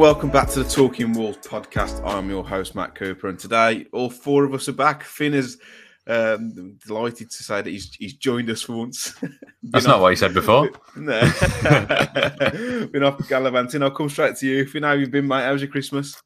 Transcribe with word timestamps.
And 0.00 0.06
welcome 0.06 0.30
back 0.30 0.48
to 0.48 0.62
the 0.62 0.70
Talking 0.70 1.12
Wolves 1.12 1.46
podcast. 1.46 2.02
I'm 2.06 2.30
your 2.30 2.42
host 2.42 2.74
Matt 2.74 2.94
Cooper, 2.94 3.28
and 3.28 3.38
today 3.38 3.84
all 3.92 4.08
four 4.08 4.44
of 4.44 4.54
us 4.54 4.66
are 4.66 4.72
back. 4.72 5.02
Finn 5.02 5.34
is 5.34 5.58
um, 6.06 6.78
delighted 6.86 7.30
to 7.30 7.42
say 7.42 7.60
that 7.60 7.68
he's 7.68 7.94
he's 7.96 8.14
joined 8.14 8.48
us 8.48 8.62
for 8.62 8.76
once. 8.76 9.12
That's 9.62 9.84
not 9.84 10.00
what 10.00 10.08
he 10.08 10.16
said 10.16 10.32
before. 10.32 10.70
no, 10.96 11.20
been 12.90 13.02
off 13.04 13.28
gallivanting. 13.28 13.82
I'll 13.82 13.90
come 13.90 14.08
straight 14.08 14.36
to 14.36 14.46
you. 14.46 14.64
Finn, 14.64 14.84
how 14.84 14.92
have 14.92 15.00
you 15.00 15.06
been, 15.06 15.28
mate? 15.28 15.42
How's 15.42 15.60
your 15.60 15.70
Christmas? 15.70 16.18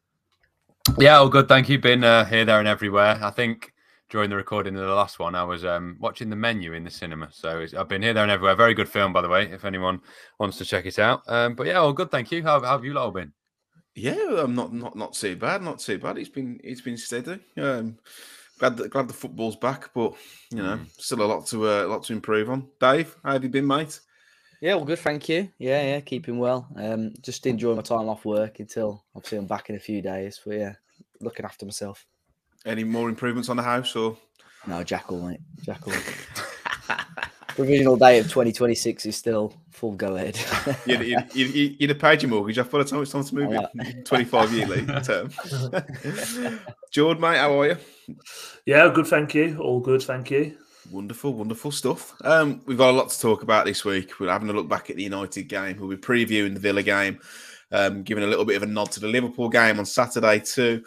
Yeah, 0.96 1.16
all 1.16 1.28
good. 1.28 1.48
Thank 1.48 1.68
you. 1.68 1.80
Been 1.80 2.04
uh, 2.04 2.26
here, 2.26 2.44
there, 2.44 2.60
and 2.60 2.68
everywhere. 2.68 3.18
I 3.20 3.32
think 3.32 3.72
during 4.08 4.30
the 4.30 4.36
recording 4.36 4.76
of 4.76 4.82
the 4.82 4.94
last 4.94 5.18
one, 5.18 5.34
I 5.34 5.42
was 5.42 5.64
um, 5.64 5.96
watching 5.98 6.30
the 6.30 6.36
menu 6.36 6.74
in 6.74 6.84
the 6.84 6.92
cinema. 6.92 7.28
So 7.32 7.66
I've 7.76 7.88
been 7.88 8.02
here, 8.02 8.14
there, 8.14 8.22
and 8.22 8.30
everywhere. 8.30 8.54
Very 8.54 8.74
good 8.74 8.88
film, 8.88 9.12
by 9.12 9.20
the 9.20 9.28
way, 9.28 9.50
if 9.50 9.64
anyone 9.64 9.98
wants 10.38 10.58
to 10.58 10.64
check 10.64 10.86
it 10.86 11.00
out. 11.00 11.22
Um, 11.26 11.56
but 11.56 11.66
yeah, 11.66 11.80
all 11.80 11.92
good. 11.92 12.12
Thank 12.12 12.30
you. 12.30 12.40
How, 12.44 12.60
how 12.60 12.76
have 12.76 12.84
you 12.84 12.96
all 12.96 13.10
been? 13.10 13.32
Yeah, 13.94 14.42
I'm 14.42 14.54
not 14.54 14.72
not 14.72 14.96
not 14.96 15.12
too 15.14 15.36
bad. 15.36 15.62
Not 15.62 15.78
too 15.78 15.98
bad. 15.98 16.18
It's 16.18 16.28
been 16.28 16.60
it's 16.64 16.80
been 16.80 16.96
steady. 16.96 17.38
Um, 17.56 17.98
glad 18.58 18.76
that, 18.76 18.90
glad 18.90 19.08
the 19.08 19.14
football's 19.14 19.56
back, 19.56 19.90
but 19.94 20.14
you 20.50 20.62
know, 20.62 20.76
mm. 20.76 20.90
still 21.00 21.22
a 21.22 21.24
lot 21.24 21.46
to 21.46 21.68
uh, 21.68 21.84
a 21.84 21.88
lot 21.88 22.02
to 22.04 22.12
improve 22.12 22.50
on. 22.50 22.68
Dave, 22.80 23.16
how 23.24 23.32
have 23.32 23.44
you 23.44 23.50
been, 23.50 23.66
mate? 23.66 24.00
Yeah, 24.60 24.76
well, 24.76 24.84
good, 24.84 24.98
thank 24.98 25.28
you. 25.28 25.50
Yeah, 25.58 25.82
yeah, 25.82 26.00
keeping 26.00 26.38
well. 26.38 26.66
Um, 26.76 27.12
just 27.20 27.46
enjoying 27.46 27.76
my 27.76 27.82
time 27.82 28.08
off 28.08 28.24
work 28.24 28.60
until 28.60 29.04
obviously 29.14 29.38
I'm 29.38 29.46
back 29.46 29.68
in 29.68 29.76
a 29.76 29.80
few 29.80 30.00
days. 30.00 30.40
But 30.44 30.56
yeah, 30.56 30.72
looking 31.20 31.44
after 31.44 31.66
myself. 31.66 32.06
Any 32.64 32.82
more 32.82 33.08
improvements 33.10 33.48
on 33.50 33.56
the 33.56 33.62
house 33.62 33.94
or? 33.94 34.16
No, 34.66 34.82
Jackal, 34.82 35.20
mate. 35.20 35.40
Jackal. 35.62 35.92
provisional 37.48 37.96
date 37.96 38.18
of 38.18 38.26
2026 38.26 39.06
is 39.06 39.16
still 39.16 39.54
full 39.74 39.92
go 39.92 40.16
ahead. 40.16 40.38
you'd, 40.86 41.00
you'd, 41.00 41.34
you'd, 41.34 41.80
you'd, 41.80 41.90
have 41.90 41.98
paid 41.98 42.22
your 42.22 42.30
mortgage 42.30 42.58
off 42.58 42.70
by 42.70 42.78
the 42.78 42.84
time 42.84 43.02
it's 43.02 43.10
time 43.10 43.24
to 43.24 43.34
move 43.34 43.52
it. 43.52 44.04
25 44.06 44.52
yearly 44.52 44.86
term. 45.02 45.30
George, 46.90 47.18
mate, 47.18 47.38
how 47.38 47.60
are 47.60 47.66
you? 47.66 47.76
Yeah, 48.64 48.90
good, 48.94 49.06
thank 49.06 49.34
you. 49.34 49.58
All 49.58 49.80
good, 49.80 50.02
thank 50.02 50.30
you. 50.30 50.56
Wonderful, 50.90 51.34
wonderful 51.34 51.72
stuff. 51.72 52.14
Um, 52.24 52.62
we've 52.66 52.78
got 52.78 52.90
a 52.90 52.96
lot 52.96 53.10
to 53.10 53.20
talk 53.20 53.42
about 53.42 53.64
this 53.64 53.84
week. 53.84 54.20
We're 54.20 54.30
having 54.30 54.50
a 54.50 54.52
look 54.52 54.68
back 54.68 54.90
at 54.90 54.96
the 54.96 55.02
United 55.02 55.44
game. 55.44 55.78
We'll 55.78 55.88
be 55.88 55.96
previewing 55.96 56.54
the 56.54 56.60
Villa 56.60 56.82
game, 56.82 57.18
um, 57.72 58.02
giving 58.04 58.22
a 58.22 58.28
little 58.28 58.44
bit 58.44 58.56
of 58.56 58.62
a 58.62 58.66
nod 58.66 58.92
to 58.92 59.00
the 59.00 59.08
Liverpool 59.08 59.48
game 59.48 59.78
on 59.78 59.86
Saturday 59.86 60.40
too. 60.40 60.84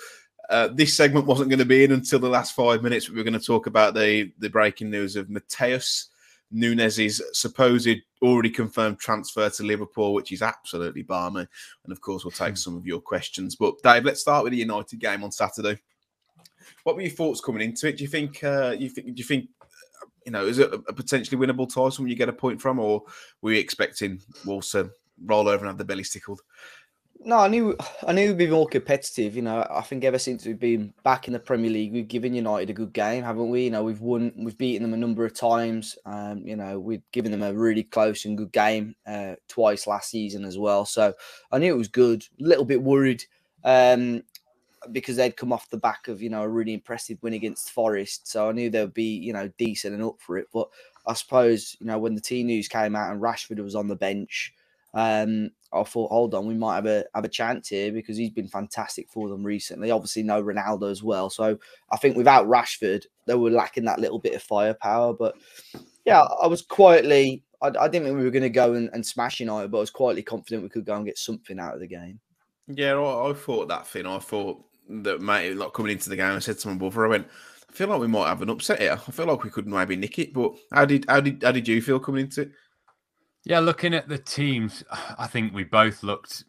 Uh, 0.49 0.69
this 0.69 0.95
segment 0.95 1.25
wasn't 1.25 1.49
going 1.49 1.59
to 1.59 1.65
be 1.65 1.83
in 1.83 1.91
until 1.91 2.19
the 2.19 2.29
last 2.29 2.55
five 2.55 2.81
minutes. 2.81 3.09
We 3.09 3.17
were 3.17 3.23
going 3.23 3.37
to 3.37 3.45
talk 3.45 3.67
about 3.67 3.95
the 3.95 4.31
the 4.39 4.49
breaking 4.49 4.89
news 4.89 5.17
of 5.17 5.27
Matheus 5.27 6.05
Nunes's 6.51 7.21
supposed 7.33 7.89
already 8.21 8.49
confirmed 8.49 8.99
transfer 8.99 9.49
to 9.49 9.63
Liverpool, 9.63 10.13
which 10.13 10.31
is 10.31 10.41
absolutely 10.41 11.03
balmy. 11.03 11.45
And 11.83 11.91
of 11.91 12.01
course, 12.01 12.23
we'll 12.23 12.31
take 12.31 12.49
hmm. 12.49 12.55
some 12.55 12.77
of 12.77 12.85
your 12.85 13.01
questions. 13.01 13.55
But 13.55 13.81
Dave, 13.83 14.05
let's 14.05 14.21
start 14.21 14.43
with 14.43 14.51
the 14.51 14.59
United 14.59 14.99
game 14.99 15.23
on 15.23 15.31
Saturday. 15.31 15.79
What 16.83 16.95
were 16.95 17.01
your 17.01 17.11
thoughts 17.11 17.41
coming 17.41 17.61
into 17.61 17.87
it? 17.87 17.97
Do 17.97 18.03
you 18.03 18.09
think 18.09 18.43
uh, 18.43 18.75
you 18.77 18.89
think 18.89 19.07
do 19.07 19.13
you 19.19 19.23
think 19.23 19.49
you 20.25 20.31
know 20.31 20.45
is 20.45 20.59
it 20.59 20.73
a 20.73 20.93
potentially 20.93 21.37
winnable 21.37 21.67
title 21.67 22.03
when 22.03 22.07
you 22.07 22.15
get 22.15 22.29
a 22.29 22.33
point 22.33 22.61
from, 22.61 22.79
or 22.79 23.03
were 23.41 23.53
you 23.53 23.59
expecting 23.59 24.21
Wolves 24.45 24.71
to 24.71 24.89
roll 25.25 25.47
over 25.47 25.59
and 25.59 25.67
have 25.67 25.77
the 25.77 25.85
belly 25.85 26.03
stickled? 26.03 26.41
No, 27.27 27.39
I 27.39 27.49
knew 27.49 27.75
I 28.07 28.13
knew 28.13 28.29
we'd 28.29 28.37
be 28.37 28.47
more 28.47 28.67
competitive. 28.67 29.35
You 29.35 29.41
know, 29.41 29.67
I 29.69 29.81
think 29.81 30.05
ever 30.05 30.17
since 30.17 30.45
we've 30.45 30.57
been 30.57 30.93
back 31.03 31.27
in 31.27 31.33
the 31.33 31.39
Premier 31.39 31.69
League, 31.69 31.91
we've 31.91 32.07
given 32.07 32.33
United 32.33 32.69
a 32.69 32.73
good 32.73 32.93
game, 32.93 33.21
haven't 33.21 33.49
we? 33.49 33.65
You 33.65 33.71
know, 33.71 33.83
we've 33.83 33.99
won, 33.99 34.31
we've 34.37 34.57
beaten 34.57 34.81
them 34.81 34.93
a 34.93 34.97
number 35.05 35.25
of 35.25 35.33
times. 35.33 35.97
Um, 36.05 36.47
you 36.47 36.55
know, 36.55 36.79
we've 36.79 37.03
given 37.11 37.33
them 37.33 37.43
a 37.43 37.53
really 37.53 37.83
close 37.83 38.23
and 38.23 38.37
good 38.37 38.53
game 38.53 38.95
uh, 39.05 39.35
twice 39.49 39.87
last 39.87 40.09
season 40.09 40.45
as 40.45 40.57
well. 40.57 40.85
So 40.85 41.13
I 41.51 41.57
knew 41.57 41.73
it 41.73 41.77
was 41.77 41.89
good. 41.89 42.23
A 42.39 42.43
little 42.45 42.63
bit 42.63 42.81
worried 42.81 43.21
um, 43.65 44.23
because 44.93 45.17
they'd 45.17 45.35
come 45.35 45.51
off 45.51 45.69
the 45.69 45.75
back 45.75 46.07
of 46.07 46.21
you 46.21 46.29
know 46.29 46.43
a 46.43 46.47
really 46.47 46.73
impressive 46.73 47.17
win 47.21 47.33
against 47.33 47.71
Forest. 47.71 48.29
So 48.29 48.47
I 48.47 48.53
knew 48.53 48.69
they'd 48.69 48.93
be 48.93 49.17
you 49.17 49.33
know 49.33 49.51
decent 49.57 49.93
and 49.93 50.03
up 50.03 50.21
for 50.21 50.37
it. 50.37 50.47
But 50.53 50.69
I 51.05 51.11
suppose 51.11 51.75
you 51.81 51.87
know 51.87 51.99
when 51.99 52.15
the 52.15 52.21
team 52.21 52.47
news 52.47 52.69
came 52.69 52.95
out 52.95 53.11
and 53.11 53.21
Rashford 53.21 53.61
was 53.61 53.75
on 53.75 53.89
the 53.89 53.97
bench. 53.97 54.53
Um, 54.93 55.51
I 55.73 55.83
thought, 55.83 56.11
hold 56.11 56.33
on, 56.33 56.47
we 56.47 56.53
might 56.53 56.75
have 56.75 56.85
a 56.85 57.05
have 57.13 57.25
a 57.25 57.29
chance 57.29 57.69
here 57.69 57.91
because 57.91 58.17
he's 58.17 58.31
been 58.31 58.47
fantastic 58.47 59.09
for 59.09 59.27
them 59.29 59.43
recently. 59.43 59.91
Obviously, 59.91 60.23
no 60.23 60.41
Ronaldo 60.41 60.89
as 60.89 61.03
well. 61.03 61.29
So 61.29 61.57
I 61.91 61.97
think 61.97 62.15
without 62.15 62.47
Rashford, 62.47 63.05
they 63.25 63.35
were 63.35 63.49
lacking 63.49 63.85
that 63.85 63.99
little 63.99 64.19
bit 64.19 64.33
of 64.33 64.43
firepower. 64.43 65.13
But 65.13 65.35
yeah, 66.05 66.21
I 66.21 66.47
was 66.47 66.61
quietly, 66.61 67.43
I, 67.61 67.67
I 67.67 67.87
didn't 67.87 68.05
think 68.05 68.17
we 68.17 68.23
were 68.23 68.31
going 68.31 68.43
to 68.43 68.49
go 68.49 68.73
and, 68.73 68.89
and 68.93 69.05
smash 69.05 69.39
United, 69.39 69.71
but 69.71 69.79
I 69.79 69.81
was 69.81 69.89
quietly 69.89 70.23
confident 70.23 70.63
we 70.63 70.69
could 70.69 70.85
go 70.85 70.95
and 70.95 71.05
get 71.05 71.17
something 71.17 71.59
out 71.59 71.73
of 71.73 71.81
the 71.81 71.87
game. 71.87 72.19
Yeah, 72.67 72.93
I, 72.93 73.29
I 73.29 73.33
thought 73.33 73.67
that 73.67 73.87
thing. 73.87 74.05
I 74.05 74.19
thought 74.19 74.63
that 74.89 75.21
mate, 75.21 75.55
like 75.55 75.73
coming 75.73 75.91
into 75.91 76.09
the 76.09 76.15
game, 76.15 76.31
I 76.31 76.39
said 76.39 76.59
to 76.59 76.69
my 76.69 76.75
brother, 76.75 77.05
I 77.05 77.09
went, 77.09 77.27
I 77.69 77.73
feel 77.73 77.87
like 77.89 77.99
we 77.99 78.07
might 78.07 78.29
have 78.29 78.41
an 78.41 78.49
upset 78.49 78.79
here. 78.79 78.93
I 78.93 79.11
feel 79.11 79.25
like 79.25 79.43
we 79.43 79.49
could 79.49 79.67
maybe 79.67 79.95
nick 79.95 80.17
it. 80.19 80.33
But 80.33 80.53
how 80.71 80.85
did 80.85 81.05
how 81.09 81.19
did 81.19 81.43
how 81.43 81.51
did 81.51 81.67
you 81.67 81.81
feel 81.81 81.99
coming 81.99 82.25
into 82.25 82.43
it? 82.43 82.51
Yeah, 83.43 83.59
looking 83.59 83.93
at 83.93 84.07
the 84.09 84.17
teams, 84.17 84.83
I 85.17 85.27
think 85.27 85.53
we 85.53 85.63
both 85.63 86.03
looked 86.03 86.43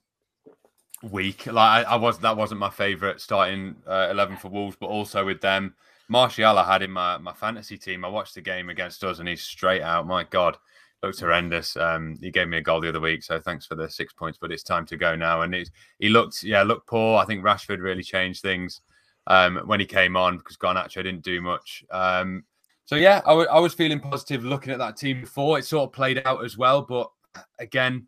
weak. 1.03 1.47
Like 1.47 1.87
I, 1.87 1.93
I 1.93 1.97
was, 1.97 2.19
that 2.21 2.37
wasn't 2.37 2.60
my 2.60 2.71
favourite 2.71 3.21
starting 3.21 3.76
uh, 3.87 4.09
eleven 4.10 4.37
for 4.37 4.49
Wolves, 4.49 4.76
but 4.81 4.87
also 4.87 5.25
with 5.25 5.41
them, 5.41 5.75
Martial 6.09 6.59
I 6.59 6.65
had 6.72 6.82
in 6.82 6.91
my 6.91 7.19
my 7.19 7.32
fantasy 7.32 7.78
team. 7.78 8.04
I 8.04 8.09
watched 8.09 8.34
the 8.34 8.41
game 8.41 8.71
against 8.71 9.04
us, 9.04 9.19
and 9.19 9.28
he's 9.28 9.43
straight 9.43 9.82
out. 9.82 10.06
My 10.06 10.25
God, 10.25 10.56
looked 11.03 11.21
horrendous. 11.21 11.77
Um, 11.77 12.19
he 12.21 12.31
gave 12.31 12.48
me 12.48 12.59
a 12.59 12.62
goal 12.62 12.81
the 12.81 12.88
other 12.88 13.00
week, 13.00 13.22
so 13.22 13.41
thanks 13.41 13.66
for 13.66 13.75
the 13.75 13.88
six 13.88 14.12
points. 14.12 14.38
But 14.41 14.53
it's 14.53 14.62
time 14.62 14.87
to 14.87 14.97
go 14.97 15.15
now, 15.15 15.43
and 15.43 15.54
he 15.98 16.09
looked, 16.09 16.43
yeah, 16.43 16.62
looked 16.62 16.87
poor. 16.87 17.19
I 17.19 17.25
think 17.25 17.44
Rashford 17.44 17.81
really 17.81 18.03
changed 18.03 18.43
things 18.43 18.81
um, 19.27 19.59
when 19.66 19.81
he 19.81 19.87
came 19.87 20.16
on 20.16 20.38
because 20.38 20.56
Garnacho 20.56 21.03
didn't 21.03 21.22
do 21.22 21.41
much. 21.41 21.84
Um, 21.91 22.44
so 22.88 22.97
yeah, 22.97 23.21
I, 23.26 23.32
w- 23.32 23.49
I 23.49 23.60
was 23.60 23.75
feeling 23.75 24.00
positive 24.00 24.47
looking 24.47 24.72
at 24.72 24.78
that 24.78 24.97
team 24.97 25.21
before. 25.21 25.59
It 25.59 25.66
sort 25.66 25.91
of 25.91 25.93
played 25.93 26.22
out 26.25 26.43
as 26.43 26.56
well, 26.56 26.81
but 26.81 27.10
again, 27.59 28.06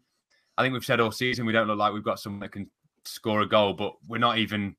I 0.56 0.62
think 0.62 0.72
we've 0.72 0.82
said 0.82 1.00
all 1.00 1.12
season 1.12 1.44
we 1.44 1.52
don't 1.52 1.66
look 1.66 1.76
like 1.76 1.92
we've 1.92 2.02
got 2.02 2.18
someone 2.18 2.40
that 2.40 2.52
can 2.52 2.70
score 3.04 3.42
a 3.42 3.46
goal, 3.46 3.74
but 3.74 3.92
we're 4.08 4.16
not 4.16 4.38
even 4.38 4.74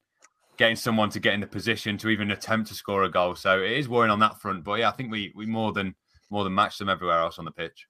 getting 0.58 0.76
someone 0.76 1.12
to 1.12 1.20
get 1.20 1.36
in 1.36 1.40
the 1.40 1.46
position 1.46 2.00
to 2.00 2.10
even 2.10 2.32
attempt 2.32 2.70
to 2.70 2.74
score 2.74 3.04
a 3.04 3.12
goal. 3.12 3.36
So 3.36 3.62
it 3.62 3.74
is 3.74 3.88
worrying 3.88 4.10
on 4.10 4.18
that 4.22 4.42
front. 4.42 4.64
But 4.64 4.80
yeah, 4.80 4.90
I 4.90 4.94
think 4.94 5.12
we 5.12 5.32
we 5.36 5.46
more 5.46 5.72
than 5.72 5.94
more 6.32 6.44
than 6.44 6.56
matched 6.56 6.80
them 6.80 6.90
everywhere 6.90 7.20
else 7.20 7.38
on 7.38 7.46
the 7.46 7.52
pitch. 7.52 7.86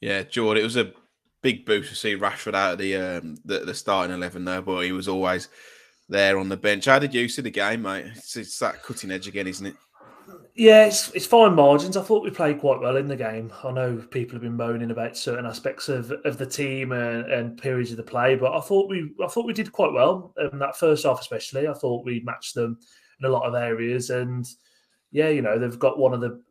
Yeah, 0.00 0.22
Jordan, 0.22 0.62
it 0.62 0.64
was 0.64 0.78
a 0.78 0.94
big 1.42 1.66
boost 1.66 1.90
to 1.90 1.96
see 1.96 2.16
Rashford 2.16 2.54
out 2.54 2.72
of 2.72 2.78
the 2.78 2.96
um, 2.96 3.36
the, 3.44 3.58
the 3.58 3.74
starting 3.74 4.16
eleven 4.16 4.46
there, 4.46 4.62
but 4.62 4.80
he 4.86 4.92
was 4.92 5.06
always 5.06 5.50
there 6.08 6.38
on 6.38 6.48
the 6.48 6.56
bench. 6.56 6.86
How 6.86 6.98
did 6.98 7.12
you 7.12 7.28
see 7.28 7.42
the 7.42 7.50
game, 7.50 7.82
mate? 7.82 8.06
It's, 8.16 8.36
it's 8.36 8.58
that 8.60 8.82
cutting 8.82 9.10
edge 9.10 9.28
again, 9.28 9.46
isn't 9.46 9.66
it? 9.66 9.76
Yeah, 10.54 10.86
it's, 10.86 11.10
it's 11.12 11.26
fine 11.26 11.54
margins. 11.54 11.96
I 11.96 12.02
thought 12.02 12.24
we 12.24 12.30
played 12.30 12.60
quite 12.60 12.80
well 12.80 12.96
in 12.96 13.06
the 13.06 13.16
game. 13.16 13.52
I 13.62 13.70
know 13.70 13.96
people 14.10 14.34
have 14.34 14.42
been 14.42 14.56
moaning 14.56 14.90
about 14.90 15.16
certain 15.16 15.46
aspects 15.46 15.88
of, 15.88 16.10
of 16.24 16.38
the 16.38 16.46
team 16.46 16.92
and, 16.92 17.30
and 17.30 17.60
periods 17.60 17.92
of 17.92 17.96
the 17.96 18.02
play, 18.02 18.34
but 18.34 18.52
I 18.52 18.60
thought 18.60 18.88
we 18.88 19.12
I 19.24 19.28
thought 19.28 19.46
we 19.46 19.52
did 19.52 19.72
quite 19.72 19.92
well 19.92 20.34
in 20.52 20.58
that 20.58 20.76
first 20.76 21.04
half, 21.04 21.20
especially. 21.20 21.68
I 21.68 21.74
thought 21.74 22.04
we 22.04 22.20
matched 22.20 22.54
them 22.54 22.78
in 23.20 23.26
a 23.26 23.32
lot 23.32 23.46
of 23.46 23.54
areas, 23.54 24.10
and 24.10 24.46
yeah, 25.12 25.28
you 25.28 25.40
know 25.40 25.58
they've 25.58 25.78
got 25.78 25.98
one 25.98 26.14
of 26.14 26.20
the, 26.20 26.42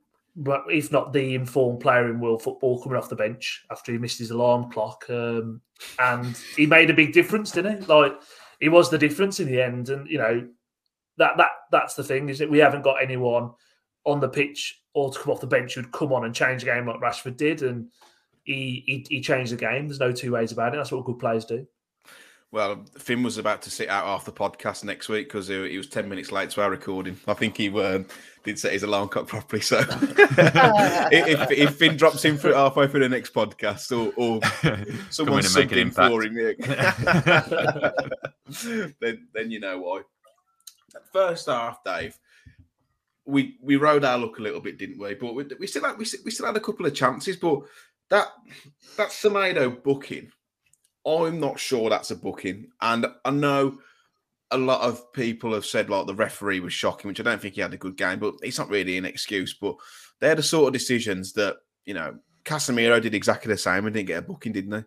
if 0.69 0.91
not 0.91 1.11
the 1.11 1.35
informed 1.35 1.81
player 1.81 2.09
in 2.09 2.21
world 2.21 2.41
football 2.41 2.81
coming 2.81 2.97
off 2.97 3.09
the 3.09 3.15
bench 3.15 3.65
after 3.69 3.91
he 3.91 3.97
missed 3.97 4.19
his 4.19 4.31
alarm 4.31 4.71
clock, 4.71 5.05
um, 5.09 5.61
and 5.99 6.39
he 6.55 6.65
made 6.65 6.89
a 6.89 6.95
big 6.95 7.11
difference, 7.11 7.51
didn't 7.51 7.81
he? 7.81 7.85
Like 7.85 8.13
he 8.61 8.69
was 8.69 8.89
the 8.89 8.97
difference 8.97 9.41
in 9.41 9.47
the 9.47 9.61
end, 9.61 9.89
and 9.89 10.09
you 10.09 10.17
know 10.17 10.47
that 11.17 11.37
that 11.37 11.51
that's 11.71 11.95
the 11.95 12.03
thing 12.03 12.29
is 12.29 12.39
that 12.39 12.49
we 12.49 12.59
haven't 12.59 12.83
got 12.83 13.03
anyone 13.03 13.51
on 14.09 14.19
the 14.19 14.29
pitch 14.29 14.81
or 14.93 15.11
to 15.11 15.19
come 15.19 15.31
off 15.31 15.41
the 15.41 15.47
bench 15.47 15.75
who'd 15.75 15.91
come 15.91 16.11
on 16.11 16.25
and 16.25 16.33
change 16.33 16.63
the 16.63 16.71
game 16.71 16.87
like 16.87 16.99
Rashford 16.99 17.37
did, 17.37 17.61
and 17.61 17.89
he, 18.43 18.83
he, 18.85 19.05
he 19.09 19.21
changed 19.21 19.51
the 19.51 19.57
game. 19.57 19.87
There's 19.87 19.99
no 19.99 20.11
two 20.11 20.33
ways 20.33 20.51
about 20.51 20.73
it. 20.73 20.77
That's 20.77 20.91
what 20.91 21.05
good 21.05 21.19
players 21.19 21.45
do. 21.45 21.67
Well, 22.51 22.83
Finn 22.97 23.21
was 23.21 23.37
about 23.37 23.61
to 23.63 23.69
sit 23.69 23.89
out 23.89 24.05
off 24.05 24.25
the 24.25 24.31
podcast 24.31 24.83
next 24.83 25.07
week 25.07 25.27
because 25.27 25.47
he, 25.47 25.69
he, 25.69 25.77
was 25.77 25.87
10 25.87 26.09
minutes 26.09 26.31
late 26.31 26.49
to 26.51 26.63
our 26.63 26.71
recording. 26.71 27.19
I 27.27 27.35
think 27.35 27.57
he 27.57 27.69
um, 27.79 28.07
did 28.43 28.57
set 28.57 28.73
his 28.73 28.81
alarm 28.81 29.09
clock 29.09 29.27
properly. 29.27 29.61
So 29.61 29.77
if, 29.87 31.51
if, 31.51 31.75
Finn 31.75 31.95
drops 31.95 32.25
in 32.25 32.39
for 32.39 32.51
halfway 32.51 32.87
through 32.87 33.01
the 33.01 33.09
next 33.09 33.35
podcast 33.35 33.91
or, 33.91 34.11
or 34.17 34.41
someone 35.11 35.43
something 35.43 35.91
for 35.91 36.23
him, 36.23 36.33
then, 38.99 39.27
then 39.31 39.51
you 39.51 39.59
know 39.59 39.77
why. 39.77 40.01
First 41.13 41.45
half, 41.45 41.83
Dave, 41.83 42.17
we 43.29 43.57
we 43.61 43.75
rode 43.75 44.03
our 44.03 44.17
luck 44.17 44.39
a 44.39 44.41
little 44.41 44.59
bit, 44.59 44.77
didn't 44.77 44.99
we? 44.99 45.13
But 45.13 45.35
we, 45.35 45.45
we 45.59 45.67
still 45.67 45.83
had 45.83 45.97
we, 45.97 46.05
we 46.25 46.31
still 46.31 46.47
had 46.47 46.57
a 46.57 46.61
couple 46.61 46.85
of 46.85 46.95
chances. 46.95 47.37
But 47.37 47.61
that 48.09 48.27
that 48.97 49.09
Semedo 49.09 49.83
booking, 49.83 50.31
I'm 51.05 51.39
not 51.39 51.59
sure 51.59 51.89
that's 51.89 52.11
a 52.11 52.15
booking. 52.15 52.67
And 52.81 53.05
I 53.23 53.31
know 53.31 53.77
a 54.51 54.57
lot 54.57 54.81
of 54.81 55.13
people 55.13 55.53
have 55.53 55.65
said 55.65 55.89
like 55.89 56.07
the 56.07 56.15
referee 56.15 56.59
was 56.59 56.73
shocking, 56.73 57.07
which 57.07 57.19
I 57.19 57.23
don't 57.23 57.39
think 57.39 57.55
he 57.55 57.61
had 57.61 57.73
a 57.73 57.77
good 57.77 57.97
game, 57.97 58.19
but 58.19 58.33
it's 58.41 58.57
not 58.57 58.69
really 58.69 58.97
an 58.97 59.05
excuse. 59.05 59.53
But 59.53 59.75
they're 60.19 60.35
the 60.35 60.43
sort 60.43 60.67
of 60.67 60.73
decisions 60.73 61.33
that 61.33 61.57
you 61.85 61.93
know 61.93 62.17
Casemiro 62.45 62.99
did 63.01 63.13
exactly 63.13 63.53
the 63.53 63.57
same 63.57 63.85
and 63.85 63.93
didn't 63.93 64.07
get 64.07 64.19
a 64.19 64.23
booking, 64.23 64.53
didn't 64.53 64.71
they? 64.71 64.83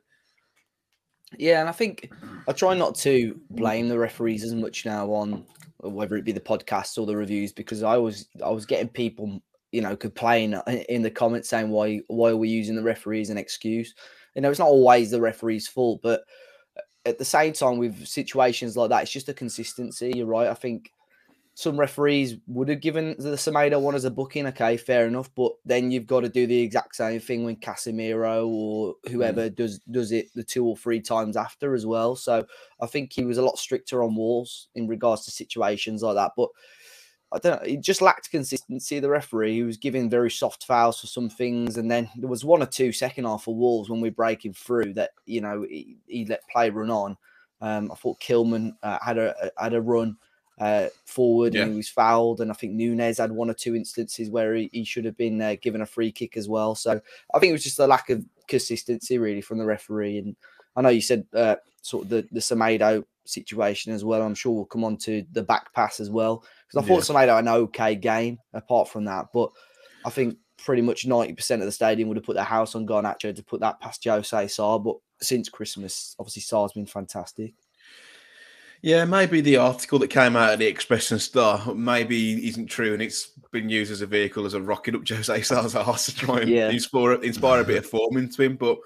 Yeah, 1.38 1.60
and 1.60 1.68
I 1.68 1.72
think 1.72 2.10
I 2.46 2.52
try 2.52 2.74
not 2.74 2.94
to 2.96 3.40
blame 3.50 3.88
the 3.88 3.98
referees 3.98 4.44
as 4.44 4.54
much 4.54 4.84
now 4.84 5.10
on 5.12 5.44
whether 5.78 6.16
it 6.16 6.24
be 6.24 6.32
the 6.32 6.40
podcast 6.40 6.98
or 6.98 7.06
the 7.06 7.16
reviews 7.16 7.52
because 7.52 7.82
I 7.82 7.96
was 7.96 8.28
I 8.44 8.50
was 8.50 8.66
getting 8.66 8.88
people 8.88 9.42
you 9.72 9.80
know 9.80 9.96
complain 9.96 10.54
in 10.88 11.02
the 11.02 11.10
comments 11.10 11.48
saying 11.48 11.70
why 11.70 12.00
why 12.08 12.30
are 12.30 12.36
we 12.36 12.48
using 12.48 12.76
the 12.76 12.82
referees 12.82 13.30
an 13.30 13.38
excuse? 13.38 13.94
You 14.34 14.42
know, 14.42 14.50
it's 14.50 14.58
not 14.58 14.68
always 14.68 15.10
the 15.10 15.20
referee's 15.20 15.68
fault, 15.68 16.00
but 16.02 16.22
at 17.04 17.18
the 17.18 17.24
same 17.24 17.52
time 17.52 17.78
with 17.78 18.06
situations 18.06 18.76
like 18.76 18.90
that, 18.90 19.02
it's 19.02 19.10
just 19.10 19.28
a 19.28 19.34
consistency. 19.34 20.12
You're 20.14 20.26
right. 20.26 20.48
I 20.48 20.54
think 20.54 20.92
some 21.54 21.78
referees 21.78 22.36
would 22.46 22.68
have 22.68 22.80
given 22.80 23.14
the 23.18 23.36
Semedo 23.36 23.80
one 23.80 23.94
as 23.94 24.06
a 24.06 24.10
booking. 24.10 24.46
Okay, 24.46 24.76
fair 24.78 25.06
enough. 25.06 25.30
But 25.34 25.52
then 25.66 25.90
you've 25.90 26.06
got 26.06 26.20
to 26.20 26.28
do 26.28 26.46
the 26.46 26.60
exact 26.60 26.96
same 26.96 27.20
thing 27.20 27.44
when 27.44 27.56
Casemiro 27.56 28.46
or 28.48 28.94
whoever 29.10 29.50
mm. 29.50 29.54
does 29.54 29.78
does 29.90 30.12
it 30.12 30.28
the 30.34 30.44
two 30.44 30.64
or 30.64 30.76
three 30.76 31.00
times 31.00 31.36
after 31.36 31.74
as 31.74 31.84
well. 31.84 32.16
So 32.16 32.46
I 32.80 32.86
think 32.86 33.12
he 33.12 33.24
was 33.24 33.36
a 33.36 33.42
lot 33.42 33.58
stricter 33.58 34.02
on 34.02 34.16
walls 34.16 34.68
in 34.74 34.88
regards 34.88 35.24
to 35.26 35.30
situations 35.30 36.02
like 36.02 36.14
that. 36.14 36.32
But 36.36 36.48
I 37.32 37.38
don't 37.38 37.62
know, 37.62 37.68
he 37.68 37.76
just 37.76 38.02
lacked 38.02 38.30
consistency. 38.30 38.98
The 38.98 39.10
referee, 39.10 39.54
he 39.54 39.62
was 39.62 39.76
giving 39.76 40.08
very 40.08 40.30
soft 40.30 40.64
fouls 40.64 41.00
for 41.00 41.06
some 41.06 41.28
things, 41.28 41.76
and 41.76 41.90
then 41.90 42.08
there 42.16 42.28
was 42.28 42.44
one 42.46 42.62
or 42.62 42.66
two 42.66 42.92
second 42.92 43.24
half 43.24 43.46
of 43.46 43.56
Wolves 43.56 43.90
when 43.90 44.00
we 44.00 44.08
are 44.08 44.12
breaking 44.12 44.54
through 44.54 44.94
that 44.94 45.10
you 45.26 45.42
know 45.42 45.66
he, 45.68 45.98
he 46.06 46.24
let 46.24 46.48
play 46.48 46.70
run 46.70 46.90
on. 46.90 47.16
Um, 47.60 47.92
I 47.92 47.94
thought 47.94 48.20
Kilman 48.20 48.72
uh, 48.82 48.98
had 49.02 49.18
a 49.18 49.50
had 49.58 49.74
a 49.74 49.80
run 49.82 50.16
uh, 50.58 50.88
forward 51.04 51.54
yeah. 51.54 51.62
and 51.62 51.72
he 51.72 51.76
was 51.76 51.88
fouled. 51.88 52.40
And 52.40 52.50
I 52.50 52.54
think 52.54 52.72
Nunes 52.72 53.18
had 53.18 53.32
one 53.32 53.50
or 53.50 53.54
two 53.54 53.74
instances 53.74 54.30
where 54.30 54.54
he, 54.54 54.70
he 54.72 54.84
should 54.84 55.04
have 55.04 55.16
been 55.16 55.40
uh, 55.40 55.56
given 55.60 55.82
a 55.82 55.86
free 55.86 56.12
kick 56.12 56.36
as 56.36 56.48
well. 56.48 56.74
So 56.74 57.00
I 57.34 57.38
think 57.38 57.50
it 57.50 57.54
was 57.54 57.64
just 57.64 57.78
a 57.78 57.86
lack 57.86 58.10
of 58.10 58.24
consistency 58.48 59.18
really 59.18 59.40
from 59.40 59.58
the 59.58 59.64
referee. 59.64 60.18
And 60.18 60.36
I 60.76 60.82
know 60.82 60.88
you 60.90 61.00
said 61.00 61.26
uh, 61.34 61.56
sort 61.80 62.04
of 62.04 62.10
the, 62.10 62.28
the 62.32 62.40
Semedo 62.40 63.04
situation 63.24 63.92
as 63.92 64.04
well. 64.04 64.22
I'm 64.22 64.34
sure 64.34 64.52
we'll 64.52 64.64
come 64.64 64.84
on 64.84 64.96
to 64.98 65.24
the 65.32 65.42
back 65.42 65.72
pass 65.72 66.00
as 66.00 66.10
well. 66.10 66.44
Because 66.66 66.84
I 66.84 66.88
thought 66.88 67.08
yeah. 67.08 67.14
Semedo 67.14 67.36
had 67.36 67.44
an 67.44 67.48
okay 67.48 67.94
game 67.94 68.38
apart 68.52 68.88
from 68.88 69.04
that. 69.06 69.26
But 69.32 69.50
I 70.04 70.10
think 70.10 70.36
pretty 70.58 70.82
much 70.82 71.06
90% 71.06 71.54
of 71.54 71.60
the 71.60 71.72
stadium 71.72 72.08
would 72.08 72.16
have 72.16 72.24
put 72.24 72.36
their 72.36 72.44
house 72.44 72.74
on 72.74 72.86
Garnacho 72.86 73.34
to 73.34 73.42
put 73.42 73.60
that 73.60 73.80
past 73.80 74.04
Jose 74.04 74.48
Sá. 74.48 74.78
But 74.78 74.96
since 75.20 75.48
Christmas, 75.48 76.14
obviously 76.18 76.42
Sá's 76.42 76.72
been 76.72 76.86
fantastic. 76.86 77.54
Yeah, 78.82 79.04
maybe 79.04 79.40
the 79.40 79.58
article 79.58 80.00
that 80.00 80.08
came 80.08 80.34
out 80.34 80.54
of 80.54 80.58
the 80.58 80.66
Express 80.66 81.12
and 81.12 81.22
Star 81.22 81.72
maybe 81.72 82.48
isn't 82.48 82.66
true, 82.66 82.92
and 82.92 83.00
it's 83.00 83.28
been 83.52 83.68
used 83.68 83.92
as 83.92 84.02
a 84.02 84.06
vehicle 84.06 84.44
as 84.44 84.54
a 84.54 84.60
rocket 84.60 84.96
up 84.96 85.02
Jose 85.08 85.32
Sá's 85.40 85.76
arse 85.76 86.06
to 86.06 86.16
try 86.16 86.40
and 86.40 86.50
yeah. 86.50 86.68
inspire, 86.68 87.12
inspire 87.22 87.60
a 87.60 87.64
bit 87.64 87.78
of 87.78 87.86
form 87.86 88.16
into 88.16 88.42
him. 88.42 88.56
But 88.56 88.78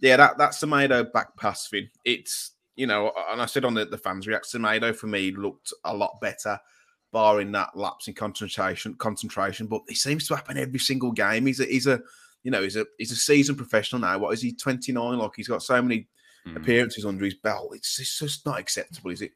yeah, 0.00 0.16
that 0.16 0.36
that's 0.36 0.58
Semedo 0.58 1.12
back 1.12 1.36
pass 1.36 1.68
thing. 1.68 1.88
It's 2.04 2.52
you 2.74 2.88
know, 2.88 3.12
and 3.30 3.40
I 3.40 3.46
said 3.46 3.64
on 3.64 3.74
the, 3.74 3.84
the 3.84 3.96
fans 3.96 4.26
react, 4.26 4.52
Semedo 4.52 4.94
for 4.94 5.06
me 5.06 5.30
looked 5.30 5.72
a 5.84 5.96
lot 5.96 6.20
better, 6.20 6.58
barring 7.12 7.52
that 7.52 7.76
lapse 7.76 8.08
in 8.08 8.14
concentration. 8.14 8.94
Concentration, 8.94 9.68
but 9.68 9.82
it 9.86 9.96
seems 9.96 10.26
to 10.26 10.34
happen 10.34 10.58
every 10.58 10.80
single 10.80 11.12
game. 11.12 11.46
He's 11.46 11.60
a 11.60 11.66
he's 11.66 11.86
a 11.86 12.00
you 12.42 12.50
know 12.50 12.62
he's 12.62 12.76
a 12.76 12.84
he's 12.98 13.12
a 13.12 13.16
seasoned 13.16 13.58
professional 13.58 14.00
now. 14.00 14.18
What 14.18 14.34
is 14.34 14.42
he? 14.42 14.54
Twenty 14.54 14.90
nine. 14.90 15.18
Like 15.18 15.32
he's 15.36 15.48
got 15.48 15.62
so 15.62 15.80
many 15.80 16.08
mm. 16.46 16.56
appearances 16.56 17.04
under 17.04 17.24
his 17.24 17.34
belt. 17.34 17.72
It's, 17.74 17.98
it's 17.98 18.18
just 18.18 18.46
not 18.46 18.58
acceptable, 18.58 19.10
is 19.10 19.22
it? 19.22 19.32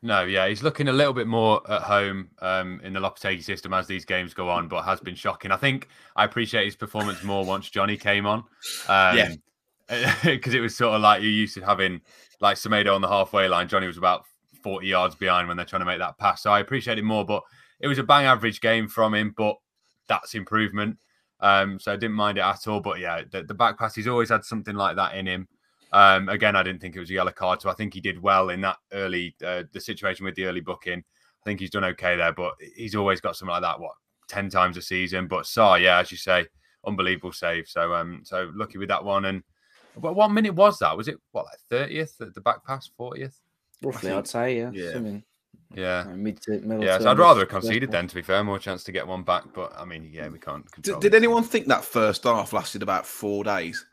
No, 0.00 0.24
yeah, 0.24 0.46
he's 0.46 0.62
looking 0.62 0.88
a 0.88 0.92
little 0.92 1.12
bit 1.12 1.26
more 1.26 1.60
at 1.70 1.82
home 1.82 2.30
um, 2.40 2.80
in 2.84 2.92
the 2.92 3.00
Lopetegui 3.00 3.42
system 3.42 3.72
as 3.72 3.88
these 3.88 4.04
games 4.04 4.32
go 4.32 4.48
on, 4.48 4.68
but 4.68 4.84
has 4.84 5.00
been 5.00 5.16
shocking. 5.16 5.50
I 5.50 5.56
think 5.56 5.88
I 6.14 6.24
appreciate 6.24 6.66
his 6.66 6.76
performance 6.76 7.24
more 7.24 7.44
once 7.44 7.68
Johnny 7.68 7.96
came 7.96 8.24
on. 8.24 8.44
Um, 8.88 9.16
yeah, 9.16 9.34
because 10.24 10.54
it 10.54 10.60
was 10.60 10.76
sort 10.76 10.94
of 10.94 11.00
like 11.00 11.22
you're 11.22 11.30
used 11.30 11.54
to 11.54 11.62
having 11.62 12.00
like 12.40 12.58
Semedo 12.58 12.94
on 12.94 13.00
the 13.00 13.08
halfway 13.08 13.48
line. 13.48 13.66
Johnny 13.66 13.88
was 13.88 13.98
about 13.98 14.24
forty 14.62 14.86
yards 14.86 15.16
behind 15.16 15.48
when 15.48 15.56
they're 15.56 15.66
trying 15.66 15.80
to 15.80 15.86
make 15.86 15.98
that 15.98 16.16
pass, 16.16 16.42
so 16.42 16.52
I 16.52 16.60
appreciate 16.60 16.98
it 16.98 17.04
more. 17.04 17.24
But 17.24 17.42
it 17.80 17.88
was 17.88 17.98
a 17.98 18.04
bang 18.04 18.26
average 18.26 18.60
game 18.60 18.86
from 18.86 19.14
him, 19.14 19.34
but 19.36 19.56
that's 20.08 20.34
improvement. 20.34 20.98
Um, 21.40 21.78
so 21.80 21.92
I 21.92 21.96
didn't 21.96 22.16
mind 22.16 22.38
it 22.38 22.42
at 22.42 22.68
all. 22.68 22.80
But 22.80 23.00
yeah, 23.00 23.22
the, 23.28 23.42
the 23.42 23.54
back 23.54 23.78
pass, 23.78 23.96
he's 23.96 24.08
always 24.08 24.28
had 24.28 24.44
something 24.44 24.76
like 24.76 24.94
that 24.96 25.16
in 25.16 25.26
him. 25.26 25.48
Um, 25.92 26.28
again, 26.28 26.56
I 26.56 26.62
didn't 26.62 26.80
think 26.80 26.96
it 26.96 27.00
was 27.00 27.10
a 27.10 27.14
yellow 27.14 27.32
card, 27.32 27.62
so 27.62 27.70
I 27.70 27.74
think 27.74 27.94
he 27.94 28.00
did 28.00 28.20
well 28.20 28.50
in 28.50 28.60
that 28.62 28.76
early 28.92 29.34
uh, 29.44 29.62
the 29.72 29.80
situation 29.80 30.24
with 30.24 30.34
the 30.34 30.44
early 30.44 30.60
booking. 30.60 30.98
I 30.98 31.44
think 31.44 31.60
he's 31.60 31.70
done 31.70 31.84
okay 31.84 32.16
there, 32.16 32.32
but 32.32 32.54
he's 32.76 32.94
always 32.94 33.20
got 33.20 33.36
something 33.36 33.52
like 33.52 33.62
that. 33.62 33.80
What 33.80 33.92
ten 34.28 34.50
times 34.50 34.76
a 34.76 34.82
season? 34.82 35.26
But 35.28 35.46
Sá, 35.46 35.76
yeah, 35.76 35.98
as 35.98 36.10
you 36.10 36.18
say, 36.18 36.46
unbelievable 36.86 37.32
save. 37.32 37.68
So 37.68 37.94
um, 37.94 38.20
so 38.24 38.50
lucky 38.54 38.78
with 38.78 38.88
that 38.88 39.02
one. 39.02 39.24
And 39.24 39.42
but 39.96 40.14
what 40.14 40.30
minute 40.30 40.54
was 40.54 40.78
that? 40.80 40.96
Was 40.96 41.08
it 41.08 41.18
what 41.32 41.46
like 41.46 41.58
thirtieth? 41.70 42.16
The 42.18 42.40
back 42.40 42.64
pass, 42.66 42.90
fortieth? 42.96 43.40
Roughly, 43.82 44.10
I'd 44.10 44.26
say, 44.26 44.58
yeah. 44.58 44.70
Yeah. 44.72 44.92
Something. 44.92 45.22
Yeah, 45.74 46.04
mid 46.04 46.40
to 46.42 46.60
middle. 46.60 46.82
Yeah, 46.82 46.98
so 46.98 47.10
I'd 47.10 47.18
rather 47.18 47.40
have 47.40 47.50
conceded 47.50 47.90
then. 47.90 48.06
To 48.08 48.14
be 48.14 48.22
fair, 48.22 48.42
more 48.42 48.58
chance 48.58 48.84
to 48.84 48.92
get 48.92 49.06
one 49.06 49.22
back. 49.22 49.44
But 49.52 49.74
I 49.76 49.84
mean, 49.84 50.10
yeah, 50.12 50.28
we 50.28 50.38
can't. 50.38 50.64
Did, 50.80 51.00
did 51.00 51.14
anyone 51.14 51.44
think 51.44 51.66
that 51.66 51.84
first 51.84 52.24
half 52.24 52.54
lasted 52.54 52.82
about 52.82 53.04
four 53.06 53.44
days? 53.44 53.84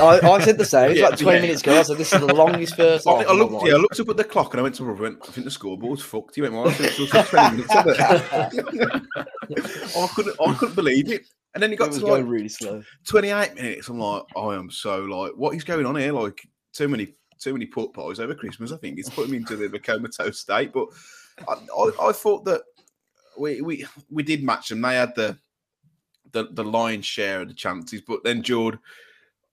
I, 0.00 0.20
I, 0.22 0.40
said 0.40 0.58
the 0.58 0.64
same. 0.64 0.90
It's 0.90 1.00
yeah, 1.00 1.08
like 1.08 1.18
20 1.18 1.36
yeah. 1.36 1.42
minutes 1.42 1.62
ago. 1.62 1.78
I 1.78 1.82
said, 1.82 1.98
this 1.98 2.12
is 2.12 2.20
the 2.20 2.34
longest 2.34 2.76
first 2.76 3.06
I, 3.06 3.12
I 3.12 3.32
looked, 3.32 3.66
yeah, 3.66 3.74
I 3.74 3.76
looked 3.76 3.98
up 4.00 4.08
at 4.08 4.16
the 4.16 4.24
clock 4.24 4.52
and 4.52 4.60
I 4.60 4.62
went 4.62 4.74
to 4.76 4.84
Robert, 4.84 5.02
went, 5.02 5.18
I 5.22 5.26
think 5.32 5.44
the 5.44 5.50
scoreboard's 5.50 6.02
fucked. 6.02 6.34
He 6.34 6.42
went, 6.42 6.54
well, 6.54 6.68
I 6.68 6.72
think 6.72 6.92
it's 6.98 7.30
20 7.30 7.56
minutes 7.56 7.76
of 7.76 7.86
it. 7.86 8.00
I, 9.96 10.06
couldn't, 10.14 10.36
I 10.40 10.54
couldn't 10.54 10.74
believe 10.74 11.10
it. 11.10 11.26
And 11.54 11.62
then 11.62 11.70
he 11.70 11.76
got 11.76 11.92
to 11.92 12.06
like 12.06 12.24
really 12.26 12.48
slow. 12.48 12.82
28 13.06 13.54
minutes. 13.54 13.88
I'm 13.88 13.98
like, 13.98 14.24
I 14.36 14.54
am 14.54 14.70
so 14.70 15.00
like, 15.00 15.32
what 15.36 15.54
is 15.54 15.64
going 15.64 15.86
on 15.86 15.96
here? 15.96 16.12
Like, 16.12 16.46
too 16.72 16.88
many 16.88 17.14
too 17.38 17.52
many 17.52 17.66
pork 17.66 17.92
pies 17.92 18.20
over 18.20 18.34
Christmas. 18.34 18.72
I 18.72 18.76
think 18.76 18.98
it's 18.98 19.10
put 19.10 19.28
him 19.28 19.34
into 19.34 19.56
the 19.56 19.78
comatose 19.78 20.40
state. 20.40 20.72
But 20.72 20.88
I, 21.48 21.52
I, 21.52 22.08
I, 22.08 22.12
thought 22.12 22.44
that 22.46 22.62
we, 23.38 23.60
we 23.60 23.86
we 24.10 24.22
did 24.22 24.42
match 24.42 24.68
them. 24.68 24.82
They 24.82 24.94
had 24.94 25.14
the 25.14 25.38
the, 26.32 26.48
the 26.50 26.64
lion's 26.64 27.06
share 27.06 27.42
of 27.42 27.48
the 27.48 27.54
chances, 27.54 28.00
but 28.00 28.24
then 28.24 28.42
Jord 28.42 28.78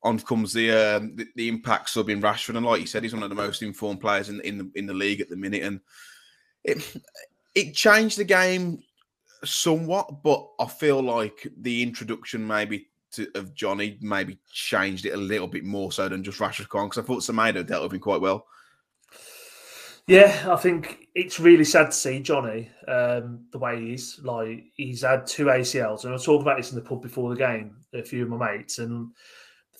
on 0.03 0.20
comes 0.20 0.53
the, 0.53 0.72
um, 0.72 1.15
the, 1.15 1.27
the 1.36 1.48
impact 1.48 1.89
sub 1.89 2.10
in 2.10 2.22
Rashford, 2.22 2.58
and 2.58 2.65
like 2.65 2.81
you 2.81 2.88
said, 2.88 3.03
he's 3.03 3.13
one 3.13 3.24
of 3.24 3.29
the 3.29 3.36
most 3.36 3.62
informed 3.62 4.01
players 4.01 4.29
in 4.29 4.41
in 4.41 4.58
the 4.58 4.72
in 4.75 4.86
the 4.86 4.93
league 4.93 5.22
at 5.22 5.29
the 5.29 5.36
minute, 5.36 5.63
and 5.63 5.79
it 6.63 6.98
it 7.55 7.75
changed 7.75 8.17
the 8.17 8.24
game 8.24 8.81
somewhat, 9.43 10.24
but 10.24 10.48
I 10.60 10.65
feel 10.65 11.01
like 11.01 11.48
the 11.58 11.84
introduction 11.84 12.46
maybe 12.46 12.88
to, 13.13 13.27
of 13.36 13.53
Johnny 13.53 13.98
maybe 14.01 14.38
changed 14.51 15.05
it 15.05 15.13
a 15.13 15.17
little 15.17 15.48
bit 15.48 15.63
more 15.63 15.91
so 15.91 16.08
than 16.08 16.24
just 16.24 16.39
Rashford 16.39 16.70
Khan 16.70 16.88
because 16.88 17.03
I 17.03 17.08
thought 17.08 17.24
Semedo 17.24 17.65
dealt 17.65 17.84
with 17.84 17.93
him 17.93 18.00
quite 18.00 18.22
well. 18.22 18.46
Yeah, 20.08 20.48
I 20.50 20.55
think 20.55 21.08
it's 21.13 21.39
really 21.39 21.63
sad 21.63 21.88
to 21.88 21.91
see 21.91 22.20
Johnny 22.20 22.70
um, 22.88 23.46
the 23.51 23.60
way 23.60 23.79
he's 23.79 24.20
like 24.24 24.65
he's 24.74 25.03
had 25.03 25.27
two 25.27 25.46
ACLs, 25.46 26.05
and 26.05 26.13
I 26.13 26.17
talking 26.17 26.41
about 26.41 26.58
this 26.58 26.72
in 26.72 26.75
the 26.75 26.81
pub 26.84 27.01
before 27.01 27.29
the 27.29 27.36
game. 27.36 27.77
A 27.93 28.01
few 28.01 28.24
of 28.24 28.29
my 28.29 28.53
mates, 28.53 28.79
and 28.79 29.12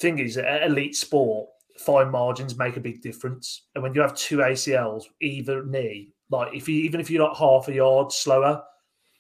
thing 0.02 0.20
is, 0.20 0.38
elite 0.38 0.96
sport, 0.96 1.50
fine 1.78 2.12
margins 2.12 2.58
make 2.58 2.78
a 2.78 2.82
big 2.82 3.02
difference. 3.02 3.68
And 3.76 3.84
when 3.84 3.94
you 3.94 4.02
have 4.02 4.16
two 4.16 4.38
ACLs, 4.38 5.04
either 5.22 5.64
knee, 5.66 6.14
like 6.30 6.54
if 6.54 6.68
you 6.68 6.76
even 6.84 7.00
if 7.00 7.10
you're 7.10 7.24
not 7.24 7.38
half 7.38 7.68
a 7.68 7.74
yard 7.74 8.12
slower, 8.12 8.64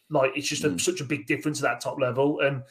like 0.09 0.31
it's 0.35 0.47
just 0.47 0.63
a, 0.63 0.69
mm. 0.69 0.79
such 0.79 1.01
a 1.01 1.05
big 1.05 1.27
difference 1.27 1.61
at 1.61 1.69
that 1.69 1.81
top 1.81 1.99
level. 1.99 2.39
And 2.41 2.63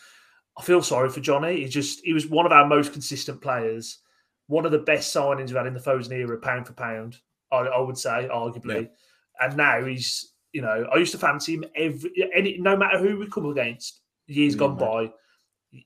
I 0.59 0.63
feel 0.63 0.83
sorry 0.83 1.11
for 1.11 1.21
Johnny. 1.21 1.63
He 1.63 1.69
just 1.69 2.01
he 2.05 2.13
was 2.13 2.27
one 2.27 2.47
of 2.47 2.53
our 2.53 2.67
most 2.67 2.93
consistent 2.93 3.41
players, 3.41 3.99
one 4.47 4.67
of 4.67 4.73
the 4.73 4.79
best 4.79 5.15
signings 5.15 5.49
we've 5.49 5.57
had 5.57 5.67
in 5.67 5.75
the 5.75 5.81
Fosun 5.81 6.13
era, 6.13 6.39
pound 6.39 6.67
for 6.67 6.73
pound. 6.73 7.17
I, 7.53 7.59
I 7.59 7.81
would 7.81 7.99
say, 7.99 8.29
arguably. 8.31 8.83
Yeah. 8.83 9.47
And 9.47 9.57
now 9.57 9.85
he's, 9.85 10.33
you 10.53 10.63
know, 10.63 10.87
I 10.93 10.99
used 10.99 11.13
to 11.13 11.19
fancy 11.19 11.55
him 11.55 11.65
every 11.75 12.11
any 12.35 12.59
no 12.59 12.77
matter 12.77 12.99
who 12.99 13.19
we 13.19 13.29
come 13.29 13.47
against. 13.47 14.01
Years 14.27 14.55
yeah, 14.55 14.59
gone 14.61 14.77
by, 14.77 15.11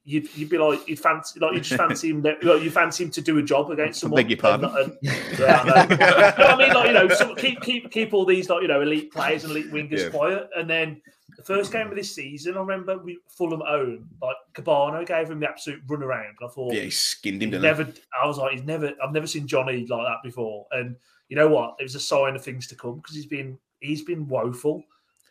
you'd, 0.05 0.35
you'd 0.37 0.49
be 0.49 0.59
like 0.59 0.87
you'd 0.89 0.99
fancy 0.99 1.39
like 1.41 1.55
you 1.55 1.61
just 1.61 1.79
fancy 1.79 2.11
him 2.11 2.23
like 2.23 2.63
you 2.63 2.71
fancy 2.71 3.05
him 3.05 3.11
to 3.11 3.21
do 3.21 3.39
a 3.39 3.43
job 3.43 3.71
against 3.71 4.01
someone. 4.01 4.23
beg 4.23 4.31
your 4.31 4.39
pardon. 4.39 4.71
And, 4.77 4.97
yeah, 5.03 5.63
I, 5.65 6.37
no, 6.39 6.45
I 6.47 6.57
mean 6.57 6.75
like 6.75 6.87
you 6.89 6.93
know 6.93 7.09
some, 7.09 7.35
keep 7.37 7.61
keep 7.61 7.91
keep 7.91 8.15
all 8.15 8.25
these 8.25 8.49
like 8.49 8.63
you 8.63 8.69
know 8.69 8.81
elite 8.81 9.13
players 9.13 9.45
and 9.45 9.51
elite 9.53 9.71
wingers 9.71 10.05
yeah. 10.05 10.09
quiet, 10.11 10.49
and 10.57 10.69
then 10.69 11.01
the 11.37 11.43
first 11.43 11.73
game 11.73 11.89
of 11.89 11.97
this 11.97 12.15
season, 12.15 12.57
I 12.57 12.61
remember 12.61 12.99
we 12.99 13.19
Fulham 13.29 13.63
own 13.63 14.07
like 14.23 14.37
Kebano 14.55 15.07
gave 15.07 15.31
him 15.31 15.41
the 15.41 15.49
absolute 15.49 15.83
run 15.87 16.03
around. 16.03 16.37
I 16.43 16.49
thought 16.49 16.73
yeah, 16.73 16.83
he 16.83 16.91
skinned 16.91 17.43
him. 17.43 17.51
Never, 17.51 17.87
I 18.23 18.27
was 18.27 18.39
like, 18.39 18.53
he's 18.53 18.65
never. 18.65 18.93
I've 19.03 19.13
never 19.13 19.27
seen 19.27 19.47
Johnny 19.47 19.87
like 19.87 20.07
that 20.07 20.23
before, 20.23 20.67
and 20.71 20.97
you 21.29 21.37
know 21.37 21.49
what? 21.49 21.77
It 21.79 21.83
was 21.83 21.95
a 21.95 22.01
sign 22.01 22.37
of 22.37 22.45
things 22.45 22.67
to 22.69 22.77
come 22.77 22.97
because 22.97 23.17
he's 23.17 23.27
been 23.27 23.59
he's 23.81 24.03
been 24.03 24.29
woeful. 24.29 24.85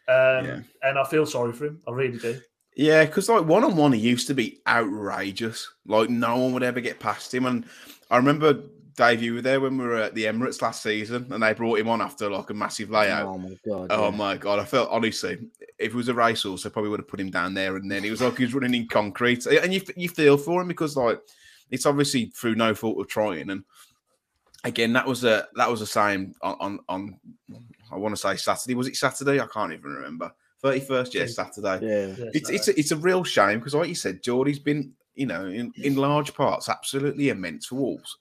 Um, 0.07 0.45
yeah. 0.45 0.59
And 0.81 0.99
I 0.99 1.05
feel 1.05 1.25
sorry 1.25 1.53
for 1.53 1.67
him. 1.67 1.81
I 1.87 1.91
really 1.91 2.17
do. 2.17 2.39
Yeah, 2.75 3.05
because 3.05 3.29
like 3.29 3.45
one 3.45 3.63
on 3.63 3.75
one, 3.75 3.93
he 3.93 3.99
used 3.99 4.27
to 4.27 4.33
be 4.33 4.59
outrageous. 4.67 5.71
Like 5.85 6.09
no 6.09 6.37
one 6.37 6.53
would 6.53 6.63
ever 6.63 6.81
get 6.81 6.99
past 6.99 7.33
him. 7.33 7.45
And 7.45 7.65
I 8.09 8.17
remember 8.17 8.63
Dave, 8.95 9.23
you 9.23 9.35
were 9.35 9.41
there 9.41 9.59
when 9.59 9.77
we 9.77 9.85
were 9.85 9.95
at 9.95 10.13
the 10.13 10.25
Emirates 10.25 10.61
last 10.61 10.83
season, 10.83 11.27
and 11.31 11.41
they 11.41 11.53
brought 11.53 11.79
him 11.79 11.89
on 11.89 12.01
after 12.01 12.29
like 12.29 12.49
a 12.49 12.53
massive 12.53 12.91
layout. 12.91 13.27
Oh 13.27 13.37
my 13.37 13.57
god! 13.67 13.87
Oh 13.89 14.09
yeah. 14.09 14.15
my 14.15 14.37
god! 14.37 14.59
I 14.59 14.65
felt 14.65 14.89
honestly, 14.91 15.39
if 15.79 15.91
it 15.91 15.95
was 15.95 16.09
a 16.09 16.13
racehorse, 16.13 16.65
I 16.65 16.69
probably 16.69 16.89
would 16.89 16.99
have 16.99 17.07
put 17.07 17.19
him 17.19 17.31
down 17.31 17.53
there. 17.53 17.75
And 17.75 17.89
then 17.89 18.03
he 18.03 18.11
was 18.11 18.21
like 18.21 18.37
he 18.37 18.43
was 18.43 18.53
running 18.53 18.73
in 18.75 18.87
concrete, 18.87 19.45
and 19.45 19.73
you 19.73 19.81
you 19.95 20.09
feel 20.09 20.37
for 20.37 20.61
him 20.61 20.67
because 20.67 20.95
like 20.95 21.19
it's 21.71 21.85
obviously 21.85 22.25
through 22.27 22.55
no 22.55 22.75
fault 22.75 22.99
of 22.99 23.07
trying. 23.07 23.49
And 23.49 23.63
again, 24.63 24.93
that 24.93 25.07
was 25.07 25.23
a 25.23 25.47
that 25.55 25.69
was 25.69 25.79
the 25.79 25.87
same 25.87 26.35
on 26.41 26.57
on, 26.59 26.79
on 26.87 27.19
I 27.91 27.97
want 27.97 28.15
to 28.15 28.21
say 28.21 28.35
Saturday. 28.35 28.75
Was 28.75 28.87
it 28.87 28.95
Saturday? 28.95 29.39
I 29.39 29.47
can't 29.47 29.73
even 29.73 29.91
remember. 29.91 30.31
Thirty 30.63 30.79
first, 30.79 31.13
yeah, 31.13 31.25
Saturday. 31.25 31.85
Yeah, 31.85 32.15
Yeah, 32.17 32.29
It's 32.33 32.47
so- 32.47 32.53
it's 32.55 32.67
a, 32.69 32.79
it's 32.79 32.91
a 32.91 32.97
real 32.97 33.23
shame 33.25 33.59
because, 33.59 33.75
like 33.75 33.89
you 33.89 33.95
said, 33.95 34.23
Geordie's 34.23 34.59
been 34.59 34.93
you 35.13 35.25
know 35.27 35.45
in, 35.45 35.71
in 35.77 35.95
large 35.95 36.33
parts 36.33 36.69
absolutely 36.69 37.29
immense 37.29 37.65
for 37.67 37.75
Wolves. 37.75 38.17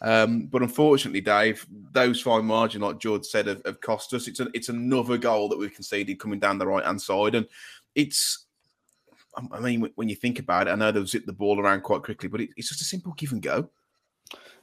Um, 0.00 0.46
but 0.46 0.62
unfortunately, 0.62 1.20
Dave, 1.20 1.64
those 1.92 2.20
fine 2.20 2.44
margin, 2.44 2.80
like 2.82 2.98
George 2.98 3.24
said, 3.24 3.46
have, 3.46 3.62
have 3.64 3.80
cost 3.80 4.12
us. 4.14 4.26
It's 4.26 4.40
a, 4.40 4.48
it's 4.54 4.68
another 4.68 5.16
goal 5.18 5.48
that 5.48 5.58
we've 5.58 5.74
conceded 5.74 6.18
coming 6.18 6.38
down 6.40 6.58
the 6.58 6.66
right 6.66 6.84
hand 6.84 7.02
side, 7.02 7.34
and 7.34 7.46
it's. 7.94 8.46
I 9.52 9.60
mean, 9.60 9.88
when 9.94 10.08
you 10.10 10.14
think 10.14 10.38
about 10.38 10.68
it, 10.68 10.72
I 10.72 10.74
know 10.74 10.92
they'll 10.92 11.06
zip 11.06 11.24
the 11.24 11.32
ball 11.32 11.58
around 11.58 11.82
quite 11.82 12.02
quickly, 12.02 12.28
but 12.28 12.42
it, 12.42 12.50
it's 12.56 12.68
just 12.68 12.82
a 12.82 12.84
simple 12.84 13.14
give 13.16 13.32
and 13.32 13.40
go. 13.40 13.68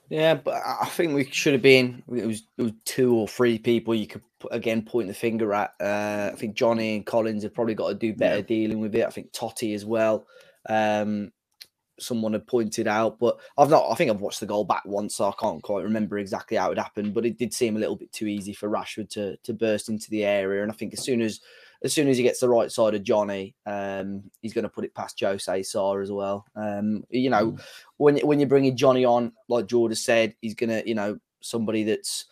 Yeah, 0.09 0.33
but 0.35 0.55
I 0.65 0.85
think 0.87 1.13
we 1.13 1.25
should 1.25 1.53
have 1.53 1.61
been. 1.61 2.01
It 2.13 2.25
was, 2.25 2.43
it 2.57 2.63
was 2.63 2.71
two 2.85 3.15
or 3.15 3.27
three 3.27 3.59
people 3.59 3.93
you 3.93 4.07
could 4.07 4.23
again 4.49 4.81
point 4.81 5.07
the 5.07 5.13
finger 5.13 5.53
at. 5.53 5.73
Uh, 5.79 6.31
I 6.33 6.35
think 6.35 6.55
Johnny 6.55 6.95
and 6.95 7.05
Collins 7.05 7.43
have 7.43 7.53
probably 7.53 7.75
got 7.75 7.89
to 7.89 7.95
do 7.95 8.13
better 8.15 8.37
Yeah. 8.37 8.41
dealing 8.41 8.79
with 8.79 8.95
it. 8.95 9.05
I 9.05 9.09
think 9.11 9.31
Toti 9.31 9.75
as 9.75 9.85
well. 9.85 10.25
Um, 10.67 11.31
someone 11.99 12.33
had 12.33 12.47
pointed 12.47 12.87
out, 12.87 13.19
but 13.19 13.39
I've 13.57 13.69
not. 13.69 13.85
I 13.91 13.95
think 13.95 14.09
I've 14.09 14.21
watched 14.21 14.39
the 14.39 14.45
goal 14.47 14.63
back 14.63 14.83
once, 14.85 15.15
so 15.15 15.25
I 15.27 15.33
can't 15.39 15.61
quite 15.61 15.83
remember 15.83 16.17
exactly 16.17 16.57
how 16.57 16.71
it 16.71 16.79
happened. 16.79 17.13
But 17.13 17.25
it 17.27 17.37
did 17.37 17.53
seem 17.53 17.75
a 17.75 17.79
little 17.79 17.95
bit 17.95 18.11
too 18.11 18.25
easy 18.25 18.53
for 18.53 18.67
Rashford 18.69 19.09
to 19.11 19.37
to 19.37 19.53
burst 19.53 19.89
into 19.89 20.09
the 20.09 20.25
area. 20.25 20.63
And 20.63 20.71
I 20.71 20.75
think 20.75 20.93
as 20.93 21.03
soon 21.03 21.21
as 21.21 21.39
as 21.83 21.93
soon 21.93 22.07
as 22.09 22.17
he 22.17 22.23
gets 22.23 22.39
the 22.39 22.49
right 22.49 22.71
side 22.71 22.93
of 22.93 23.03
Johnny, 23.03 23.55
um, 23.65 24.23
he's 24.41 24.53
going 24.53 24.63
to 24.63 24.69
put 24.69 24.83
it 24.83 24.93
past 24.93 25.19
Jose 25.19 25.63
Sá 25.63 25.93
as 25.95 26.11
well. 26.11 26.45
Um, 26.55 27.03
you 27.09 27.29
know, 27.29 27.57
when 27.97 28.17
when 28.17 28.39
you're 28.39 28.49
bringing 28.49 28.75
Johnny 28.75 29.05
on, 29.05 29.31
like 29.47 29.67
Jordan 29.67 29.95
said, 29.95 30.35
he's 30.41 30.55
gonna, 30.55 30.83
you 30.85 30.95
know, 30.95 31.17
somebody 31.41 31.83
that's, 31.83 32.25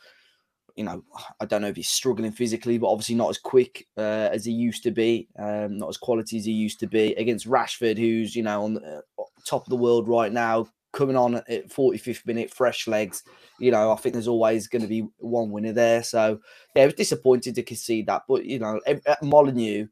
you 0.75 0.83
know, 0.83 1.03
I 1.39 1.45
don't 1.45 1.61
know 1.61 1.69
if 1.69 1.77
he's 1.77 1.89
struggling 1.89 2.31
physically, 2.31 2.77
but 2.77 2.89
obviously 2.89 3.15
not 3.15 3.29
as 3.29 3.37
quick 3.37 3.87
uh, 3.97 4.29
as 4.31 4.43
he 4.43 4.51
used 4.51 4.83
to 4.83 4.91
be, 4.91 5.29
um, 5.39 5.77
not 5.77 5.89
as 5.89 5.97
quality 5.97 6.37
as 6.37 6.45
he 6.45 6.51
used 6.51 6.79
to 6.81 6.87
be 6.87 7.13
against 7.13 7.47
Rashford, 7.47 7.97
who's 7.97 8.35
you 8.35 8.43
know 8.43 8.63
on 8.63 8.73
the 8.73 8.81
uh, 8.97 9.23
top 9.45 9.63
of 9.63 9.69
the 9.69 9.77
world 9.77 10.09
right 10.09 10.31
now, 10.31 10.67
coming 10.97 11.15
on 11.15 11.35
at 11.35 11.69
45th 11.69 12.25
minute, 12.25 12.51
fresh 12.51 12.87
legs. 12.87 13.23
You 13.59 13.71
know, 13.71 13.91
I 13.91 13.95
think 13.95 14.13
there's 14.13 14.27
always 14.27 14.67
going 14.67 14.81
to 14.81 14.87
be 14.87 15.07
one 15.17 15.51
winner 15.51 15.71
there. 15.71 16.01
So 16.01 16.39
yeah, 16.75 16.83
I 16.83 16.85
was 16.85 16.95
disappointed 16.95 17.55
to 17.55 17.63
concede 17.63 18.07
that, 18.07 18.23
but 18.27 18.45
you 18.45 18.57
know, 18.59 18.81
at 18.87 19.21
Molyneux, 19.21 19.87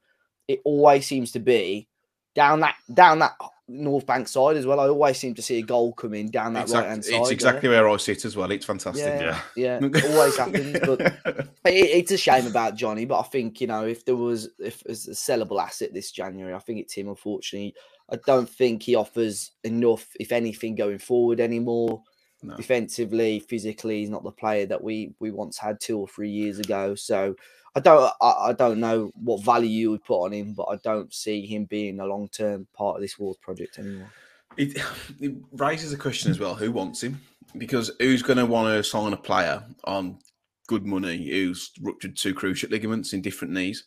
it 0.48 0.62
always 0.66 1.06
seems 1.06 1.32
to 1.34 1.40
be 1.40 1.88
down 2.34 2.60
that 2.62 2.76
down 2.94 3.20
that 3.20 3.34
North 3.68 4.06
Bank 4.06 4.28
side 4.28 4.58
as 4.58 4.66
well. 4.66 4.80
I 4.80 4.88
always 4.88 5.18
seem 5.18 5.34
to 5.36 5.42
see 5.42 5.60
a 5.60 5.64
goal 5.64 5.94
coming 5.94 6.30
down 6.30 6.54
that 6.54 6.70
right 6.70 6.86
hand 6.86 7.06
side. 7.06 7.22
it's 7.22 7.32
exactly 7.32 7.70
where 7.70 7.90
I 7.90 7.98
sit 7.98 8.26
as 8.26 8.36
well. 8.36 8.52
It's 8.52 8.66
fantastic. 8.66 9.06
yeah, 9.06 9.42
Yeah. 9.56 9.80
yeah, 9.82 10.02
always 10.12 10.38
happens. 10.38 10.80
But 10.86 11.02
it, 11.02 11.90
it's 11.90 12.12
a 12.12 12.18
shame 12.18 12.46
about 12.48 12.76
Johnny. 12.76 13.06
But 13.06 13.20
I 13.20 13.24
think 13.24 13.62
you 13.62 13.68
know 13.68 13.86
if 13.86 14.06
there 14.06 14.16
was 14.16 14.50
if 14.60 14.84
it's 14.86 15.08
a 15.08 15.12
sellable 15.12 15.62
asset 15.62 15.94
this 15.94 16.12
January, 16.12 16.54
I 16.54 16.60
think 16.60 16.80
it's 16.80 16.94
him. 16.94 17.08
Unfortunately, 17.10 17.74
I 18.10 18.18
don't 18.26 18.50
think 18.50 18.84
he 18.84 18.96
offers 18.96 19.52
enough, 19.64 20.08
if 20.20 20.32
anything, 20.32 20.76
going 20.76 21.00
forward 21.00 21.40
anymore. 21.40 22.04
No. 22.44 22.56
Defensively, 22.56 23.40
physically, 23.40 24.02
he's 24.02 24.10
not 24.10 24.24
the 24.24 24.32
player 24.32 24.68
that 24.68 24.84
we 24.84 25.16
we 25.20 25.32
once 25.32 25.58
had 25.58 25.80
two 25.80 25.98
or 25.98 26.08
three 26.08 26.30
years 26.30 26.60
ago. 26.60 26.94
So 26.94 27.36
I 27.74 27.80
don't 27.80 28.12
I, 28.22 28.32
I 28.50 28.54
don't 28.54 28.80
know 28.80 29.12
what 29.16 29.44
value 29.44 29.70
you 29.70 29.92
would 29.92 30.04
put 30.04 30.26
on 30.26 30.34
him, 30.34 30.54
but 30.54 30.66
I 30.66 30.76
don't 30.78 31.12
see 31.14 31.46
him 31.46 31.66
being 31.66 32.00
a 32.00 32.06
long 32.06 32.28
term 32.28 32.68
part 32.76 32.96
of 32.96 33.02
this 33.02 33.18
Wolves 33.18 33.40
project 33.40 33.80
anymore. 33.80 34.12
It, 34.58 34.78
it 35.20 35.36
raises 35.54 35.92
a 35.92 35.98
question 35.98 36.30
as 36.30 36.40
well: 36.40 36.54
Who 36.54 36.72
wants 36.72 37.02
him? 37.02 37.20
Because 37.58 37.92
who's 38.00 38.22
going 38.22 38.38
to 38.38 38.46
want 38.46 38.68
to 38.68 38.84
sign 38.84 39.14
a 39.14 39.18
player 39.18 39.64
on 39.86 40.20
good 40.68 40.86
money 40.86 41.30
who's 41.30 41.72
ruptured 41.82 42.18
two 42.18 42.36
cruciate 42.36 42.72
ligaments 42.72 43.14
in 43.14 43.22
different 43.22 43.54
knees, 43.54 43.86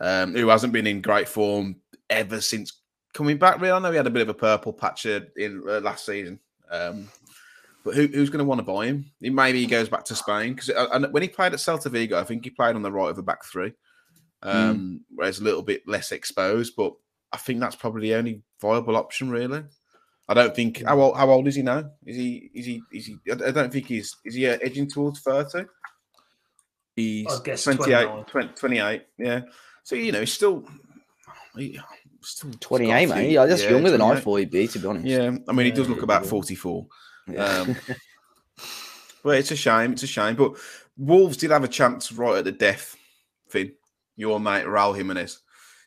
um, 0.00 0.34
who 0.34 0.48
hasn't 0.48 0.72
been 0.72 0.86
in 0.86 1.02
great 1.02 1.28
form 1.28 1.76
ever 2.10 2.40
since 2.40 2.80
coming 3.16 3.38
back? 3.38 3.60
Really, 3.60 3.72
I 3.72 3.78
know 3.78 3.90
he 3.90 3.96
had 3.96 4.06
a 4.06 4.10
bit 4.10 4.22
of 4.22 4.28
a 4.28 4.34
purple 4.34 4.72
patch 4.72 5.06
uh, 5.06 5.20
in 5.36 5.62
uh, 5.68 5.80
last 5.80 6.06
season, 6.06 6.38
um, 6.70 7.08
but 7.84 7.94
who, 7.94 8.06
who's 8.06 8.30
going 8.30 8.38
to 8.40 8.44
want 8.44 8.58
to 8.58 8.64
buy 8.64 8.86
him? 8.86 9.06
He- 9.20 9.30
Maybe 9.30 9.60
he 9.60 9.66
goes 9.66 9.88
back 9.88 10.04
to 10.04 10.14
Spain 10.14 10.54
because 10.54 10.70
when 11.10 11.22
he 11.22 11.28
played 11.28 11.52
at 11.52 11.58
Celta 11.58 11.90
Vigo, 11.90 12.18
I 12.20 12.24
think 12.24 12.44
he 12.44 12.50
played 12.50 12.76
on 12.76 12.82
the 12.82 12.92
right 12.92 13.10
of 13.10 13.18
a 13.18 13.22
back 13.22 13.44
three, 13.44 13.72
um, 14.42 15.00
whereas 15.14 15.38
a 15.40 15.44
little 15.44 15.62
bit 15.62 15.86
less 15.88 16.12
exposed. 16.12 16.74
But 16.76 16.92
I 17.32 17.38
think 17.38 17.60
that's 17.60 17.76
probably 17.76 18.08
the 18.08 18.14
only 18.16 18.42
viable 18.60 18.96
option, 18.96 19.30
really. 19.30 19.64
I 20.28 20.34
don't 20.34 20.54
think 20.56 20.82
how 20.84 21.00
old, 21.00 21.16
how 21.16 21.30
old 21.30 21.46
is 21.46 21.54
he 21.54 21.62
now? 21.62 21.90
Is 22.04 22.16
he 22.16 22.50
is 22.52 22.66
he 22.66 22.82
is 22.92 23.06
he? 23.06 23.18
I 23.30 23.50
don't 23.52 23.72
think 23.72 23.86
he's 23.86 24.16
is 24.24 24.34
he 24.34 24.46
uh, 24.48 24.58
edging 24.60 24.88
towards 24.90 25.20
thirty. 25.20 25.66
He's 26.96 27.26
28, 27.76 28.26
20, 28.28 28.48
28, 28.54 29.02
Yeah. 29.18 29.40
So 29.84 29.94
you 29.94 30.12
know, 30.12 30.20
he's 30.20 30.32
still, 30.32 30.64
he, 31.56 31.78
still 32.26 32.48
he's 32.50 32.56
got 32.56 32.64
a 32.66 32.68
28, 32.68 33.06
mate. 33.08 33.30
Yeah, 33.30 33.46
that's 33.46 33.62
younger 33.64 33.90
than 33.90 34.00
I 34.02 34.06
28. 34.20 34.22
thought 34.24 34.36
he'd 34.36 34.50
be, 34.50 34.68
to 34.68 34.78
be 34.78 34.86
honest. 34.86 35.06
Yeah, 35.06 35.36
I 35.48 35.52
mean, 35.52 35.66
he 35.66 35.72
does 35.72 35.88
look 35.88 36.02
about 36.02 36.26
forty-four. 36.26 36.86
Yeah. 37.28 37.44
Um, 37.44 37.76
well, 39.24 39.34
it's 39.36 39.50
a 39.50 39.56
shame. 39.56 39.92
It's 39.92 40.02
a 40.02 40.06
shame. 40.06 40.36
But 40.36 40.56
Wolves 40.96 41.36
did 41.36 41.50
have 41.50 41.64
a 41.64 41.68
chance 41.68 42.12
right 42.12 42.38
at 42.38 42.44
the 42.44 42.52
death. 42.52 42.96
Finn, 43.48 43.72
your 44.16 44.40
mate 44.40 44.64
Raul 44.66 44.96
Jimenez. 44.96 45.40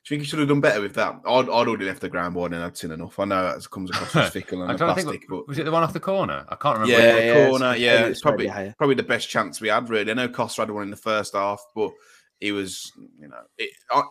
Do 0.06 0.16
you 0.16 0.18
think 0.18 0.26
he 0.26 0.30
should 0.30 0.40
have 0.40 0.48
done 0.48 0.62
better 0.62 0.82
with 0.82 0.94
that? 0.96 1.20
I'd, 1.28 1.44
I'd 1.50 1.50
already 1.50 1.86
left 1.86 2.00
the 2.02 2.10
ground 2.10 2.34
board 2.34 2.54
and 2.54 2.64
I'd 2.64 2.78
seen 2.78 2.92
enough. 2.92 3.20
I 3.20 3.26
know 3.26 3.44
that 3.44 3.70
comes 3.70 3.90
across 3.92 4.16
as 4.16 4.30
fickle 4.34 4.62
and 4.62 4.72
I'm 4.72 4.76
a 4.76 4.78
trying 4.78 4.96
to 4.96 5.02
plastic, 5.04 5.22
think. 5.22 5.30
but 5.30 5.48
Was 5.48 5.60
it 5.60 5.66
the 5.66 5.72
one 5.72 5.84
off 5.84 5.92
the 5.94 6.00
corner? 6.00 6.46
I 6.48 6.56
can't 6.56 6.80
remember. 6.80 7.04
yeah, 7.04 7.16
which 7.16 7.24
yeah, 7.26 7.50
corner. 7.50 7.66
it's- 7.66 7.80
Yeah, 7.80 8.00
it's 8.02 8.10
it's 8.12 8.22
probably 8.22 8.48
Fred 8.48 8.64
De 8.64 8.70
Gea. 8.72 8.78
probably 8.78 8.96
the 8.96 9.04
best 9.04 9.30
chance 9.30 9.60
we 9.62 9.68
had. 9.68 9.90
Really, 9.90 10.10
I 10.10 10.14
know 10.16 10.30
Costa 10.30 10.62
had 10.62 10.72
one 10.72 10.84
in 10.84 10.90
the 10.90 10.96
first 10.96 11.34
half, 11.34 11.62
but 11.76 11.92
he 12.40 12.52
was, 12.54 12.92
you 13.20 13.28
know, 13.28 13.42
it, 13.58 13.72
I, 13.92 14.02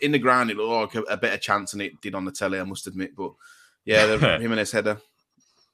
in 0.00 0.12
the 0.12 0.18
ground 0.18 0.50
it 0.50 0.56
looked 0.56 0.94
like 0.94 1.04
a, 1.04 1.12
a 1.12 1.16
better 1.16 1.38
chance 1.38 1.72
than 1.72 1.80
it 1.80 2.00
did 2.00 2.14
on 2.14 2.24
the 2.24 2.32
telly. 2.32 2.58
I 2.58 2.64
must 2.64 2.86
admit, 2.86 3.16
but 3.16 3.32
yeah, 3.84 4.06
the 4.06 4.18
Jimenez 4.40 4.72
header. 4.72 5.00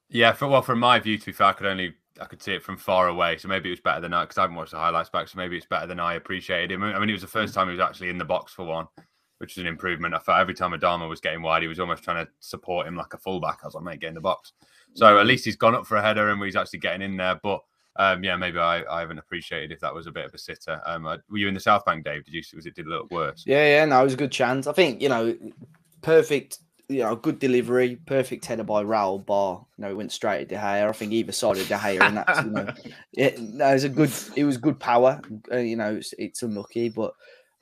Yeah, 0.08 0.32
for, 0.32 0.46
well, 0.46 0.62
from 0.62 0.78
my 0.78 0.98
view, 0.98 1.16
to 1.18 1.26
be 1.26 1.32
fair, 1.32 1.48
I 1.48 1.52
could 1.52 1.66
only 1.66 1.94
I 2.20 2.26
could 2.26 2.42
see 2.42 2.52
it 2.52 2.62
from 2.62 2.76
far 2.76 3.08
away, 3.08 3.38
so 3.38 3.48
maybe 3.48 3.70
it 3.70 3.72
was 3.72 3.80
better 3.80 4.00
than 4.00 4.12
I 4.12 4.24
because 4.24 4.38
I 4.38 4.42
haven't 4.42 4.56
watched 4.56 4.72
the 4.72 4.78
highlights 4.78 5.10
back, 5.10 5.28
so 5.28 5.38
maybe 5.38 5.56
it's 5.56 5.66
better 5.66 5.86
than 5.86 5.98
I 5.98 6.14
appreciated 6.14 6.70
him. 6.70 6.82
I 6.82 6.98
mean, 6.98 7.08
it 7.08 7.14
was 7.14 7.22
the 7.22 7.28
first 7.28 7.54
time 7.54 7.68
he 7.68 7.72
was 7.72 7.80
actually 7.80 8.10
in 8.10 8.18
the 8.18 8.24
box 8.24 8.52
for 8.52 8.64
one, 8.64 8.86
which 9.38 9.52
is 9.52 9.58
an 9.58 9.66
improvement. 9.66 10.14
I 10.14 10.18
felt 10.18 10.38
every 10.38 10.54
time 10.54 10.72
Adama 10.72 11.08
was 11.08 11.20
getting 11.20 11.42
wide, 11.42 11.62
he 11.62 11.68
was 11.68 11.80
almost 11.80 12.04
trying 12.04 12.24
to 12.24 12.30
support 12.40 12.86
him 12.86 12.96
like 12.96 13.14
a 13.14 13.18
fullback. 13.18 13.60
I 13.62 13.66
was 13.66 13.74
like, 13.74 13.84
mate, 13.84 14.00
get 14.00 14.08
in 14.08 14.14
the 14.14 14.20
box. 14.20 14.52
So 14.94 15.18
at 15.18 15.26
least 15.26 15.46
he's 15.46 15.56
gone 15.56 15.74
up 15.74 15.86
for 15.86 15.96
a 15.96 16.02
header 16.02 16.28
and 16.28 16.42
he's 16.44 16.56
actually 16.56 16.80
getting 16.80 17.02
in 17.02 17.16
there. 17.16 17.40
But 17.42 17.60
um, 17.96 18.24
yeah, 18.24 18.36
maybe 18.36 18.58
I, 18.58 18.84
I 18.90 19.00
haven't 19.00 19.18
appreciated 19.18 19.70
if 19.72 19.80
that 19.80 19.94
was 19.94 20.06
a 20.06 20.12
bit 20.12 20.24
of 20.24 20.32
a 20.32 20.38
sitter. 20.38 20.80
Um, 20.86 21.06
uh, 21.06 21.18
were 21.30 21.38
you 21.38 21.48
in 21.48 21.54
the 21.54 21.60
South 21.60 21.84
Bank, 21.84 22.04
Dave? 22.04 22.24
Did 22.24 22.34
you 22.34 22.42
was 22.54 22.66
it 22.66 22.74
did 22.74 22.86
it 22.86 22.88
look 22.88 23.10
worse? 23.10 23.44
Yeah, 23.46 23.66
yeah, 23.66 23.84
no, 23.84 24.00
it 24.00 24.04
was 24.04 24.14
a 24.14 24.18
good 24.18 24.32
chance. 24.32 24.66
I 24.66 24.72
think 24.72 25.02
you 25.02 25.10
know, 25.10 25.36
perfect, 26.00 26.58
you 26.88 27.00
know, 27.00 27.14
good 27.14 27.38
delivery, 27.38 27.96
perfect 28.06 28.46
header 28.46 28.64
by 28.64 28.82
Raul 28.82 29.24
Bar. 29.24 29.66
You 29.76 29.82
know, 29.82 29.90
it 29.90 29.96
went 29.96 30.12
straight 30.12 30.42
at 30.42 30.48
De 30.48 30.54
Gea. 30.54 30.88
I 30.88 30.92
think 30.92 31.12
either 31.12 31.32
side 31.32 31.58
of 31.58 31.68
De 31.68 31.74
Gea, 31.74 32.00
and 32.00 32.16
that's 32.16 32.44
you 32.44 32.50
know, 32.50 32.68
yeah, 33.12 33.30
no, 33.38 33.68
it 33.68 33.74
was 33.74 33.84
a 33.84 33.88
good, 33.90 34.12
it 34.36 34.44
was 34.44 34.56
good 34.56 34.80
power. 34.80 35.20
Uh, 35.50 35.58
you 35.58 35.76
know, 35.76 35.96
it's, 35.96 36.14
it's 36.18 36.42
unlucky, 36.42 36.88
but 36.88 37.12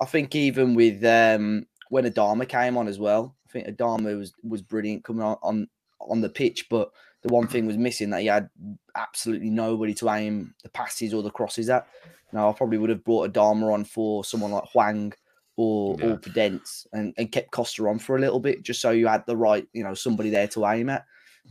I 0.00 0.04
think 0.04 0.34
even 0.36 0.74
with 0.74 1.04
um 1.04 1.66
when 1.88 2.04
Adama 2.04 2.48
came 2.48 2.76
on 2.76 2.86
as 2.86 3.00
well, 3.00 3.34
I 3.48 3.50
think 3.50 3.66
Adama 3.66 4.16
was 4.16 4.32
was 4.44 4.62
brilliant 4.62 5.02
coming 5.02 5.22
on 5.22 5.36
on, 5.42 5.68
on 6.00 6.20
the 6.20 6.28
pitch, 6.28 6.68
but 6.68 6.92
the 7.22 7.32
one 7.32 7.46
thing 7.46 7.66
was 7.66 7.76
missing 7.76 8.10
that 8.10 8.20
he 8.22 8.26
had 8.28 8.48
absolutely 8.94 9.50
nobody 9.50 9.94
to 9.94 10.08
aim 10.10 10.54
the 10.62 10.68
passes 10.70 11.12
or 11.14 11.22
the 11.22 11.30
crosses 11.30 11.68
at. 11.70 11.86
Now 12.32 12.48
I 12.48 12.52
probably 12.52 12.78
would 12.78 12.90
have 12.90 13.04
brought 13.04 13.32
Adama 13.32 13.72
on 13.72 13.84
for 13.84 14.24
someone 14.24 14.52
like 14.52 14.64
Hwang 14.72 15.12
or 15.56 15.96
Yeah. 15.98 16.06
or 16.12 16.16
Podence 16.18 16.86
and, 16.92 17.12
and 17.18 17.30
kept 17.30 17.50
Costa 17.50 17.86
on 17.88 17.98
for 17.98 18.16
a 18.16 18.20
little 18.20 18.40
bit 18.40 18.62
just 18.62 18.80
so 18.80 18.90
you 18.90 19.06
had 19.06 19.24
the 19.26 19.36
right, 19.36 19.66
you 19.72 19.82
know, 19.84 19.94
somebody 19.94 20.30
there 20.30 20.48
to 20.48 20.66
aim 20.66 20.88
at. 20.88 21.04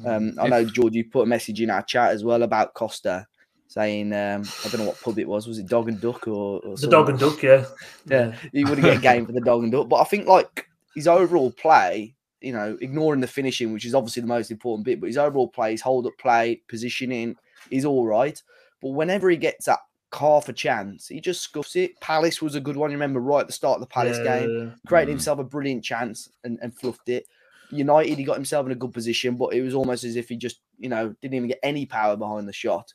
Um, 0.05 0.33
I 0.39 0.47
know 0.47 0.63
George, 0.63 0.93
you 0.93 1.03
put 1.09 1.23
a 1.23 1.25
message 1.25 1.59
in 1.61 1.69
our 1.69 1.81
chat 1.83 2.11
as 2.11 2.23
well 2.23 2.43
about 2.43 2.73
Costa 2.73 3.27
saying 3.67 4.13
um, 4.13 4.43
I 4.65 4.69
don't 4.69 4.79
know 4.79 4.87
what 4.87 5.01
pub 5.01 5.19
it 5.19 5.27
was. 5.27 5.45
Was 5.47 5.59
it 5.59 5.67
Dog 5.67 5.89
and 5.89 5.99
Duck 5.99 6.27
or, 6.27 6.59
or 6.61 6.77
The 6.77 6.87
dog 6.87 7.09
and 7.09 7.19
duck, 7.19 7.43
yeah. 7.43 7.65
yeah, 8.05 8.33
he 8.53 8.63
would 8.63 8.77
have 8.79 8.85
get 8.85 8.97
a 8.97 9.01
game 9.01 9.25
for 9.25 9.33
the 9.33 9.41
dog 9.41 9.63
and 9.63 9.71
duck. 9.71 9.89
But 9.89 9.97
I 9.97 10.05
think 10.05 10.25
like 10.25 10.67
his 10.95 11.07
overall 11.07 11.51
play, 11.51 12.15
you 12.41 12.53
know, 12.53 12.77
ignoring 12.81 13.21
the 13.21 13.27
finishing, 13.27 13.73
which 13.73 13.85
is 13.85 13.95
obviously 13.95 14.21
the 14.21 14.27
most 14.27 14.51
important 14.51 14.85
bit, 14.85 14.99
but 14.99 15.07
his 15.07 15.17
overall 15.17 15.47
play, 15.47 15.71
his 15.71 15.81
hold 15.81 16.05
up 16.05 16.17
play, 16.17 16.61
positioning 16.67 17.35
is 17.71 17.85
all 17.85 18.05
right. 18.05 18.41
But 18.81 18.89
whenever 18.89 19.29
he 19.29 19.37
gets 19.37 19.65
that 19.65 19.79
half 20.13 20.49
a 20.49 20.53
chance, 20.53 21.07
he 21.07 21.19
just 21.21 21.41
scuffs 21.41 21.75
it. 21.75 21.99
Palace 22.01 22.41
was 22.41 22.55
a 22.55 22.61
good 22.61 22.77
one. 22.77 22.91
You 22.91 22.95
remember 22.95 23.19
right 23.19 23.41
at 23.41 23.47
the 23.47 23.53
start 23.53 23.75
of 23.75 23.81
the 23.81 23.93
Palace 23.93 24.17
Yeah, 24.23 24.39
game, 24.39 24.57
yeah. 24.57 24.69
created 24.87 25.09
Mm. 25.09 25.13
himself 25.13 25.39
a 25.39 25.43
brilliant 25.43 25.83
chance 25.83 26.29
and, 26.43 26.57
and 26.61 26.75
fluffed 26.77 27.09
it. 27.09 27.25
United, 27.71 28.17
he 28.17 28.23
got 28.23 28.35
himself 28.35 28.65
in 28.65 28.71
a 28.71 28.75
good 28.75 28.93
position, 28.93 29.35
but 29.35 29.53
it 29.53 29.61
was 29.61 29.75
almost 29.75 30.03
as 30.03 30.15
if 30.15 30.29
he 30.29 30.35
just, 30.37 30.61
you 30.79 30.89
know, 30.89 31.13
didn't 31.21 31.35
even 31.35 31.49
get 31.49 31.59
any 31.61 31.85
power 31.85 32.15
behind 32.15 32.47
the 32.47 32.53
shot. 32.53 32.93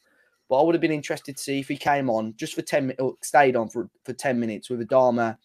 But 0.49 0.61
I 0.61 0.63
would 0.63 0.75
have 0.75 0.83
been 0.83 0.91
interested 0.91 1.37
to 1.37 1.43
see 1.43 1.61
if 1.61 1.69
he 1.69 1.77
came 1.77 2.11
on 2.11 2.35
just 2.37 2.55
for 2.55 2.63
10 2.63 2.89
minutes, 2.89 3.29
stayed 3.29 3.57
on 3.57 3.69
for, 3.69 3.89
for 4.05 4.13
10 4.13 4.39
minutes 4.41 4.69
with 4.69 4.87
Adama 4.87 5.37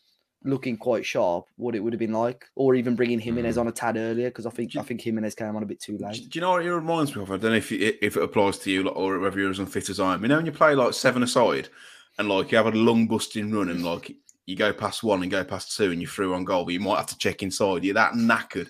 looking 0.44 0.78
quite 0.78 1.06
sharp, 1.06 1.46
what 1.58 1.76
it 1.76 1.80
would 1.80 1.94
have 1.94 2.00
been 2.00 2.14
like, 2.14 2.46
or 2.56 2.76
even 2.76 2.96
bringing 2.96 3.20
Jimenez 3.20 3.58
mm. 3.58 3.62
on 3.62 3.68
a 3.68 3.72
tad 3.72 3.98
earlier 3.98 4.30
because 4.30 4.46
I 4.46 4.50
think 4.50 4.76
I 4.78 4.82
think 4.82 5.02
Jimenez 5.02 5.36
came 5.36 5.56
on 5.56 5.64
a 5.64 5.66
bit 5.66 5.82
too 5.82 5.98
late. 5.98 6.30
do 6.30 6.40
you 6.40 6.42
know 6.42 6.52
what 6.52 6.66
it 6.66 6.74
reminds 6.74 7.16
me 7.16 7.22
of? 7.22 7.32
I 7.32 7.38
don't 7.38 7.52
know 7.52 7.58
if 7.58 7.72
it, 7.72 7.98
if 8.02 8.18
it 8.18 8.24
applies 8.24 8.58
to 8.60 8.72
you 8.72 8.88
or 8.88 9.20
whether 9.20 9.40
you're 9.40 9.52
as 9.52 9.60
unfit 9.60 9.90
as 9.90 10.00
I 10.00 10.14
am. 10.14 10.22
You 10.22 10.30
know 10.30 10.38
when 10.38 10.46
you 10.46 10.52
play 10.52 10.76
like 10.76 10.94
seven 10.94 11.24
aside, 11.24 11.70
and 12.18 12.30
like 12.30 12.52
you 12.52 12.58
have 12.58 12.68
a 12.68 12.72
long 12.72 13.08
busting 13.08 13.52
run, 13.52 13.70
and 13.70 13.84
like 13.84 14.16
you 14.46 14.56
go 14.56 14.74
past 14.74 15.04
one 15.04 15.22
and 15.22 15.32
go 15.32 15.44
past 15.44 15.76
two, 15.76 15.92
and 15.92 16.02
you're 16.02 16.10
through 16.10 16.34
on 16.34 16.46
goal, 16.46 16.66
but 16.66 16.74
you 16.74 16.80
might 16.80 16.98
have 16.98 17.08
to 17.08 17.18
check 17.18 17.44
inside. 17.44 17.84
You're 17.84 17.94
that 17.96 18.14
knackered, 18.14 18.70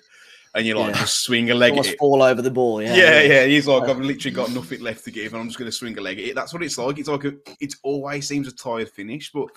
and 0.54 0.66
you're 0.66 0.76
like 0.76 0.94
Yeah. 0.94 1.00
just 1.00 1.22
swing 1.22 1.50
a 1.50 1.54
leg 1.54 1.72
at 1.72 1.78
Almost 1.78 1.90
it. 1.90 1.98
fall 1.98 2.22
over 2.22 2.42
the 2.42 2.50
ball. 2.50 2.82
Yeah, 2.82 2.96
Yeah, 2.96 3.20
yeah, 3.22 3.44
He's 3.46 3.66
like, 3.66 3.88
I've 3.88 3.98
literally 4.00 4.34
got 4.34 4.50
nothing 4.52 4.80
left 4.80 5.04
to 5.04 5.10
give, 5.10 5.32
and 5.32 5.40
I'm 5.40 5.48
just 5.48 5.58
going 5.58 5.70
to 5.70 5.76
swing 5.76 5.96
a 5.96 6.00
leg 6.00 6.18
at 6.18 6.24
it. 6.24 6.34
That's 6.34 6.52
what 6.52 6.62
it's 6.62 6.78
like. 6.78 6.98
It's 6.98 7.08
like 7.08 7.24
a, 7.24 7.34
it 7.60 7.74
always 7.82 8.26
seems 8.26 8.48
a 8.48 8.52
tired 8.52 8.90
finish, 8.90 9.30
but 9.32 9.44
you 9.44 9.48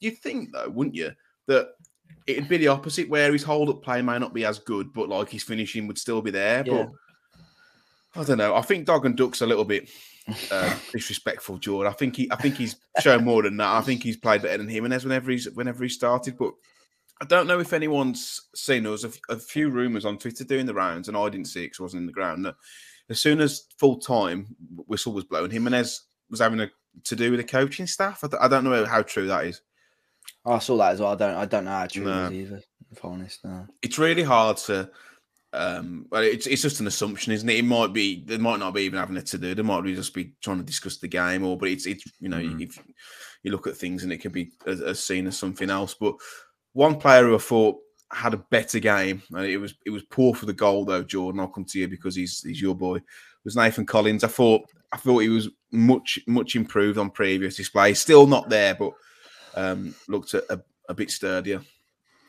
you'd 0.00 0.18
think 0.18 0.52
though, 0.52 0.68
wouldn't 0.68 0.96
you, 0.96 1.12
that 1.46 1.68
it'd 2.26 2.48
be 2.48 2.56
the 2.56 2.68
opposite, 2.68 3.08
where 3.08 3.32
his 3.32 3.42
hold 3.42 3.68
up 3.68 3.82
play 3.82 4.02
may 4.02 4.18
not 4.18 4.34
be 4.34 4.44
as 4.44 4.58
good, 4.58 4.92
but 4.92 5.08
like 5.08 5.30
his 5.30 5.42
finishing 5.42 5.86
would 5.86 5.98
still 5.98 6.22
be 6.22 6.30
there. 6.30 6.64
Yeah. 6.66 6.86
But 8.14 8.20
I 8.20 8.24
don't 8.24 8.38
know. 8.38 8.54
I 8.56 8.62
think 8.62 8.86
Dog 8.86 9.06
and 9.06 9.16
Duck's 9.16 9.40
a 9.40 9.46
little 9.46 9.64
bit 9.64 9.88
uh, 10.50 10.76
disrespectful, 10.92 11.58
Jordan. 11.58 11.92
I 11.92 11.94
think 11.94 12.16
he, 12.16 12.30
I 12.32 12.36
think 12.36 12.56
he's 12.56 12.76
shown 13.00 13.24
more 13.24 13.42
than 13.42 13.56
that. 13.58 13.76
I 13.76 13.80
think 13.82 14.02
he's 14.02 14.16
played 14.16 14.42
better 14.42 14.58
than 14.58 14.68
Jimenez 14.68 15.04
whenever 15.04 15.30
he's 15.30 15.50
whenever 15.50 15.82
he 15.82 15.88
started, 15.88 16.36
but. 16.38 16.52
I 17.22 17.26
don't 17.26 17.46
know 17.46 17.60
if 17.60 17.74
anyone's 17.74 18.48
seen 18.54 18.86
us. 18.86 19.04
A, 19.04 19.08
f- 19.08 19.20
a 19.28 19.36
few 19.36 19.68
rumours 19.68 20.06
on 20.06 20.16
Twitter 20.16 20.42
doing 20.42 20.64
the 20.64 20.72
rounds, 20.72 21.06
and 21.06 21.18
I 21.18 21.28
didn't 21.28 21.48
see 21.48 21.60
it 21.60 21.66
because 21.66 21.80
I 21.80 21.82
wasn't 21.82 22.00
in 22.00 22.06
the 22.06 22.14
ground. 22.14 22.46
That 22.46 22.54
as 23.10 23.20
soon 23.20 23.42
as 23.42 23.66
full 23.76 23.98
time 23.98 24.56
whistle 24.86 25.12
was 25.12 25.24
blown, 25.24 25.50
Jimenez 25.50 26.00
was 26.30 26.40
having 26.40 26.60
a 26.60 26.70
to 27.04 27.16
do 27.16 27.30
with 27.30 27.40
the 27.40 27.44
coaching 27.44 27.86
staff. 27.86 28.24
I 28.40 28.48
don't 28.48 28.64
know 28.64 28.86
how 28.86 29.02
true 29.02 29.26
that 29.26 29.44
is. 29.44 29.60
I 30.44 30.58
saw 30.58 30.76
that 30.78 30.92
as 30.92 31.00
well. 31.00 31.12
I 31.12 31.16
don't 31.16 31.34
I 31.36 31.44
don't 31.46 31.64
know 31.64 31.70
how 31.70 31.86
true 31.86 32.04
No. 32.04 32.26
it 32.26 32.32
is 32.32 32.50
either. 32.50 32.62
If 32.92 33.04
I'm 33.04 33.12
honest, 33.12 33.44
no. 33.44 33.66
It's 33.82 33.98
really 33.98 34.22
hard 34.22 34.56
to. 34.58 34.90
Um, 35.52 36.06
well, 36.10 36.22
it's 36.22 36.46
it's 36.46 36.62
just 36.62 36.80
an 36.80 36.86
assumption, 36.86 37.32
isn't 37.32 37.48
it? 37.48 37.58
It 37.58 37.64
might 37.64 37.92
be 37.92 38.24
they 38.24 38.38
might 38.38 38.60
not 38.60 38.72
be 38.74 38.82
even 38.82 38.98
having 38.98 39.16
it 39.16 39.26
to 39.26 39.38
do. 39.38 39.54
They 39.54 39.62
might 39.62 39.82
be 39.82 39.94
just 39.94 40.14
be 40.14 40.32
trying 40.42 40.58
to 40.58 40.64
discuss 40.64 40.98
the 40.98 41.08
game, 41.08 41.44
or 41.44 41.56
but 41.58 41.68
it's 41.68 41.86
it's 41.86 42.04
you 42.20 42.28
know 42.28 42.38
Mhm. 42.38 42.62
if 42.62 42.78
you 43.42 43.50
look 43.50 43.66
at 43.66 43.76
things 43.76 44.02
and 44.04 44.12
it 44.12 44.18
can 44.20 44.30
be 44.32 44.52
as, 44.66 44.80
as 44.80 45.02
seen 45.02 45.26
as 45.26 45.36
something 45.36 45.68
else. 45.70 45.94
But 45.94 46.14
one 46.72 46.96
player 46.98 47.24
who 47.24 47.34
I 47.34 47.38
thought 47.38 47.78
had 48.12 48.34
a 48.34 48.44
better 48.50 48.78
game, 48.78 49.22
and 49.32 49.44
it 49.46 49.56
was 49.58 49.74
it 49.84 49.90
was 49.90 50.04
poor 50.04 50.34
for 50.34 50.46
the 50.46 50.52
goal 50.52 50.84
though. 50.84 51.02
Jordan, 51.02 51.40
I'll 51.40 51.48
come 51.48 51.64
to 51.64 51.78
you 51.80 51.88
because 51.88 52.14
he's 52.14 52.40
he's 52.42 52.60
your 52.62 52.76
boy. 52.76 53.00
Was 53.44 53.56
Nathan 53.56 53.86
Collins? 53.86 54.22
I 54.22 54.28
thought 54.28 54.62
I 54.92 54.98
thought 54.98 55.18
he 55.18 55.28
was 55.30 55.48
much 55.72 56.18
much 56.28 56.54
improved 56.54 56.96
on 56.98 57.10
previous 57.10 57.56
display. 57.56 57.94
Still 57.94 58.26
not 58.28 58.48
there, 58.50 58.74
but 58.76 58.92
um, 59.54 59.94
looked 60.08 60.34
a, 60.34 60.52
a, 60.52 60.60
a 60.88 60.94
bit 60.94 61.10
sturdier. 61.10 61.62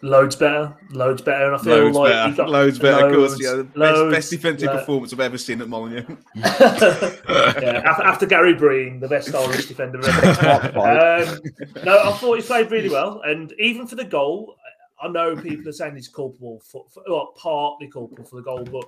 Loads 0.03 0.35
better, 0.35 0.75
loads 0.89 1.21
better. 1.21 1.45
And 1.45 1.55
I 1.55 1.63
feel 1.63 1.75
Loads 1.75 1.95
like 1.97 2.11
better, 2.11 2.35
got 2.35 2.49
loads 2.49 2.79
better. 2.79 3.07
of 3.07 3.15
course, 3.15 3.39
yeah, 3.39 3.51
the 3.57 3.63
best, 3.65 3.77
loads, 3.77 4.15
best 4.15 4.31
defensive 4.31 4.67
lo- 4.67 4.77
performance 4.79 5.13
I've 5.13 5.19
ever 5.19 5.37
seen 5.37 5.61
at 5.61 5.69
Molyneux. 5.69 6.05
yeah, 6.35 7.83
after, 7.85 8.03
after 8.03 8.25
Gary 8.25 8.55
Breen, 8.55 8.99
the 8.99 9.07
best 9.07 9.33
Irish 9.35 9.67
defender 9.67 9.99
ever. 10.03 10.79
um, 10.79 11.39
no, 11.85 11.99
I 11.99 12.11
thought 12.13 12.35
he 12.35 12.41
played 12.41 12.71
really 12.71 12.89
well, 12.89 13.21
and 13.25 13.53
even 13.59 13.85
for 13.85 13.95
the 13.95 14.03
goal, 14.03 14.55
I 14.99 15.07
know 15.07 15.35
people 15.35 15.69
are 15.69 15.73
saying 15.73 15.95
he's 15.95 16.07
culpable 16.07 16.61
for, 16.65 16.85
for 16.89 17.03
well, 17.07 17.33
partly 17.37 17.87
culpable 17.87 18.23
for 18.23 18.37
the 18.37 18.43
goal, 18.43 18.63
but 18.63 18.85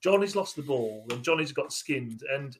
Johnny's 0.00 0.34
lost 0.34 0.56
the 0.56 0.62
ball 0.62 1.04
and 1.10 1.22
Johnny's 1.22 1.52
got 1.52 1.74
skinned, 1.74 2.22
and 2.32 2.56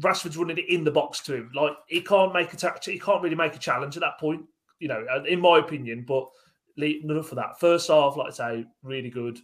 Rashford's 0.00 0.36
running 0.36 0.58
it 0.58 0.68
in 0.68 0.84
the 0.84 0.90
box 0.90 1.20
to 1.20 1.34
him. 1.34 1.52
Like 1.54 1.72
he 1.86 2.00
can't 2.00 2.32
make 2.32 2.52
a 2.52 2.80
he 2.84 2.98
can't 2.98 3.22
really 3.22 3.36
make 3.36 3.54
a 3.54 3.58
challenge 3.58 3.96
at 3.96 4.00
that 4.00 4.18
point, 4.18 4.42
you 4.80 4.88
know, 4.88 5.04
uh, 5.10 5.22
in 5.24 5.40
my 5.40 5.58
opinion. 5.58 6.04
But 6.06 6.28
enough 6.76 7.30
of 7.30 7.36
that. 7.36 7.60
First 7.60 7.88
half, 7.88 8.16
like 8.16 8.28
I 8.28 8.34
say, 8.34 8.66
really 8.82 9.10
good. 9.10 9.38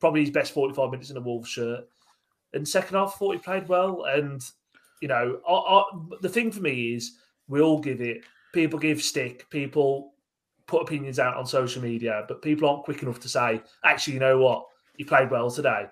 Probably 0.00 0.22
his 0.22 0.30
best 0.30 0.52
forty-five 0.52 0.90
minutes 0.90 1.10
in 1.10 1.16
a 1.16 1.20
Wolves 1.20 1.48
shirt. 1.48 1.84
And 2.52 2.66
second 2.66 2.96
half, 2.96 3.14
I 3.14 3.18
thought 3.18 3.32
he 3.32 3.38
played 3.38 3.68
well. 3.68 4.04
And 4.04 4.42
you 5.00 5.08
know, 5.08 5.40
I, 5.48 5.52
I, 5.52 5.84
the 6.20 6.28
thing 6.28 6.50
for 6.50 6.60
me 6.60 6.94
is 6.94 7.16
we 7.48 7.60
all 7.60 7.80
give 7.80 8.00
it. 8.00 8.24
People 8.52 8.78
give 8.78 9.02
stick. 9.02 9.48
People 9.50 10.12
put 10.66 10.82
opinions 10.82 11.18
out 11.18 11.36
on 11.36 11.46
social 11.46 11.82
media, 11.82 12.24
but 12.26 12.42
people 12.42 12.68
aren't 12.68 12.84
quick 12.84 13.02
enough 13.02 13.20
to 13.20 13.28
say, 13.28 13.60
actually, 13.84 14.14
you 14.14 14.20
know 14.20 14.38
what, 14.38 14.64
he 14.96 15.04
played 15.04 15.30
well 15.30 15.50
today. 15.50 15.86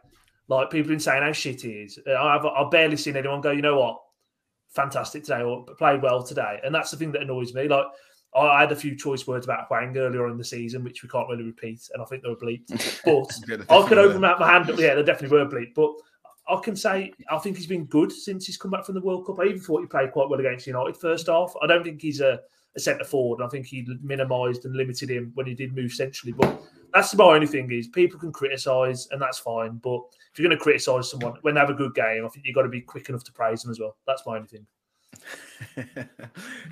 Like 0.49 0.71
people 0.71 0.85
have 0.85 0.89
been 0.89 1.01
saying 1.01 1.23
how 1.23 1.33
shit 1.33 1.63
he 1.63 1.71
is. 1.71 1.99
Uh, 2.07 2.15
I've, 2.15 2.45
I've 2.45 2.71
barely 2.71 2.97
seen 2.97 3.17
anyone 3.17 3.41
go, 3.41 3.53
you 3.53 3.63
know 3.63 3.79
what, 3.79 4.01
fantastic 4.71 5.25
today 5.25 5.43
or 5.43 5.65
played 5.79 6.03
well 6.03 6.23
today. 6.23 6.61
And 6.65 6.75
that's 6.75 6.91
the 6.91 6.97
thing 6.97 7.13
that 7.13 7.23
annoys 7.23 7.55
me. 7.55 7.69
Like 7.69 7.87
I 8.35 8.61
had 8.61 8.73
a 8.73 8.77
few 8.77 8.97
choice 8.97 9.27
words 9.27 9.45
about 9.45 9.67
Hwang 9.69 9.97
earlier 9.97 10.29
in 10.29 10.39
the 10.39 10.45
season, 10.45 10.85
which 10.85 11.03
we 11.03 11.09
can't 11.09 11.29
really 11.29 11.45
repeat, 11.45 11.89
and 11.93 12.03
I 12.03 12.07
think 12.07 12.23
they 12.23 12.31
were 12.31 12.37
bleeped. 12.37 12.71
But 13.69 13.85
I 13.85 13.89
could 13.89 13.99
open 13.99 14.21
my, 14.21 14.39
my 14.39 14.51
hand 14.51 14.71
up. 14.71 14.79
Yeah, 14.79 14.95
they 14.95 15.03
definitely 15.03 15.37
were 15.37 15.47
bleeped. 15.47 15.75
But 15.75 15.93
I 16.49 16.59
can 16.61 16.75
say 16.75 17.13
I 17.31 17.39
think 17.39 17.57
he's 17.57 17.67
been 17.67 17.85
good 17.85 18.11
since 18.11 18.47
he's 18.47 18.57
come 18.57 18.71
back 18.71 18.87
from 18.87 18.95
the 18.95 19.03
World 19.03 19.27
Cup. 19.27 19.39
I 19.39 19.45
even 19.45 19.61
thought 19.61 19.81
he 19.81 19.87
played 19.87 20.13
quite 20.13 20.29
well 20.29 20.41
against 20.41 20.67
United 20.67 20.97
first 20.97 21.27
half. 21.27 21.53
I 21.63 21.67
don't 21.67 21.85
think 21.85 22.01
he's 22.01 22.21
a, 22.21 22.41
a 22.75 22.81
centre 22.81 23.05
forward. 23.05 23.41
And 23.41 23.47
I 23.47 23.51
think 23.51 23.67
he 23.67 23.87
minimised 24.03 24.65
and 24.65 24.75
limited 24.75 25.11
him 25.11 25.33
when 25.35 25.47
he 25.47 25.55
did 25.55 25.77
move 25.77 25.93
centrally. 25.93 26.33
But 26.33 26.63
that's 26.93 27.15
my 27.15 27.25
only 27.25 27.47
thing 27.47 27.71
is 27.71 27.89
people 27.89 28.19
can 28.19 28.33
criticise 28.33 29.09
and 29.11 29.21
that's 29.21 29.39
fine. 29.39 29.79
But 29.83 30.01
if 30.33 30.39
you're 30.39 30.49
going 30.49 30.59
to 30.59 30.63
criticise 30.63 31.11
someone 31.11 31.35
when 31.43 31.55
they 31.55 31.61
have 31.61 31.71
a 31.71 31.75
good 31.75 31.95
game, 31.95 32.25
I 32.25 32.29
think 32.29 32.47
you've 32.47 32.55
got 32.55 32.63
to 32.63 32.69
be 32.69 32.81
quick 32.81 33.09
enough 33.09 33.25
to 33.25 33.33
praise 33.33 33.63
them 33.63 33.71
as 33.71 33.81
well. 33.81 33.97
That's 34.07 34.27
my 34.27 34.37
only 34.37 34.49
thing. 34.49 34.67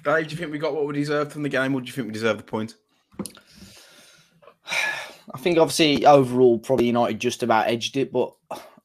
Dave, 0.05 0.29
do 0.29 0.31
you 0.31 0.37
think 0.37 0.53
we 0.53 0.59
got 0.59 0.75
what 0.75 0.87
we 0.87 0.95
deserved 0.95 1.33
from 1.33 1.43
the 1.43 1.49
game, 1.49 1.75
or 1.75 1.81
do 1.81 1.87
you 1.87 1.93
think 1.93 2.07
we 2.07 2.13
deserved 2.13 2.41
the 2.41 2.45
point? 2.45 2.75
I 5.33 5.39
think 5.39 5.59
obviously 5.59 6.05
overall 6.07 6.59
probably 6.59 6.87
United 6.87 7.21
just 7.21 7.45
about 7.45 7.69
edged 7.69 7.97
it, 7.97 8.13
but 8.13 8.35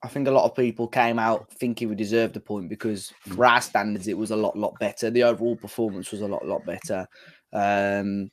I 0.03 0.07
think 0.07 0.27
a 0.27 0.31
lot 0.31 0.45
of 0.45 0.55
people 0.55 0.87
came 0.87 1.17
out 1.17 1.51
thinking 1.53 1.89
we 1.89 1.95
deserved 1.95 2.35
the 2.35 2.39
point 2.39 2.69
because 2.69 3.11
for 3.21 3.43
our 3.43 3.61
standards 3.61 4.07
it 4.07 4.17
was 4.17 4.29
a 4.29 4.35
lot 4.35 4.55
lot 4.55 4.77
better. 4.79 5.09
The 5.09 5.23
overall 5.23 5.55
performance 5.55 6.11
was 6.11 6.21
a 6.21 6.27
lot 6.27 6.45
lot 6.45 6.63
better. 6.63 7.07
Um, 7.51 8.29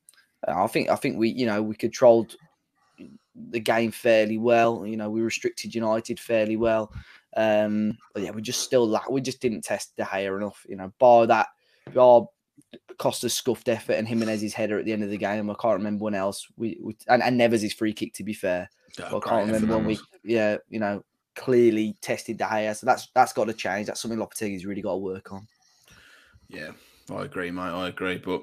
I 0.46 0.66
think 0.66 0.90
I 0.90 0.96
think 0.96 1.16
we 1.16 1.30
you 1.30 1.46
know 1.46 1.62
we 1.62 1.74
controlled 1.74 2.36
the 3.34 3.60
game 3.60 3.90
fairly 3.90 4.38
well. 4.38 4.86
You 4.86 4.96
know 4.96 5.10
we 5.10 5.20
restricted 5.20 5.74
United 5.74 6.18
fairly 6.20 6.56
well. 6.56 6.92
Um, 7.36 7.96
but 8.12 8.22
yeah, 8.22 8.30
we 8.30 8.42
just 8.42 8.60
still 8.60 8.86
lack. 8.86 9.10
We 9.10 9.20
just 9.20 9.40
didn't 9.40 9.62
test 9.62 9.96
De 9.96 10.04
Gea 10.04 10.36
enough. 10.36 10.64
You 10.68 10.76
know, 10.76 10.92
bar 10.98 11.26
that, 11.26 11.48
bar 11.94 12.26
Costa's 12.98 13.34
scuffed 13.34 13.68
effort 13.68 13.94
and 13.94 14.06
Jimenez's 14.06 14.54
header 14.54 14.78
at 14.78 14.84
the 14.84 14.92
end 14.92 15.02
of 15.02 15.10
the 15.10 15.16
game. 15.16 15.50
I 15.50 15.54
can't 15.54 15.78
remember 15.78 16.04
when 16.04 16.14
else. 16.14 16.46
We, 16.56 16.78
we 16.80 16.96
and, 17.08 17.22
and 17.22 17.40
Neves' 17.40 17.74
free 17.74 17.92
kick 17.92 18.14
to 18.14 18.24
be 18.24 18.34
fair. 18.34 18.68
Oh, 19.00 19.18
I 19.18 19.28
can't 19.28 19.46
remember 19.46 19.76
when 19.76 19.86
we, 19.86 19.98
yeah, 20.22 20.58
you 20.68 20.78
know, 20.78 21.02
clearly 21.34 21.96
tested 22.02 22.36
De 22.36 22.44
Gea. 22.44 22.76
So 22.76 22.86
that's 22.86 23.08
that's 23.14 23.32
got 23.32 23.46
to 23.46 23.54
change. 23.54 23.86
That's 23.86 24.00
something 24.00 24.18
Lopetegui's 24.18 24.66
really 24.66 24.82
got 24.82 24.92
to 24.92 24.98
work 24.98 25.32
on. 25.32 25.46
Yeah, 26.48 26.72
I 27.10 27.22
agree, 27.22 27.50
mate. 27.50 27.62
I 27.62 27.88
agree, 27.88 28.18
but 28.18 28.42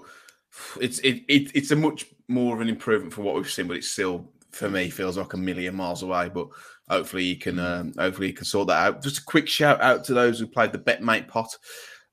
it's 0.82 1.00
it, 1.00 1.24
it 1.28 1.52
it's 1.54 1.72
a 1.72 1.76
much 1.76 2.08
more 2.28 2.56
of 2.56 2.62
an 2.62 2.70
improvement 2.70 3.14
for 3.14 3.22
what 3.22 3.36
we've 3.36 3.50
seen, 3.50 3.68
but 3.68 3.78
it's 3.78 3.90
still 3.90 4.32
for 4.52 4.70
me 4.70 4.90
feels 4.90 5.18
like 5.18 5.34
a 5.34 5.38
million 5.38 5.76
miles 5.76 6.04
away. 6.04 6.30
But 6.30 6.48
hopefully 6.90 7.24
you 7.24 7.38
can 7.38 7.60
um, 7.60 7.94
hopefully 7.98 8.28
you 8.28 8.34
can 8.34 8.46
sort 8.46 8.68
that 8.68 8.88
out. 8.88 9.04
Just 9.04 9.20
a 9.20 9.26
quick 9.26 9.48
shout 9.48 9.82
out 9.82 10.04
to 10.06 10.14
those 10.14 10.40
who 10.40 10.48
played 10.48 10.72
the 10.72 10.80
BetMate 10.80 11.28
pot. 11.28 11.56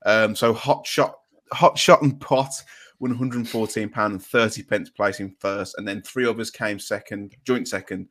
Um, 0.05 0.35
so 0.35 0.53
hot 0.53 0.85
shot, 0.85 1.15
hot 1.51 1.77
shot 1.77 2.01
and 2.01 2.19
pot. 2.19 2.51
won 2.99 3.11
114 3.11 3.89
pound 3.89 4.13
and 4.13 4.23
30 4.23 4.63
pence 4.63 4.89
placing 4.89 5.35
first, 5.39 5.75
and 5.77 5.87
then 5.87 6.01
three 6.01 6.25
others 6.25 6.49
came 6.49 6.79
second, 6.79 7.35
joint 7.45 7.67
second, 7.67 8.07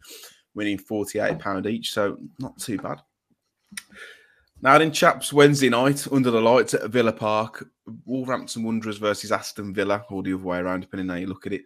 winning 0.54 0.78
48 0.78 1.38
pound 1.38 1.66
each. 1.66 1.92
So 1.92 2.18
not 2.38 2.58
too 2.58 2.78
bad. 2.78 3.00
Now 4.62 4.78
then, 4.78 4.90
chaps, 4.90 5.32
Wednesday 5.32 5.68
night 5.68 6.06
under 6.10 6.30
the 6.30 6.40
lights 6.40 6.72
at 6.72 6.90
Villa 6.90 7.12
Park, 7.12 7.68
Wolverhampton 8.06 8.62
Wanderers 8.62 8.96
versus 8.96 9.30
Aston 9.30 9.74
Villa, 9.74 10.04
or 10.10 10.22
the 10.22 10.32
other 10.32 10.42
way 10.42 10.58
around, 10.58 10.80
depending 10.80 11.10
on 11.10 11.16
how 11.16 11.20
you 11.20 11.26
look 11.26 11.46
at 11.46 11.52
it. 11.52 11.62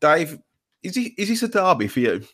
Dave, 0.00 0.38
is 0.82 0.94
he 0.94 1.14
is 1.18 1.28
this 1.28 1.42
a 1.42 1.48
derby 1.48 1.88
for 1.88 2.00
you? 2.00 2.24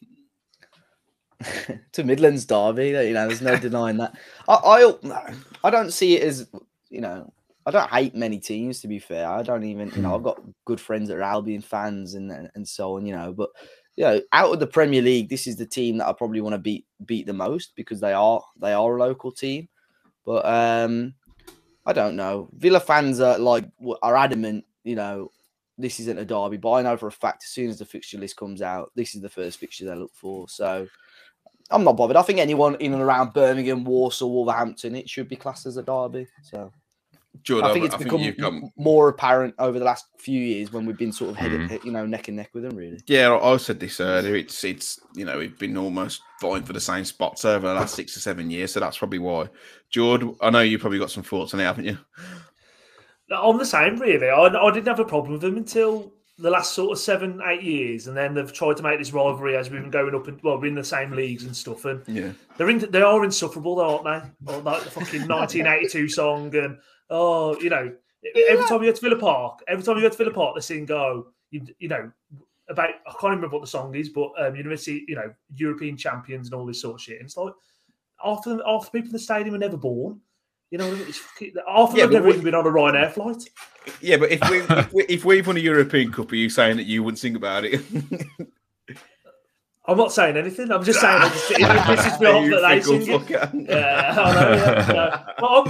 to 1.93 2.05
Midlands 2.05 2.45
derby. 2.45 2.89
You 2.89 3.13
know, 3.13 3.29
there's 3.29 3.43
no 3.43 3.57
denying 3.61 3.99
that. 3.99 4.17
I, 4.49 4.55
I 4.55 5.35
I 5.65 5.71
don't 5.71 5.93
see 5.93 6.17
it 6.17 6.23
as 6.23 6.49
you 6.91 7.01
know. 7.01 7.33
I 7.67 7.71
don't 7.71 7.91
hate 7.91 8.15
many 8.15 8.39
teams 8.39 8.81
to 8.81 8.89
be 8.89 8.99
fair. 8.99 9.27
I 9.27 9.43
don't 9.43 9.65
even 9.65 9.91
you 9.97 10.03
know. 10.03 10.15
I've 10.15 10.23
got 10.23 10.43
good 10.67 10.81
friends 10.81 11.09
that 11.09 11.17
are 11.17 11.23
Albion 11.23 11.63
fans 11.63 12.15
and 12.15 12.31
and, 12.31 12.51
and 12.55 12.69
so 12.69 12.97
on. 12.97 13.07
You 13.07 13.17
know, 13.17 13.33
but 13.33 13.51
you 13.97 14.05
know, 14.05 14.21
out 14.33 14.53
of 14.53 14.61
the 14.61 14.67
Premier 14.67 15.03
League, 15.03 15.29
this 15.29 15.47
is 15.47 15.57
the 15.57 15.67
team 15.67 15.99
that 15.99 16.09
I 16.09 16.13
probably 16.13 16.41
want 16.41 16.55
to 16.55 16.59
beat 16.59 16.87
beat 17.07 17.27
the 17.27 17.33
most 17.33 17.73
because 17.77 18.01
they 18.01 18.13
are 18.13 18.43
they 18.61 18.73
are 18.73 18.97
a 18.97 19.01
local 19.01 19.33
team. 19.33 19.69
But 20.27 20.45
um, 20.47 21.15
I 21.87 21.93
don't 21.93 22.17
know. 22.17 22.49
Villa 22.55 22.81
fans 22.81 23.21
are 23.21 23.39
like 23.39 23.67
are 24.03 24.17
adamant. 24.17 24.65
You 24.83 24.97
know, 24.97 25.31
this 25.79 25.99
isn't 26.01 26.19
a 26.19 26.25
derby, 26.25 26.57
but 26.57 26.73
I 26.73 26.83
know 26.83 26.97
for 26.97 27.09
a 27.09 27.13
fact 27.13 27.43
as 27.45 27.51
soon 27.51 27.69
as 27.71 27.79
the 27.79 27.85
fixture 27.85 28.19
list 28.19 28.37
comes 28.37 28.63
out, 28.63 28.93
this 28.95 29.15
is 29.15 29.21
the 29.23 29.29
first 29.29 29.59
fixture 29.59 29.85
they 29.87 29.95
look 29.95 30.13
for. 30.15 30.49
So 30.49 30.87
I'm 31.71 31.85
not 31.85 31.97
bothered. 31.97 32.17
I 32.17 32.23
think 32.23 32.39
anyone 32.39 32.77
in 32.77 32.93
and 32.93 33.03
around 33.03 33.33
Birmingham, 33.33 33.85
Walsall, 33.85 34.31
Wolverhampton, 34.33 34.95
it 34.95 35.09
should 35.09 35.29
be 35.29 35.37
classed 35.37 35.67
as 35.67 35.77
a 35.77 35.83
derby. 35.83 36.29
So 36.43 36.71
Jordan, 37.43 37.69
I 37.69 37.73
think 37.73 37.87
it's 37.87 37.95
I 37.97 37.99
become 37.99 38.33
got 38.39 38.53
m- 38.53 38.71
more 38.77 39.09
apparent 39.09 39.55
over 39.59 39.81
the 39.81 39.85
last 39.85 40.07
few 40.19 40.41
years 40.41 40.73
when 40.73 40.87
we've 40.87 40.97
been 40.97 41.11
sort 41.13 41.31
of 41.31 41.37
head, 41.37 41.51
Mhm. 41.51 41.69
he- 41.71 41.87
you 41.89 41.93
know, 41.93 42.07
neck 42.07 42.29
and 42.29 42.37
neck 42.37 42.51
with 42.55 42.63
them. 42.63 42.77
Really, 42.77 43.01
Yeah, 43.09 43.37
I 43.37 43.57
said 43.57 43.81
this 43.81 43.99
earlier. 43.99 44.37
It's 44.37 44.63
it's 44.63 45.01
you 45.17 45.25
know 45.25 45.39
we've 45.39 45.59
been 45.59 45.77
almost 45.77 46.21
vying 46.41 46.63
for 46.63 46.73
the 46.73 46.81
same 46.81 47.05
spots 47.05 47.45
over 47.45 47.67
the 47.67 47.75
last 47.75 47.97
six 47.97 48.17
or 48.17 48.21
seven 48.21 48.51
years, 48.51 48.73
so 48.73 48.79
that's 48.81 48.99
probably 48.99 49.19
why. 49.19 49.49
George, 49.91 50.23
I 50.41 50.51
know 50.51 50.61
you 50.61 50.79
probably 50.79 51.01
got 51.01 51.11
some 51.11 51.25
thoughts 51.25 51.53
on 51.55 51.61
it, 51.61 51.65
haven't 51.65 51.87
you? 51.87 51.99
I'm 53.31 53.59
the 53.59 53.67
same, 53.67 53.97
really. 53.97 54.29
I, 54.29 54.47
I 54.47 54.71
didn't 54.71 54.89
have 54.89 55.01
a 55.01 55.05
problem 55.05 55.33
with 55.33 55.43
them 55.43 55.57
until 55.57 56.13
the 56.39 56.51
last 56.51 56.73
sort 56.73 56.93
of 56.93 56.99
seven, 56.99 57.41
eight 57.47 57.63
years, 57.63 58.07
and 58.07 58.17
then 58.17 58.35
they've 58.35 58.53
tried 58.53 58.77
to 58.77 58.83
make 58.83 58.99
this 58.99 59.13
rivalry 59.13 59.57
as 59.57 59.71
we've 59.71 59.81
been 59.81 59.91
going 59.91 60.15
up 60.15 60.27
and 60.27 60.43
well, 60.43 60.59
we're 60.59 60.67
in 60.67 60.75
the 60.75 60.85
same 60.85 61.13
leagues 61.13 61.45
and 61.45 61.57
stuff. 61.57 61.85
And 61.85 62.03
Yeah, 62.09 62.33
they're 62.57 62.71
in, 62.71 62.79
they 62.91 63.03
are 63.03 63.25
insufferable, 63.25 63.77
though, 63.77 63.99
aren't 63.99 64.37
they? 64.47 64.53
Or 64.53 64.61
like 64.61 64.83
the 64.85 64.91
fucking 64.91 65.21
1982 65.29 66.09
song, 66.09 66.55
and 66.57 66.79
oh, 67.11 67.59
you 67.61 67.71
know, 67.71 67.95
every 68.49 68.65
time 68.67 68.83
you 68.83 68.91
go 68.91 68.97
to 68.97 69.01
Villa 69.01 69.19
Park, 69.19 69.61
every 69.69 69.85
time 69.85 69.97
you 69.97 70.03
go 70.03 70.09
to 70.09 70.17
Villa 70.17 70.33
Park, 70.33 70.55
they 70.55 70.61
sing 70.61 70.87
"Go," 70.87 71.29
you, 71.51 71.65
you 71.79 71.89
know, 71.89 72.11
about 72.69 72.91
I 72.91 73.11
can't 73.11 73.35
remember 73.35 73.49
what 73.49 73.63
the 73.63 73.69
song 73.69 73.95
is, 73.95 74.09
but 74.09 74.33
um, 74.39 74.57
University, 74.57 75.05
you 75.07 75.15
know, 75.15 75.33
European 75.55 75.97
champions 75.97 76.49
and 76.49 76.55
all 76.55 76.67
this 76.67 76.81
sort 76.81 76.97
of 76.97 77.01
shit. 77.01 77.19
And 77.19 77.27
it's 77.27 77.37
like 77.37 77.53
half 78.23 78.43
the 78.45 78.63
half 78.67 78.87
the 78.87 78.91
people 78.91 79.09
in 79.09 79.13
the 79.13 79.19
stadium 79.19 79.55
are 79.55 79.59
never 79.59 79.77
born. 79.77 80.21
You 80.71 80.79
know, 80.79 80.93
it's, 80.93 81.21
half 81.69 81.91
of 81.91 81.97
yeah, 81.97 82.05
them 82.05 82.15
never 82.15 82.29
even 82.31 82.43
been 82.43 82.55
on 82.55 82.67
a 82.67 82.71
Ryanair 82.71 83.13
flight. 83.13 83.45
yeah, 84.01 84.17
but 84.17 84.31
if 84.33 84.51
we 84.51 84.59
if, 84.59 84.93
we, 84.93 85.05
if 85.05 85.25
we've 85.25 85.47
won 85.47 85.57
a 85.57 85.61
European 85.61 86.11
Cup, 86.11 86.33
are 86.33 86.37
you 86.37 86.51
saying 86.51 86.79
that 86.79 86.85
you 86.85 87.03
wouldn't 87.03 87.19
sing 87.19 87.37
about 87.37 87.65
it? 87.65 87.81
I'm 89.87 89.99
not 89.99 90.13
saying 90.13 90.39
anything. 90.39 90.73
I'm 90.73 90.83
just 90.83 91.01
saying 91.01 91.21
just, 91.21 91.51
it 91.51 91.59
pisses 91.59 92.19
me 92.19 92.27
off 92.55 92.63
that 92.63 92.69
they 92.69 92.81
sing 92.81 93.03
it. 93.03 93.69
Yeah, 93.69 94.15
I 94.19 94.35
know. 94.35 94.53
Yeah, 94.55 94.87
no. 94.89 95.25
But 95.39 95.47
I'm 95.47 95.65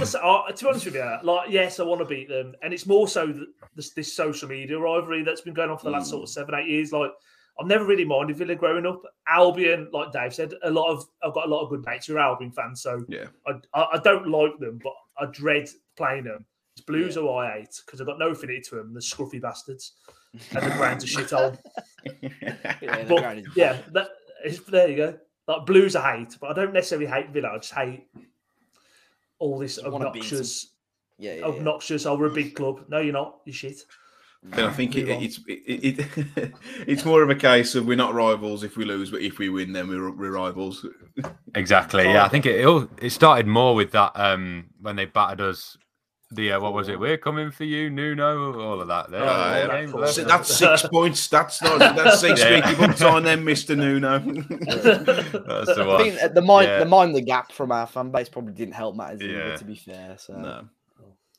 to 0.55 0.63
be 0.63 0.69
honest 0.69 0.85
with 0.85 0.95
you, 0.95 1.17
like 1.23 1.49
yes, 1.49 1.79
I 1.81 1.83
want 1.83 1.99
to 1.99 2.05
beat 2.05 2.29
them, 2.29 2.55
and 2.61 2.73
it's 2.73 2.85
more 2.85 3.09
so 3.09 3.27
th- 3.27 3.47
this, 3.75 3.89
this 3.91 4.13
social 4.13 4.47
media 4.47 4.79
rivalry 4.79 5.23
that's 5.23 5.41
been 5.41 5.53
going 5.53 5.69
on 5.69 5.77
for 5.77 5.85
the 5.85 5.91
last 5.91 6.05
hmm. 6.05 6.11
sort 6.11 6.23
of 6.23 6.29
seven, 6.29 6.55
eight 6.55 6.69
years. 6.69 6.93
Like 6.93 7.11
I've 7.59 7.67
never 7.67 7.85
really 7.85 8.03
minded 8.05 8.35
Villa 8.37 8.55
growing 8.55 8.85
up. 8.85 9.01
Albion, 9.27 9.87
like 9.93 10.11
Dave 10.11 10.33
said, 10.33 10.53
a 10.63 10.69
lot 10.69 10.91
of 10.91 11.05
I've 11.23 11.33
got 11.33 11.45
a 11.47 11.49
lot 11.49 11.61
of 11.63 11.69
good 11.69 11.85
mates 11.85 12.07
who 12.07 12.15
are 12.15 12.19
Albion 12.19 12.51
fans, 12.51 12.81
so 12.81 13.05
Yeah. 13.07 13.27
I, 13.47 13.53
I, 13.73 13.87
I 13.93 13.97
don't 14.03 14.27
like 14.27 14.57
them, 14.59 14.79
but 14.83 14.93
I 15.17 15.25
dread 15.27 15.69
playing 15.95 16.25
them. 16.25 16.45
It's 16.75 16.83
Blues 16.85 17.15
who 17.15 17.29
I 17.31 17.59
hate 17.59 17.81
because 17.85 18.01
I've 18.01 18.07
got 18.07 18.19
no 18.19 18.29
affinity 18.31 18.59
to 18.61 18.75
them. 18.75 18.93
The 18.93 18.99
scruffy 18.99 19.41
bastards, 19.41 19.93
and 20.33 20.65
the 20.65 20.75
ground's 20.75 21.05
a 21.05 21.07
shithole. 21.07 21.57
yeah, 22.21 23.05
But, 23.07 23.37
is 23.37 23.47
yeah, 23.55 23.77
that 23.93 24.09
is, 24.43 24.59
there 24.65 24.89
you 24.89 24.97
go. 24.97 25.17
Like 25.47 25.65
Blues, 25.65 25.95
I 25.95 26.17
hate, 26.17 26.35
but 26.41 26.49
I 26.49 26.53
don't 26.53 26.73
necessarily 26.73 27.07
hate 27.07 27.29
Villa. 27.29 27.51
I 27.53 27.57
just 27.59 27.73
hate 27.73 28.07
all 29.39 29.57
this 29.57 29.77
You 29.81 29.89
wanna 29.89 30.11
beat 30.11 30.23
'em. 30.23 30.25
obnoxious, 30.27 30.73
yeah, 31.17 31.33
yeah, 31.35 31.39
yeah. 31.39 31.45
obnoxious. 31.45 32.05
Oh, 32.05 32.17
we're 32.17 32.27
a 32.27 32.31
big 32.33 32.55
club. 32.55 32.83
No, 32.89 32.99
you're 32.99 33.13
not. 33.13 33.39
You're 33.45 33.53
shit. 33.53 33.81
Then 34.51 34.65
I 34.65 34.71
think 34.71 34.95
it, 34.95 35.09
it's 35.09 35.39
it, 35.47 35.99
it, 35.99 36.51
it's 36.87 37.03
more 37.05 37.23
of 37.23 37.29
a 37.29 37.35
case 37.35 37.73
of 37.75 37.85
we're 37.87 37.97
not 37.97 38.13
rivals 38.13 38.63
if 38.63 38.77
we 38.77 38.85
lose, 38.85 39.09
but 39.11 39.21
if 39.21 39.39
we 39.39 39.49
win, 39.49 39.73
then 39.73 39.87
we're, 39.87 40.11
we're 40.11 40.31
rivals. 40.31 40.85
Exactly. 41.55 42.03
Yeah, 42.03 42.25
I 42.25 42.27
think 42.27 42.45
it 42.45 42.59
it, 42.59 42.65
all, 42.65 42.89
it 43.01 43.11
started 43.11 43.47
more 43.47 43.75
with 43.75 43.91
that 43.91 44.11
um 44.15 44.65
when 44.81 44.97
they 44.97 45.05
battered 45.05 45.39
us. 45.39 45.77
The 46.31 46.51
uh, 46.53 46.59
what 46.59 46.73
was 46.73 46.89
it? 46.89 46.99
We're 46.99 47.17
coming 47.17 47.49
for 47.51 47.63
you, 47.63 47.89
Nuno. 47.89 48.59
All 48.59 48.81
of 48.81 48.89
that. 48.89 49.09
There. 49.09 49.21
All 49.23 49.27
yeah, 49.27 49.67
games 49.85 50.15
So 50.15 50.25
that's 50.25 50.53
six 50.53 50.83
points. 50.91 51.27
That's 51.29 51.61
not 51.61 51.79
that's 51.79 52.19
six 52.19 52.41
Yeah. 52.41 52.61
speaking 52.67 52.85
books 52.87 53.01
on 53.01 53.23
them, 53.23 53.45
Mister 53.45 53.75
Nuno. 53.75 54.19
That's 54.19 54.83
the 54.83 55.85
I 55.87 56.03
think 56.03 56.33
the 56.33 56.41
mind 56.41 56.67
Yeah. 56.67 56.79
the 56.79 56.85
mind 56.85 57.15
the 57.15 57.21
gap 57.21 57.51
from 57.53 57.71
our 57.71 57.87
fan 57.87 58.11
base 58.11 58.27
probably 58.27 58.53
didn't 58.53 58.73
help 58.73 58.95
matters 58.97 59.21
either, 59.21 59.31
Yeah. 59.31 59.55
to 59.55 59.63
be 59.63 59.75
fair. 59.75 60.17
So 60.19 60.33
no. 60.33 60.67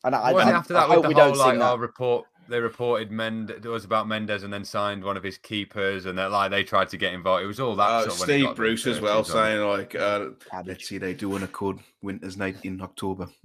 and 0.05 0.15
I, 0.15 0.33
Wasn't 0.33 0.49
I, 0.49 0.53
it 0.53 0.59
after 0.59 0.77
I 0.77 0.81
that 0.81 0.89
with 0.89 0.95
hope 0.97 1.03
the 1.03 1.09
we 1.09 1.15
whole 1.15 1.25
don't 1.29 1.39
like 1.39 1.53
sing 1.55 1.63
our 1.63 1.77
that. 1.77 1.81
report? 1.83 2.25
They 2.49 2.61
reported 2.61 3.11
Mend 3.11 3.51
it 3.51 3.65
was 3.65 3.85
about 3.85 4.07
Mendes 4.09 4.43
and 4.43 4.53
then 4.53 4.65
signed 4.65 5.03
one 5.03 5.17
of 5.17 5.23
his 5.23 5.39
keepers, 5.39 6.07
and 6.07 6.19
that 6.19 6.31
like 6.31 6.51
they 6.51 6.63
tried 6.63 6.89
to 6.91 6.97
get 6.97 7.13
involved. 7.13 7.43
It 7.43 7.47
was 7.47 7.61
all 7.61 7.75
that. 7.77 7.89
Uh, 7.89 8.01
sort 8.03 8.13
of 8.13 8.19
when 8.21 8.29
Steve 8.29 8.57
Bruce 8.57 8.87
as 8.87 9.01
well 9.01 9.19
churches 9.19 9.35
on. 9.35 9.45
saying 9.45 9.69
like, 9.69 9.95
uh, 9.95 10.27
let's 10.65 10.89
see 10.89 10.99
they 10.99 11.15
do 11.15 11.35
an 11.37 11.43
accord 11.43 11.79
winter's 12.03 12.37
night 12.37 12.57
in 12.65 12.81
October. 12.81 13.29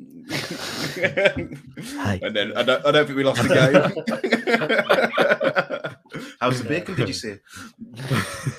And 2.23 2.35
then 2.35 2.55
I 2.55 2.63
don't, 2.63 2.85
I 2.85 2.91
don't 2.91 3.05
think 3.05 3.17
we 3.17 3.23
lost 3.23 3.41
the 3.41 3.49
game. 6.13 6.23
How's 6.39 6.61
the 6.61 6.69
bacon? 6.69 6.95
Did 6.95 7.07
you 7.07 7.13
see? 7.13 7.31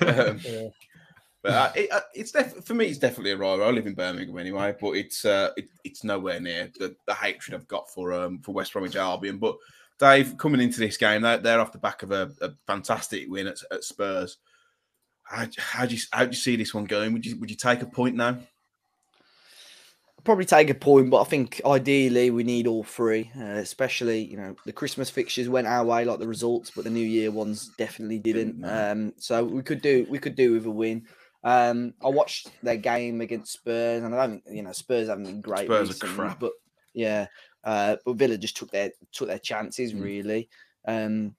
Um, 0.05 0.41
Yeah. 0.45 0.69
But 1.43 1.53
uh, 1.53 1.73
it, 1.75 1.93
uh, 1.93 2.01
it's 2.15 2.31
def- 2.31 2.65
for 2.65 2.75
me, 2.75 2.87
it's 2.87 2.99
definitely 2.99 3.33
a 3.33 3.37
rival. 3.37 3.67
I 3.67 3.71
live 3.71 3.89
in 3.89 3.95
Birmingham 3.95 4.39
anyway, 4.39 4.77
but 4.81 4.93
it's 4.93 5.25
uh, 5.25 5.51
it, 5.57 5.69
it's 5.83 6.05
nowhere 6.05 6.39
near 6.39 6.71
the, 6.79 6.95
the 7.07 7.15
hatred 7.15 7.55
I've 7.57 7.67
got 7.67 7.91
for 7.91 8.13
um 8.13 8.39
for 8.39 8.53
West 8.53 8.73
Bromwich 8.73 8.95
Albion. 8.95 9.39
But 9.39 9.57
Dave, 10.03 10.37
coming 10.37 10.61
into 10.61 10.81
this 10.81 10.97
game, 10.97 11.23
they're, 11.23 11.39
they're 11.39 11.61
off 11.61 11.73
the 11.73 11.79
back 11.79 12.03
of 12.03 12.11
a, 12.11 12.33
a 12.41 12.51
fantastic 12.67 13.31
win 13.31 13.47
at, 13.47 13.59
at 13.71 13.85
Spurs. 13.85 14.39
How 15.23 15.47
how 15.57 15.87
do 15.87 15.95
you 15.95 16.01
how 16.13 16.25
do 16.25 16.31
you 16.31 16.37
see 16.37 16.57
this 16.57 16.75
one 16.75 16.85
going? 16.85 17.13
Would 17.13 17.25
you 17.25 17.39
would 17.39 17.51
you 17.51 17.57
take 17.57 17.83
a 17.83 17.87
point 17.87 18.17
now? 18.17 18.39
probably 20.25 20.45
take 20.45 20.71
a 20.71 20.75
point, 20.75 21.11
but 21.11 21.21
I 21.21 21.25
think 21.25 21.61
ideally 21.65 22.31
we 22.31 22.45
need 22.45 22.67
all 22.67 22.85
three, 22.85 23.31
uh, 23.39 23.43
especially 23.43 24.25
you 24.25 24.37
know 24.37 24.57
the 24.65 24.73
Christmas 24.73 25.11
fixtures 25.11 25.49
went 25.49 25.67
our 25.67 25.85
way 25.85 26.05
like 26.05 26.19
the 26.19 26.29
results, 26.29 26.71
but 26.71 26.85
the 26.85 26.91
New 26.91 27.01
Year 27.07 27.31
ones 27.31 27.71
definitely 27.79 28.19
didn't. 28.19 28.61
Didn't. 28.61 28.91
Um, 28.91 29.13
so 29.19 29.45
we 29.45 29.63
could 29.63 29.83
do 29.83 30.07
we 30.09 30.19
could 30.19 30.37
do 30.37 30.53
with 30.53 30.67
a 30.67 30.71
win. 30.71 31.07
Um, 31.45 31.95
I 32.05 32.09
watched 32.09 32.51
their 32.63 32.77
game 32.77 33.21
against 33.21 33.53
Spurs, 33.53 34.03
and 34.03 34.15
I 34.15 34.27
don't 34.27 34.43
you 34.51 34.63
know 34.63 34.73
Spurs 34.73 35.09
haven't 35.09 35.25
been 35.25 35.41
great. 35.41 35.67
Spurs 35.67 36.03
are 36.03 36.07
crap. 36.07 36.41
but 36.41 36.53
yeah, 36.95 37.27
uh, 37.65 37.97
but 38.05 38.15
Villa 38.17 38.37
just 38.39 38.57
took 38.57 38.71
their 38.71 38.91
took 39.13 39.29
their 39.29 39.39
chances 39.39 39.93
Mm. 39.93 40.03
really. 40.03 40.49
Um, 40.87 41.35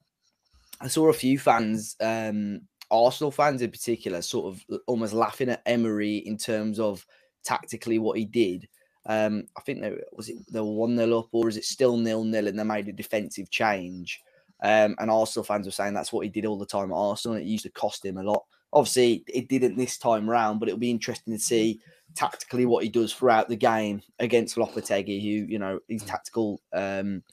I 0.81 0.88
saw 0.88 1.09
a 1.09 1.13
few 1.13 1.39
fans, 1.39 1.95
um, 2.01 2.62
Arsenal 2.91 3.31
fans 3.31 3.62
in 3.62 3.71
particular, 3.71 4.21
sort 4.21 4.53
of 4.53 4.81
almost 4.88 5.13
laughing 5.13 5.49
at 5.49 5.62
Emery 5.65 6.17
in 6.17 6.38
terms 6.38 6.79
of 6.79 7.05
tactically 7.43 7.99
what 7.99 8.17
he 8.17 8.25
did. 8.25 8.67
Um, 9.05 9.45
I 9.57 9.62
think 9.62 9.81
they 9.81 9.97
was 10.13 10.29
it 10.29 10.38
they 10.51 10.59
were 10.59 10.71
one 10.71 10.95
0 10.95 11.19
up, 11.19 11.29
or 11.31 11.49
is 11.49 11.57
it 11.57 11.65
still 11.65 11.97
nil 11.97 12.23
nil, 12.23 12.47
and 12.47 12.57
they 12.57 12.63
made 12.63 12.88
a 12.88 12.93
defensive 12.93 13.49
change. 13.49 14.21
Um, 14.62 14.95
and 14.99 15.12
Arsenal 15.12 15.43
fans 15.43 15.65
were 15.65 15.71
saying 15.71 15.93
that's 15.93 16.13
what 16.13 16.23
he 16.23 16.29
did 16.29 16.45
all 16.45 16.57
the 16.57 16.65
time 16.65 16.91
at 16.91 16.95
Arsenal. 16.95 17.36
And 17.36 17.45
it 17.45 17.49
used 17.49 17.65
to 17.65 17.71
cost 17.71 18.05
him 18.05 18.17
a 18.17 18.23
lot. 18.23 18.45
Obviously, 18.71 19.23
it 19.27 19.49
didn't 19.49 19.75
this 19.75 19.97
time 19.97 20.29
round, 20.29 20.59
but 20.59 20.69
it'll 20.69 20.79
be 20.79 20.89
interesting 20.89 21.33
to 21.33 21.39
see 21.39 21.81
tactically 22.15 22.65
what 22.65 22.84
he 22.84 22.89
does 22.89 23.13
throughout 23.13 23.49
the 23.49 23.56
game 23.56 24.02
against 24.19 24.56
Lopetegui, 24.56 25.21
who 25.21 25.52
you 25.52 25.60
know 25.60 25.80
his 25.88 26.04
tactical 26.04 26.62
um, 26.73 27.23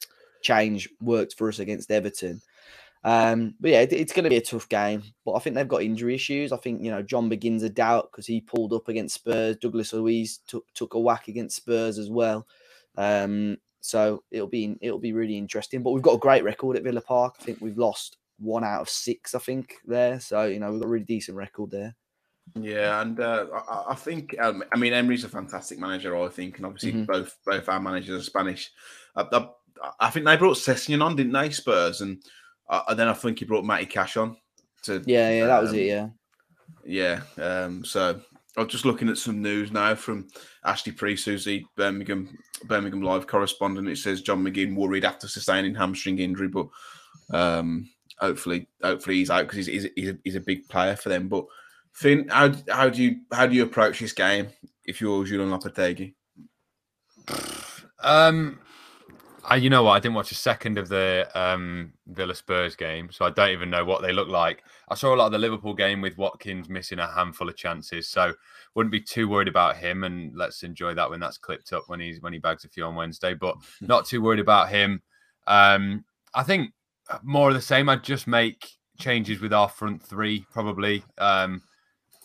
change 0.43 0.88
worked 1.01 1.35
for 1.37 1.49
us 1.49 1.59
against 1.59 1.90
Everton. 1.90 2.40
Um, 3.03 3.55
but 3.61 3.71
yeah, 3.71 3.81
it- 3.81 3.93
it's 3.93 4.12
going 4.12 4.25
to 4.25 4.31
be 4.31 4.37
a 4.37 4.43
tough 4.43 4.69
game. 4.69 5.03
But 5.25 5.33
I 5.33 5.38
think 5.38 5.57
they've 5.57 5.66
got 5.69 5.83
injury 5.83 6.14
issues. 6.14 6.53
I 6.53 6.57
think 6.59 6.83
you 6.83 6.90
know 6.90 7.03
John 7.03 7.31
McGinn's 7.31 7.62
a 7.62 7.71
doubt 7.71 8.11
because 8.11 8.27
he 8.27 8.40
pulled 8.40 8.73
up 8.73 8.88
against 8.88 9.14
Spurs. 9.14 9.57
Douglas 9.57 9.93
Luiz 9.93 10.38
took 10.47 10.64
took 10.75 10.95
a 10.95 11.01
whack 11.01 11.29
against 11.29 11.57
Spurs 11.57 11.99
as 11.99 12.11
well. 12.11 12.47
Um, 12.97 13.57
so 13.81 14.23
it'll 14.31 14.47
be 14.49 14.77
it'll 14.83 14.99
be 14.99 15.12
really 15.14 15.38
interesting. 15.38 15.83
But 15.83 15.93
we've 15.93 16.03
got 16.03 16.14
a 16.14 16.19
great 16.19 16.45
record 16.45 16.77
at 16.77 16.83
Villa 16.83 17.01
Park. 17.01 17.37
I 17.40 17.45
think 17.45 17.61
we've 17.61 17.79
lost 17.79 18.19
one 18.38 18.64
out 18.64 18.83
of 18.83 18.88
six. 18.90 19.35
I 19.35 19.38
think 19.38 19.77
there. 19.87 20.21
So 20.21 20.45
you 20.45 20.59
know 20.61 20.71
we've 20.71 20.81
got 20.81 20.87
a 20.87 20.90
really 20.90 21.05
decent 21.05 21.37
record 21.38 21.71
there. 21.71 21.97
Yeah, 22.55 23.01
and 23.01 23.21
uh, 23.21 23.47
I, 23.69 23.93
I 23.93 23.95
think 23.95 24.35
um, 24.41 24.65
I 24.73 24.79
mean 24.79 24.93
Emery's 24.93 25.25
a 25.25 25.29
fantastic 25.29 25.79
manager. 25.79 26.17
I 26.17 26.29
think, 26.29 26.57
and 26.57 26.67
obviously 26.67 26.93
Mhm. 26.93 27.07
both 27.07 27.37
both 27.47 27.69
our 27.69 27.81
managers 27.81 28.21
are 28.21 28.25
Spanish. 28.25 28.71
I, 29.15 29.23
I, 29.33 29.49
I 30.01 30.11
think 30.11 30.27
they 30.27 30.37
brought 30.37 30.57
Sessegnon 30.57 31.05
on, 31.05 31.17
didn't 31.17 31.33
they, 31.33 31.51
Spurs? 31.51 32.01
And, 32.01 32.23
uh, 32.69 32.83
and 32.89 32.99
then 32.99 33.09
I 33.09 33.13
think 33.15 33.39
he 33.39 33.45
brought 33.45 33.65
Matty 33.65 33.87
Cash 33.87 34.17
on. 34.17 34.37
To 34.85 35.03
Yeah, 35.07 35.31
yeah, 35.31 35.47
that 35.47 35.61
was 35.63 35.71
um, 35.71 35.77
it. 35.77 35.87
Yeah. 35.87 36.09
Yeah. 36.85 37.23
Um, 37.43 37.85
so 37.85 38.21
I'm 38.57 38.69
just 38.69 38.85
looking 38.85 39.09
at 39.09 39.19
some 39.19 39.43
news 39.43 39.71
now 39.71 39.95
from 39.95 40.29
Ashley 40.65 40.93
Priest, 40.93 41.25
who's 41.25 41.45
the 41.45 41.65
Birmingham 41.77 42.37
Birmingham 42.65 43.03
Live 43.03 43.27
correspondent. 43.27 43.89
It 43.89 43.99
says 43.99 44.23
John 44.23 44.45
McGinn 44.45 44.75
worried 44.75 45.05
after 45.05 45.29
sustaining 45.29 45.75
hamstring 45.75 46.19
injury, 46.19 46.49
but 46.49 46.69
um, 47.33 47.89
hopefully, 48.19 48.69
hopefully 48.83 49.17
he's 49.17 49.31
out 49.31 49.43
because 49.43 49.67
he's, 49.67 49.67
he's, 49.67 49.93
he's, 49.97 50.09
a, 50.11 50.19
he's 50.25 50.37
a 50.37 50.41
big 50.41 50.69
player 50.69 50.97
for 50.97 51.09
them. 51.11 51.29
But 51.29 51.45
Finn, 51.92 52.29
how, 52.29 52.53
how 52.68 52.88
do 52.88 53.03
you 53.03 53.16
how 53.33 53.46
do 53.46 53.55
you 53.55 53.62
approach 53.62 54.00
this 54.00 54.12
game 54.12 54.48
if 54.85 55.00
you're 55.00 55.24
Julen 55.24 55.50
Lopetegui? 55.50 56.14
Um, 58.03 58.59
I, 59.44 59.57
you 59.57 59.70
know 59.70 59.83
what? 59.83 59.92
I 59.92 60.00
didn't 60.00 60.14
watch 60.14 60.33
a 60.33 60.37
second 60.37 60.79
of 60.79 60.88
the 60.88 61.29
um, 61.35 61.92
Villa 62.07 62.35
Spurs 62.35 62.76
game, 62.76 63.11
so 63.11 63.24
I 63.24 63.31
don't 63.31 63.50
even 63.50 63.70
know 63.70 63.85
what 63.85 64.03
they 64.03 64.12
look 64.12 64.29
like. 64.29 64.62
I 64.88 64.94
saw 64.94 65.14
a 65.14 65.16
lot 65.16 65.26
of 65.26 65.33
the 65.33 65.38
Liverpool 65.38 65.74
game 65.74 66.00
with 66.00 66.18
Watkins 66.18 66.68
missing 66.68 66.98
a 66.98 67.07
handful 67.07 67.48
of 67.48 67.57
chances, 67.57 68.09
so 68.09 68.33
wouldn't 68.74 68.92
be 68.92 69.00
too 69.00 69.29
worried 69.29 69.48
about 69.48 69.76
him. 69.76 70.05
And 70.05 70.37
let's 70.37 70.62
enjoy 70.62 70.94
that 70.94 71.11
when 71.11 71.20
that's 71.20 71.38
clipped 71.38 71.72
up 71.72 71.85
when 71.88 72.00
he's 72.00 72.20
when 72.20 72.33
he 72.33 72.38
bags 72.38 72.64
a 72.64 72.68
few 72.68 72.85
on 72.85 72.94
Wednesday. 72.94 73.35
But 73.35 73.57
not 73.81 74.07
too 74.07 74.22
worried 74.22 74.40
about 74.40 74.68
him. 74.68 75.03
Um, 75.46 76.05
I 76.35 76.42
think 76.42 76.72
more 77.22 77.48
of 77.48 77.55
the 77.55 77.61
same. 77.61 77.88
I'd 77.88 78.05
just 78.05 78.26
make 78.26 78.68
changes 78.98 79.40
with 79.40 79.53
our 79.53 79.68
front 79.68 80.03
three 80.03 80.44
probably. 80.53 81.03
Um, 81.18 81.62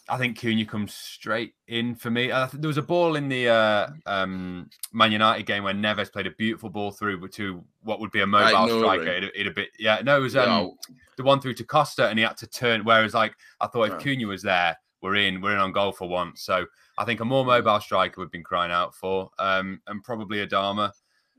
I 0.08 0.18
think 0.18 0.38
Cunha 0.40 0.68
comes 0.68 0.94
straight 0.94 1.56
in 1.68 1.96
for 1.96 2.12
me. 2.12 2.30
Uh, 2.30 2.48
there 2.54 2.68
was 2.68 2.78
a 2.78 2.84
ball 2.84 3.16
in 3.16 3.28
the 3.28 3.50
uh, 3.50 3.88
um, 4.06 4.70
Man 4.94 5.12
United 5.12 5.46
game 5.46 5.64
where 5.64 5.74
Neves 5.74 6.12
played 6.12 6.28
a 6.28 6.32
beautiful 6.32 6.70
ball 6.70 6.92
through 6.92 7.28
to 7.30 7.64
what 7.82 8.00
would 8.00 8.12
be 8.12 8.22
a 8.22 8.28
mobile 8.28 8.68
striker. 8.80 9.10
It, 9.10 9.32
it, 9.36 9.48
a 9.48 9.52
bit, 9.52 9.70
yeah. 9.80 10.02
No, 10.04 10.18
it 10.18 10.22
was 10.22 10.36
um, 10.36 10.48
no. 10.48 10.78
the 11.18 11.24
one 11.24 11.42
through 11.42 11.56
to 11.56 11.64
Costa, 11.64 12.08
and 12.08 12.20
he 12.20 12.26
had 12.26 12.38
to 12.38 12.48
turn. 12.48 12.84
Whereas, 12.84 13.16
like, 13.16 13.36
I 13.60 13.68
thought 13.68 13.92
if. 13.92 13.98
Cunha 14.00 14.28
was 14.28 14.44
there, 14.44 14.78
we're 15.02 15.16
in, 15.16 15.42
we're 15.42 15.54
in 15.54 15.60
on 15.60 15.72
goal 15.72 15.92
for 15.92 16.08
once. 16.08 16.44
So 16.44 16.66
I 16.98 17.06
think 17.06 17.20
a 17.20 17.26
more 17.26 17.44
mobile 17.44 17.80
striker 17.80 18.22
we've 18.22 18.32
been 18.32 18.44
crying 18.44 18.72
out 18.72 18.94
for, 18.94 19.32
um, 19.40 19.82
and 19.88 20.04
probably 20.04 20.46
Adama. 20.46 20.92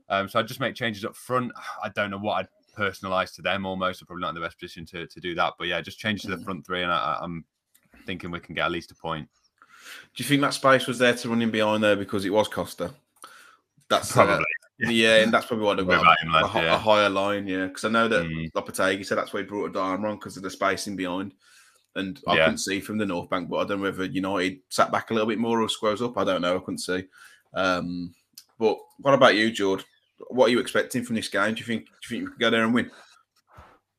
Um, 0.09 0.27
so 0.27 0.39
I 0.39 0.43
just 0.43 0.59
make 0.59 0.75
changes 0.75 1.05
up 1.05 1.15
front. 1.15 1.53
I 1.83 1.89
don't 1.89 2.11
know 2.11 2.19
what 2.19 2.33
I'd 2.39 2.47
personalise 2.77 3.33
to 3.35 3.41
them. 3.41 3.65
Almost, 3.65 4.01
I'm 4.01 4.07
probably 4.07 4.21
not 4.21 4.29
in 4.29 4.35
the 4.35 4.41
best 4.41 4.59
position 4.59 4.85
to, 4.87 5.07
to 5.07 5.19
do 5.21 5.35
that. 5.35 5.53
But 5.57 5.67
yeah, 5.67 5.79
just 5.79 5.99
change 5.99 6.21
to 6.23 6.27
the 6.27 6.35
mm. 6.35 6.43
front 6.43 6.65
three, 6.65 6.83
and 6.83 6.91
I, 6.91 7.17
I'm 7.21 7.45
thinking 8.07 8.31
we 8.31 8.39
can 8.39 8.55
get 8.55 8.65
at 8.65 8.71
least 8.71 8.91
a 8.91 8.95
point. 8.95 9.29
Do 10.15 10.23
you 10.23 10.27
think 10.27 10.41
that 10.41 10.53
space 10.53 10.87
was 10.87 10.97
there 10.97 11.13
to 11.13 11.29
run 11.29 11.41
in 11.41 11.51
behind 11.51 11.83
there 11.83 11.95
because 11.95 12.25
it 12.25 12.31
was 12.31 12.47
Costa? 12.47 12.93
That's 13.89 14.11
probably. 14.11 14.35
Uh, 14.35 14.39
yeah. 14.79 14.89
yeah. 14.89 15.23
and 15.23 15.33
that's 15.33 15.45
probably 15.45 15.65
why 15.65 15.75
they 15.75 15.83
got 15.85 16.03
a, 16.03 16.27
a, 16.27 16.63
yeah. 16.63 16.75
a, 16.75 16.77
higher 16.77 17.09
line, 17.09 17.47
yeah. 17.47 17.67
Because 17.67 17.85
I 17.85 17.89
know 17.89 18.07
that 18.07 18.25
mm. 18.25 18.51
Lopetegui 18.53 19.05
said 19.05 19.17
that's 19.17 19.33
why 19.33 19.41
he 19.41 19.45
brought 19.45 19.73
Adama 19.73 20.09
on 20.09 20.15
because 20.15 20.37
of 20.37 20.43
the 20.43 20.49
spacing 20.49 20.95
behind. 20.95 21.33
And 21.95 22.19
I 22.27 22.35
yeah. 22.35 22.45
couldn't 22.45 22.59
see 22.59 22.79
from 22.79 22.97
the 22.97 23.05
North 23.05 23.29
Bank, 23.29 23.49
but 23.49 23.57
I 23.57 23.65
don't 23.65 23.79
know 23.79 23.85
whether 23.85 24.05
United 24.05 24.59
sat 24.69 24.91
back 24.91 25.09
a 25.09 25.13
little 25.13 25.27
bit 25.27 25.39
more 25.39 25.61
or 25.61 25.69
squares 25.69 26.01
up. 26.01 26.17
I 26.17 26.23
don't 26.23 26.41
know. 26.41 26.55
I 26.55 26.59
couldn't 26.59 26.79
see. 26.79 27.05
Um, 27.53 28.13
but 28.59 28.77
what 28.99 29.13
about 29.13 29.35
you, 29.35 29.51
George? 29.51 29.83
What 30.29 30.47
are 30.47 30.51
you 30.51 30.59
expecting 30.59 31.03
from 31.03 31.15
this 31.15 31.27
game? 31.27 31.53
Do 31.53 31.59
you 31.59 31.65
think 31.65 31.85
do 31.85 31.91
you 32.15 32.21
think 32.21 32.23
we 32.23 32.31
can 32.33 32.39
go 32.39 32.49
there 32.49 32.63
and 32.63 32.73
win? 32.73 32.91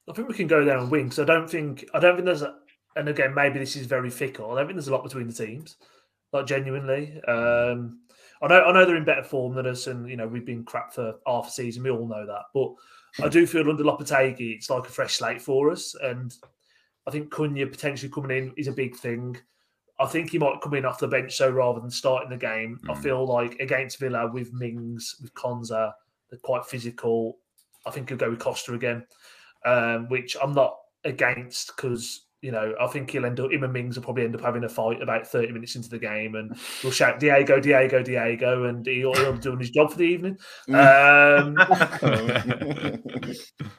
I 0.08 0.12
think 0.12 0.28
we 0.28 0.34
can 0.34 0.46
go 0.46 0.64
there 0.64 0.78
and 0.78 0.90
win 0.90 1.04
because 1.04 1.20
I 1.20 1.24
don't 1.24 1.48
think 1.48 1.84
I 1.94 2.00
don't 2.00 2.14
think 2.14 2.26
there's 2.26 2.42
a, 2.42 2.54
and 2.98 3.08
again, 3.08 3.32
maybe 3.32 3.60
this 3.60 3.76
is 3.76 3.86
very 3.86 4.10
fickle. 4.10 4.50
I 4.50 4.56
don't 4.56 4.66
think 4.66 4.76
there's 4.76 4.88
a 4.88 4.92
lot 4.92 5.04
between 5.04 5.28
the 5.28 5.32
teams, 5.32 5.76
like 6.32 6.46
genuinely. 6.46 7.20
Um, 7.22 8.00
I 8.42 8.48
know, 8.48 8.64
I 8.64 8.72
know 8.72 8.84
they're 8.84 8.96
in 8.96 9.04
better 9.04 9.22
form 9.22 9.54
than 9.54 9.66
us, 9.66 9.86
and 9.86 10.08
you 10.10 10.16
know 10.16 10.26
we've 10.26 10.44
been 10.44 10.64
crap 10.64 10.92
for 10.92 11.14
half 11.26 11.48
a 11.48 11.50
season. 11.50 11.84
We 11.84 11.90
all 11.90 12.08
know 12.08 12.26
that, 12.26 12.42
but 12.52 12.74
I 13.24 13.28
do 13.28 13.46
feel 13.46 13.70
under 13.70 13.84
Lopetegui, 13.84 14.56
it's 14.56 14.68
like 14.68 14.84
a 14.86 14.90
fresh 14.90 15.16
slate 15.16 15.40
for 15.40 15.70
us, 15.70 15.94
and 16.02 16.34
I 17.06 17.12
think 17.12 17.30
Cunha 17.30 17.70
potentially 17.70 18.10
coming 18.12 18.36
in 18.36 18.52
is 18.56 18.66
a 18.66 18.72
big 18.72 18.96
thing. 18.96 19.36
I 20.00 20.06
think 20.06 20.30
he 20.30 20.38
might 20.38 20.60
come 20.60 20.74
in 20.74 20.84
off 20.84 20.98
the 20.98 21.08
bench, 21.08 21.36
so 21.36 21.50
rather 21.50 21.80
than 21.80 21.90
starting 21.90 22.30
the 22.30 22.36
game, 22.36 22.80
mm. 22.84 22.96
I 22.96 23.00
feel 23.00 23.24
like 23.24 23.58
against 23.60 23.98
Villa 23.98 24.30
with 24.30 24.52
Mings, 24.52 25.16
with 25.22 25.34
Konsa, 25.34 25.92
they're 26.30 26.38
quite 26.40 26.66
physical. 26.66 27.38
I 27.86 27.90
think 27.90 28.08
he'll 28.08 28.18
go 28.18 28.30
with 28.30 28.40
Costa 28.40 28.74
again, 28.74 29.04
um, 29.64 30.08
which 30.08 30.36
I'm 30.42 30.52
not 30.52 30.76
against 31.04 31.74
because 31.74 32.27
you 32.40 32.52
know, 32.52 32.72
I 32.80 32.86
think 32.86 33.10
he'll 33.10 33.26
end 33.26 33.40
up, 33.40 33.50
him 33.50 33.64
and 33.64 33.72
Mings 33.72 33.96
will 33.96 34.04
probably 34.04 34.24
end 34.24 34.36
up 34.36 34.42
having 34.42 34.62
a 34.62 34.68
fight 34.68 35.02
about 35.02 35.26
30 35.26 35.52
minutes 35.52 35.74
into 35.74 35.88
the 35.88 35.98
game 35.98 36.36
and 36.36 36.56
we'll 36.82 36.92
shout, 36.92 37.18
Diego, 37.18 37.58
Diego, 37.58 38.02
Diego, 38.02 38.64
and 38.64 38.86
he'll, 38.86 39.14
he'll 39.14 39.32
be 39.32 39.38
doing 39.38 39.58
his 39.58 39.70
job 39.70 39.90
for 39.90 39.98
the 39.98 40.04
evening. 40.04 40.38
Um, 40.68 40.74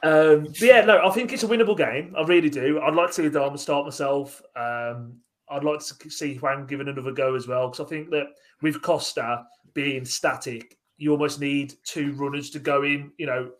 um, 0.02 0.44
but 0.44 0.60
yeah, 0.60 0.84
no, 0.84 1.00
I 1.04 1.10
think 1.10 1.32
it's 1.32 1.42
a 1.42 1.48
winnable 1.48 1.76
game. 1.76 2.14
I 2.16 2.22
really 2.22 2.50
do. 2.50 2.80
I'd 2.80 2.94
like 2.94 3.08
to 3.08 3.14
see 3.14 3.22
Adama 3.22 3.58
start 3.58 3.86
myself. 3.86 4.42
Um, 4.54 5.16
I'd 5.48 5.64
like 5.64 5.80
to 5.80 6.10
see 6.10 6.34
Hwang 6.34 6.66
given 6.66 6.88
another 6.88 7.12
go 7.12 7.34
as 7.34 7.48
well 7.48 7.68
because 7.68 7.86
I 7.86 7.88
think 7.88 8.10
that 8.10 8.26
with 8.60 8.82
Costa 8.82 9.44
being 9.72 10.04
static, 10.04 10.76
you 10.98 11.12
almost 11.12 11.40
need 11.40 11.74
two 11.84 12.12
runners 12.12 12.50
to 12.50 12.58
go 12.58 12.82
in, 12.82 13.10
you 13.16 13.26
know, 13.26 13.50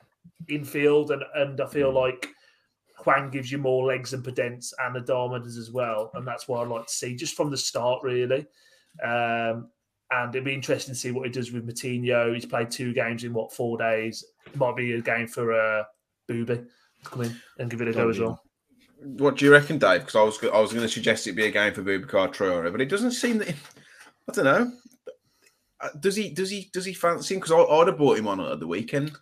infield. 0.49 1.11
And, 1.11 1.23
and 1.35 1.61
I 1.61 1.67
feel 1.67 1.91
like 1.91 2.29
Hwang 3.05 3.31
gives 3.31 3.51
you 3.51 3.59
more 3.59 3.87
legs 3.87 4.13
and 4.13 4.25
Podence 4.25 4.73
and 4.79 4.97
Adama 4.97 5.43
does 5.43 5.57
as 5.57 5.71
well. 5.71 6.11
And 6.15 6.27
that's 6.27 6.49
what 6.49 6.61
I'd 6.61 6.69
like 6.69 6.87
to 6.87 6.93
see 6.93 7.15
just 7.17 7.35
from 7.35 7.51
the 7.51 7.57
start, 7.57 8.03
really. 8.03 8.47
Um, 9.03 9.69
and 10.11 10.35
it'd 10.35 10.45
be 10.45 10.55
interesting 10.55 10.95
to 10.95 10.99
see 10.99 11.13
what 11.13 11.27
he 11.27 11.33
does 11.33 11.53
with 11.53 11.67
Moutinho. 11.67 12.35
He's 12.35 12.47
played 12.47 12.71
two 12.71 12.93
games 12.93 13.25
in 13.25 13.33
what 13.33 13.53
four 13.53 13.79
days. 13.79 14.25
It 14.47 14.57
might 14.57 14.77
be 14.77 14.93
a 14.95 15.01
game 15.01 15.29
for 15.29 15.53
uh, 15.53 15.85
Booby 16.27 16.57
to 16.57 16.65
come 17.05 17.23
in 17.23 17.37
and 17.59 17.71
give 17.71 17.81
it 17.81 17.89
a 17.89 17.93
go 17.93 18.09
as 18.09 18.19
well. 18.19 18.43
What 19.03 19.37
do 19.37 19.45
you 19.45 19.53
reckon, 19.53 19.79
Dave? 19.79 20.01
Because 20.01 20.17
I 20.17 20.23
was 20.23 20.39
I 20.43 20.61
was 20.61 20.73
going 20.73 20.85
to 20.85 20.93
suggest 20.93 21.27
it 21.27 21.33
be 21.33 21.47
a 21.47 21.51
game 21.51 21.73
for 21.73 21.83
Boubacar 21.83 22.35
Traore, 22.35 22.71
but 22.71 22.81
it 22.81 22.89
doesn't 22.89 23.13
seem 23.13 23.39
that. 23.39 23.49
I 24.29 24.33
don't 24.33 24.45
know. 24.45 24.73
Uh, 25.81 25.89
does 25.99 26.17
he? 26.17 26.29
Does 26.29 26.51
he? 26.51 26.69
Does 26.73 26.85
he 26.85 26.93
fancy 26.93 27.35
him? 27.35 27.41
Because 27.41 27.67
I'd 27.71 27.87
have 27.87 27.97
bought 27.97 28.19
him 28.19 28.29
on 28.29 28.41
at 28.41 28.61
the 28.61 28.67
weekend. 28.67 29.13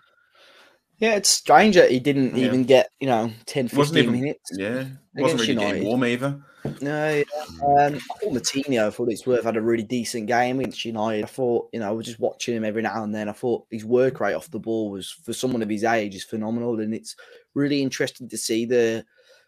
Yeah, 0.98 1.14
it's 1.14 1.28
strange 1.28 1.76
that 1.76 1.90
he 1.90 2.00
didn't 2.00 2.36
yeah. 2.36 2.46
even 2.46 2.64
get, 2.64 2.90
you 2.98 3.06
know, 3.06 3.30
10, 3.46 3.68
15 3.68 3.78
wasn't 3.78 3.98
even, 3.98 4.12
minutes. 4.12 4.50
Yeah, 4.52 4.86
wasn't 5.14 5.42
really 5.42 5.52
United. 5.52 5.84
warm 5.84 6.04
either. 6.04 6.40
No, 6.80 7.14
yeah. 7.14 7.84
um, 7.86 7.94
I 7.94 7.98
thought 7.98 8.32
Moutinho, 8.32 8.86
I 8.86 8.90
thought 8.90 9.10
it's 9.10 9.26
worth 9.26 9.44
had 9.44 9.56
a 9.56 9.62
really 9.62 9.84
decent 9.84 10.26
game 10.26 10.58
against 10.58 10.84
United. 10.84 11.24
I 11.24 11.28
thought, 11.28 11.68
you 11.72 11.80
know, 11.80 11.88
I 11.88 11.92
was 11.92 12.06
just 12.06 12.18
watching 12.18 12.56
him 12.56 12.64
every 12.64 12.82
now 12.82 13.04
and 13.04 13.14
then. 13.14 13.28
I 13.28 13.32
thought 13.32 13.66
his 13.70 13.84
work 13.84 14.20
rate 14.20 14.34
off 14.34 14.50
the 14.50 14.58
ball 14.58 14.90
was, 14.90 15.10
for 15.10 15.32
someone 15.32 15.62
of 15.62 15.68
his 15.68 15.84
age, 15.84 16.16
is 16.16 16.24
phenomenal. 16.24 16.80
And 16.80 16.92
it's 16.92 17.14
really 17.54 17.80
interesting 17.80 18.28
to 18.28 18.36
see 18.36 18.66
the 18.66 19.04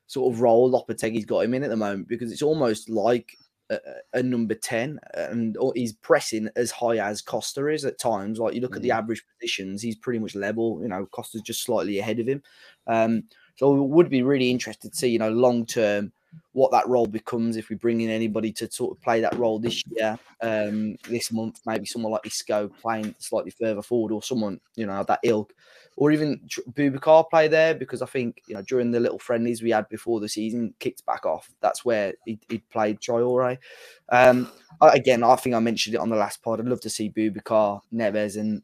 sort 0.06 0.32
of 0.32 0.40
role 0.40 0.70
Lopetegui's 0.70 1.24
got 1.24 1.44
him 1.44 1.54
in 1.54 1.64
at 1.64 1.70
the 1.70 1.76
moment 1.76 2.08
because 2.08 2.32
it's 2.32 2.42
almost 2.42 2.88
like 2.88 3.36
a, 3.70 3.78
a, 4.14 4.22
number 4.22 4.54
10 4.54 4.98
and 5.14 5.56
he's 5.74 5.92
pressing 5.94 6.48
as 6.56 6.70
high 6.70 6.96
as 6.96 7.22
Costa 7.22 7.68
is 7.68 7.84
at 7.84 7.98
times. 7.98 8.38
Like 8.38 8.54
you 8.54 8.60
look 8.60 8.72
mm. 8.72 8.76
at 8.76 8.82
the 8.82 8.90
mm. 8.90 8.96
average 8.96 9.24
positions, 9.38 9.82
he's 9.82 9.96
pretty 9.96 10.18
much 10.18 10.34
level. 10.34 10.80
You 10.82 10.88
know, 10.88 11.06
Costa's 11.06 11.42
just 11.42 11.62
slightly 11.62 11.98
ahead 11.98 12.18
of 12.18 12.28
him. 12.28 12.42
Um, 12.86 13.24
so 13.56 13.74
it 13.76 13.88
would 13.88 14.10
be 14.10 14.22
really 14.22 14.50
interested 14.50 14.92
to 14.92 14.98
see, 14.98 15.08
you 15.08 15.18
know, 15.18 15.30
long 15.30 15.66
term 15.66 16.12
what 16.52 16.70
that 16.70 16.88
role 16.88 17.06
becomes 17.06 17.56
if 17.56 17.68
we 17.68 17.76
bring 17.76 18.00
in 18.00 18.10
anybody 18.10 18.52
to 18.52 18.70
sort 18.70 18.96
of 18.96 19.02
play 19.02 19.20
that 19.20 19.36
role 19.36 19.58
this 19.58 19.82
year, 19.86 20.18
um, 20.42 20.96
this 21.08 21.32
month, 21.32 21.60
maybe 21.66 21.86
someone 21.86 22.12
like 22.12 22.26
Isco 22.26 22.68
playing 22.68 23.14
slightly 23.18 23.50
further 23.50 23.82
forward 23.82 24.12
or 24.12 24.22
someone, 24.22 24.60
you 24.76 24.86
know, 24.86 25.04
that 25.04 25.20
ilk 25.24 25.52
or 25.96 26.10
even 26.12 26.40
Boubacar 26.72 27.28
play 27.28 27.48
there 27.48 27.74
because 27.74 28.00
I 28.02 28.06
think 28.06 28.42
you 28.46 28.54
know 28.54 28.62
during 28.62 28.90
the 28.90 29.00
little 29.00 29.18
friendlies 29.18 29.62
we 29.62 29.70
had 29.70 29.88
before 29.88 30.20
the 30.20 30.28
season 30.28 30.74
kicked 30.78 31.04
back 31.04 31.26
off. 31.26 31.50
That's 31.60 31.84
where 31.84 32.14
he, 32.24 32.38
he 32.48 32.58
played 32.58 33.00
Traore. 33.00 33.58
Um, 34.10 34.50
again, 34.80 35.22
I 35.22 35.36
think 35.36 35.54
I 35.54 35.60
mentioned 35.60 35.94
it 35.94 36.00
on 36.00 36.10
the 36.10 36.16
last 36.16 36.42
pod. 36.42 36.60
I'd 36.60 36.66
love 36.66 36.80
to 36.82 36.90
see 36.90 37.10
Boubacar, 37.10 37.80
Neves, 37.92 38.38
and 38.38 38.62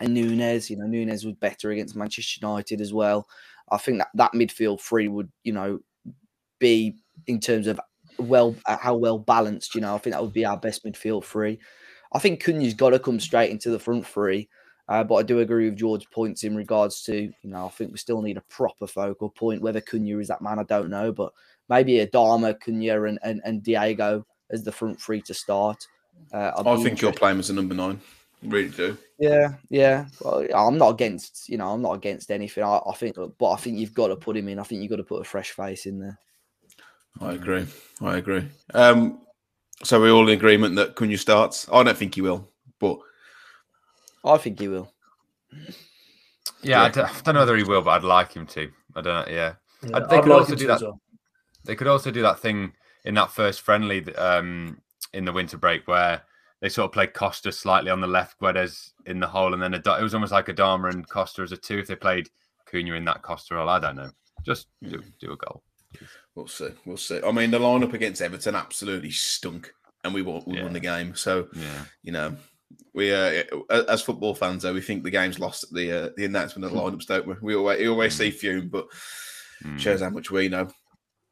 and 0.00 0.14
Nunes. 0.14 0.70
You 0.70 0.76
know, 0.76 0.86
Nunes 0.86 1.24
was 1.24 1.34
better 1.34 1.70
against 1.70 1.96
Manchester 1.96 2.40
United 2.42 2.80
as 2.80 2.92
well. 2.92 3.28
I 3.70 3.78
think 3.78 3.98
that 3.98 4.08
that 4.14 4.32
midfield 4.32 4.80
three 4.80 5.08
would 5.08 5.30
you 5.44 5.52
know 5.52 5.80
be 6.58 6.96
in 7.26 7.40
terms 7.40 7.66
of 7.66 7.80
well 8.18 8.56
how 8.66 8.96
well 8.96 9.18
balanced. 9.18 9.74
You 9.74 9.82
know, 9.82 9.94
I 9.94 9.98
think 9.98 10.14
that 10.14 10.22
would 10.22 10.32
be 10.32 10.44
our 10.44 10.56
best 10.56 10.84
midfield 10.84 11.24
three. 11.24 11.58
I 12.12 12.18
think 12.18 12.42
Cunha's 12.42 12.74
got 12.74 12.90
to 12.90 12.98
come 12.98 13.20
straight 13.20 13.50
into 13.50 13.70
the 13.70 13.78
front 13.78 14.06
three. 14.06 14.48
Uh, 14.88 15.04
but 15.04 15.14
I 15.14 15.22
do 15.22 15.40
agree 15.40 15.70
with 15.70 15.78
George's 15.78 16.08
points 16.10 16.44
in 16.44 16.56
regards 16.56 17.02
to, 17.04 17.14
you 17.14 17.50
know, 17.50 17.66
I 17.66 17.70
think 17.70 17.92
we 17.92 17.98
still 17.98 18.20
need 18.20 18.36
a 18.36 18.42
proper 18.42 18.86
focal 18.86 19.30
point. 19.30 19.62
Whether 19.62 19.80
Cunha 19.80 20.20
is 20.20 20.28
that 20.28 20.42
man, 20.42 20.58
I 20.58 20.64
don't 20.64 20.90
know. 20.90 21.12
But 21.12 21.32
maybe 21.68 22.04
Adama, 22.04 22.58
Cunha, 22.60 23.08
and, 23.08 23.18
and, 23.22 23.40
and 23.44 23.62
Diego 23.62 24.26
as 24.50 24.64
the 24.64 24.72
front 24.72 25.00
three 25.00 25.22
to 25.22 25.34
start. 25.34 25.86
Uh, 26.32 26.52
I 26.66 26.82
think 26.82 27.00
you're 27.00 27.12
playing 27.12 27.38
as 27.38 27.50
a 27.50 27.54
number 27.54 27.74
nine. 27.74 28.00
Really 28.42 28.70
do. 28.70 28.98
Yeah, 29.18 29.54
yeah. 29.70 30.06
Well, 30.20 30.46
I'm 30.54 30.76
not 30.76 30.90
against, 30.90 31.48
you 31.48 31.58
know, 31.58 31.68
I'm 31.72 31.82
not 31.82 31.92
against 31.92 32.30
anything. 32.30 32.64
I, 32.64 32.80
I 32.84 32.94
think, 32.94 33.16
but 33.16 33.50
I 33.52 33.56
think 33.56 33.78
you've 33.78 33.94
got 33.94 34.08
to 34.08 34.16
put 34.16 34.36
him 34.36 34.48
in. 34.48 34.58
I 34.58 34.64
think 34.64 34.82
you've 34.82 34.90
got 34.90 34.96
to 34.96 35.04
put 35.04 35.20
a 35.22 35.24
fresh 35.24 35.52
face 35.52 35.86
in 35.86 36.00
there. 36.00 36.18
I 37.20 37.34
agree. 37.34 37.66
I 38.00 38.16
agree. 38.16 38.48
Um, 38.74 39.20
so 39.84 40.00
we're 40.00 40.10
all 40.10 40.28
in 40.28 40.36
agreement 40.36 40.74
that 40.76 40.96
Cunha 40.96 41.18
starts. 41.18 41.68
I 41.72 41.82
don't 41.84 41.96
think 41.96 42.16
he 42.16 42.20
will, 42.20 42.48
but 42.80 42.98
I 44.24 44.36
think 44.38 44.60
he 44.60 44.68
will. 44.68 44.92
Yeah, 46.62 46.82
I 46.82 46.88
don't, 46.88 47.08
I 47.08 47.20
don't 47.22 47.34
know 47.34 47.40
whether 47.40 47.56
he 47.56 47.64
will, 47.64 47.82
but 47.82 47.90
I'd 47.90 48.04
like 48.04 48.32
him 48.32 48.46
to. 48.46 48.70
I 48.94 49.00
don't 49.00 49.26
know. 49.26 49.32
Yeah, 49.32 49.54
yeah 49.82 49.88
they 49.88 50.16
I'd 50.16 50.22
could 50.22 50.30
like 50.30 50.40
also 50.40 50.54
do 50.54 50.66
that. 50.68 50.80
Well. 50.80 51.00
They 51.64 51.76
could 51.76 51.86
also 51.86 52.10
do 52.10 52.22
that 52.22 52.40
thing 52.40 52.72
in 53.04 53.14
that 53.14 53.30
first 53.30 53.60
friendly 53.60 54.14
um, 54.16 54.80
in 55.12 55.24
the 55.24 55.32
winter 55.32 55.56
break 55.58 55.86
where 55.88 56.22
they 56.60 56.68
sort 56.68 56.86
of 56.86 56.92
played 56.92 57.14
Costa 57.14 57.50
slightly 57.50 57.90
on 57.90 58.00
the 58.00 58.06
left, 58.06 58.38
Guedes 58.40 58.92
in 59.06 59.18
the 59.18 59.26
hole, 59.26 59.52
and 59.52 59.62
then 59.62 59.74
a, 59.74 59.78
it 59.78 60.02
was 60.02 60.14
almost 60.14 60.32
like 60.32 60.46
Adama 60.46 60.92
and 60.92 61.08
Costa 61.08 61.42
as 61.42 61.52
a 61.52 61.56
two. 61.56 61.78
If 61.78 61.88
they 61.88 61.96
played 61.96 62.30
Cunha 62.70 62.96
in 62.96 63.04
that 63.06 63.22
Costa 63.22 63.56
role, 63.56 63.68
I 63.68 63.80
don't 63.80 63.96
know. 63.96 64.10
Just 64.44 64.68
do, 64.82 65.02
do 65.20 65.32
a 65.32 65.36
goal. 65.36 65.62
We'll 66.34 66.48
see. 66.48 66.70
We'll 66.86 66.96
see. 66.96 67.20
I 67.24 67.32
mean, 67.32 67.50
the 67.50 67.58
lineup 67.58 67.92
against 67.92 68.22
Everton 68.22 68.54
absolutely 68.54 69.10
stunk, 69.10 69.72
and 70.04 70.14
we 70.14 70.22
won, 70.22 70.42
we 70.46 70.56
yeah. 70.56 70.62
won 70.62 70.72
the 70.72 70.80
game. 70.80 71.14
So, 71.14 71.48
yeah. 71.52 71.84
you 72.02 72.12
know, 72.12 72.36
we 72.94 73.12
uh, 73.12 73.42
as 73.88 74.02
football 74.02 74.34
fans 74.34 74.62
though 74.62 74.74
we 74.74 74.80
think 74.80 75.02
the 75.02 75.10
game's 75.10 75.38
lost 75.38 75.64
at 75.64 75.70
the 75.70 75.92
uh, 75.92 76.08
the 76.16 76.24
announcement 76.24 76.64
of 76.64 76.72
the 76.72 76.78
lineups, 76.78 77.06
don't 77.06 77.26
we? 77.26 77.34
We 77.40 77.54
always, 77.54 77.78
we 77.78 77.88
always 77.88 78.14
see 78.14 78.30
Fume, 78.30 78.68
but 78.68 78.86
mm. 79.64 79.78
shows 79.78 80.00
how 80.00 80.10
much 80.10 80.30
we 80.30 80.48
know. 80.48 80.68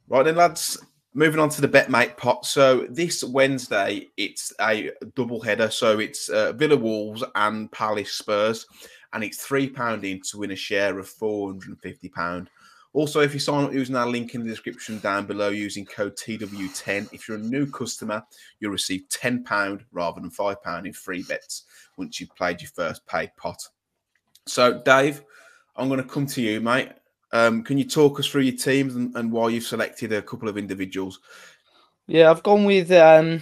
Right 0.08 0.24
then, 0.24 0.36
lads. 0.36 0.78
Moving 1.12 1.40
on 1.40 1.48
to 1.48 1.60
the 1.60 1.68
BetMate 1.68 2.16
pot. 2.16 2.46
So 2.46 2.86
this 2.88 3.24
Wednesday, 3.24 4.06
it's 4.16 4.52
a 4.60 4.92
double 5.16 5.40
header. 5.40 5.68
So 5.68 5.98
it's 5.98 6.28
uh, 6.28 6.52
Villa 6.52 6.76
Wolves 6.76 7.24
and 7.34 7.70
Palace 7.72 8.12
Spurs, 8.12 8.64
and 9.12 9.24
it's 9.24 9.44
three 9.44 9.68
pound 9.68 10.04
in 10.04 10.20
to 10.30 10.38
win 10.38 10.52
a 10.52 10.56
share 10.56 11.00
of 11.00 11.08
four 11.08 11.48
hundred 11.48 11.70
and 11.70 11.80
fifty 11.80 12.08
pound. 12.08 12.48
Also, 12.92 13.20
if 13.20 13.32
you 13.32 13.40
sign 13.40 13.64
up 13.64 13.72
using 13.72 13.94
our 13.94 14.08
link 14.08 14.34
in 14.34 14.42
the 14.42 14.48
description 14.48 14.98
down 14.98 15.24
below 15.24 15.50
using 15.50 15.86
code 15.86 16.16
TW10, 16.16 17.12
if 17.12 17.28
you're 17.28 17.36
a 17.36 17.40
new 17.40 17.70
customer, 17.70 18.22
you'll 18.58 18.72
receive 18.72 19.02
£10 19.10 19.84
rather 19.92 20.20
than 20.20 20.30
£5 20.30 20.86
in 20.86 20.92
free 20.92 21.22
bets 21.22 21.64
once 21.96 22.20
you've 22.20 22.34
played 22.34 22.60
your 22.60 22.70
first 22.70 23.06
paid 23.06 23.30
pot. 23.36 23.62
So, 24.46 24.82
Dave, 24.82 25.22
I'm 25.76 25.88
going 25.88 26.02
to 26.02 26.08
come 26.08 26.26
to 26.26 26.42
you, 26.42 26.60
mate. 26.60 26.90
Um, 27.32 27.62
can 27.62 27.78
you 27.78 27.84
talk 27.84 28.18
us 28.18 28.26
through 28.26 28.42
your 28.42 28.56
teams 28.56 28.96
and, 28.96 29.14
and 29.14 29.30
why 29.30 29.50
you've 29.50 29.64
selected 29.64 30.12
a 30.12 30.22
couple 30.22 30.48
of 30.48 30.58
individuals? 30.58 31.20
Yeah, 32.08 32.28
I've 32.28 32.42
gone 32.42 32.64
with 32.64 32.90
um, 32.90 33.40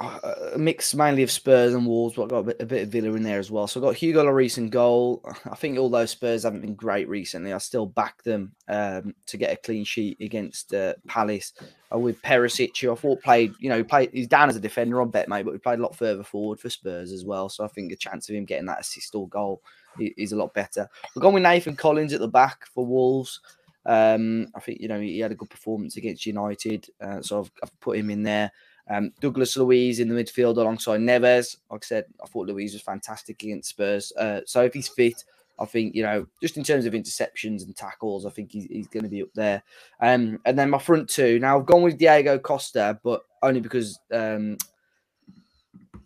a 0.00 0.58
mix 0.58 0.94
mainly 0.94 1.22
of 1.22 1.30
Spurs 1.30 1.74
and 1.74 1.86
Wolves, 1.86 2.16
but 2.16 2.24
I've 2.24 2.28
got 2.30 2.60
a 2.60 2.66
bit, 2.66 2.82
of 2.82 2.88
Villa 2.88 3.12
in 3.14 3.22
there 3.22 3.38
as 3.38 3.50
well. 3.50 3.66
So 3.66 3.78
I've 3.78 3.84
got 3.84 3.94
Hugo 3.94 4.24
Lloris 4.24 4.58
in 4.58 4.70
goal. 4.70 5.22
I 5.50 5.54
think 5.54 5.78
although 5.78 6.06
Spurs 6.06 6.42
haven't 6.42 6.62
been 6.62 6.74
great 6.74 7.08
recently, 7.08 7.52
I 7.52 7.58
still 7.58 7.86
back 7.86 8.22
them 8.22 8.52
um, 8.68 9.14
to 9.26 9.36
get 9.36 9.52
a 9.52 9.56
clean 9.56 9.84
sheet 9.84 10.18
against 10.20 10.74
uh, 10.74 10.94
Palace. 11.06 11.52
Uh, 11.92 11.98
with 11.98 12.20
Perisic, 12.22 12.80
who 12.80 12.90
I 12.90 12.94
thought 12.94 13.22
played, 13.22 13.54
you 13.58 13.68
know, 13.68 13.76
he 13.76 13.82
played, 13.82 14.10
he's 14.12 14.26
down 14.26 14.48
as 14.48 14.56
a 14.56 14.60
defender 14.60 15.00
on 15.00 15.10
bet, 15.10 15.28
mate, 15.28 15.44
but 15.44 15.52
he 15.52 15.58
played 15.58 15.78
a 15.78 15.82
lot 15.82 15.94
further 15.94 16.24
forward 16.24 16.58
for 16.58 16.70
Spurs 16.70 17.12
as 17.12 17.24
well. 17.24 17.48
So 17.48 17.64
I 17.64 17.68
think 17.68 17.90
the 17.90 17.96
chance 17.96 18.28
of 18.28 18.34
him 18.34 18.44
getting 18.44 18.66
that 18.66 18.80
assist 18.80 19.14
or 19.14 19.28
goal 19.28 19.62
is 19.98 20.32
a 20.32 20.36
lot 20.36 20.54
better. 20.54 20.88
We've 21.14 21.22
going 21.22 21.34
with 21.34 21.42
Nathan 21.42 21.76
Collins 21.76 22.14
at 22.14 22.20
the 22.20 22.28
back 22.28 22.66
for 22.66 22.86
Wolves. 22.86 23.40
Um, 23.84 24.48
I 24.54 24.60
think, 24.60 24.80
you 24.80 24.88
know, 24.88 25.00
he 25.00 25.20
had 25.20 25.32
a 25.32 25.36
good 25.36 25.50
performance 25.50 25.96
against 25.96 26.24
United. 26.24 26.88
Uh, 27.00 27.20
so 27.20 27.40
I've, 27.40 27.50
I've 27.62 27.80
put 27.80 27.98
him 27.98 28.10
in 28.10 28.22
there. 28.22 28.50
Um, 28.90 29.12
Douglas 29.20 29.56
Luiz 29.56 30.00
in 30.00 30.08
the 30.08 30.14
midfield 30.14 30.56
alongside 30.56 31.00
Neves. 31.00 31.56
Like 31.70 31.84
I 31.84 31.86
said, 31.86 32.04
I 32.22 32.26
thought 32.26 32.48
Luiz 32.48 32.72
was 32.72 32.82
fantastic 32.82 33.42
against 33.42 33.70
Spurs. 33.70 34.12
Uh, 34.18 34.40
so 34.44 34.62
if 34.62 34.74
he's 34.74 34.88
fit, 34.88 35.24
I 35.58 35.64
think, 35.64 35.94
you 35.94 36.02
know, 36.02 36.26
just 36.42 36.56
in 36.56 36.64
terms 36.64 36.86
of 36.86 36.94
interceptions 36.94 37.64
and 37.64 37.76
tackles, 37.76 38.26
I 38.26 38.30
think 38.30 38.50
he's, 38.50 38.64
he's 38.64 38.88
going 38.88 39.04
to 39.04 39.08
be 39.08 39.22
up 39.22 39.28
there. 39.34 39.62
Um, 40.00 40.40
and 40.44 40.58
then 40.58 40.70
my 40.70 40.78
front 40.78 41.08
two. 41.08 41.38
Now, 41.38 41.58
I've 41.58 41.66
gone 41.66 41.82
with 41.82 41.98
Diego 41.98 42.38
Costa, 42.38 42.98
but 43.04 43.22
only 43.42 43.60
because, 43.60 43.98
um, 44.12 44.56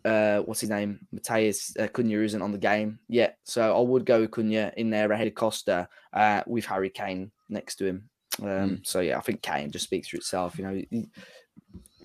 uh, 0.05 0.41
what's 0.41 0.61
his 0.61 0.71
name? 0.71 1.01
Matheus 1.15 1.79
uh, 1.81 1.89
Cunha 1.89 2.25
isn't 2.25 2.43
on 2.43 2.53
the 2.53 2.59
game 2.59 2.99
yet. 3.09 3.39
So 3.45 3.77
I 3.77 3.81
would 3.81 4.05
go 4.05 4.21
with 4.21 4.31
Cunha 4.31 4.73
in 4.77 4.91
there 4.91 5.11
ahead 5.11 5.27
of 5.27 5.35
Costa 5.35 5.89
uh, 6.13 6.43
with 6.47 6.67
Harry 6.67 6.91
Kane 6.91 7.31
next 7.49 7.77
to 7.77 7.87
him. 7.87 8.09
Um, 8.43 8.49
mm. 8.49 8.87
So 8.87 9.01
yeah, 9.01 9.17
I 9.17 9.21
think 9.21 9.43
Kane 9.43 9.71
just 9.71 9.85
speaks 9.85 10.09
for 10.09 10.17
itself. 10.17 10.59
You 10.59 10.65
know, 10.65 11.07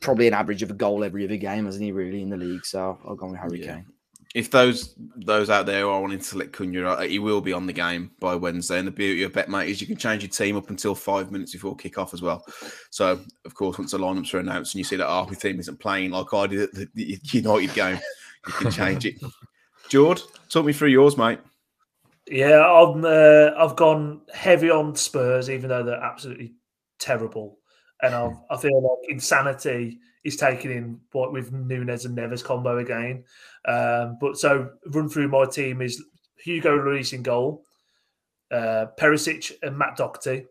probably 0.01 0.27
an 0.27 0.33
average 0.33 0.63
of 0.63 0.71
a 0.71 0.73
goal 0.73 1.03
every 1.03 1.23
other 1.23 1.37
game, 1.37 1.65
hasn't 1.65 1.83
he? 1.83 1.91
Really 1.91 2.21
in 2.21 2.29
the 2.29 2.37
league. 2.37 2.65
So 2.65 2.99
I'll 3.07 3.15
go 3.15 3.27
with 3.27 3.39
Harry 3.39 3.61
yeah. 3.61 3.75
Kane. 3.75 3.85
If 4.33 4.49
those 4.49 4.95
those 5.17 5.49
out 5.49 5.65
there 5.65 5.85
are 5.85 6.01
wanting 6.01 6.19
to 6.19 6.23
select 6.23 6.53
Cunha, 6.53 6.85
uh, 6.85 7.01
he 7.01 7.19
will 7.19 7.41
be 7.41 7.51
on 7.51 7.65
the 7.65 7.73
game 7.73 8.11
by 8.19 8.33
Wednesday. 8.35 8.79
And 8.79 8.87
the 8.87 8.91
beauty 8.91 9.23
of 9.23 9.33
BetMate 9.33 9.67
is 9.67 9.81
you 9.81 9.87
can 9.87 9.97
change 9.97 10.23
your 10.23 10.29
team 10.29 10.55
up 10.55 10.69
until 10.69 10.95
five 10.95 11.31
minutes 11.31 11.51
before 11.51 11.75
kick-off 11.75 12.13
as 12.13 12.21
well. 12.21 12.45
So, 12.91 13.19
of 13.45 13.55
course, 13.55 13.77
once 13.77 13.91
the 13.91 13.97
lineups 13.97 14.33
are 14.33 14.39
announced 14.39 14.73
and 14.73 14.79
you 14.79 14.85
see 14.85 14.95
that 14.95 15.07
half 15.07 15.29
your 15.29 15.39
team 15.39 15.59
isn't 15.59 15.79
playing 15.79 16.11
like 16.11 16.33
I 16.33 16.47
did 16.47 16.61
at 16.61 16.73
the, 16.73 16.87
the 16.95 17.19
United 17.23 17.73
game, 17.73 17.99
you 18.47 18.53
can 18.53 18.71
change 18.71 19.05
it. 19.05 19.15
George, 19.89 20.21
talk 20.47 20.65
me 20.65 20.71
through 20.71 20.89
yours, 20.89 21.17
mate. 21.17 21.39
Yeah, 22.29 22.65
I'm. 22.65 23.03
Uh, 23.03 23.49
I've 23.57 23.75
gone 23.75 24.21
heavy 24.33 24.69
on 24.69 24.95
Spurs, 24.95 25.49
even 25.49 25.67
though 25.67 25.83
they're 25.83 26.01
absolutely 26.01 26.53
terrible 26.99 27.57
and 28.01 28.15
I've, 28.15 28.35
I 28.49 28.57
feel 28.57 28.81
like 28.81 29.11
insanity 29.11 29.99
is 30.23 30.37
taking 30.37 30.71
in 30.71 30.99
what 31.11 31.33
with 31.33 31.51
Nunes 31.51 32.05
and 32.05 32.17
Neves 32.17 32.43
combo 32.43 32.77
again. 32.77 33.23
Um, 33.65 34.17
but 34.19 34.37
so 34.37 34.69
run 34.87 35.09
through 35.09 35.29
my 35.29 35.45
team 35.45 35.81
is 35.81 36.03
Hugo 36.37 36.77
Lloris 36.77 37.13
in 37.13 37.23
goal, 37.23 37.63
uh, 38.51 38.87
Perisic 38.99 39.51
and 39.63 39.77
Matt 39.77 39.97
Doherty 39.97 40.45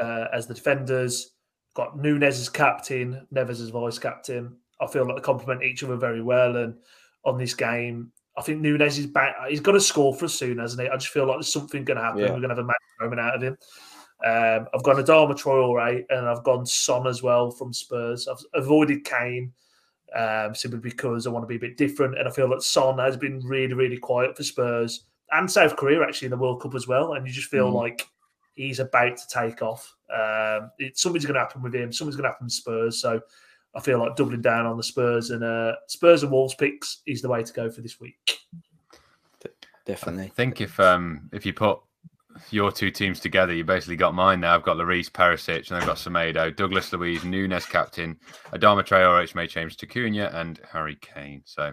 uh, 0.00 0.26
as 0.32 0.46
the 0.46 0.54
defenders. 0.54 1.32
Got 1.74 1.96
Nunes 1.96 2.40
as 2.40 2.48
captain, 2.48 3.26
Neves 3.32 3.60
as 3.60 3.68
vice 3.68 3.98
captain. 3.98 4.56
I 4.80 4.86
feel 4.88 5.06
like 5.06 5.16
they 5.16 5.22
complement 5.22 5.62
each 5.62 5.84
other 5.84 5.96
very 5.96 6.22
well. 6.22 6.56
And 6.56 6.74
on 7.24 7.38
this 7.38 7.54
game, 7.54 8.10
I 8.36 8.42
think 8.42 8.60
Nunes 8.60 8.98
is 8.98 9.06
back. 9.06 9.36
He's 9.48 9.60
got 9.60 9.72
to 9.72 9.80
score 9.80 10.14
for 10.14 10.24
us 10.24 10.34
soon, 10.34 10.58
hasn't 10.58 10.82
he? 10.82 10.88
I 10.88 10.96
just 10.96 11.12
feel 11.12 11.26
like 11.26 11.36
there's 11.36 11.52
something 11.52 11.84
going 11.84 11.98
to 11.98 12.02
happen. 12.02 12.20
Yeah. 12.20 12.32
We're 12.32 12.40
going 12.40 12.48
to 12.48 12.56
have 12.56 12.58
a 12.58 12.64
match 12.64 12.76
moment 13.00 13.20
out 13.20 13.36
of 13.36 13.42
him. 13.42 13.56
Um, 14.24 14.68
I've 14.74 14.82
gone 14.82 14.96
Adama 14.96 15.32
Traore 15.32 16.04
and 16.10 16.28
I've 16.28 16.44
gone 16.44 16.66
Son 16.66 17.06
as 17.06 17.22
well 17.22 17.50
from 17.50 17.72
Spurs. 17.72 18.28
I've 18.28 18.44
avoided 18.54 19.04
Kane 19.04 19.52
um, 20.14 20.54
simply 20.54 20.80
because 20.80 21.26
I 21.26 21.30
want 21.30 21.42
to 21.42 21.46
be 21.46 21.56
a 21.56 21.68
bit 21.68 21.76
different. 21.76 22.18
And 22.18 22.28
I 22.28 22.30
feel 22.30 22.48
that 22.50 22.62
Son 22.62 22.98
has 22.98 23.16
been 23.16 23.40
really, 23.40 23.74
really 23.74 23.96
quiet 23.96 24.36
for 24.36 24.42
Spurs 24.42 25.04
and 25.32 25.50
South 25.50 25.76
Korea 25.76 26.02
actually 26.02 26.26
in 26.26 26.32
the 26.32 26.36
World 26.36 26.60
Cup 26.60 26.74
as 26.74 26.86
well. 26.86 27.14
And 27.14 27.26
you 27.26 27.32
just 27.32 27.50
feel 27.50 27.70
mm. 27.70 27.74
like 27.74 28.06
he's 28.54 28.80
about 28.80 29.16
to 29.16 29.28
take 29.28 29.62
off. 29.62 29.94
Um, 30.12 30.70
it, 30.78 30.98
something's 30.98 31.24
going 31.24 31.34
to 31.34 31.40
happen 31.40 31.62
with 31.62 31.74
him. 31.74 31.92
Something's 31.92 32.16
going 32.16 32.24
to 32.24 32.30
happen 32.30 32.46
with 32.46 32.52
Spurs. 32.52 33.00
So 33.00 33.20
I 33.74 33.80
feel 33.80 33.98
like 34.00 34.16
doubling 34.16 34.42
down 34.42 34.66
on 34.66 34.76
the 34.76 34.82
Spurs 34.82 35.30
and 35.30 35.44
uh, 35.44 35.76
Spurs 35.86 36.22
and 36.22 36.32
Wolves 36.32 36.54
picks 36.54 37.02
is 37.06 37.22
the 37.22 37.28
way 37.28 37.42
to 37.42 37.52
go 37.52 37.70
for 37.70 37.80
this 37.80 38.00
week. 38.00 38.38
Definitely. 39.86 40.26
I 40.26 40.28
think 40.28 40.60
if 40.60 40.78
um 40.78 41.28
if 41.32 41.44
you 41.44 41.52
put 41.52 41.80
your 42.50 42.72
two 42.72 42.90
teams 42.90 43.20
together, 43.20 43.52
you 43.52 43.64
basically 43.64 43.96
got 43.96 44.14
mine 44.14 44.40
now. 44.40 44.54
I've 44.54 44.62
got 44.62 44.76
Lloris, 44.76 45.10
Perisic, 45.10 45.68
and 45.68 45.78
I've 45.78 45.86
got 45.86 45.96
Semedo, 45.96 46.54
Douglas 46.54 46.92
Luiz, 46.92 47.24
Nunes 47.24 47.66
captain, 47.66 48.16
Adama 48.52 48.82
Traore, 48.84 49.20
which 49.20 49.34
may 49.34 49.46
change 49.46 49.76
to 49.78 49.86
Cunha, 49.86 50.34
and 50.34 50.60
Harry 50.72 50.96
Kane. 51.00 51.42
So 51.44 51.72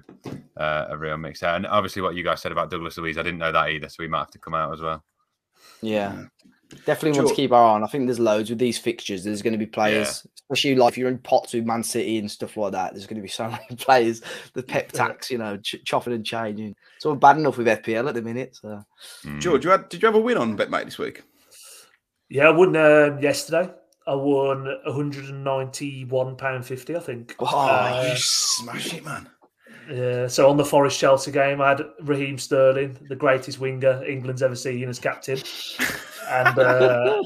uh, 0.58 0.86
a 0.90 0.98
real 0.98 1.18
mix 1.18 1.40
there. 1.40 1.56
And 1.56 1.66
obviously, 1.66 2.02
what 2.02 2.16
you 2.16 2.24
guys 2.24 2.42
said 2.42 2.52
about 2.52 2.70
Douglas 2.70 2.98
Luiz, 2.98 3.18
I 3.18 3.24
didn't 3.24 3.40
know 3.40 3.52
that 3.52 3.70
either. 3.70 3.90
So 3.90 3.98
we 4.00 4.08
might 4.08 4.20
have 4.20 4.32
to 4.32 4.40
come 4.40 4.54
out 4.54 4.74
as 4.74 4.82
well. 4.82 5.04
Yeah. 5.82 6.26
Definitely 6.86 7.20
want 7.20 7.30
to 7.30 7.36
keep 7.36 7.52
our 7.52 7.64
eye 7.64 7.74
on. 7.76 7.84
I 7.84 7.88
think 7.88 8.06
there's 8.06 8.20
loads 8.20 8.50
with 8.50 8.60
these 8.60 8.78
fixtures. 8.78 9.24
There's 9.24 9.42
going 9.42 9.54
to 9.54 9.58
be 9.58 9.66
players, 9.66 10.24
yeah. 10.26 10.32
especially 10.42 10.76
like 10.76 10.94
if 10.94 10.98
you're 10.98 11.10
in 11.10 11.18
pots 11.20 11.54
with 11.54 11.66
Man 11.66 11.84
City 11.84 12.18
and 12.18 12.30
stuff 12.30 12.58
like 12.58 12.74
that. 12.74 12.94
There's 12.94 13.08
going 13.08 13.18
to 13.18 13.22
be 13.22 13.28
so 13.30 13.50
many 13.50 13.76
players. 13.78 14.22
The 14.54 14.64
pep 14.64 14.92
tax, 14.92 15.32
you 15.32 15.38
know, 15.38 15.58
ch- 15.58 15.84
chopping 15.86 16.14
and 16.14 16.26
changing. 16.26 16.76
It's 16.98 17.06
all 17.06 17.16
bad 17.16 17.38
enough 17.38 17.58
with 17.58 17.68
FPL 17.68 18.10
at 18.10 18.16
the 18.16 18.22
minute. 18.22 18.58
So, 18.62 18.84
mm. 19.24 19.40
George, 19.40 19.64
you 19.64 19.72
had, 19.72 19.90
did 19.90 20.02
you 20.02 20.08
have 20.08 20.16
a 20.16 20.20
win 20.20 20.38
on 20.38 20.58
BetMate 20.58 20.86
this 20.86 20.98
week? 20.98 21.24
Yeah, 22.30 22.48
I 22.48 22.52
won 22.52 22.76
um, 22.76 23.22
yesterday. 23.22 23.72
I 24.06 24.16
won 24.16 24.66
191 24.86 26.36
pound 26.38 26.66
fifty. 26.66 26.96
I 26.96 27.00
think. 27.00 27.36
Oh, 27.40 27.46
uh, 27.46 28.10
you 28.10 28.16
smash 28.18 28.94
it, 28.94 29.04
man! 29.04 29.30
Yeah, 29.92 30.28
so 30.28 30.50
on 30.50 30.58
the 30.58 30.66
Forest 30.66 31.00
Chelsea 31.00 31.32
game, 31.32 31.62
I 31.62 31.70
had 31.70 31.82
Raheem 32.02 32.38
Sterling, 32.38 32.98
the 33.08 33.16
greatest 33.16 33.60
winger 33.60 34.04
England's 34.06 34.44
ever 34.44 34.56
seen, 34.56 34.88
as 34.90 35.00
captain. 35.00 35.40
And 36.30 36.60
uh, 36.60 37.24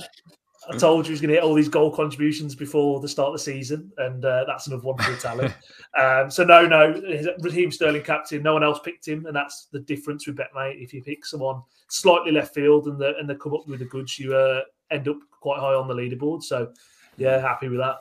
I 0.69 0.77
told 0.77 1.05
you 1.05 1.09
he 1.09 1.13
was 1.13 1.21
going 1.21 1.29
to 1.29 1.35
hit 1.35 1.43
all 1.43 1.55
these 1.55 1.69
goal 1.69 1.91
contributions 1.91 2.55
before 2.55 2.99
the 2.99 3.07
start 3.07 3.27
of 3.27 3.33
the 3.33 3.39
season, 3.39 3.91
and 3.97 4.23
uh, 4.23 4.45
that's 4.45 4.67
another 4.67 4.83
one 4.83 4.97
for 4.97 5.11
the 5.11 5.17
talent. 5.17 5.53
um, 5.97 6.29
so 6.29 6.43
no, 6.43 6.65
no, 6.65 7.01
Raheem 7.39 7.71
Sterling 7.71 8.03
captain. 8.03 8.43
No 8.43 8.53
one 8.53 8.63
else 8.63 8.79
picked 8.79 9.07
him, 9.07 9.25
and 9.25 9.35
that's 9.35 9.67
the 9.71 9.79
difference 9.79 10.27
with 10.27 10.37
BetMate. 10.37 10.81
If 10.81 10.93
you 10.93 11.01
pick 11.01 11.25
someone 11.25 11.61
slightly 11.87 12.31
left 12.31 12.53
field 12.53 12.87
and 12.87 12.99
the, 12.99 13.15
and 13.17 13.29
they 13.29 13.35
come 13.35 13.53
up 13.53 13.67
with 13.67 13.79
the 13.79 13.85
goods, 13.85 14.19
you 14.19 14.35
uh, 14.35 14.61
end 14.91 15.07
up 15.07 15.17
quite 15.39 15.59
high 15.59 15.73
on 15.73 15.87
the 15.87 15.95
leaderboard. 15.95 16.43
So 16.43 16.71
yeah, 17.17 17.39
happy 17.39 17.67
with 17.67 17.79
that. 17.79 17.97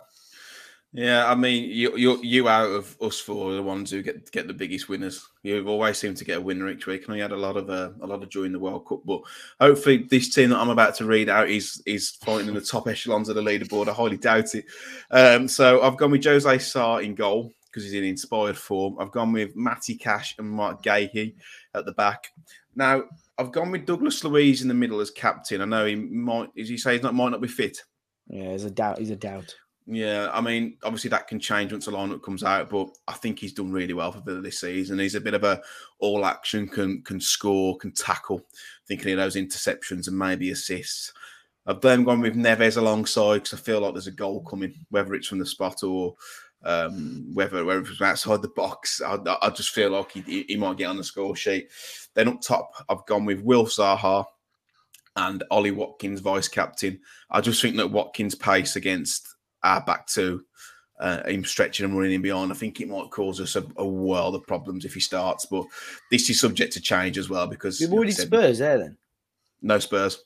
Yeah, 0.92 1.31
I 1.31 1.37
mean, 1.37 1.70
you 1.70 1.96
you 1.96 2.20
you 2.20 2.48
out 2.48 2.68
of 2.68 2.96
us 3.00 3.20
four 3.20 3.53
are 3.53 3.55
the 3.55 3.62
ones 3.62 3.92
who 3.92 4.03
get 4.03 4.29
get 4.33 4.48
the 4.48 4.53
biggest 4.53 4.88
winners. 4.88 5.24
You 5.44 5.64
always 5.68 5.98
seem 5.98 6.16
to 6.16 6.24
get 6.24 6.38
a 6.38 6.40
winner 6.40 6.68
each 6.68 6.87
week, 6.87 7.05
and 7.05 7.14
we 7.14 7.20
had 7.20 7.31
a 7.31 7.37
lot 7.37 7.57
of 7.57 7.70
uh, 7.70 7.90
a 8.00 8.07
lot 8.07 8.24
of 8.24 8.29
joy 8.29 8.42
in 8.42 8.53
the 8.53 8.59
World 8.59 8.88
Cup. 8.88 9.03
But 9.05 9.20
hopefully, 9.61 9.98
this 10.11 10.35
team 10.35 10.50
that 10.50 10.59
I'm 10.59 10.68
about 10.68 10.96
to 10.96 11.05
read 11.05 11.29
out 11.29 11.48
is 11.48 11.81
is 11.87 12.11
fighting 12.11 12.48
in 12.48 12.55
the 12.55 12.61
top 12.61 12.88
echelons 12.88 13.29
of 13.29 13.37
the 13.37 13.42
leaderboard. 13.42 13.88
I 13.88 13.92
highly 13.92 14.16
doubt 14.16 14.57
it. 14.57 14.64
Um, 15.12 15.46
so 15.46 15.81
I've 15.81 15.96
gone 15.96 16.11
with 16.11 16.24
Jose 16.24 16.59
Sá 16.59 16.96
in 16.96 17.14
goal 17.14 17.53
because 17.66 17.85
he's 17.85 17.94
in 17.94 18.03
inspired 18.03 18.59
form. 18.59 18.96
I've 18.98 19.12
gone 19.12 19.31
with 19.31 19.55
Matty 19.55 19.94
Cash 19.94 20.35
and 20.38 20.50
Marc 20.50 20.83
Guéhi 20.83 21.35
at 21.73 21.85
the 21.85 21.92
back. 21.92 22.33
Now 22.75 23.04
I've 23.38 23.52
gone 23.52 23.71
with 23.71 23.87
Douglas 23.87 24.25
Luiz 24.25 24.60
in 24.62 24.67
the 24.67 24.75
middle 24.75 24.98
as 24.98 25.12
captain. 25.12 25.60
I 25.60 25.67
know 25.67 25.87
he 25.87 25.94
might, 25.94 26.50
as 26.58 26.69
you 26.69 26.79
say, 26.79 26.94
he's 26.94 27.02
not 27.04 27.14
might 27.14 27.31
not 27.31 27.40
be 27.40 27.46
fit. 27.46 27.79
Yeah, 28.27 28.50
he's 28.50 28.64
a 28.64 28.71
doubt. 28.73 28.98
He's 28.98 29.10
a 29.10 29.17
doubt. 29.17 29.54
Yeah, 29.92 30.30
I 30.32 30.40
mean, 30.40 30.76
obviously 30.84 31.10
that 31.10 31.26
can 31.26 31.40
change 31.40 31.72
once 31.72 31.86
the 31.86 31.90
lineup 31.90 32.22
comes 32.22 32.44
out, 32.44 32.70
but 32.70 32.90
I 33.08 33.14
think 33.14 33.40
he's 33.40 33.52
done 33.52 33.72
really 33.72 33.92
well 33.92 34.12
for 34.12 34.20
Villa 34.20 34.40
this 34.40 34.60
season. 34.60 35.00
He's 35.00 35.16
a 35.16 35.20
bit 35.20 35.34
of 35.34 35.42
a 35.42 35.60
all 35.98 36.24
action, 36.24 36.68
can 36.68 37.02
can 37.02 37.20
score, 37.20 37.76
can 37.76 37.90
tackle. 37.90 38.46
Thinking 38.86 39.10
of 39.12 39.18
those 39.18 39.34
interceptions 39.34 40.06
and 40.06 40.16
maybe 40.16 40.52
assists. 40.52 41.12
I've 41.66 41.80
then 41.80 42.04
gone 42.04 42.20
with 42.20 42.36
Neves 42.36 42.76
alongside 42.76 43.42
because 43.42 43.54
I 43.54 43.62
feel 43.62 43.80
like 43.80 43.94
there's 43.94 44.06
a 44.06 44.12
goal 44.12 44.44
coming, 44.44 44.72
whether 44.90 45.12
it's 45.12 45.26
from 45.26 45.40
the 45.40 45.46
spot 45.46 45.82
or 45.82 46.14
um, 46.64 47.28
whether 47.34 47.64
whether 47.64 47.80
it's 47.80 48.00
outside 48.00 48.42
the 48.42 48.48
box. 48.48 49.02
I, 49.04 49.18
I 49.42 49.50
just 49.50 49.70
feel 49.70 49.90
like 49.90 50.12
he, 50.12 50.44
he 50.46 50.56
might 50.56 50.76
get 50.76 50.86
on 50.86 50.98
the 50.98 51.04
score 51.04 51.34
sheet. 51.34 51.68
Then 52.14 52.28
up 52.28 52.40
top, 52.42 52.70
I've 52.88 53.06
gone 53.06 53.24
with 53.24 53.40
Will 53.40 53.66
Zaha 53.66 54.24
and 55.16 55.42
Ollie 55.50 55.72
Watkins, 55.72 56.20
vice 56.20 56.46
captain. 56.46 57.00
I 57.28 57.40
just 57.40 57.60
think 57.60 57.76
that 57.76 57.90
Watkins' 57.90 58.36
pace 58.36 58.76
against 58.76 59.34
our 59.63 59.81
back 59.83 60.06
two, 60.06 60.44
uh, 61.00 61.27
him 61.27 61.44
stretching 61.44 61.87
and 61.87 61.96
running 61.96 62.15
in 62.15 62.23
beyond, 62.23 62.52
I 62.52 62.54
think 62.54 62.81
it 62.81 62.88
might 62.88 63.11
cause 63.11 63.40
us 63.40 63.56
a, 63.56 63.65
a, 63.77 63.87
world 63.87 64.35
of 64.35 64.46
problems 64.46 64.85
if 64.85 64.94
he 64.94 65.00
starts. 65.00 65.46
But 65.46 65.65
this 66.11 66.29
is 66.29 66.40
subject 66.40 66.73
to 66.75 66.81
change 66.81 67.17
as 67.17 67.31
well 67.31 67.46
because 67.46 67.81
you've 67.81 67.92
already 67.92 68.13
like 68.13 68.21
Spurs 68.21 68.58
there 68.58 68.79
then. 68.79 68.96
No 69.63 69.79
Spurs. 69.79 70.25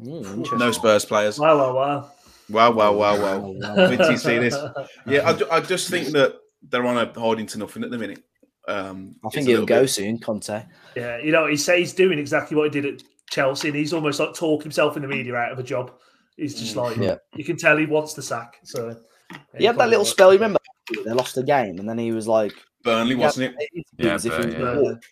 Mm, 0.00 0.58
No. 0.58 0.72
Spurs 0.72 1.04
players. 1.04 1.38
Wow, 1.38 1.58
wow, 1.58 1.74
wow. 1.74 2.10
Wow, 2.48 2.70
wow, 2.72 2.92
wow, 2.92 3.20
wow. 3.20 3.38
Wow. 3.40 3.88
Did 3.88 4.00
you 4.00 4.16
see 4.16 4.38
this? 4.38 4.56
Yeah, 5.06 5.30
I, 5.30 5.56
I 5.56 5.60
just 5.60 5.90
think 5.90 6.08
that 6.08 6.36
they're 6.62 6.86
on 6.86 6.96
a 6.96 7.18
holding 7.18 7.46
to 7.46 7.58
nothing 7.58 7.84
at 7.84 7.90
the 7.90 7.98
minute. 7.98 8.22
Um, 8.68 9.16
I 9.24 9.28
think 9.30 9.46
he'll 9.46 9.66
go 9.66 9.82
bit- 9.82 9.90
soon, 9.90 10.18
Conte. 10.18 10.64
Yeah, 10.96 11.18
you 11.18 11.32
know, 11.32 11.46
he 11.46 11.56
says 11.56 11.78
he's 11.78 11.92
doing 11.92 12.18
exactly 12.18 12.56
what 12.56 12.72
he 12.74 12.80
did 12.80 12.94
at 12.94 13.02
Chelsea, 13.30 13.68
and 13.68 13.76
he's 13.76 13.92
almost 13.92 14.18
like 14.18 14.34
talking 14.34 14.64
himself 14.64 14.96
in 14.96 15.02
the 15.02 15.08
media 15.08 15.34
out 15.36 15.52
of 15.52 15.58
a 15.58 15.62
job. 15.62 15.92
He's 16.36 16.54
just 16.54 16.76
like, 16.76 16.96
Yeah. 16.96 17.16
you 17.34 17.44
can 17.44 17.56
tell 17.56 17.76
he 17.76 17.86
wants 17.86 18.14
the 18.14 18.22
sack. 18.22 18.58
So 18.64 18.96
yeah, 19.32 19.38
He 19.58 19.64
had 19.64 19.78
that 19.78 19.88
little 19.88 20.00
will. 20.00 20.04
spell. 20.04 20.32
You 20.32 20.38
remember 20.38 20.58
they 21.04 21.12
lost 21.12 21.34
the 21.34 21.42
game, 21.42 21.78
and 21.78 21.88
then 21.88 21.98
he 21.98 22.12
was 22.12 22.28
like, 22.28 22.52
Burnley, 22.84 23.14
wasn't 23.16 23.54
it? 23.58 23.84
Yeah, 23.96 24.14
as 24.14 24.24
he 24.24 24.30
was 24.30 24.46
gonna 24.46 24.58
yeah. 24.58 24.78
walk. 24.78 25.02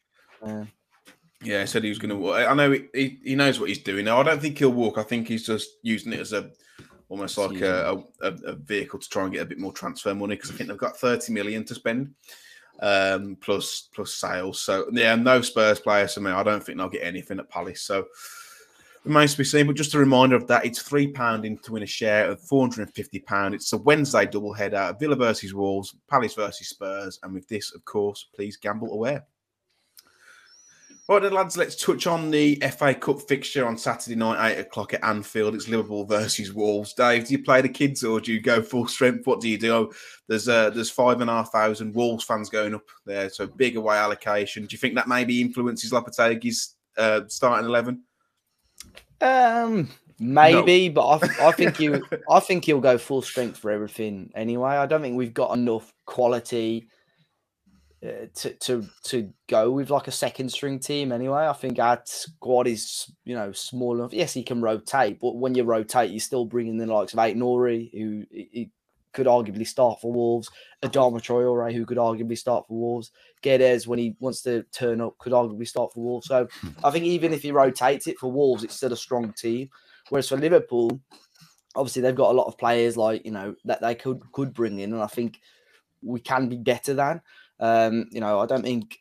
Yeah. 0.47 0.64
Yeah, 1.43 1.61
he 1.61 1.66
said 1.66 1.83
he 1.83 1.91
was 1.91 1.99
going 1.99 2.18
to. 2.18 2.33
I 2.33 2.55
know 2.55 2.70
he, 2.70 2.87
he, 2.95 3.18
he 3.22 3.35
knows 3.35 3.61
what 3.61 3.68
he's 3.68 3.83
doing 3.83 4.07
now. 4.07 4.18
I 4.18 4.22
don't 4.22 4.41
think 4.41 4.57
he'll 4.57 4.70
walk. 4.70 4.97
I 4.97 5.03
think 5.03 5.29
he's 5.29 5.45
just 5.45 5.68
using 5.83 6.14
it 6.14 6.20
as 6.20 6.33
a 6.33 6.51
almost 7.11 7.37
like 7.37 7.61
a, 7.61 8.03
a, 8.22 8.29
a 8.47 8.55
vehicle 8.55 8.99
to 8.99 9.09
try 9.11 9.25
and 9.25 9.33
get 9.33 9.43
a 9.43 9.47
bit 9.47 9.59
more 9.59 9.72
transfer 9.72 10.14
money 10.14 10.37
because 10.37 10.51
I 10.51 10.55
think 10.55 10.68
they've 10.68 10.79
got 10.79 10.97
30 10.97 11.33
million 11.35 11.64
to 11.66 11.75
spend 11.75 12.14
um, 12.81 13.37
plus 13.41 13.89
plus 13.95 14.14
sales. 14.14 14.61
So 14.61 14.87
yeah, 14.93 15.14
no 15.16 15.43
Spurs 15.43 15.81
players 15.81 16.14
for 16.14 16.20
me. 16.20 16.31
I 16.31 16.43
don't 16.43 16.64
think 16.64 16.79
they'll 16.79 16.89
get 16.89 17.05
anything 17.05 17.39
at 17.39 17.51
Palace. 17.51 17.83
So 17.83 18.07
remains 19.05 19.33
to 19.33 19.39
be 19.39 19.45
seen. 19.45 19.67
But 19.67 19.77
just 19.77 19.95
a 19.95 19.99
reminder 19.99 20.37
of 20.37 20.47
that, 20.49 20.65
it's 20.65 20.83
three 20.83 21.09
pound 21.09 21.45
in 21.45 21.59
to 21.59 21.73
win 21.73 21.83
a 21.83 21.87
share 21.87 22.31
of 22.31 22.41
450 22.41 23.21
pound. 23.21 23.55
It's 23.55 23.73
a 23.73 23.79
Wednesday 23.79 24.27
double 24.27 24.53
header: 24.53 24.95
Villa 24.99 25.17
versus 25.17 25.55
Wolves, 25.55 25.95
Palace 26.09 26.35
versus 26.35 26.69
Spurs, 26.69 27.19
and 27.23 27.35
with 27.35 27.49
this, 27.49 27.75
of 27.75 27.85
course, 27.85 28.29
please 28.35 28.57
gamble 28.57 28.93
aware. 28.93 29.25
Right 31.07 31.21
then, 31.21 31.35
lads, 31.35 31.59
let's 31.59 31.77
touch 31.77 32.07
on 32.07 32.31
the 32.31 32.57
FA 32.79 32.95
Cup 32.95 33.21
fixture 33.21 33.67
on 33.67 33.77
Saturday 33.77 34.17
night, 34.17 34.53
8 34.57 34.61
o'clock 34.61 34.95
at 34.95 35.05
Anfield. 35.05 35.55
It's 35.55 35.69
Liverpool 35.69 36.07
versus 36.07 36.55
Wolves. 36.55 36.95
Dave, 36.95 37.27
do 37.27 37.35
you 37.35 37.43
play 37.43 37.61
the 37.61 37.69
kids 37.69 38.03
or 38.03 38.23
do 38.23 38.33
you 38.33 38.41
go 38.41 38.63
full 38.63 38.89
strength? 38.89 39.27
What 39.27 39.43
do 39.43 39.51
you 39.51 39.59
do? 39.59 39.93
There's 40.29 40.49
uh, 40.49 40.71
there's 40.71 40.91
five 40.91 41.21
and 41.21 41.29
a 41.29 41.35
half 41.35 41.53
thousand 41.53 41.95
Wolves 41.95 42.25
fans 42.25 42.49
going 42.49 42.75
up 42.75 42.87
there, 43.05 43.29
so 43.29 43.47
big 43.47 43.77
away 43.77 43.99
allocation. 43.99 44.65
Do 44.65 44.73
you 44.73 44.79
think 44.79 44.95
that 44.95 45.07
maybe 45.07 45.43
influences 45.43 45.93
Lopetegui's 45.93 46.77
uh, 46.97 47.21
starting 47.29 47.69
11? 47.69 48.03
Um, 49.25 49.89
maybe, 50.18 50.91
but 50.91 51.07
I, 51.07 51.49
I 51.49 51.53
think 51.53 51.81
you, 51.81 52.05
I 52.31 52.41
think 52.41 52.66
he'll 52.66 52.81
go 52.81 52.99
full 52.99 53.22
strength 53.22 53.59
for 53.59 53.70
everything 53.70 54.31
anyway. 54.35 54.72
I 54.72 54.87
don't 54.87 55.01
think 55.01 55.16
we've 55.16 55.33
got 55.33 55.57
enough 55.57 55.93
quality 56.05 56.89
uh, 58.05 58.27
to 58.35 58.53
to 58.55 58.87
to 59.05 59.33
go 59.49 59.70
with 59.70 59.89
like 59.89 60.09
a 60.09 60.12
second 60.12 60.51
string 60.51 60.79
team 60.79 61.11
anyway. 61.11 61.47
I 61.47 61.55
think 61.55 61.79
our 61.79 62.03
squad 62.05 62.66
is 62.66 63.11
you 63.25 63.35
know 63.35 63.53
small 63.53 63.99
enough. 63.99 64.12
Yes, 64.12 64.35
he 64.35 64.43
can 64.43 64.61
rotate, 64.61 65.20
but 65.20 65.37
when 65.37 65.55
you 65.55 65.64
rotate, 65.64 66.11
you're 66.11 66.20
still 66.20 66.45
bringing 66.45 66.77
the 66.77 66.87
likes 66.87 67.14
of 67.14 67.18
Ait-Nouri, 67.18 67.91
who 67.93 68.25
he 68.31 68.70
could 69.15 69.27
arguably 69.27 69.67
start 69.67 70.01
for 70.01 70.12
Wolves, 70.12 70.51
Adama 70.83 71.21
Traore, 71.21 71.73
who 71.73 71.87
could 71.87 71.99
arguably 71.99 72.37
start 72.37 72.67
for 72.69 72.79
Wolves, 72.79 73.11
Guedes 73.43 73.87
when 73.87 73.99
he 73.99 74.17
wants 74.21 74.43
to 74.43 74.65
turn 74.65 75.01
up 75.01 75.17
could 75.19 75.33
arguably 75.33 75.67
start 75.67 75.93
for 75.93 76.01
Wolves. 76.01 76.27
So 76.27 76.49
I 76.83 76.91
think 76.91 77.05
even 77.05 77.33
if 77.33 77.43
he 77.43 77.53
rotates 77.53 78.07
it 78.07 78.19
for 78.19 78.31
Wolves, 78.31 78.65
it's 78.65 78.75
still 78.75 78.93
a 78.93 78.97
strong 78.97 79.33
team. 79.33 79.71
Whereas 80.11 80.29
for 80.29 80.37
Liverpool, 80.37 81.01
obviously 81.75 82.03
they've 82.03 82.15
got 82.15 82.31
a 82.31 82.37
lot 82.37 82.47
of 82.47 82.59
players 82.59 82.97
like 82.97 83.25
you 83.25 83.33
know 83.33 83.55
that 83.65 83.81
they 83.81 83.95
could 83.95 84.21
could 84.33 84.53
bring 84.53 84.79
in, 84.79 84.93
and 84.93 85.03
I 85.03 85.07
think 85.07 85.41
we 86.03 86.21
can 86.21 86.49
be 86.49 86.57
better 86.57 86.95
than. 86.95 87.21
Um, 87.61 88.07
you 88.11 88.21
know, 88.21 88.41
I 88.41 88.47
don't 88.47 88.62
think. 88.62 88.99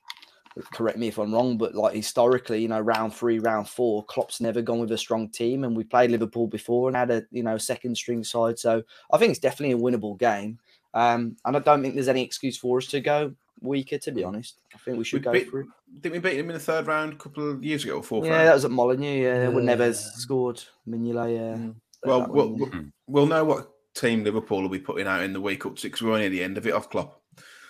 Correct 0.74 0.98
me 0.98 1.08
if 1.08 1.18
I'm 1.18 1.34
wrong, 1.34 1.58
but 1.58 1.74
like 1.74 1.96
historically, 1.96 2.62
you 2.62 2.68
know, 2.68 2.80
round 2.80 3.14
three, 3.14 3.40
round 3.40 3.68
four, 3.68 4.04
Klopp's 4.06 4.40
never 4.40 4.62
gone 4.62 4.80
with 4.80 4.92
a 4.92 4.98
strong 4.98 5.30
team, 5.30 5.64
and 5.64 5.76
we 5.76 5.84
played 5.84 6.12
Liverpool 6.12 6.48
before 6.48 6.88
and 6.90 6.96
had 6.96 7.10
a 7.12 7.24
you 7.32 7.42
know 7.44 7.58
second 7.58 7.96
string 7.96 8.24
side. 8.24 8.60
So 8.60 8.84
I 9.12 9.18
think 9.18 9.32
it's 9.32 9.40
definitely 9.40 9.74
a 9.76 9.78
winnable 9.80 10.18
game, 10.18 10.60
um, 10.94 11.36
and 11.46 11.56
I 11.56 11.60
don't 11.60 11.82
think 11.82 11.96
there's 11.96 12.08
any 12.08 12.22
excuse 12.24 12.56
for 12.58 12.78
us 12.78 12.86
to 12.88 13.00
go 13.02 13.34
weaker. 13.62 13.98
To 13.98 14.12
be 14.12 14.24
honest, 14.24 14.60
I 14.76 14.78
think 14.80 14.98
we 14.98 15.04
should 15.04 15.22
We 15.22 15.24
go 15.24 15.32
beat- 15.32 15.48
it. 15.48 15.66
Didn't 16.02 16.14
we 16.14 16.20
beat 16.30 16.40
him 16.40 16.50
in 16.50 16.54
the 16.56 16.60
third 16.60 16.88
round 16.88 17.14
a 17.14 17.16
couple 17.18 17.50
of 17.52 17.64
years 17.64 17.84
ago 17.84 17.98
or 17.98 18.04
fourth 18.04 18.26
Yeah, 18.26 18.36
round? 18.38 18.48
that 18.48 18.54
was 18.56 18.66
at 18.66 18.72
Molineux. 18.72 19.22
Yeah, 19.22 19.48
when 19.50 19.66
Yeah. 19.66 19.76
Neves 19.76 19.96
scored. 20.16 20.62
Mignolet, 20.90 21.36
yeah. 21.36 21.56
Mm. 21.56 21.76
Well, 22.04 22.28
we'll, 22.30 22.50
we'll, 22.50 22.72
we'll 23.08 23.26
know 23.28 23.44
what 23.46 23.70
team 23.96 24.24
Liverpool 24.24 24.62
will 24.62 24.70
be 24.70 24.80
putting 24.80 25.06
out 25.08 25.22
in 25.24 25.34
the 25.34 25.40
week 25.42 25.66
up 25.68 25.76
to 25.78 25.84
because 25.84 26.02
we're 26.02 26.14
only 26.14 26.26
at 26.26 26.32
the 26.32 26.44
end 26.44 26.58
of 26.58 26.66
it 26.68 26.74
off 26.74 26.90
Klopp. 26.90 27.22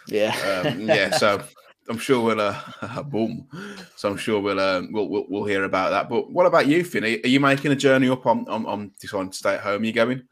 yeah. 0.07 0.63
Um, 0.65 0.81
yeah, 0.87 1.11
so 1.17 1.43
I'm 1.89 1.97
sure 1.97 2.23
we'll 2.23 2.39
uh, 2.41 3.03
boom. 3.03 3.47
So 3.95 4.09
I'm 4.09 4.17
sure 4.17 4.39
we'll, 4.39 4.59
uh, 4.59 4.83
we'll 4.89 5.09
we'll 5.09 5.25
we'll 5.29 5.45
hear 5.45 5.63
about 5.63 5.89
that. 5.91 6.09
But 6.09 6.31
what 6.31 6.45
about 6.45 6.67
you, 6.67 6.83
Finn? 6.83 7.03
Are 7.03 7.07
you 7.07 7.39
making 7.39 7.71
a 7.71 7.75
journey 7.75 8.09
up 8.09 8.25
on 8.25 8.47
on, 8.47 8.65
on 8.65 8.91
deciding 8.99 9.31
to 9.31 9.37
stay 9.37 9.55
at 9.55 9.61
home? 9.61 9.81
Are 9.81 9.85
you 9.85 9.93
going 9.93 10.23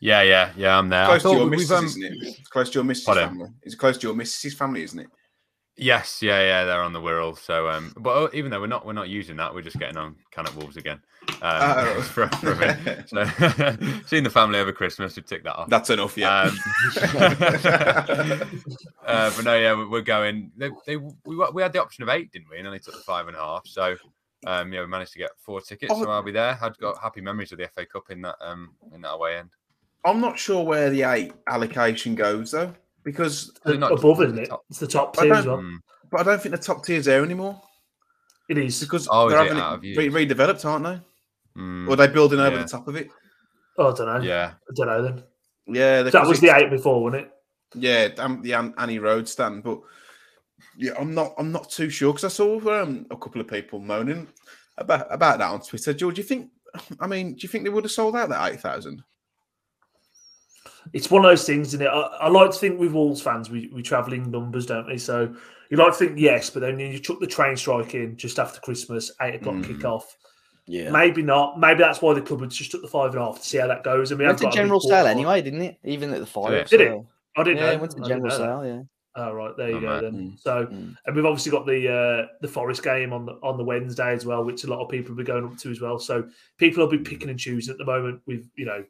Yeah, 0.00 0.22
yeah, 0.22 0.52
yeah. 0.56 0.78
I'm 0.78 0.88
there. 0.88 1.06
Close 1.06 1.22
to 1.22 1.32
your 1.32 1.46
missus, 1.46 1.70
um, 1.70 1.84
isn't 1.84 2.04
it? 2.04 2.12
It's 2.38 2.48
close 2.48 2.70
to 2.70 2.74
your 2.74 2.84
missus' 2.84 3.14
family. 3.14 3.48
It's 3.62 3.74
close 3.74 3.98
to 3.98 4.06
your 4.06 4.16
missus' 4.16 4.54
family, 4.54 4.82
isn't 4.82 4.98
it? 4.98 5.08
Yes, 5.80 6.20
yeah, 6.22 6.40
yeah, 6.42 6.64
they're 6.64 6.82
on 6.82 6.92
the 6.92 7.00
Wirral. 7.00 7.38
So, 7.38 7.68
um, 7.68 7.92
but 7.96 8.10
uh, 8.10 8.28
even 8.34 8.50
though 8.50 8.60
we're 8.60 8.66
not, 8.66 8.84
we're 8.84 8.92
not 8.94 9.08
using 9.08 9.36
that, 9.36 9.54
we're 9.54 9.62
just 9.62 9.78
getting 9.78 9.96
on 9.96 10.16
Cannock 10.32 10.56
Wolves 10.56 10.76
again. 10.76 11.00
Um, 11.40 11.62
Oh. 11.62 12.02
for. 12.12 12.28
So, 13.06 13.24
seeing 14.06 14.24
the 14.24 14.30
family 14.30 14.58
over 14.58 14.72
Christmas, 14.72 15.14
we 15.14 15.22
tick 15.22 15.44
that 15.44 15.54
off. 15.56 15.68
That's 15.70 15.90
enough, 15.90 16.16
yeah. 16.18 16.50
Um, 16.50 16.58
uh, 19.06 19.30
but 19.36 19.44
no, 19.44 19.54
yeah, 19.58 19.74
we- 19.74 19.86
we're 19.86 20.00
going. 20.02 20.50
They, 20.56 20.70
they, 20.86 20.96
we, 20.96 21.12
we 21.52 21.62
had 21.62 21.72
the 21.72 21.80
option 21.82 22.02
of 22.02 22.08
eight, 22.08 22.32
didn't 22.32 22.50
we? 22.50 22.58
And 22.58 22.66
only 22.66 22.80
took 22.80 22.94
the 22.94 23.00
five 23.00 23.28
and 23.28 23.36
a 23.36 23.40
half. 23.40 23.66
So, 23.66 23.96
um, 24.46 24.72
yeah, 24.72 24.80
we 24.80 24.86
managed 24.86 25.12
to 25.12 25.18
get 25.18 25.30
four 25.38 25.60
tickets. 25.60 25.92
Oh. 25.94 26.02
So 26.02 26.10
I'll 26.10 26.22
be 26.22 26.32
there. 26.32 26.58
I'd 26.60 26.76
got 26.78 26.98
happy 27.02 27.20
memories 27.20 27.52
of 27.52 27.58
the 27.58 27.68
FA 27.68 27.86
Cup 27.86 28.10
in 28.10 28.22
that, 28.22 28.36
um, 28.40 28.70
in 28.94 29.00
that 29.02 29.12
away 29.12 29.38
end. 29.38 29.50
I'm 30.04 30.20
not 30.20 30.38
sure 30.38 30.64
where 30.64 30.90
the 30.90 31.02
eight 31.02 31.32
allocation 31.48 32.14
goes 32.14 32.52
though, 32.52 32.72
because 33.12 33.50
Is 33.66 33.74
it 33.74 33.78
not 33.78 33.92
above, 33.92 34.22
isn't 34.22 34.38
it? 34.38 34.48
top? 34.48 34.64
It's 34.70 34.78
the 34.78 34.86
top 34.86 35.16
tier 35.16 35.32
as 35.34 35.46
well. 35.46 35.62
But 36.10 36.20
I 36.20 36.22
don't 36.24 36.40
think 36.42 36.54
the 36.54 36.60
top 36.62 36.84
tier's 36.84 37.04
there 37.06 37.22
anymore 37.24 37.60
It 38.48 38.58
is. 38.58 38.80
because 38.80 39.08
Oh, 39.10 39.28
they're 39.28 39.38
it 39.40 39.48
having 39.48 39.60
out 39.62 39.84
it 39.84 39.96
re- 39.96 40.26
redeveloped, 40.26 40.64
aren't 40.64 40.84
they? 40.84 41.60
mm, 41.60 41.88
Or 41.88 41.92
are 41.92 41.96
they 41.96 42.08
building 42.08 42.40
over 42.40 42.56
Yeah. 42.56 42.62
the 42.62 42.68
top 42.68 42.88
of 42.88 42.96
it? 42.96 43.10
Oh, 43.76 43.92
I 43.92 43.94
don't 43.96 44.06
know. 44.06 44.20
yeah, 44.28 44.52
I 44.68 44.72
don't 44.74 44.86
know 44.86 45.02
then. 45.02 45.22
Yeah, 45.66 46.02
That 46.02 46.26
was 46.26 46.40
the 46.40 46.54
eight 46.56 46.70
before, 46.70 47.02
wasn't 47.02 47.24
it? 47.26 47.32
Yeah, 47.74 48.08
um, 48.18 48.40
the 48.42 48.54
Annie 48.54 48.98
Road 48.98 49.28
stand, 49.28 49.62
but 49.62 49.80
yeah, 50.78 50.92
I'm 50.98 51.14
not. 51.14 51.34
I'm 51.38 51.52
not 51.52 51.68
too 51.70 51.90
sure 51.90 52.12
because 52.12 52.24
I 52.24 52.28
saw 52.34 52.58
um, 52.82 53.06
a 53.10 53.16
couple 53.16 53.40
of 53.40 53.46
people 53.46 53.78
moaning 53.78 54.26
about 54.78 55.06
about 55.12 55.38
that 55.38 55.50
on 55.50 55.60
Twitter. 55.60 55.92
George, 55.92 56.14
do 56.16 56.22
you 56.22 56.26
think? 56.26 56.50
I 57.00 57.06
mean, 57.06 57.34
do 57.34 57.40
you 57.42 57.48
think 57.48 57.64
they 57.64 57.70
would 57.70 57.84
have 57.84 57.92
sold 57.92 58.16
out 58.16 58.30
that 58.30 58.50
eight 58.52 58.60
thousand? 58.60 59.04
It's 60.92 61.10
one 61.10 61.24
of 61.24 61.30
those 61.30 61.44
things, 61.44 61.68
isn't 61.68 61.82
it? 61.82 61.88
I, 61.88 62.00
I 62.00 62.28
like 62.28 62.50
to 62.50 62.56
think 62.58 62.78
with 62.80 62.92
Wolves 62.92 63.20
fans, 63.22 63.50
we, 63.50 63.68
we 63.72 63.82
travel 63.82 64.12
in 64.12 64.30
numbers, 64.30 64.66
don't 64.66 64.86
we? 64.86 64.98
So 64.98 65.34
you 65.70 65.76
like 65.76 65.92
to 65.92 65.98
think 65.98 66.18
yes, 66.18 66.50
but 66.50 66.60
then 66.60 66.78
you 66.78 66.98
chuck 66.98 67.20
the 67.20 67.26
train 67.26 67.56
strike 67.56 67.94
in 67.94 68.16
just 68.16 68.38
after 68.38 68.60
Christmas, 68.60 69.12
eight 69.20 69.34
o'clock 69.36 69.56
Mm. 69.56 69.64
kick 69.66 69.84
off. 69.84 70.16
yeah. 70.66 70.90
Maybe 70.90 71.22
not. 71.22 71.58
Maybe 71.58 71.78
that's 71.80 72.00
why 72.02 72.14
the 72.14 72.20
club 72.20 72.38
cupboards 72.40 72.56
just 72.56 72.70
took 72.70 72.82
the 72.82 72.88
five 72.88 73.10
and 73.14 73.22
a 73.22 73.24
half 73.26 73.40
to 73.40 73.46
see 73.46 73.58
how 73.58 73.66
that 73.68 73.84
goes. 73.84 74.10
And 74.10 74.18
we 74.20 74.26
went 74.26 74.38
to 74.38 74.48
a 74.48 74.52
general 74.52 74.80
sale 74.80 75.06
anyway, 75.06 75.42
didn't 75.42 75.62
it? 75.62 75.78
Even 75.84 76.12
at 76.12 76.20
the 76.20 76.26
five. 76.26 76.52
it? 76.52 76.68
Did 76.68 76.80
it? 76.82 76.98
I 77.36 77.42
didn't 77.42 77.58
Yeah, 77.58 77.66
know. 77.66 77.72
it 77.72 77.80
went 77.80 77.92
to 77.96 78.02
general 78.08 78.30
sale. 78.30 78.64
Yeah. 78.66 78.82
Oh 79.16 79.32
right, 79.32 79.56
there 79.56 79.70
you 79.70 79.76
Oh, 79.78 79.80
go 79.80 79.86
man. 79.86 80.02
then. 80.04 80.12
Mm. 80.14 80.38
So, 80.40 80.66
Mm. 80.66 80.94
and 81.06 81.16
we've 81.16 81.24
obviously 81.24 81.50
got 81.50 81.66
the 81.66 81.88
uh, 81.92 82.26
the 82.40 82.46
Forest 82.48 82.84
game 82.84 83.12
on 83.12 83.26
the 83.26 83.32
on 83.42 83.56
the 83.56 83.64
Wednesday 83.64 84.12
as 84.12 84.24
well, 84.24 84.44
which 84.44 84.62
a 84.64 84.68
lot 84.68 84.80
of 84.80 84.88
people 84.88 85.10
will 85.10 85.16
be 85.22 85.24
going 85.24 85.44
up 85.44 85.56
to 85.58 85.70
as 85.70 85.80
well. 85.80 85.98
So 85.98 86.28
people 86.56 86.84
will 86.84 86.90
be 86.90 86.98
picking 86.98 87.28
and 87.28 87.38
choosing 87.38 87.72
at 87.72 87.78
the 87.78 87.84
moment 87.84 88.20
with 88.26 88.48
you 88.54 88.64
know 88.66 88.84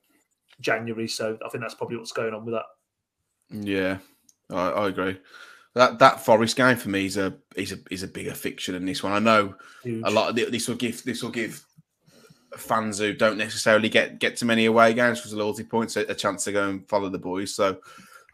January. 0.60 1.08
So 1.08 1.38
I 1.44 1.48
think 1.48 1.62
that's 1.62 1.74
probably 1.74 1.96
what's 1.96 2.12
going 2.12 2.34
on 2.34 2.44
with 2.44 2.54
that. 2.54 2.66
Yeah, 3.50 3.98
I, 4.50 4.70
I 4.70 4.88
agree. 4.88 5.18
That 5.74 5.98
that 5.98 6.24
Forest 6.24 6.56
game 6.56 6.76
for 6.76 6.88
me 6.88 7.06
is 7.06 7.16
a 7.16 7.34
is 7.54 7.72
a 7.72 7.78
is 7.90 8.02
a 8.02 8.08
bigger 8.08 8.34
fiction 8.34 8.74
than 8.74 8.84
this 8.84 9.02
one. 9.02 9.12
I 9.12 9.18
know 9.18 9.54
Huge. 9.82 10.02
a 10.04 10.10
lot 10.10 10.30
of 10.30 10.36
the, 10.36 10.46
this 10.46 10.68
will 10.68 10.76
give 10.76 11.02
this 11.04 11.22
will 11.22 11.30
give 11.30 11.64
fans 12.56 12.98
who 12.98 13.12
don't 13.12 13.38
necessarily 13.38 13.88
get 13.88 14.18
get 14.18 14.36
to 14.36 14.44
many 14.44 14.66
away 14.66 14.94
games 14.94 15.20
for 15.20 15.28
the 15.28 15.36
loyalty 15.36 15.64
points 15.64 15.96
a, 15.96 16.00
a 16.00 16.14
chance 16.14 16.44
to 16.44 16.52
go 16.52 16.68
and 16.68 16.88
follow 16.88 17.08
the 17.08 17.18
boys. 17.18 17.54
So, 17.54 17.78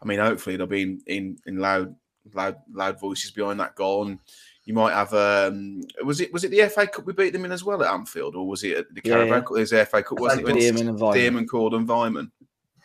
I 0.01 0.05
mean, 0.05 0.19
hopefully 0.19 0.57
they'll 0.57 0.67
be 0.67 0.81
in 0.81 1.01
in, 1.07 1.37
in 1.45 1.57
loud 1.57 1.95
loud 2.33 2.57
loud 2.71 2.99
voices 2.99 3.31
behind 3.31 3.59
that 3.59 3.75
goal, 3.75 4.07
and 4.07 4.19
you 4.65 4.73
might 4.73 4.93
have 4.93 5.13
um 5.13 5.81
was 6.03 6.19
it 6.21 6.33
was 6.33 6.43
it 6.43 6.51
the 6.51 6.67
FA 6.69 6.87
Cup 6.87 7.05
we 7.05 7.13
beat 7.13 7.33
them 7.33 7.45
in 7.45 7.51
as 7.51 7.63
well 7.63 7.81
at 7.83 7.93
Anfield, 7.93 8.35
or 8.35 8.47
was 8.47 8.63
it 8.63 8.77
at 8.77 8.93
the 8.93 9.01
Yeah, 9.03 9.11
Carabao 9.13 9.35
yeah. 9.35 9.41
Cup? 9.41 9.51
It 9.51 9.59
was 9.59 9.69
the 9.69 9.85
FA 9.85 10.03
Cup, 10.03 10.19
wasn't 10.19 10.41
it? 10.41 10.45
Like 10.45 10.55
When 10.55 10.63
Stearman 10.63 10.89
and 10.89 10.99
Vine. 10.99 11.13
Stearman 11.15 11.47
called 11.47 11.73
and 11.73 11.87
Weimann. 11.87 12.31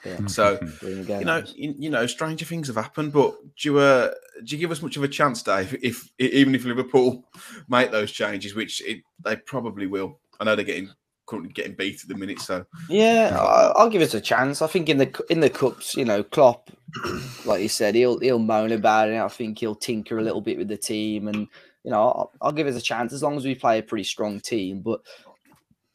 Yeah. 0.04 0.26
So 0.26 0.58
you 0.82 1.24
know, 1.24 1.42
you, 1.54 1.74
you 1.78 1.90
know, 1.90 2.06
stranger 2.06 2.44
things 2.46 2.68
have 2.68 2.76
happened. 2.76 3.12
But 3.12 3.34
do 3.60 3.68
you, 3.68 3.78
uh, 3.78 4.12
do 4.44 4.54
you 4.56 4.58
give 4.58 4.70
us 4.70 4.80
much 4.80 4.96
of 4.96 5.02
a 5.02 5.08
chance, 5.08 5.42
Dave? 5.42 5.76
If 5.82 6.08
even 6.18 6.54
if 6.54 6.64
Liverpool 6.64 7.24
make 7.68 7.90
those 7.90 8.10
changes, 8.10 8.54
which 8.54 8.80
it, 8.86 9.02
they 9.24 9.36
probably 9.36 9.86
will. 9.86 10.18
I 10.38 10.44
know 10.44 10.56
they're 10.56 10.64
getting 10.64 10.88
currently 11.26 11.52
getting 11.52 11.74
beat 11.74 12.02
at 12.02 12.08
the 12.08 12.14
minute. 12.14 12.40
So 12.40 12.64
Yeah, 12.88 13.36
I- 13.38 13.72
I'll 13.76 13.90
give 13.90 14.00
us 14.02 14.14
a 14.14 14.20
chance. 14.22 14.62
I 14.62 14.66
think 14.68 14.88
in 14.88 14.96
the 14.98 15.24
in 15.28 15.40
the 15.40 15.50
cups, 15.50 15.94
you 15.94 16.06
know, 16.06 16.22
Klopp, 16.22 16.70
like 17.44 17.60
you 17.62 17.68
said, 17.68 17.94
he'll 17.94 18.18
he'll 18.20 18.38
moan 18.38 18.72
about 18.72 19.10
it. 19.10 19.20
I 19.20 19.28
think 19.28 19.58
he'll 19.58 19.74
tinker 19.74 20.18
a 20.18 20.22
little 20.22 20.40
bit 20.40 20.56
with 20.56 20.68
the 20.68 20.78
team, 20.78 21.28
and 21.28 21.46
you 21.84 21.90
know, 21.90 22.02
I'll, 22.02 22.32
I'll 22.42 22.52
give 22.52 22.66
us 22.66 22.76
a 22.76 22.80
chance 22.82 23.12
as 23.12 23.22
long 23.22 23.36
as 23.36 23.44
we 23.44 23.54
play 23.54 23.78
a 23.78 23.82
pretty 23.82 24.04
strong 24.04 24.40
team. 24.40 24.80
But 24.80 25.00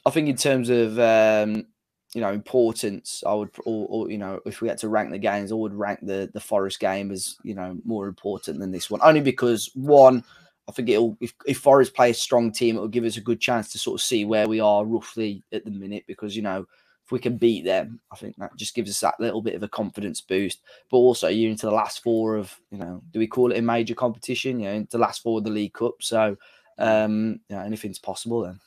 I 0.04 0.10
think 0.10 0.28
in 0.28 0.36
terms 0.36 0.68
of 0.70 0.98
um, 0.98 1.66
you 2.14 2.20
know 2.20 2.32
importance, 2.32 3.22
I 3.26 3.34
would, 3.34 3.50
or, 3.64 3.86
or, 3.88 4.10
you 4.10 4.18
know, 4.18 4.40
if 4.46 4.60
we 4.60 4.68
had 4.68 4.78
to 4.78 4.88
rank 4.88 5.10
the 5.10 5.18
games, 5.18 5.52
I 5.52 5.56
would 5.56 5.74
rank 5.74 6.00
the 6.02 6.30
the 6.32 6.40
Forest 6.40 6.80
game 6.80 7.10
as 7.10 7.36
you 7.42 7.54
know 7.54 7.76
more 7.84 8.08
important 8.08 8.58
than 8.58 8.70
this 8.70 8.90
one, 8.90 9.00
only 9.02 9.20
because 9.20 9.70
one, 9.74 10.24
I 10.68 10.72
think 10.72 10.88
it'll 10.88 11.16
if, 11.20 11.34
if 11.46 11.58
Forest 11.58 11.94
play 11.94 12.10
a 12.10 12.14
strong 12.14 12.52
team, 12.52 12.76
it'll 12.76 12.88
give 12.88 13.04
us 13.04 13.16
a 13.16 13.20
good 13.20 13.40
chance 13.40 13.70
to 13.72 13.78
sort 13.78 14.00
of 14.00 14.04
see 14.04 14.24
where 14.24 14.48
we 14.48 14.60
are 14.60 14.84
roughly 14.84 15.44
at 15.52 15.64
the 15.64 15.70
minute, 15.70 16.04
because 16.06 16.34
you 16.34 16.42
know 16.42 16.66
if 17.06 17.12
we 17.12 17.20
can 17.20 17.36
beat 17.36 17.64
them, 17.64 18.00
I 18.12 18.16
think 18.16 18.34
that 18.36 18.56
just 18.56 18.74
gives 18.74 18.90
us 18.90 18.98
that 19.00 19.20
little 19.20 19.40
bit 19.40 19.54
of 19.54 19.62
a 19.62 19.68
confidence 19.68 20.20
boost. 20.20 20.60
But 20.90 20.96
also, 20.96 21.28
you're 21.28 21.50
into 21.50 21.66
the 21.66 21.72
last 21.72 22.02
four 22.02 22.34
of, 22.34 22.54
you 22.72 22.78
know, 22.78 23.00
do 23.12 23.20
we 23.20 23.28
call 23.28 23.52
it 23.52 23.58
a 23.58 23.62
major 23.62 23.94
competition? 23.94 24.58
You 24.58 24.66
know, 24.66 24.74
into 24.74 24.96
the 24.96 25.02
last 25.02 25.22
four 25.22 25.38
of 25.38 25.44
the 25.44 25.50
League 25.50 25.72
Cup. 25.72 26.02
So, 26.02 26.36
um, 26.78 27.40
yeah, 27.48 27.64
anything's 27.64 28.00
possible 28.00 28.42
then. 28.42 28.58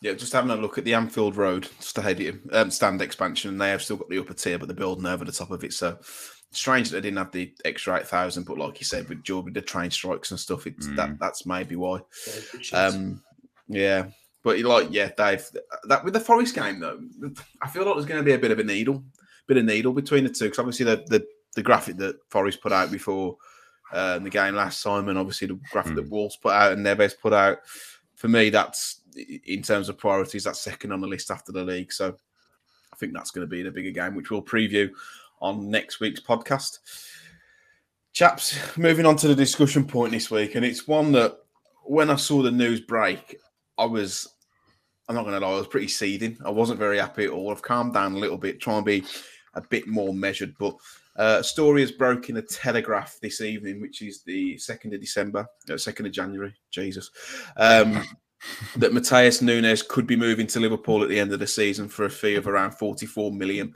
Yeah, 0.00 0.14
just 0.14 0.32
having 0.32 0.50
a 0.50 0.56
look 0.56 0.76
at 0.76 0.84
the 0.84 0.94
Anfield 0.94 1.36
Road 1.36 1.68
stadium 1.78 2.42
um, 2.52 2.72
stand 2.72 3.00
expansion, 3.00 3.50
and 3.50 3.60
they 3.60 3.70
have 3.70 3.82
still 3.82 3.96
got 3.96 4.08
the 4.08 4.18
upper 4.18 4.34
tier, 4.34 4.58
but 4.58 4.66
they're 4.66 4.74
building 4.74 5.06
over 5.06 5.24
the 5.24 5.30
top 5.30 5.52
of 5.52 5.62
it. 5.62 5.72
So 5.72 5.98
strange 6.50 6.90
that 6.90 6.96
they 6.96 7.02
didn't 7.02 7.18
have 7.18 7.30
the 7.30 7.54
extra 7.64 7.96
eight 7.96 8.08
thousand, 8.08 8.44
but 8.44 8.58
like 8.58 8.80
you 8.80 8.84
said, 8.84 9.08
with 9.08 9.22
Jordan, 9.22 9.52
the 9.52 9.62
train 9.62 9.92
strikes 9.92 10.32
and 10.32 10.40
stuff, 10.40 10.66
it's 10.66 10.88
mm. 10.88 10.96
that 10.96 11.18
that's 11.20 11.46
maybe 11.46 11.76
why. 11.76 12.00
Um, 12.72 13.22
yeah, 13.68 14.06
but 14.42 14.58
like, 14.60 14.88
yeah, 14.90 15.10
Dave, 15.16 15.48
that 15.84 16.04
with 16.04 16.14
the 16.14 16.20
Forest 16.20 16.54
game 16.54 16.80
though, 16.80 17.00
I 17.62 17.68
feel 17.68 17.84
like 17.84 17.94
there's 17.94 18.06
going 18.06 18.20
to 18.20 18.24
be 18.24 18.32
a 18.32 18.38
bit 18.38 18.50
of 18.50 18.58
a 18.58 18.64
needle, 18.64 19.04
bit 19.46 19.56
of 19.56 19.64
needle 19.64 19.92
between 19.92 20.24
the 20.24 20.30
two. 20.30 20.46
Because 20.46 20.58
obviously 20.58 20.84
the, 20.84 21.04
the 21.06 21.26
the 21.54 21.62
graphic 21.62 21.96
that 21.98 22.16
Forest 22.28 22.60
put 22.60 22.72
out 22.72 22.90
before 22.90 23.36
uh, 23.92 24.18
the 24.18 24.30
game 24.30 24.54
last 24.54 24.82
time, 24.82 25.08
and 25.08 25.18
obviously 25.18 25.46
the 25.46 25.60
graphic 25.70 25.92
mm. 25.92 25.96
that 25.96 26.04
hmm. 26.04 26.10
Wolves 26.10 26.36
put 26.36 26.52
out 26.52 26.72
and 26.72 26.84
Neves 26.84 27.18
put 27.18 27.32
out. 27.32 27.58
For 28.16 28.28
me, 28.28 28.50
that's 28.50 29.00
in 29.46 29.62
terms 29.62 29.88
of 29.88 29.98
priorities, 29.98 30.44
that's 30.44 30.60
second 30.60 30.92
on 30.92 31.00
the 31.00 31.06
list 31.06 31.30
after 31.30 31.52
the 31.52 31.64
league. 31.64 31.92
So 31.92 32.16
I 32.92 32.96
think 32.96 33.12
that's 33.12 33.30
going 33.30 33.46
to 33.46 33.50
be 33.50 33.62
the 33.62 33.70
bigger 33.70 33.90
game, 33.90 34.14
which 34.14 34.30
we'll 34.30 34.42
preview 34.42 34.90
on 35.40 35.70
next 35.70 36.00
week's 36.00 36.20
podcast. 36.20 36.78
Chaps, 38.12 38.76
moving 38.76 39.06
on 39.06 39.16
to 39.16 39.28
the 39.28 39.34
discussion 39.34 39.86
point 39.86 40.12
this 40.12 40.30
week, 40.30 40.54
and 40.54 40.64
it's 40.64 40.86
one 40.86 41.12
that 41.12 41.38
when 41.84 42.10
I 42.10 42.16
saw 42.16 42.42
the 42.42 42.50
news 42.50 42.80
break, 42.80 43.36
I 43.78 43.84
was, 43.84 44.28
I'm 45.08 45.14
not 45.14 45.24
going 45.24 45.40
to 45.40 45.46
lie, 45.46 45.54
I 45.54 45.58
was 45.58 45.66
pretty 45.66 45.88
seething. 45.88 46.36
I 46.44 46.50
wasn't 46.50 46.78
very 46.78 46.98
happy 46.98 47.24
at 47.24 47.30
all. 47.30 47.50
I've 47.50 47.62
calmed 47.62 47.94
down 47.94 48.14
a 48.14 48.18
little 48.18 48.38
bit, 48.38 48.60
trying 48.60 48.82
to 48.82 48.84
be 48.84 49.04
a 49.54 49.60
bit 49.60 49.86
more 49.86 50.14
measured. 50.14 50.54
But 50.58 50.74
uh, 51.16 51.38
a 51.40 51.44
story 51.44 51.82
has 51.82 51.92
broken 51.92 52.38
a 52.38 52.42
Telegraph 52.42 53.18
this 53.20 53.40
evening, 53.40 53.80
which 53.80 54.02
is 54.02 54.22
the 54.22 54.56
2nd 54.56 54.94
of 54.94 55.00
December, 55.00 55.46
uh, 55.68 55.74
2nd 55.74 56.06
of 56.06 56.12
January, 56.12 56.54
Jesus, 56.70 57.10
um, 57.56 58.02
that 58.76 58.92
Matheus 58.92 59.42
Nunes 59.42 59.82
could 59.82 60.06
be 60.06 60.16
moving 60.16 60.46
to 60.48 60.60
Liverpool 60.60 61.02
at 61.02 61.08
the 61.08 61.20
end 61.20 61.32
of 61.32 61.38
the 61.38 61.46
season 61.46 61.88
for 61.88 62.04
a 62.04 62.10
fee 62.10 62.34
of 62.34 62.48
around 62.48 62.72
£44 62.72 63.36
million, 63.36 63.72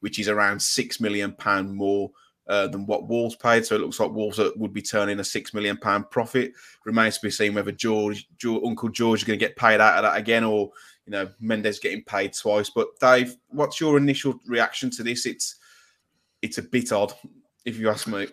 which 0.00 0.18
is 0.18 0.28
around 0.28 0.58
£6 0.58 1.00
million 1.00 1.34
more 1.74 2.10
uh, 2.48 2.66
than 2.68 2.86
what 2.86 3.08
Wolves 3.08 3.36
paid. 3.36 3.64
So 3.64 3.74
it 3.74 3.80
looks 3.80 4.00
like 4.00 4.10
Wolves 4.10 4.40
would 4.56 4.72
be 4.72 4.82
turning 4.82 5.20
a 5.20 5.24
six 5.24 5.54
million 5.54 5.76
pound 5.76 6.10
profit. 6.10 6.52
Remains 6.84 7.16
to 7.18 7.26
be 7.26 7.30
seen 7.30 7.54
whether 7.54 7.72
George, 7.72 8.28
George 8.38 8.62
Uncle 8.64 8.88
George 8.88 9.20
is 9.20 9.24
going 9.24 9.38
to 9.38 9.44
get 9.44 9.56
paid 9.56 9.80
out 9.80 9.96
of 9.96 10.02
that 10.02 10.18
again, 10.18 10.44
or 10.44 10.70
you 11.06 11.12
know 11.12 11.28
Mendes 11.40 11.78
getting 11.78 12.04
paid 12.04 12.32
twice. 12.34 12.70
But 12.70 12.88
Dave, 13.00 13.36
what's 13.48 13.80
your 13.80 13.96
initial 13.96 14.38
reaction 14.46 14.90
to 14.90 15.02
this? 15.02 15.26
It's 15.26 15.56
it's 16.42 16.58
a 16.58 16.62
bit 16.62 16.92
odd, 16.92 17.12
if 17.64 17.78
you 17.78 17.88
ask 17.88 18.06
me. 18.06 18.26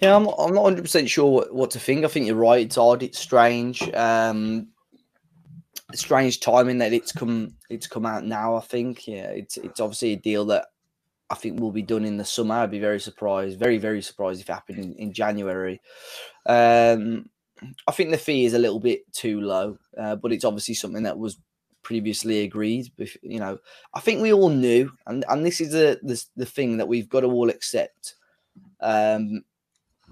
Yeah, 0.00 0.14
I'm, 0.14 0.28
I'm 0.28 0.54
not 0.54 0.62
100 0.62 0.82
percent 0.82 1.10
sure 1.10 1.30
what, 1.30 1.54
what 1.54 1.70
to 1.72 1.80
think. 1.80 2.04
I 2.04 2.08
think 2.08 2.26
you're 2.26 2.36
right. 2.36 2.64
It's 2.64 2.78
odd. 2.78 3.02
It's 3.02 3.18
strange. 3.18 3.82
Um, 3.94 4.68
strange 5.94 6.40
timing 6.40 6.78
that 6.78 6.92
it's 6.92 7.12
come 7.12 7.54
it's 7.70 7.86
come 7.86 8.06
out 8.06 8.24
now. 8.24 8.54
I 8.54 8.60
think 8.60 9.08
yeah, 9.08 9.30
it's 9.30 9.56
it's 9.56 9.80
obviously 9.80 10.12
a 10.12 10.16
deal 10.16 10.44
that 10.46 10.66
I 11.30 11.34
think 11.34 11.60
will 11.60 11.72
be 11.72 11.82
done 11.82 12.04
in 12.04 12.16
the 12.16 12.24
summer. 12.24 12.56
I'd 12.56 12.70
be 12.70 12.78
very 12.78 13.00
surprised, 13.00 13.58
very, 13.58 13.78
very 13.78 14.02
surprised 14.02 14.40
if 14.40 14.48
it 14.48 14.52
happened 14.52 14.78
in, 14.78 14.94
in 14.94 15.12
January. 15.12 15.80
Um, 16.46 17.28
I 17.86 17.92
think 17.92 18.10
the 18.10 18.18
fee 18.18 18.44
is 18.44 18.54
a 18.54 18.58
little 18.58 18.80
bit 18.80 19.10
too 19.12 19.40
low, 19.40 19.78
uh, 19.98 20.16
but 20.16 20.32
it's 20.32 20.44
obviously 20.44 20.74
something 20.74 21.02
that 21.02 21.18
was 21.18 21.38
previously 21.82 22.42
agreed. 22.42 22.90
You 23.22 23.40
know, 23.40 23.58
I 23.94 24.00
think 24.00 24.22
we 24.22 24.32
all 24.32 24.50
knew, 24.50 24.92
and, 25.06 25.24
and 25.28 25.44
this 25.44 25.60
is 25.60 25.72
the, 25.72 25.98
the, 26.02 26.22
the 26.36 26.46
thing 26.46 26.76
that 26.78 26.88
we've 26.88 27.08
got 27.08 27.20
to 27.20 27.26
all 27.26 27.50
accept. 27.50 28.14
Um, 28.80 29.42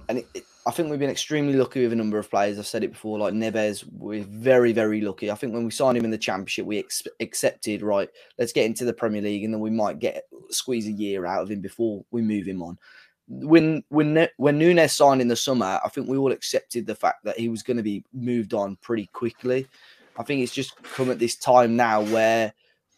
and 0.09 0.19
it, 0.19 0.27
it, 0.35 0.45
I 0.67 0.73
think 0.73 0.91
we've 0.91 0.99
been 0.99 1.11
extremely 1.11 1.53
lucky 1.53 1.85
with 1.85 1.93
a 1.93 1.97
number 1.97 2.19
of 2.19 2.29
players. 2.29 2.59
I've 2.59 2.67
said 2.67 2.83
it 2.83 2.91
before, 2.91 3.21
like 3.21 3.33
Neves, 3.35 3.85
we're 3.93 4.25
very, 4.25 4.73
very 4.73 5.01
lucky. 5.01 5.31
I 5.31 5.37
think 5.37 5.55
when 5.55 5.65
we 5.65 5.71
signed 5.71 5.97
him 5.97 6.05
in 6.05 6.11
the 6.11 6.19
Championship, 6.19 6.67
we 6.67 6.81
ex- 6.81 7.07
accepted, 7.21 7.83
right, 7.83 8.09
let's 8.37 8.53
get 8.53 8.67
into 8.67 8.85
the 8.85 8.93
Premier 8.93 9.23
League 9.23 9.45
and 9.45 9.55
then 9.55 9.61
we 9.61 9.71
might 9.71 10.01
get 10.01 10.25
squeeze 10.51 10.89
a 10.89 10.93
year 10.93 11.25
out 11.25 11.43
of 11.43 11.53
him 11.53 11.61
before 11.61 12.05
we 12.11 12.21
move 12.21 12.47
him 12.47 12.65
on. 12.65 12.77
When 13.29 13.85
when 13.89 14.29
when 14.37 14.59
Nunes 14.59 14.93
signed 14.93 15.21
in 15.21 15.29
the 15.29 15.37
summer, 15.37 15.81
I 15.85 15.89
think 15.89 16.09
we 16.09 16.17
all 16.17 16.31
accepted 16.31 16.87
the 16.87 16.95
fact 16.95 17.25
that 17.25 17.39
he 17.39 17.49
was 17.49 17.63
going 17.63 17.77
to 17.77 17.83
be 17.83 18.05
moved 18.13 18.55
on 18.55 18.77
pretty 18.83 19.07
quickly. 19.13 19.67
I 20.17 20.23
think 20.23 20.43
it's 20.43 20.55
just 20.55 20.81
come 20.83 21.11
at 21.11 21.19
this 21.19 21.37
time 21.37 21.75
now 21.77 22.03
where 22.03 22.53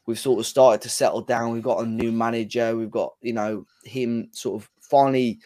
we've 0.06 0.18
sort 0.18 0.38
of 0.38 0.46
started 0.46 0.82
to 0.82 0.90
settle 0.90 1.22
down. 1.22 1.52
We've 1.52 1.62
got 1.62 1.82
a 1.82 1.86
new 1.86 2.12
manager. 2.12 2.76
We've 2.76 2.90
got 2.90 3.14
you 3.22 3.32
know 3.32 3.66
him 3.84 4.28
sort 4.32 4.62
of 4.62 4.70
finally 4.80 5.38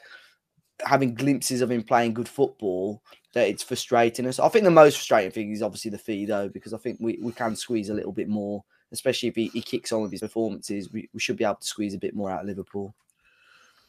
having 0.84 1.14
glimpses 1.14 1.60
of 1.60 1.70
him 1.70 1.82
playing 1.82 2.14
good 2.14 2.28
football 2.28 3.02
that 3.32 3.48
it's 3.48 3.62
frustrating 3.62 4.26
us. 4.26 4.38
I 4.38 4.48
think 4.48 4.64
the 4.64 4.70
most 4.70 4.96
frustrating 4.96 5.30
thing 5.30 5.52
is 5.52 5.62
obviously 5.62 5.90
the 5.90 5.98
fee 5.98 6.26
though, 6.26 6.48
because 6.48 6.74
I 6.74 6.78
think 6.78 6.98
we, 7.00 7.18
we 7.22 7.32
can 7.32 7.56
squeeze 7.56 7.88
a 7.88 7.94
little 7.94 8.12
bit 8.12 8.28
more, 8.28 8.62
especially 8.92 9.28
if 9.28 9.36
he, 9.36 9.48
he 9.48 9.62
kicks 9.62 9.92
on 9.92 10.02
with 10.02 10.10
his 10.10 10.20
performances. 10.20 10.92
We, 10.92 11.08
we 11.12 11.20
should 11.20 11.36
be 11.36 11.44
able 11.44 11.56
to 11.56 11.66
squeeze 11.66 11.94
a 11.94 11.98
bit 11.98 12.14
more 12.14 12.30
out 12.30 12.40
of 12.40 12.46
Liverpool. 12.46 12.94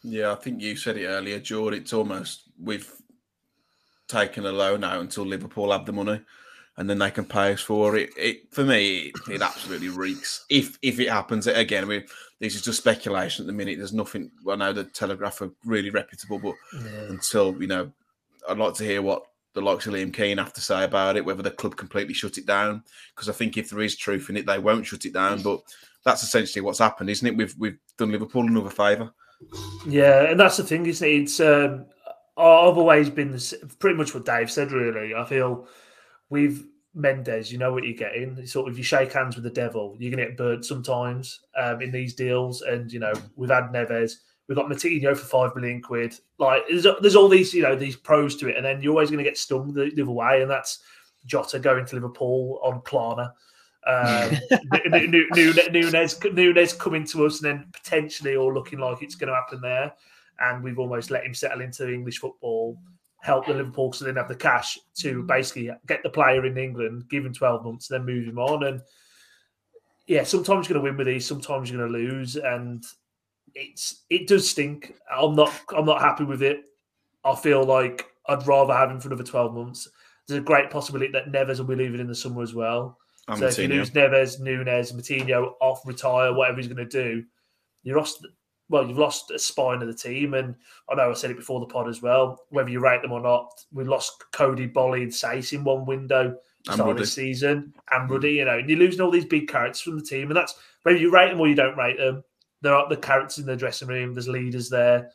Yeah, 0.02 0.32
I 0.32 0.36
think 0.36 0.62
you 0.62 0.76
said 0.76 0.98
it 0.98 1.06
earlier, 1.06 1.40
George. 1.40 1.76
It's 1.76 1.94
almost 1.94 2.44
we've 2.62 2.92
taken 4.08 4.46
a 4.46 4.52
loan 4.52 4.84
out 4.84 5.02
until 5.02 5.26
Liverpool 5.26 5.72
have 5.72 5.86
the 5.86 5.94
money 5.94 6.22
and 6.78 6.90
then 6.90 7.00
they 7.00 7.12
can 7.12 7.26
pay 7.26 7.54
us 7.54 7.62
for 7.62 7.96
it. 7.96 8.10
It 8.18 8.54
for 8.54 8.64
me, 8.64 9.12
it, 9.28 9.36
it 9.36 9.42
absolutely 9.42 9.90
reeks. 9.90 10.46
If 10.50 10.78
if 10.82 11.00
it 11.00 11.10
happens 11.10 11.48
again, 11.48 11.88
mean, 11.88 12.06
this 12.44 12.56
is 12.56 12.62
just 12.62 12.80
speculation 12.80 13.44
at 13.44 13.48
the 13.48 13.54
minute. 13.54 13.78
There's 13.78 13.94
nothing. 13.94 14.30
I 14.50 14.58
know 14.58 14.74
the 14.74 14.84
Telegraph 14.84 15.42
are 15.42 15.52
really 15.64 15.90
reputable, 15.90 16.40
but 16.40 16.56
yeah. 16.74 17.04
until 17.08 17.60
you 17.62 17.68
know, 17.68 17.90
I'd 18.50 18.58
like 18.58 18.74
to 18.76 18.84
hear 18.84 19.02
what 19.02 19.24
the 19.54 19.62
likes 19.62 19.88
of 19.88 19.94
Liam 19.94 20.14
Keen 20.14 20.40
have 20.40 20.52
to 20.54 20.62
say 20.62 20.84
about 20.84 21.16
it. 21.16 21.24
Whether 21.24 21.42
the 21.42 21.52
club 21.52 21.78
completely 21.78 22.14
shut 22.14 22.38
it 22.38 22.46
down, 22.46 22.84
because 23.16 23.30
I 23.30 23.32
think 23.32 23.58
if 23.58 23.70
there 23.70 23.80
is 23.80 23.96
truth 23.96 24.30
in 24.30 24.36
it, 24.36 24.46
they 24.46 24.60
won't 24.60 24.86
shut 24.86 25.06
it 25.06 25.14
down. 25.14 25.42
But 25.42 25.62
that's 26.04 26.22
essentially 26.22 26.62
what's 26.62 26.80
happened, 26.80 27.10
isn't 27.10 27.26
it? 27.26 27.38
We've 27.38 27.56
we've 27.58 27.80
done 27.98 28.12
Liverpool 28.12 28.46
another 28.46 28.70
favour. 28.70 29.14
Yeah, 29.88 30.24
and 30.24 30.38
that's 30.38 30.58
the 30.58 30.64
thing, 30.64 30.86
isn't 30.86 31.08
it? 31.08 31.22
It's 31.22 31.40
um, 31.40 31.86
I've 32.36 32.78
always 32.78 33.10
been 33.10 33.32
this, 33.32 33.54
pretty 33.80 33.96
much 33.96 34.14
what 34.14 34.26
Dave 34.26 34.52
said. 34.52 34.74
Really, 34.74 35.16
I 35.16 35.24
feel 35.24 35.66
with 36.30 36.68
Mendes, 36.94 37.52
you 37.52 37.58
know 37.58 37.74
what 37.74 37.84
you're 37.84 37.94
getting. 37.94 38.46
Sort 38.46 38.70
of, 38.70 38.78
you 38.78 38.84
shake 38.84 39.14
hands 39.14 39.36
with 39.36 39.44
the 39.44 39.50
devil, 39.50 39.96
you're 39.98 40.12
going 40.12 40.24
to 40.24 40.30
get 40.30 40.38
burnt 40.38 40.66
sometimes 40.66 41.40
um, 41.60 41.82
in 41.82 41.92
these 41.92 42.14
deals. 42.14 42.62
And 42.62 42.92
you 42.92 43.00
know, 43.00 43.14
we've 43.36 43.50
had 43.50 43.72
Neves, 43.72 44.18
we've 44.48 44.58
got 44.58 44.70
Moutinho 44.70 45.18
for 45.18 45.26
five 45.26 45.56
million 45.56 45.82
quid. 45.82 46.16
Like, 46.38 46.64
there's, 46.70 46.86
there's 47.02 47.16
all 47.16 47.30
these, 47.30 47.54
you 47.54 47.64
know, 47.64 47.76
these 47.76 47.96
pros 47.96 48.36
to 48.38 48.50
it, 48.50 48.58
and 48.58 48.66
then 48.66 48.82
you're 48.82 48.92
always 48.94 49.10
going 49.10 49.24
to 49.24 49.30
get 49.30 49.38
stung 49.38 49.74
the, 49.74 49.92
the, 49.96 50.04
other 50.04 50.12
way, 50.12 50.42
and 50.42 50.52
that's 50.52 50.80
Jota 51.26 51.60
going 51.60 51.86
to 51.86 51.96
Liverpool 51.96 52.60
on 52.64 52.82
Klarna. 52.82 53.32
Um, 53.86 54.38
Nunes 55.74 56.74
coming 56.74 57.06
to 57.08 57.26
us, 57.26 57.42
and 57.42 57.46
then 57.46 57.68
potentially 57.74 58.36
all 58.36 58.54
looking 58.54 58.80
like 58.80 59.02
it's 59.02 59.16
going 59.16 59.30
to 59.30 59.36
happen 59.36 59.62
there. 59.62 59.94
And 60.40 60.64
we've 60.64 60.80
almost 60.80 61.12
let 61.12 61.26
him 61.26 61.34
settle 61.34 61.62
into 61.62 61.92
English 61.92 62.20
football 62.20 62.78
help 63.24 63.48
the 63.48 63.54
Liverpool 63.54 63.88
because 63.88 64.02
they 64.02 64.08
didn't 64.08 64.18
have 64.18 64.28
the 64.28 64.36
cash 64.36 64.78
to 64.96 65.24
mm. 65.24 65.28
basically 65.28 65.72
get 65.88 66.04
the 66.04 66.10
player 66.10 66.46
in 66.46 66.58
England, 66.58 67.08
give 67.10 67.26
him 67.26 67.34
12 67.34 67.64
months, 67.64 67.88
then 67.88 68.06
move 68.06 68.28
him 68.28 68.38
on. 68.38 68.64
And 68.66 68.82
yeah, 70.08 70.24
sometimes 70.24 70.68
you're 70.68 70.74
going 70.74 70.86
to 70.86 70.92
win 70.92 70.98
with 70.98 71.08
these, 71.08 71.26
sometimes 71.26 71.72
you're 71.72 71.80
going 71.80 71.92
to 71.92 72.12
lose, 72.12 72.36
and 72.36 72.84
it's 73.56 74.04
it 74.10 74.28
does 74.28 74.50
stink. 74.50 74.94
I'm 75.10 75.36
not 75.36 75.54
I'm 75.76 75.86
not 75.86 76.02
happy 76.02 76.26
with 76.26 76.44
it. 76.44 76.66
I 77.24 77.34
feel 77.36 77.64
like 77.64 78.06
I'd 78.28 78.46
rather 78.46 78.74
have 78.74 78.92
him 78.92 79.00
for 79.00 79.08
another 79.08 79.24
12 79.24 79.54
months. 79.54 79.88
There's 80.28 80.42
a 80.42 80.44
great 80.44 80.70
possibility 80.70 81.12
that 81.14 81.32
Neves 81.32 81.60
will 81.60 81.66
be 81.66 81.76
leaving 81.76 82.02
in 82.02 82.08
the 82.08 82.16
summer 82.16 82.42
as 82.42 82.54
well. 82.54 82.98
And 83.30 83.40
so 83.40 83.46
Moutinho. 83.46 83.52
if 83.52 83.60
you 83.60 83.68
lose 83.70 83.92
Neves, 83.92 84.40
Nunes, 84.42 84.92
Moutinho 84.92 85.54
off, 85.62 85.86
retire, 85.86 86.34
whatever 86.34 86.58
he's 86.58 86.68
going 86.68 86.86
to 86.86 86.86
do, 86.86 87.24
you're 87.84 87.98
lost 87.98 88.26
well, 88.74 88.88
you've 88.88 88.98
lost 88.98 89.30
a 89.30 89.38
spine 89.38 89.84
of 89.84 89.88
the 89.88 89.94
team. 89.94 90.34
And 90.34 90.56
I 90.90 90.96
know 90.96 91.12
I 91.12 91.14
said 91.14 91.30
it 91.30 91.38
before 91.38 91.60
the 91.60 91.68
pod 91.68 91.88
as 91.88 92.02
well, 92.02 92.40
whether 92.50 92.72
you 92.72 92.80
rate 92.80 93.04
them 93.04 93.12
or 93.12 93.22
not, 93.22 93.48
we 93.72 93.84
lost 93.84 94.24
Coady, 94.32 94.68
Boly, 94.68 95.04
and 95.04 95.12
Saïss 95.12 95.54
in 95.54 95.64
one 95.64 95.86
window 95.86 96.36
start 96.66 96.98
the 96.98 97.06
season. 97.06 97.72
And 97.92 98.10
Ruddy, 98.10 98.32
you 98.32 98.46
know, 98.46 98.58
and 98.58 98.68
you're 98.68 98.80
losing 98.80 99.02
all 99.02 99.12
these 99.12 99.26
big 99.26 99.48
characters 99.48 99.82
from 99.82 100.00
the 100.00 100.04
team. 100.04 100.30
And 100.30 100.36
that's 100.36 100.56
whether 100.82 100.98
you 100.98 101.12
rate 101.12 101.30
them 101.30 101.40
or 101.40 101.48
you 101.48 101.54
don't 101.54 101.78
rate 101.78 102.00
them. 102.00 102.24
There 102.62 102.74
are 102.74 102.90
the 102.90 102.98
characters 102.98 103.38
in 103.38 103.46
the 103.46 103.56
dressing 103.56 103.90
room, 103.90 104.16
there's 104.16 104.28
leaders 104.28 104.70
there. 104.70 105.12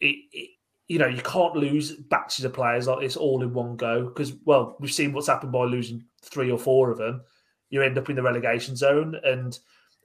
It, 0.00 0.16
it, 0.32 0.50
you 0.88 0.98
know, 0.98 1.06
you 1.06 1.22
can't 1.22 1.54
lose 1.54 1.92
batches 1.92 2.44
of 2.44 2.52
players 2.52 2.88
like 2.88 2.98
this 2.98 3.16
all 3.16 3.44
in 3.44 3.54
one 3.54 3.76
go 3.76 4.06
because, 4.06 4.32
well, 4.44 4.76
we've 4.80 4.92
seen 4.92 5.12
what's 5.12 5.28
happened 5.28 5.52
by 5.52 5.64
losing 5.64 6.04
three 6.20 6.50
or 6.50 6.58
four 6.58 6.90
of 6.90 6.98
them 6.98 7.22
you 7.72 7.82
end 7.82 7.96
up 7.98 8.10
in 8.10 8.16
the 8.16 8.22
relegation 8.22 8.76
zone. 8.76 9.18
And 9.24 9.58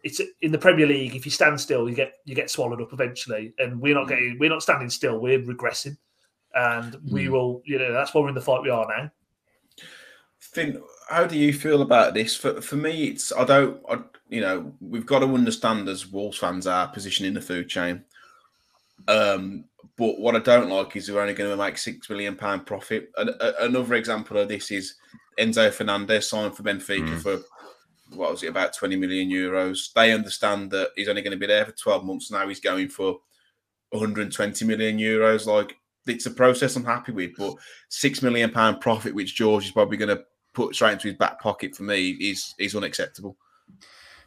it's 0.07 0.21
in 0.41 0.51
the 0.51 0.57
Premier 0.57 0.87
League. 0.87 1.15
If 1.15 1.25
you 1.25 1.31
stand 1.31 1.59
still, 1.59 1.87
you 1.89 1.95
get 1.95 2.13
you 2.25 2.35
get 2.35 2.49
swallowed 2.49 2.81
up 2.81 2.93
eventually. 2.93 3.53
And 3.59 3.79
we're 3.81 3.93
not 3.95 4.05
Mm. 4.07 4.09
getting 4.09 4.37
we're 4.39 4.49
not 4.49 4.63
standing 4.63 4.89
still. 4.89 5.19
We're 5.19 5.39
regressing, 5.39 5.97
and 6.55 6.95
we 7.11 7.25
Mm. 7.25 7.31
will. 7.31 7.61
You 7.65 7.79
know 7.79 7.91
that's 7.93 8.13
why 8.13 8.21
we're 8.21 8.29
in 8.29 8.35
the 8.35 8.41
fight 8.41 8.61
we 8.63 8.69
are 8.69 8.87
now. 8.87 9.11
Finn, 10.39 10.81
how 11.09 11.25
do 11.25 11.37
you 11.37 11.53
feel 11.53 11.81
about 11.81 12.13
this? 12.13 12.35
For 12.35 12.61
for 12.61 12.75
me, 12.77 13.07
it's 13.09 13.31
I 13.33 13.43
don't, 13.43 13.81
I, 13.89 13.99
you 14.29 14.41
know, 14.41 14.73
we've 14.81 15.05
got 15.05 15.19
to 15.19 15.25
understand 15.33 15.89
as 15.89 16.07
Wolves 16.07 16.37
fans 16.37 16.67
our 16.67 16.87
position 16.87 17.25
in 17.25 17.33
the 17.33 17.41
food 17.41 17.67
chain. 17.69 18.03
Um, 19.07 19.65
but 19.97 20.19
what 20.19 20.35
I 20.35 20.39
don't 20.39 20.69
like 20.69 20.95
is 20.95 21.09
we're 21.09 21.21
only 21.21 21.33
going 21.33 21.49
to 21.49 21.57
make 21.57 21.77
six 21.77 22.09
million 22.09 22.35
pound 22.35 22.65
profit. 22.65 23.11
An, 23.17 23.29
a, 23.39 23.53
another 23.61 23.95
example 23.95 24.37
of 24.37 24.47
this 24.47 24.71
is 24.71 24.95
Enzo 25.39 25.71
Fernandez 25.71 26.29
signed 26.29 26.55
for 26.55 26.63
Benfica 26.63 27.07
Mm. 27.07 27.21
for 27.21 27.39
what 28.13 28.31
was 28.31 28.43
it 28.43 28.47
about 28.47 28.73
twenty 28.75 28.95
million 28.95 29.29
euros. 29.29 29.91
They 29.93 30.13
understand 30.13 30.71
that 30.71 30.91
he's 30.95 31.09
only 31.09 31.21
going 31.21 31.31
to 31.31 31.37
be 31.37 31.47
there 31.47 31.65
for 31.65 31.71
twelve 31.73 32.05
months. 32.05 32.31
Now 32.31 32.47
he's 32.47 32.59
going 32.59 32.89
for 32.89 33.19
one 33.89 33.99
hundred 34.01 34.23
and 34.23 34.33
twenty 34.33 34.65
million 34.65 34.97
euros. 34.97 35.45
Like 35.45 35.77
it's 36.05 36.25
a 36.25 36.31
process 36.31 36.75
I'm 36.75 36.85
happy 36.85 37.11
with, 37.11 37.31
but 37.37 37.55
six 37.89 38.21
million 38.21 38.51
pound 38.51 38.81
profit, 38.81 39.13
which 39.13 39.35
George 39.35 39.65
is 39.65 39.71
probably 39.71 39.97
going 39.97 40.15
to 40.15 40.23
put 40.53 40.73
straight 40.73 40.93
into 40.93 41.09
his 41.09 41.17
back 41.17 41.39
pocket 41.39 41.75
for 41.75 41.83
me, 41.83 42.11
is 42.11 42.55
is 42.57 42.75
unacceptable. 42.75 43.37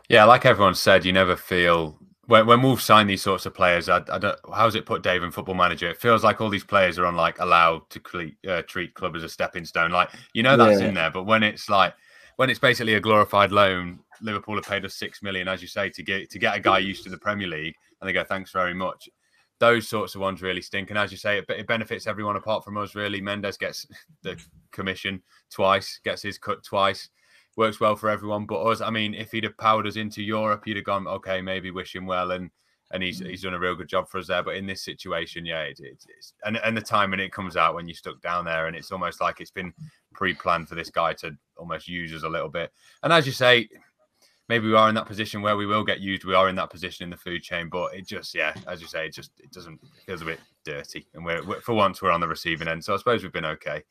Yeah, 0.08 0.24
like 0.24 0.44
everyone 0.44 0.74
said, 0.74 1.04
you 1.04 1.12
never 1.12 1.36
feel 1.36 1.98
when 2.26 2.46
when 2.46 2.62
Wolves 2.62 2.84
sign 2.84 3.06
these 3.06 3.22
sorts 3.22 3.46
of 3.46 3.54
players. 3.54 3.88
I, 3.88 4.02
I 4.10 4.18
don't. 4.18 4.38
How's 4.52 4.74
it 4.74 4.86
put, 4.86 5.02
Dave, 5.02 5.22
in 5.22 5.30
Football 5.30 5.54
Manager? 5.54 5.88
It 5.88 6.00
feels 6.00 6.22
like 6.22 6.40
all 6.40 6.48
these 6.50 6.64
players 6.64 6.98
are 6.98 7.06
on 7.06 7.16
like 7.16 7.38
allowed 7.40 7.88
to 7.90 8.00
cle- 8.00 8.30
uh, 8.48 8.62
treat 8.62 8.94
club 8.94 9.16
as 9.16 9.22
a 9.22 9.28
stepping 9.28 9.64
stone. 9.64 9.90
Like 9.90 10.10
you 10.32 10.42
know 10.42 10.56
that's 10.56 10.80
Yeah. 10.80 10.88
in 10.88 10.94
there, 10.94 11.10
but 11.10 11.24
when 11.24 11.42
it's 11.42 11.68
like 11.68 11.94
when 12.40 12.48
it's 12.48 12.58
basically 12.58 12.94
a 12.94 13.00
glorified 13.00 13.52
loan, 13.52 13.98
Liverpool 14.22 14.54
have 14.54 14.64
paid 14.64 14.82
us 14.86 14.94
six 14.94 15.22
million, 15.22 15.46
as 15.46 15.60
you 15.60 15.68
say, 15.68 15.90
to 15.90 16.02
get 16.02 16.30
to 16.30 16.38
get 16.38 16.56
a 16.56 16.60
guy 16.60 16.78
used 16.78 17.04
to 17.04 17.10
the 17.10 17.18
Premier 17.18 17.46
League, 17.46 17.74
and 18.00 18.08
they 18.08 18.14
go 18.14 18.24
thanks 18.24 18.50
very 18.50 18.72
much. 18.72 19.10
Those 19.58 19.86
sorts 19.86 20.14
of 20.14 20.22
ones 20.22 20.40
really 20.40 20.62
stink, 20.62 20.88
and 20.88 20.98
as 20.98 21.12
you 21.12 21.18
say, 21.18 21.36
it, 21.36 21.44
it 21.50 21.66
benefits 21.66 22.06
everyone 22.06 22.36
apart 22.36 22.64
from 22.64 22.78
us. 22.78 22.94
Really, 22.94 23.20
Mendes 23.20 23.58
gets 23.58 23.86
the 24.22 24.42
commission 24.72 25.22
twice, 25.50 26.00
gets 26.02 26.22
his 26.22 26.38
cut 26.38 26.64
twice 26.64 27.10
works 27.56 27.78
well 27.78 27.94
for 27.96 28.08
everyone 28.08 28.46
but 28.46 28.62
us. 28.62 28.80
I 28.80 28.88
mean, 28.88 29.12
if 29.12 29.32
he'd 29.32 29.44
have 29.44 29.58
powered 29.58 29.86
us 29.86 29.96
into 29.96 30.22
Europe, 30.22 30.62
he'd 30.64 30.76
have 30.76 30.86
gone, 30.86 31.06
okay, 31.06 31.42
maybe 31.42 31.70
wish 31.70 31.94
him 31.94 32.06
well, 32.06 32.30
and 32.30 32.50
and 32.92 33.02
he's 33.02 33.18
he's 33.18 33.42
done 33.42 33.54
a 33.54 33.58
real 33.58 33.76
good 33.76 33.88
job 33.88 34.08
for 34.08 34.18
us 34.18 34.28
there. 34.28 34.42
But 34.42 34.56
in 34.56 34.66
this 34.66 34.82
situation, 34.82 35.44
yeah, 35.44 35.62
it, 35.62 35.78
it, 35.80 36.02
it's 36.08 36.32
and 36.44 36.56
and 36.56 36.76
the 36.76 36.80
time 36.80 37.10
when 37.10 37.20
it 37.20 37.32
comes 37.32 37.56
out 37.56 37.74
when 37.74 37.86
you're 37.86 37.94
stuck 37.94 38.20
down 38.22 38.44
there, 38.44 38.66
and 38.66 38.74
it's 38.74 38.92
almost 38.92 39.20
like 39.20 39.40
it's 39.40 39.50
been 39.50 39.72
pre-planned 40.14 40.68
for 40.68 40.74
this 40.74 40.90
guy 40.90 41.12
to 41.14 41.36
almost 41.60 41.86
use 41.86 42.12
us 42.12 42.24
a 42.24 42.28
little 42.28 42.48
bit. 42.48 42.72
And 43.04 43.12
as 43.12 43.26
you 43.26 43.32
say, 43.32 43.68
maybe 44.48 44.66
we 44.66 44.74
are 44.74 44.88
in 44.88 44.94
that 44.96 45.06
position 45.06 45.42
where 45.42 45.56
we 45.56 45.66
will 45.66 45.84
get 45.84 46.00
used. 46.00 46.24
We 46.24 46.34
are 46.34 46.48
in 46.48 46.56
that 46.56 46.70
position 46.70 47.04
in 47.04 47.10
the 47.10 47.16
food 47.16 47.42
chain, 47.42 47.68
but 47.68 47.94
it 47.94 48.06
just, 48.06 48.34
yeah, 48.34 48.54
as 48.66 48.80
you 48.80 48.88
say, 48.88 49.06
it 49.06 49.14
just 49.14 49.30
it 49.38 49.52
doesn't 49.52 49.74
it 49.82 50.04
feels 50.06 50.22
a 50.22 50.24
bit 50.24 50.40
dirty, 50.64 51.06
and 51.14 51.24
we're, 51.24 51.44
we're 51.44 51.60
for 51.60 51.74
once 51.74 52.02
we're 52.02 52.10
on 52.10 52.20
the 52.20 52.26
receiving 52.26 52.66
end. 52.66 52.84
So 52.84 52.94
I 52.94 52.96
suppose 52.96 53.22
we've 53.22 53.32
been 53.32 53.44
okay, 53.44 53.82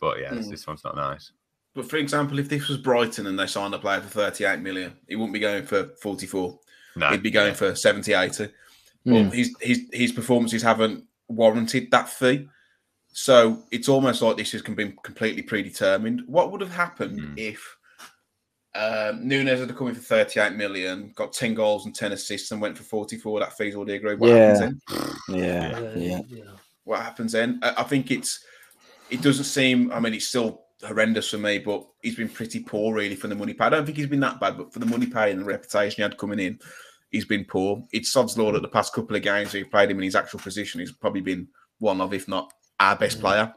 but 0.00 0.20
yeah, 0.20 0.32
this, 0.32 0.46
Mm. 0.46 0.50
this 0.50 0.66
one's 0.66 0.84
not 0.84 0.96
nice. 0.96 1.32
But 1.74 1.90
for 1.90 1.98
example, 1.98 2.38
if 2.38 2.48
this 2.48 2.68
was 2.68 2.78
Brighton 2.78 3.26
and 3.26 3.38
they 3.38 3.46
signed 3.46 3.74
a 3.74 3.78
player 3.78 4.00
for 4.00 4.08
38 4.08 4.60
million, 4.60 4.96
he 5.06 5.16
wouldn't 5.16 5.34
be 5.34 5.40
going 5.40 5.66
for 5.66 5.90
44. 6.00 6.58
No, 6.96 7.10
He'd 7.10 7.22
be 7.22 7.30
going 7.30 7.52
for 7.54 7.74
70, 7.74 8.14
80. 8.14 8.48
Mm. 9.06 9.32
His, 9.34 9.54
his 9.60 9.82
his 9.92 10.12
performances 10.12 10.62
haven't 10.62 11.04
warranted 11.28 11.90
that 11.90 12.08
fee. 12.08 12.48
So 13.18 13.62
it's 13.70 13.88
almost 13.88 14.20
like 14.20 14.36
this 14.36 14.52
has 14.52 14.60
been 14.60 14.94
completely 15.02 15.40
predetermined. 15.40 16.22
What 16.26 16.52
would 16.52 16.60
have 16.60 16.70
happened 16.70 17.18
Mm. 17.18 17.38
if 17.38 17.76
um, 18.74 19.26
Nunes 19.26 19.58
had 19.58 19.74
come 19.74 19.88
in 19.88 19.94
for 19.94 20.02
38 20.02 20.52
million, 20.52 21.12
got 21.16 21.32
10 21.32 21.54
goals 21.54 21.86
and 21.86 21.94
10 21.94 22.12
assists, 22.12 22.50
and 22.52 22.60
went 22.60 22.76
for 22.76 22.84
44? 22.84 23.40
That 23.40 23.56
fee's 23.56 23.74
already 23.74 23.94
agreed. 23.94 24.18
What 24.20 24.28
Yeah. 24.28 24.36
happens 24.36 24.58
then? 24.60 24.80
Yeah, 25.30 25.78
Uh, 25.78 25.92
yeah. 25.96 26.20
what 26.84 27.00
happens 27.00 27.32
then? 27.32 27.58
I, 27.62 27.76
I 27.78 27.82
think 27.84 28.10
it's 28.10 28.44
it 29.08 29.22
doesn't 29.22 29.44
seem. 29.44 29.90
I 29.92 29.98
mean, 30.00 30.12
it's 30.12 30.26
still 30.28 30.66
horrendous 30.84 31.30
for 31.30 31.38
me, 31.38 31.58
but 31.58 31.86
he's 32.02 32.16
been 32.16 32.28
pretty 32.28 32.60
poor 32.64 32.92
really 32.94 33.16
for 33.16 33.28
the 33.28 33.34
money 33.34 33.54
pay. 33.54 33.64
I 33.64 33.70
don't 33.70 33.86
think 33.86 33.96
he's 33.96 34.08
been 34.08 34.20
that 34.20 34.40
bad, 34.40 34.58
but 34.58 34.74
for 34.74 34.78
the 34.80 34.84
money 34.84 35.06
pay 35.06 35.30
and 35.30 35.40
the 35.40 35.44
reputation 35.46 35.96
he 35.96 36.02
had 36.02 36.18
coming 36.18 36.38
in, 36.38 36.58
he's 37.10 37.24
been 37.24 37.46
poor. 37.46 37.82
It's 37.92 38.12
sod's 38.12 38.36
law 38.36 38.52
that 38.52 38.60
the 38.60 38.68
past 38.68 38.92
couple 38.92 39.16
of 39.16 39.22
games 39.22 39.54
we 39.54 39.64
played 39.64 39.90
him 39.90 39.96
in 40.00 40.04
his 40.04 40.16
actual 40.16 40.40
position, 40.40 40.80
he's 40.80 40.92
probably 40.92 41.22
been 41.22 41.48
one 41.78 42.02
of, 42.02 42.12
if 42.12 42.28
not 42.28 42.52
our 42.80 42.96
best 42.96 43.20
player. 43.20 43.52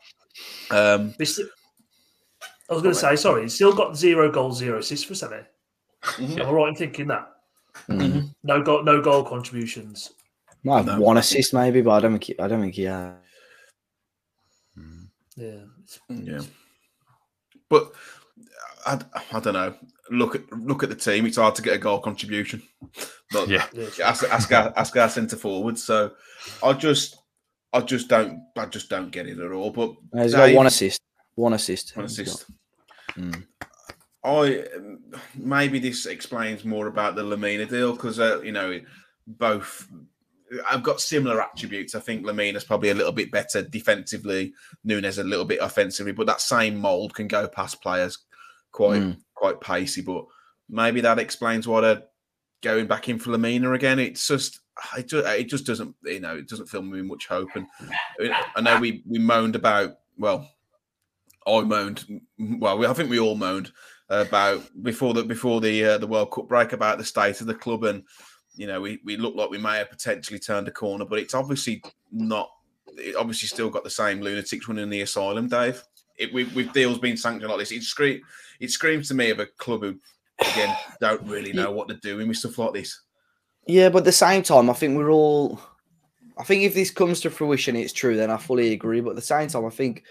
Um, 0.71 1.13
This, 1.17 1.39
I 2.69 2.73
was 2.73 2.81
going 2.83 2.93
to 2.93 2.99
say, 2.99 3.15
sorry, 3.15 3.43
he's 3.43 3.55
still 3.55 3.73
got 3.75 3.97
zero 3.97 4.31
goals, 4.31 4.57
zero 4.59 4.79
assists 4.79 5.05
for 5.05 5.13
Sané. 5.13 5.45
mhm. 6.03 6.39
Am 6.39 6.47
I 6.47 6.51
right 6.51 6.69
in 6.69 6.75
thinking 6.75 7.07
that? 7.07 7.27
Mm. 7.89 8.33
No 8.43 8.61
goal, 8.61 8.83
no 8.83 9.01
goal 9.01 9.23
contributions. 9.23 10.11
Might 10.63 10.77
have 10.77 10.85
No. 10.85 10.99
one 10.99 11.17
assist 11.17 11.53
maybe, 11.53 11.81
but 11.81 11.91
I 11.91 11.99
don't 12.01 12.11
think 12.11 12.23
he, 12.25 12.39
I 12.39 12.47
don't 12.47 12.61
think 12.61 12.75
he 12.75 12.83
had. 12.83 13.15
Mm. 14.77 15.07
Yeah. 15.35 15.61
Yeah, 16.09 16.41
but 17.69 17.93
I, 18.85 18.99
I 19.33 19.39
don't 19.39 19.53
know. 19.53 19.73
Look 20.11 20.35
at 20.35 20.51
look 20.51 20.83
at 20.83 20.89
the 20.89 20.95
team. 20.95 21.25
It's 21.25 21.37
hard 21.37 21.55
to 21.55 21.61
get 21.61 21.75
a 21.75 21.79
goal 21.79 21.99
contribution. 21.99 22.61
But 23.31 23.47
Yeah. 23.47 23.65
yeah, 23.73 23.87
ask 24.03 24.23
ask 24.25 24.51
our, 24.51 24.73
ask 24.75 24.95
our 24.97 25.09
centre 25.09 25.35
forward. 25.37 25.77
So 25.79 26.11
I 26.63 26.73
just 26.73 27.17
I 27.73 27.81
just 27.81 28.07
don't 28.07 28.41
I 28.57 28.65
just 28.65 28.89
don't 28.89 29.11
get 29.11 29.27
it 29.27 29.39
at 29.39 29.51
all. 29.51 29.71
But 29.71 29.91
Uh, 30.13 30.23
He's 30.23 30.33
got 30.33 30.53
one 30.53 30.67
assist. 30.67 31.01
One 31.35 31.53
assist. 31.53 31.95
one 31.95 32.05
assist. 32.05 32.45
Mm. 33.15 33.45
I 34.23 34.65
maybe 35.35 35.79
this 35.79 36.05
explains 36.05 36.65
more 36.65 36.87
about 36.87 37.15
the 37.15 37.23
Lemina 37.23 37.69
deal 37.69 37.93
because 37.93 38.19
uh, 38.19 38.41
you 38.41 38.51
know 38.51 38.79
both. 39.27 39.87
I've 40.69 40.81
got 40.81 40.99
similar 40.99 41.39
attributes. 41.41 41.93
I 41.93 41.99
think 41.99 42.25
Lemina's 42.25 42.63
probably 42.63 42.89
a 42.89 42.95
little 42.95 43.11
bit 43.11 43.31
better 43.31 43.61
defensively. 43.61 44.51
Nunes 44.83 45.19
a 45.19 45.23
little 45.23 45.45
bit 45.45 45.59
offensively, 45.61 46.11
but 46.11 46.25
that 46.25 46.41
same 46.41 46.75
mold 46.75 47.13
can 47.13 47.27
go 47.27 47.47
past 47.47 47.81
players 47.83 48.17
quite 48.71 49.01
Mm. 49.01 49.17
quite 49.35 49.61
pacey. 49.61 50.01
But 50.01 50.25
maybe 50.67 51.01
that 51.01 51.19
explains 51.19 51.67
why 51.67 51.81
they're 51.81 52.03
going 52.61 52.87
back 52.87 53.07
in 53.09 53.19
for 53.19 53.29
Lemina 53.29 53.73
again. 53.75 53.99
It's 53.99 54.27
just 54.27 54.59
it 54.97 55.07
just, 55.07 55.27
it 55.27 55.49
just 55.49 55.65
doesn't 55.65 55.95
you 56.03 56.19
know 56.19 56.35
it 56.35 56.47
doesn't 56.47 56.69
fill 56.69 56.81
me 56.81 57.01
much 57.01 57.27
hope. 57.27 57.49
And 57.55 57.67
I 58.55 58.61
know 58.61 58.79
we 58.79 59.03
we 59.07 59.19
moaned 59.19 59.55
about 59.55 59.97
well, 60.17 60.49
I 61.47 61.61
moaned 61.61 62.21
well. 62.37 62.77
We, 62.77 62.87
I 62.87 62.93
think 62.93 63.09
we 63.09 63.19
all 63.19 63.35
moaned 63.35 63.71
about 64.09 64.63
before 64.81 65.13
the 65.13 65.23
before 65.23 65.61
the 65.61 65.85
uh, 65.85 65.97
the 65.97 66.07
World 66.07 66.31
Cup 66.31 66.47
break 66.47 66.73
about 66.73 66.97
the 66.97 67.05
state 67.05 67.41
of 67.41 67.47
the 67.47 67.53
club 67.55 67.83
and 67.83 68.03
you 68.55 68.67
know 68.67 68.81
we 68.81 68.99
we 69.05 69.17
look 69.17 69.35
like 69.35 69.49
we 69.49 69.57
may 69.57 69.77
have 69.77 69.89
potentially 69.89 70.39
turned 70.39 70.67
a 70.67 70.71
corner, 70.71 71.05
but 71.05 71.19
it's 71.19 71.33
obviously 71.33 71.83
not. 72.11 72.49
It 72.97 73.15
obviously 73.15 73.47
still 73.47 73.69
got 73.69 73.83
the 73.83 73.89
same 73.89 74.19
lunatics 74.19 74.67
running 74.67 74.89
the 74.89 75.01
asylum, 75.01 75.47
Dave. 75.47 75.81
It, 76.17 76.33
with, 76.33 76.53
with 76.53 76.73
deals 76.73 76.99
being 76.99 77.15
sanctioned 77.15 77.49
like 77.49 77.59
this, 77.59 77.71
it 77.71 77.83
scream 77.83 78.21
it 78.59 78.71
screams 78.71 79.07
to 79.07 79.13
me 79.13 79.29
of 79.29 79.39
a 79.39 79.45
club 79.45 79.83
who 79.83 79.99
again 80.41 80.75
don't 80.99 81.21
really 81.23 81.53
know 81.53 81.71
what 81.71 81.87
they're 81.87 81.97
doing 81.97 82.27
with 82.27 82.37
stuff 82.37 82.57
like 82.57 82.73
this. 82.73 83.01
Yeah, 83.67 83.89
but 83.89 83.99
at 83.99 84.05
the 84.05 84.11
same 84.11 84.43
time, 84.43 84.69
I 84.69 84.73
think 84.73 84.97
we're 84.97 85.11
all. 85.11 85.59
I 86.37 86.43
think 86.43 86.63
if 86.63 86.73
this 86.73 86.89
comes 86.91 87.19
to 87.21 87.29
fruition, 87.29 87.75
it's 87.75 87.93
true. 87.93 88.15
Then 88.15 88.31
I 88.31 88.37
fully 88.37 88.71
agree. 88.71 89.01
But 89.01 89.11
at 89.11 89.15
the 89.17 89.21
same 89.21 89.49
time, 89.49 89.65
I 89.65 89.69
think, 89.69 90.03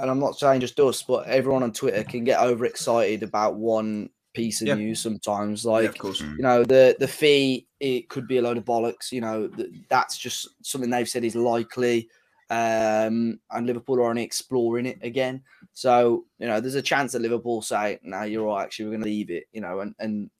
and 0.00 0.10
I'm 0.10 0.18
not 0.18 0.38
saying 0.38 0.60
just 0.62 0.80
us, 0.80 1.02
but 1.02 1.26
everyone 1.26 1.62
on 1.62 1.72
Twitter 1.72 2.02
can 2.02 2.24
get 2.24 2.40
overexcited 2.40 3.22
about 3.22 3.56
one 3.56 4.08
piece 4.32 4.60
of 4.62 4.68
Yeah. 4.68 4.74
news 4.74 5.00
sometimes. 5.00 5.64
Yeah, 5.64 5.70
Like 5.72 5.88
of 5.90 5.98
course. 5.98 6.20
you 6.20 6.38
know, 6.40 6.64
the 6.64 6.96
the 6.98 7.08
fee 7.08 7.66
it 7.80 8.08
could 8.08 8.26
be 8.26 8.38
a 8.38 8.42
load 8.42 8.56
of 8.56 8.64
bollocks. 8.64 9.12
You 9.12 9.20
know, 9.20 9.50
that's 9.90 10.16
just 10.16 10.48
something 10.62 10.90
they've 10.90 11.08
said 11.08 11.24
is 11.24 11.36
likely. 11.36 12.08
Um, 12.48 13.40
and 13.50 13.66
Liverpool 13.66 13.98
are 13.98 14.08
only 14.08 14.22
exploring 14.22 14.86
it 14.86 14.98
again. 15.02 15.42
So 15.74 16.24
you 16.38 16.46
know, 16.46 16.60
there's 16.60 16.74
a 16.76 16.82
chance 16.82 17.12
that 17.12 17.22
Liverpool 17.22 17.60
say, 17.60 17.98
"No, 18.02 18.22
you're 18.22 18.46
right. 18.46 18.62
Actually, 18.62 18.86
we're 18.86 18.90
going 18.92 19.02
to 19.02 19.08
leave 19.08 19.30
it." 19.30 19.44
You 19.52 19.60
know, 19.60 19.80
and 19.80 19.94
and 19.98 20.30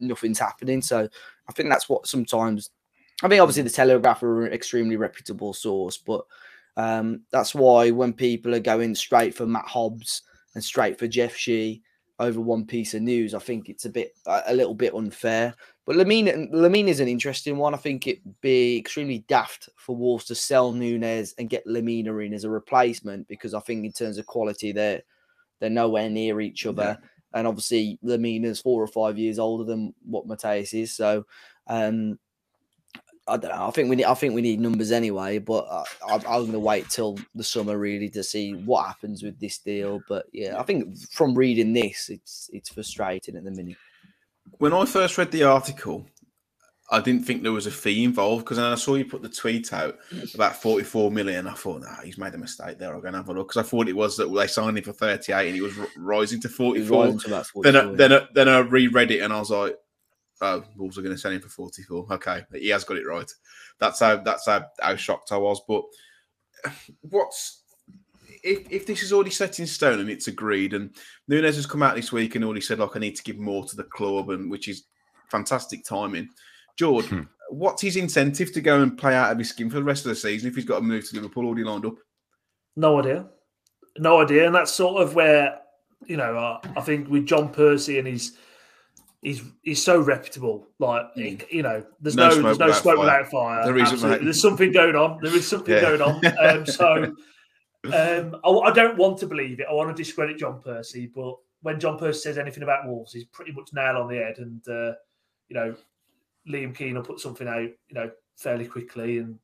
nothing's 0.00 0.38
happening. 0.38 0.82
So 0.82 1.08
I 1.48 1.52
think 1.52 1.68
that's 1.68 1.88
what 1.88 2.06
sometimes. 2.06 2.70
I 3.22 3.28
mean, 3.28 3.40
obviously 3.40 3.62
the 3.62 3.70
Telegraph 3.70 4.22
are 4.22 4.46
an 4.46 4.52
extremely 4.52 4.96
reputable 4.96 5.54
source, 5.54 5.96
but 5.96 6.24
um, 6.76 7.22
that's 7.30 7.54
why 7.54 7.90
when 7.90 8.12
people 8.12 8.54
are 8.54 8.60
going 8.60 8.94
straight 8.94 9.34
for 9.34 9.46
Matt 9.46 9.66
Hobbs 9.66 10.22
and 10.54 10.62
straight 10.62 10.98
for 10.98 11.08
Jeff 11.08 11.34
Shi 11.34 11.82
over 12.18 12.40
one 12.40 12.66
piece 12.66 12.94
of 12.94 13.02
news, 13.02 13.34
I 13.34 13.38
think 13.38 13.68
it's 13.68 13.86
a 13.86 13.90
bit 13.90 14.12
a 14.26 14.54
little 14.54 14.74
bit 14.74 14.94
unfair. 14.94 15.54
But 15.86 15.96
Lemina 15.96 16.52
Lemina 16.52 16.88
is 16.88 17.00
an 17.00 17.08
interesting 17.08 17.56
one. 17.56 17.72
I 17.72 17.78
think 17.78 18.06
it'd 18.06 18.40
be 18.40 18.76
extremely 18.76 19.24
daft 19.28 19.68
for 19.76 19.96
Wolves 19.96 20.24
to 20.26 20.34
sell 20.34 20.72
Nunes 20.72 21.34
and 21.38 21.48
get 21.48 21.66
Lemina 21.66 22.24
in 22.26 22.34
as 22.34 22.44
a 22.44 22.50
replacement 22.50 23.28
because 23.28 23.54
I 23.54 23.60
think 23.60 23.84
in 23.84 23.92
terms 23.92 24.18
of 24.18 24.26
quality 24.26 24.72
they're 24.72 25.02
they're 25.60 25.70
nowhere 25.70 26.10
near 26.10 26.40
each 26.40 26.66
other. 26.66 26.98
And 27.36 27.46
obviously 27.46 27.98
Lemina's 28.02 28.60
four 28.60 28.82
or 28.82 28.86
five 28.88 29.18
years 29.18 29.38
older 29.38 29.64
than 29.64 29.94
what 30.04 30.26
Matheus 30.26 30.74
is. 30.74 30.92
So 30.92 31.26
um 31.68 32.18
I 33.28 33.36
don't 33.36 33.50
know. 33.50 33.66
I 33.66 33.70
think 33.72 33.90
we 33.90 33.96
need. 33.96 34.04
I 34.04 34.14
think 34.14 34.34
we 34.34 34.42
need 34.42 34.60
numbers 34.60 34.92
anyway. 34.92 35.38
But 35.38 35.66
I, 35.68 36.14
I'm 36.14 36.20
going 36.22 36.52
to 36.52 36.60
wait 36.60 36.88
till 36.88 37.18
the 37.34 37.42
summer 37.42 37.76
really 37.76 38.08
to 38.10 38.22
see 38.22 38.52
what 38.52 38.86
happens 38.86 39.22
with 39.22 39.40
this 39.40 39.58
deal. 39.58 40.00
But 40.08 40.26
yeah, 40.32 40.58
I 40.58 40.62
think 40.62 40.96
from 41.10 41.34
reading 41.34 41.72
this, 41.72 42.08
it's 42.08 42.48
it's 42.52 42.68
frustrating 42.68 43.34
at 43.34 43.42
the 43.42 43.50
minute. 43.50 43.78
When 44.58 44.72
I 44.72 44.84
first 44.84 45.18
read 45.18 45.32
the 45.32 45.42
article, 45.42 46.06
I 46.90 47.00
didn't 47.00 47.24
think 47.24 47.42
there 47.42 47.52
was 47.52 47.66
a 47.66 47.70
fee 47.70 48.04
involved 48.04 48.44
because 48.44 48.58
I 48.58 48.74
saw 48.76 48.94
you 48.94 49.04
put 49.04 49.22
the 49.22 49.28
tweet 49.28 49.72
out 49.72 49.98
about 50.34 50.62
44 50.62 51.10
million. 51.10 51.48
I 51.48 51.54
thought, 51.54 51.82
nah, 51.82 52.00
he's 52.02 52.18
made 52.18 52.34
a 52.34 52.38
mistake 52.38 52.78
there. 52.78 52.94
I'm 52.94 53.00
going 53.00 53.12
to 53.12 53.18
have 53.18 53.28
a 53.28 53.32
look 53.32 53.48
because 53.48 53.66
I 53.66 53.68
thought 53.68 53.88
it 53.88 53.96
was 53.96 54.16
that 54.16 54.32
they 54.32 54.46
signed 54.46 54.78
him 54.78 54.84
for 54.84 54.92
38 54.92 55.46
and 55.46 55.54
he 55.54 55.62
was 55.62 55.74
rising 55.96 56.40
to 56.42 56.48
44. 56.48 57.04
rising 57.04 57.18
to 57.18 57.26
about 57.26 57.46
then, 57.62 57.76
I, 57.76 57.80
44, 57.80 57.96
then, 57.96 58.12
I, 58.12 58.26
then 58.34 58.48
I 58.48 58.58
reread 58.58 59.10
it 59.10 59.20
and 59.20 59.32
I 59.32 59.40
was 59.40 59.50
like, 59.50 59.76
oh, 60.42 60.64
Wolves 60.76 60.96
are 60.96 61.02
going 61.02 61.14
to 61.14 61.20
sell 61.20 61.32
him 61.32 61.40
for 61.40 61.48
44. 61.48 62.06
Okay, 62.12 62.42
he 62.54 62.68
has 62.68 62.84
got 62.84 62.98
it 62.98 63.06
right. 63.06 63.30
That's 63.80 63.98
how 64.00 64.16
that's 64.18 64.46
how, 64.46 64.66
how 64.80 64.94
shocked 64.94 65.32
I 65.32 65.38
was. 65.38 65.60
But 65.66 65.82
what's 67.00 67.62
if, 68.42 68.70
if 68.70 68.86
this 68.86 69.02
is 69.02 69.12
already 69.12 69.30
set 69.30 69.58
in 69.58 69.66
stone 69.66 69.98
and 69.98 70.08
it's 70.08 70.28
agreed, 70.28 70.72
and 70.72 70.94
Nunes 71.26 71.56
has 71.56 71.66
come 71.66 71.82
out 71.82 71.96
this 71.96 72.12
week 72.12 72.36
and 72.36 72.44
already 72.44 72.60
said, 72.60 72.78
like, 72.78 72.94
I 72.94 73.00
need 73.00 73.16
to 73.16 73.24
give 73.24 73.38
more 73.38 73.66
to 73.66 73.76
the 73.76 73.84
club, 73.84 74.30
and 74.30 74.48
which 74.50 74.68
is 74.68 74.84
fantastic 75.30 75.84
timing. 75.84 76.28
George, 76.76 77.06
Hmm. 77.06 77.22
what's 77.50 77.82
his 77.82 77.96
incentive 77.96 78.52
to 78.52 78.60
go 78.60 78.82
and 78.82 78.96
play 78.98 79.14
out 79.14 79.32
of 79.32 79.38
his 79.38 79.48
skin 79.50 79.70
for 79.70 79.76
the 79.76 79.84
rest 79.84 80.04
of 80.04 80.10
the 80.10 80.16
season 80.16 80.48
if 80.48 80.54
he's 80.56 80.64
got 80.64 80.76
to 80.76 80.82
move 80.82 81.08
to 81.08 81.16
Liverpool 81.16 81.46
already 81.46 81.64
lined 81.64 81.86
up? 81.86 81.94
No 82.76 82.98
idea. 83.00 83.26
No 83.98 84.20
idea. 84.20 84.46
And 84.46 84.54
that's 84.54 84.72
sort 84.72 85.02
of 85.02 85.14
where, 85.14 85.58
you 86.06 86.16
know, 86.18 86.36
uh, 86.36 86.60
I 86.76 86.80
think 86.82 87.08
with 87.08 87.26
John 87.26 87.48
Percy 87.50 87.98
and 87.98 88.06
he's 88.06 88.36
he's 89.22 89.42
he's 89.62 89.82
so 89.82 89.98
reputable. 90.00 90.68
Like 90.78 91.06
he- 91.14 91.40
you 91.50 91.62
know, 91.62 91.82
there's 92.00 92.14
No 92.16 92.28
no, 92.28 92.34
smoke 92.34 92.42
there's 92.44 92.58
no 92.58 92.66
without 92.66 92.82
smoke 92.82 92.96
fire. 92.96 93.04
without 93.04 93.30
fire. 93.30 93.64
There 93.64 93.78
isn't, 93.78 94.24
There's 94.24 94.40
something 94.42 94.72
going 94.72 94.94
on. 94.96 95.18
There 95.22 95.34
is 95.34 95.48
something 95.48 95.74
Yeah. 95.74 95.80
going 95.80 96.02
on. 96.02 96.20
Um, 96.38 96.66
so 96.66 97.14
um, 97.86 98.36
I, 98.44 98.48
I 98.50 98.72
don't 98.72 98.98
want 98.98 99.18
to 99.18 99.26
believe 99.26 99.60
it. 99.60 99.66
I 99.70 99.72
want 99.72 99.94
to 99.96 100.02
discredit 100.02 100.38
John 100.38 100.60
Percy, 100.60 101.06
but 101.14 101.36
when 101.62 101.78
John 101.80 101.96
Percy 101.98 102.20
says 102.20 102.36
anything 102.38 102.62
about 102.64 102.86
Wolves, 102.86 103.12
he's 103.12 103.24
pretty 103.26 103.52
much 103.52 103.70
nail 103.72 103.96
on 103.96 104.08
the 104.08 104.16
head. 104.16 104.38
And 104.38 104.60
uh, 104.68 104.92
you 105.48 105.54
know, 105.54 105.74
Liam 106.48 106.74
Keen 106.74 106.94
will 106.94 107.02
put 107.02 107.20
something 107.20 107.48
out, 107.48 107.60
you 107.60 107.94
know, 107.94 108.10
fairly 108.36 108.66
quickly, 108.66 109.18
and 109.18 109.38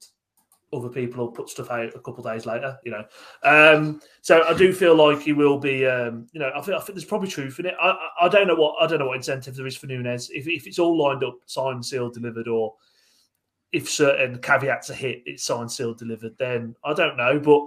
other 0.72 0.88
people 0.88 1.24
will 1.24 1.32
put 1.32 1.50
stuff 1.50 1.70
out 1.70 1.94
a 1.94 2.00
couple 2.00 2.26
of 2.26 2.32
days 2.32 2.46
later. 2.46 2.78
You 2.84 2.92
know, 2.92 3.04
um, 3.42 4.00
so 4.20 4.42
I 4.44 4.54
do 4.54 4.72
feel 4.72 4.94
like 4.94 5.22
he 5.22 5.32
will 5.32 5.58
be. 5.58 5.86
Um, 5.86 6.26
you 6.32 6.40
know, 6.40 6.50
I 6.54 6.60
think 6.60 6.76
I 6.76 6.80
think 6.80 6.96
there's 6.96 7.04
probably 7.04 7.28
truth 7.28 7.58
in 7.58 7.66
it. 7.66 7.74
I, 7.80 7.90
I 7.90 8.26
I 8.26 8.28
don't 8.28 8.46
know 8.46 8.54
what 8.54 8.76
I 8.80 8.86
don't 8.86 8.98
know 8.98 9.06
what 9.08 9.16
incentive 9.16 9.54
there 9.54 9.66
is 9.66 9.76
for 9.76 9.86
Nunes 9.86 10.30
if 10.30 10.46
if 10.48 10.66
it's 10.66 10.78
all 10.78 10.96
lined 10.96 11.24
up, 11.24 11.38
signed, 11.46 11.84
sealed, 11.84 12.14
delivered, 12.14 12.48
or 12.48 12.74
if 13.72 13.88
certain 13.88 14.38
caveats 14.38 14.90
are 14.90 14.94
hit, 14.94 15.22
it's 15.26 15.44
signed, 15.44 15.70
sealed, 15.70 15.98
delivered. 15.98 16.36
Then 16.38 16.76
I 16.84 16.94
don't 16.94 17.16
know, 17.16 17.38
but. 17.38 17.66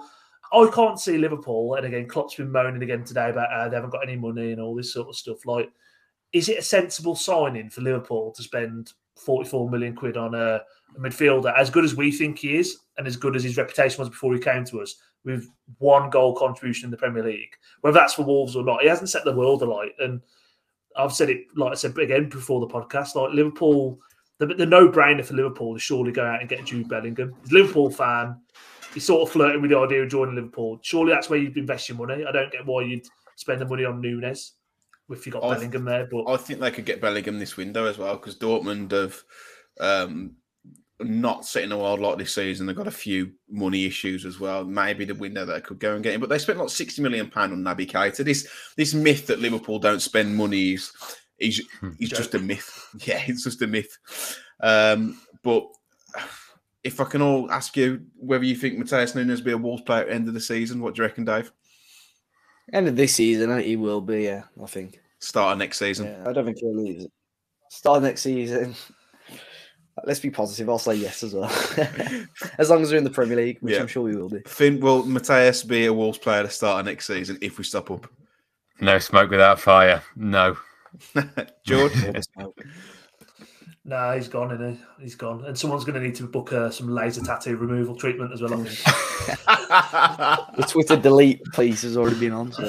I 0.53 0.69
can't 0.71 0.99
see 0.99 1.17
Liverpool, 1.17 1.73
and 1.73 1.87
again, 1.87 2.07
Klopp's 2.07 2.35
been 2.35 2.51
moaning 2.51 2.83
again 2.83 3.03
today 3.03 3.31
about 3.31 3.49
how 3.49 3.67
they 3.67 3.75
haven't 3.75 3.89
got 3.89 4.07
any 4.07 4.15
money 4.15 4.51
and 4.51 4.61
all 4.61 4.75
this 4.75 4.93
sort 4.93 5.09
of 5.09 5.15
stuff. 5.15 5.43
Like, 5.45 5.69
is 6.33 6.49
it 6.49 6.59
a 6.59 6.61
sensible 6.61 7.15
signing 7.15 7.69
for 7.69 7.81
Liverpool 7.81 8.31
to 8.31 8.43
spend 8.43 8.93
44 9.15 9.69
million 9.69 9.95
quid 9.95 10.17
on 10.17 10.35
a, 10.35 10.61
a 10.95 10.99
midfielder 10.99 11.57
as 11.57 11.69
good 11.69 11.85
as 11.85 11.95
we 11.95 12.11
think 12.11 12.39
he 12.39 12.57
is 12.57 12.79
and 12.97 13.07
as 13.07 13.17
good 13.17 13.35
as 13.35 13.43
his 13.43 13.57
reputation 13.57 13.99
was 13.99 14.09
before 14.09 14.33
he 14.33 14.39
came 14.39 14.65
to 14.65 14.81
us 14.81 14.95
with 15.23 15.49
one 15.79 16.09
goal 16.09 16.35
contribution 16.35 16.85
in 16.85 16.91
the 16.91 16.97
Premier 16.97 17.23
League, 17.23 17.55
whether 17.81 17.97
that's 17.97 18.13
for 18.13 18.23
Wolves 18.23 18.55
or 18.55 18.63
not? 18.63 18.81
He 18.81 18.87
hasn't 18.87 19.09
set 19.09 19.25
the 19.25 19.33
world 19.33 19.63
alight. 19.63 19.93
And 19.99 20.21
I've 20.95 21.13
said 21.13 21.29
it, 21.29 21.45
like 21.55 21.71
I 21.71 21.75
said 21.75 21.97
again 21.97 22.29
before 22.29 22.61
the 22.61 22.67
podcast, 22.67 23.15
like 23.15 23.33
Liverpool, 23.33 23.99
the, 24.37 24.45
the 24.45 24.65
no 24.65 24.87
brainer 24.87 25.25
for 25.25 25.33
Liverpool 25.33 25.75
is 25.75 25.81
surely 25.81 26.11
go 26.11 26.25
out 26.25 26.41
and 26.41 26.49
get 26.49 26.65
Jude 26.65 26.87
Bellingham. 26.87 27.33
He's 27.41 27.51
a 27.51 27.55
Liverpool 27.55 27.89
fan. 27.89 28.39
He's 28.93 29.05
sort 29.05 29.27
of 29.27 29.33
flirting 29.33 29.61
with 29.61 29.71
the 29.71 29.77
idea 29.77 30.03
of 30.03 30.09
joining 30.09 30.35
Liverpool. 30.35 30.79
Surely 30.81 31.11
that's 31.11 31.29
where 31.29 31.39
you'd 31.39 31.57
invest 31.57 31.89
your 31.89 31.97
money. 31.97 32.23
I 32.23 32.31
don't 32.31 32.51
get 32.51 32.65
why 32.65 32.83
you'd 32.83 33.07
spend 33.35 33.59
the 33.59 33.65
money 33.65 33.83
on 33.83 33.99
Nunes 33.99 34.53
if 35.09 35.25
you 35.25 35.31
got 35.31 35.43
I- 35.43 35.55
Bellingham 35.55 35.85
there. 35.85 36.07
But 36.09 36.27
I 36.27 36.37
think 36.37 36.59
they 36.59 36.71
could 36.71 36.85
get 36.85 37.01
Bellingham 37.01 37.39
this 37.39 37.57
window 37.57 37.85
as 37.85 37.97
well 37.97 38.15
because 38.15 38.37
Dortmund 38.37 38.91
have 38.91 39.21
um, 39.79 40.35
not 40.99 41.45
setting 41.45 41.71
a 41.71 41.77
wild 41.77 41.99
lot 41.99 42.17
this 42.17 42.33
season. 42.33 42.65
They've 42.65 42.75
got 42.75 42.87
a 42.87 42.91
few 42.91 43.31
money 43.49 43.85
issues 43.85 44.25
as 44.25 44.39
well. 44.39 44.63
Maybe 44.63 45.05
the 45.05 45.15
window 45.15 45.45
that 45.45 45.63
could 45.63 45.79
go 45.79 45.95
and 45.95 46.03
get 46.03 46.13
him, 46.13 46.21
but 46.21 46.29
they 46.29 46.39
spent 46.39 46.59
like 46.59 46.69
sixty 46.69 47.01
million 47.01 47.29
pound 47.29 47.53
on 47.53 47.59
Naby 47.63 47.89
Keita. 47.89 48.23
This 48.23 48.47
this 48.77 48.93
myth 48.93 49.27
that 49.27 49.39
Liverpool 49.39 49.79
don't 49.79 50.01
spend 50.01 50.35
money 50.35 50.73
is 50.73 50.91
is, 51.37 51.61
is 51.99 52.09
just 52.09 52.33
a 52.35 52.39
myth. 52.39 52.81
Yeah, 53.05 53.21
it's 53.27 53.43
just 53.43 53.61
a 53.61 53.67
myth. 53.67 53.97
Um, 54.61 55.19
but 55.43 55.67
if 56.83 57.01
I 57.01 57.03
can 57.05 57.21
all 57.21 57.51
ask 57.51 57.75
you 57.75 58.05
whether 58.15 58.45
you 58.45 58.55
think 58.55 58.77
Matheus 58.79 59.15
Nunes 59.15 59.39
will 59.41 59.45
be 59.45 59.51
a 59.51 59.57
Wolves 59.57 59.81
player 59.81 60.03
at 60.03 60.07
the 60.07 60.13
end 60.13 60.27
of 60.27 60.33
the 60.33 60.39
season, 60.39 60.79
what 60.79 60.95
do 60.95 61.01
you 61.01 61.07
reckon, 61.07 61.25
Dave? 61.25 61.51
End 62.73 62.87
of 62.87 62.95
this 62.95 63.15
season, 63.15 63.57
he 63.61 63.75
will 63.75 64.01
be. 64.01 64.23
Yeah, 64.23 64.43
I 64.61 64.65
think. 64.65 64.99
Start 65.19 65.53
of 65.53 65.59
next 65.59 65.79
season. 65.79 66.07
Yeah, 66.07 66.23
I 66.27 66.33
don't 66.33 66.45
think 66.45 66.57
he'll 66.59 66.75
leave. 66.75 67.07
Start 67.69 68.03
next 68.03 68.21
season. 68.21 68.75
Let's 70.05 70.19
be 70.19 70.29
positive. 70.29 70.69
I'll 70.69 70.77
say 70.77 70.95
yes 70.95 71.23
as 71.23 71.33
well. 71.33 71.45
as 72.57 72.69
long 72.69 72.81
as 72.81 72.91
we're 72.91 72.97
in 72.97 73.05
the 73.05 73.09
Premier 73.09 73.37
League, 73.37 73.57
which 73.61 73.75
Yeah. 73.75 73.81
I'm 73.81 73.87
sure 73.87 74.03
we 74.03 74.15
will 74.15 74.29
be. 74.29 74.41
Finn, 74.45 74.79
will 74.81 75.03
Matheus 75.03 75.65
be 75.65 75.85
a 75.85 75.93
Wolves 75.93 76.17
player 76.17 76.43
to 76.43 76.49
start 76.49 76.81
of 76.81 76.85
next 76.85 77.07
season 77.07 77.37
if 77.41 77.57
we 77.57 77.63
stop 77.63 77.89
up? 77.89 78.07
No 78.81 78.99
smoke 78.99 79.29
without 79.29 79.59
fire. 79.59 80.03
No. 80.17 80.57
George? 81.65 81.93
No, 83.87 84.13
he's 84.15 84.27
gone, 84.27 84.51
isn't 84.51 84.73
he? 84.97 85.03
He's 85.03 85.13
gone. 85.13 85.45
And 85.45 85.55
someone's 85.55 85.85
going 85.85 85.93
to 85.93 86.01
need 86.01 86.15
to 86.15 86.25
book 86.25 86.51
uh, 86.51 86.71
some 86.71 86.89
laser 86.89 87.21
tattoo 87.23 87.55
removal 87.55 87.95
treatment 87.95 88.33
as 88.33 88.41
well. 88.41 88.53
I. 89.47 90.45
The 90.57 90.63
Twitter 90.63 90.95
delete 90.95 91.41
piece 91.53 91.83
has 91.83 91.95
already 91.95 92.19
been 92.19 92.31
on. 92.31 92.51
So. 92.51 92.63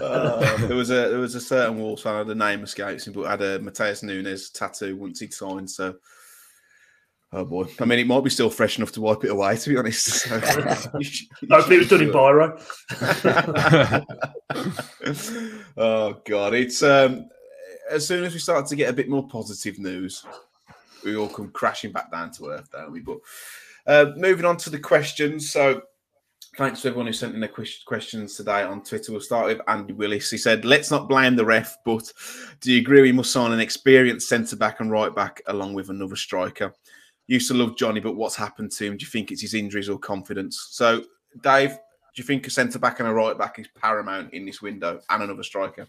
Uh, 0.00 0.66
there 0.66 0.76
was 0.76 0.90
a 0.90 1.08
there 1.08 1.18
was 1.18 1.34
a 1.34 1.40
certain 1.40 1.78
Wolves 1.78 2.02
fan, 2.02 2.26
the 2.26 2.34
name 2.34 2.62
escapes 2.62 3.06
him, 3.06 3.12
but 3.14 3.26
had 3.26 3.40
a 3.40 3.58
Matheus 3.60 4.02
Nunes 4.02 4.50
tattoo 4.50 4.96
once 4.96 5.20
he'd 5.20 5.32
signed. 5.32 5.70
So, 5.70 5.94
oh 7.32 7.44
boy, 7.44 7.66
I 7.78 7.84
mean, 7.84 7.98
it 8.00 8.06
might 8.06 8.24
be 8.24 8.30
still 8.30 8.50
fresh 8.50 8.76
enough 8.78 8.92
to 8.92 9.00
wipe 9.00 9.24
it 9.24 9.30
away. 9.30 9.56
To 9.56 9.70
be 9.70 9.76
honest, 9.78 10.04
so, 10.06 10.34
you 10.98 11.04
should- 11.04 11.28
you 11.40 11.48
Hopefully, 11.50 11.76
it 11.76 11.78
was 11.78 11.88
done 11.88 12.02
in 12.02 12.08
do. 12.08 12.14
Biro. 12.14 12.60
oh 15.76 16.20
god, 16.26 16.54
it's 16.54 16.82
um 16.82 17.28
as 17.90 18.06
soon 18.06 18.24
as 18.24 18.32
we 18.32 18.38
start 18.40 18.66
to 18.66 18.76
get 18.76 18.90
a 18.90 18.92
bit 18.94 19.08
more 19.08 19.26
positive 19.28 19.78
news, 19.78 20.24
we 21.04 21.16
all 21.16 21.28
come 21.28 21.50
crashing 21.50 21.92
back 21.92 22.10
down 22.10 22.30
to 22.32 22.48
earth, 22.48 22.70
don't 22.72 22.92
we? 22.92 23.00
But 23.00 23.18
uh, 23.86 24.12
moving 24.16 24.44
on 24.44 24.56
to 24.58 24.70
the 24.70 24.78
questions. 24.78 25.50
So 25.50 25.82
thanks 26.56 26.82
to 26.82 26.88
everyone 26.88 27.06
who 27.06 27.12
sent 27.12 27.34
in 27.34 27.40
their 27.40 27.52
questions 27.86 28.36
today 28.36 28.62
on 28.62 28.82
Twitter. 28.82 29.12
We'll 29.12 29.20
start 29.20 29.46
with 29.46 29.60
Andy 29.68 29.92
Willis. 29.92 30.30
He 30.30 30.38
said, 30.38 30.64
"Let's 30.64 30.90
not 30.90 31.08
blame 31.08 31.36
the 31.36 31.44
ref, 31.44 31.76
but 31.84 32.12
do 32.60 32.72
you 32.72 32.80
agree 32.80 33.02
we 33.02 33.12
must 33.12 33.32
sign 33.32 33.52
an 33.52 33.60
experienced 33.60 34.28
centre 34.28 34.56
back 34.56 34.80
and 34.80 34.90
right 34.90 35.14
back 35.14 35.42
along 35.46 35.74
with 35.74 35.90
another 35.90 36.16
striker?" 36.16 36.72
Used 37.26 37.48
to 37.48 37.54
love 37.54 37.76
Johnny, 37.76 38.00
but 38.00 38.16
what's 38.16 38.34
happened 38.34 38.72
to 38.72 38.86
him? 38.86 38.96
Do 38.96 39.04
you 39.04 39.10
think 39.10 39.30
it's 39.30 39.42
his 39.42 39.54
injuries 39.54 39.88
or 39.88 39.98
confidence? 39.98 40.68
So, 40.70 41.04
Dave, 41.42 41.70
do 41.70 41.76
you 42.16 42.24
think 42.24 42.44
a 42.48 42.50
centre 42.50 42.80
back 42.80 42.98
and 42.98 43.08
a 43.08 43.12
right 43.12 43.38
back 43.38 43.60
is 43.60 43.68
paramount 43.80 44.34
in 44.34 44.44
this 44.44 44.60
window, 44.60 45.00
and 45.08 45.22
another 45.22 45.44
striker? 45.44 45.86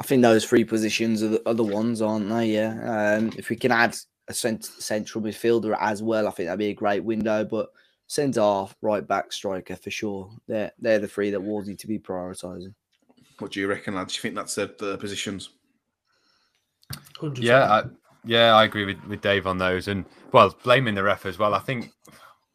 I 0.00 0.04
think 0.04 0.22
those 0.22 0.44
three 0.44 0.64
positions 0.64 1.22
are 1.22 1.28
the, 1.28 1.48
are 1.48 1.54
the 1.54 1.62
ones, 1.62 2.02
aren't 2.02 2.28
they? 2.28 2.54
Yeah. 2.54 3.16
Um, 3.18 3.32
if 3.36 3.50
we 3.50 3.56
can 3.56 3.72
add 3.72 3.96
a 4.28 4.34
cent- 4.34 4.64
central 4.64 5.22
midfielder 5.22 5.76
as 5.80 6.02
well, 6.02 6.26
I 6.26 6.30
think 6.30 6.46
that'd 6.46 6.58
be 6.58 6.70
a 6.70 6.74
great 6.74 7.04
window. 7.04 7.44
But 7.44 7.70
centre 8.06 8.40
half, 8.40 8.76
right 8.82 9.06
back, 9.06 9.32
striker 9.32 9.76
for 9.76 9.90
sure. 9.90 10.30
They're 10.46 10.72
they're 10.78 10.98
the 10.98 11.08
three 11.08 11.30
that 11.30 11.40
Wolves 11.40 11.68
need 11.68 11.78
to 11.80 11.86
be 11.86 11.98
prioritising. 11.98 12.74
What 13.38 13.52
do 13.52 13.60
you 13.60 13.68
reckon, 13.68 13.94
lads? 13.94 14.14
Do 14.14 14.18
you 14.18 14.22
think 14.22 14.34
that's 14.34 14.54
the, 14.54 14.74
the 14.78 14.96
positions? 14.96 15.50
100%. 17.20 17.42
Yeah, 17.42 17.64
I, 17.64 17.84
yeah, 18.24 18.54
I 18.54 18.64
agree 18.64 18.86
with, 18.86 19.02
with 19.04 19.20
Dave 19.20 19.46
on 19.46 19.58
those. 19.58 19.88
And 19.88 20.04
well, 20.32 20.56
blaming 20.62 20.94
the 20.94 21.02
ref 21.02 21.26
as 21.26 21.38
well. 21.38 21.54
I 21.54 21.58
think 21.58 21.92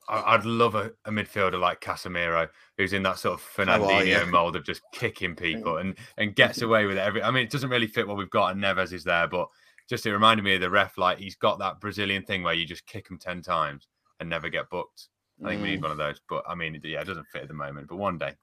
I- 0.09 0.33
I'd 0.33 0.45
love 0.45 0.75
a, 0.75 0.91
a 1.05 1.11
midfielder 1.11 1.59
like 1.59 1.81
Casemiro, 1.81 2.49
who's 2.77 2.93
in 2.93 3.03
that 3.03 3.19
sort 3.19 3.39
of 3.39 3.45
Fernandinho 3.45 4.05
yeah. 4.05 4.23
mold 4.25 4.55
of 4.55 4.65
just 4.65 4.81
kicking 4.91 5.35
people 5.35 5.77
and 5.77 5.95
and 6.17 6.35
gets 6.35 6.61
away 6.61 6.85
with 6.85 6.97
it. 6.97 7.01
Every, 7.01 7.21
I 7.21 7.31
mean, 7.31 7.43
it 7.43 7.51
doesn't 7.51 7.69
really 7.69 7.87
fit 7.87 8.07
what 8.07 8.17
we've 8.17 8.29
got, 8.29 8.53
and 8.53 8.63
Neves 8.63 8.93
is 8.93 9.03
there, 9.03 9.27
but 9.27 9.47
just 9.91 10.05
it 10.07 10.11
reminded 10.13 10.41
me 10.43 10.55
of 10.55 10.61
the 10.61 10.69
ref. 10.69 10.97
Like 10.97 11.19
he's 11.19 11.35
got 11.35 11.59
that 11.59 11.79
Brazilian 11.79 12.23
thing 12.23 12.41
where 12.41 12.53
you 12.55 12.65
just 12.65 12.87
kick 12.87 13.07
him 13.09 13.19
ten 13.19 13.41
times 13.43 13.87
and 14.19 14.27
never 14.29 14.49
get 14.49 14.69
booked. 14.71 15.09
I 15.43 15.49
think 15.49 15.61
we 15.61 15.67
Mm. 15.67 15.71
need 15.71 15.81
one 15.83 15.91
of 15.91 15.97
those. 15.97 16.19
But 16.29 16.43
I 16.47 16.55
mean, 16.55 16.79
yeah, 16.83 17.01
it 17.01 17.05
doesn't 17.07 17.27
fit 17.27 17.41
at 17.43 17.47
the 17.49 17.53
moment. 17.53 17.87
But 17.89 17.97
one 17.97 18.17
day, 18.17 18.33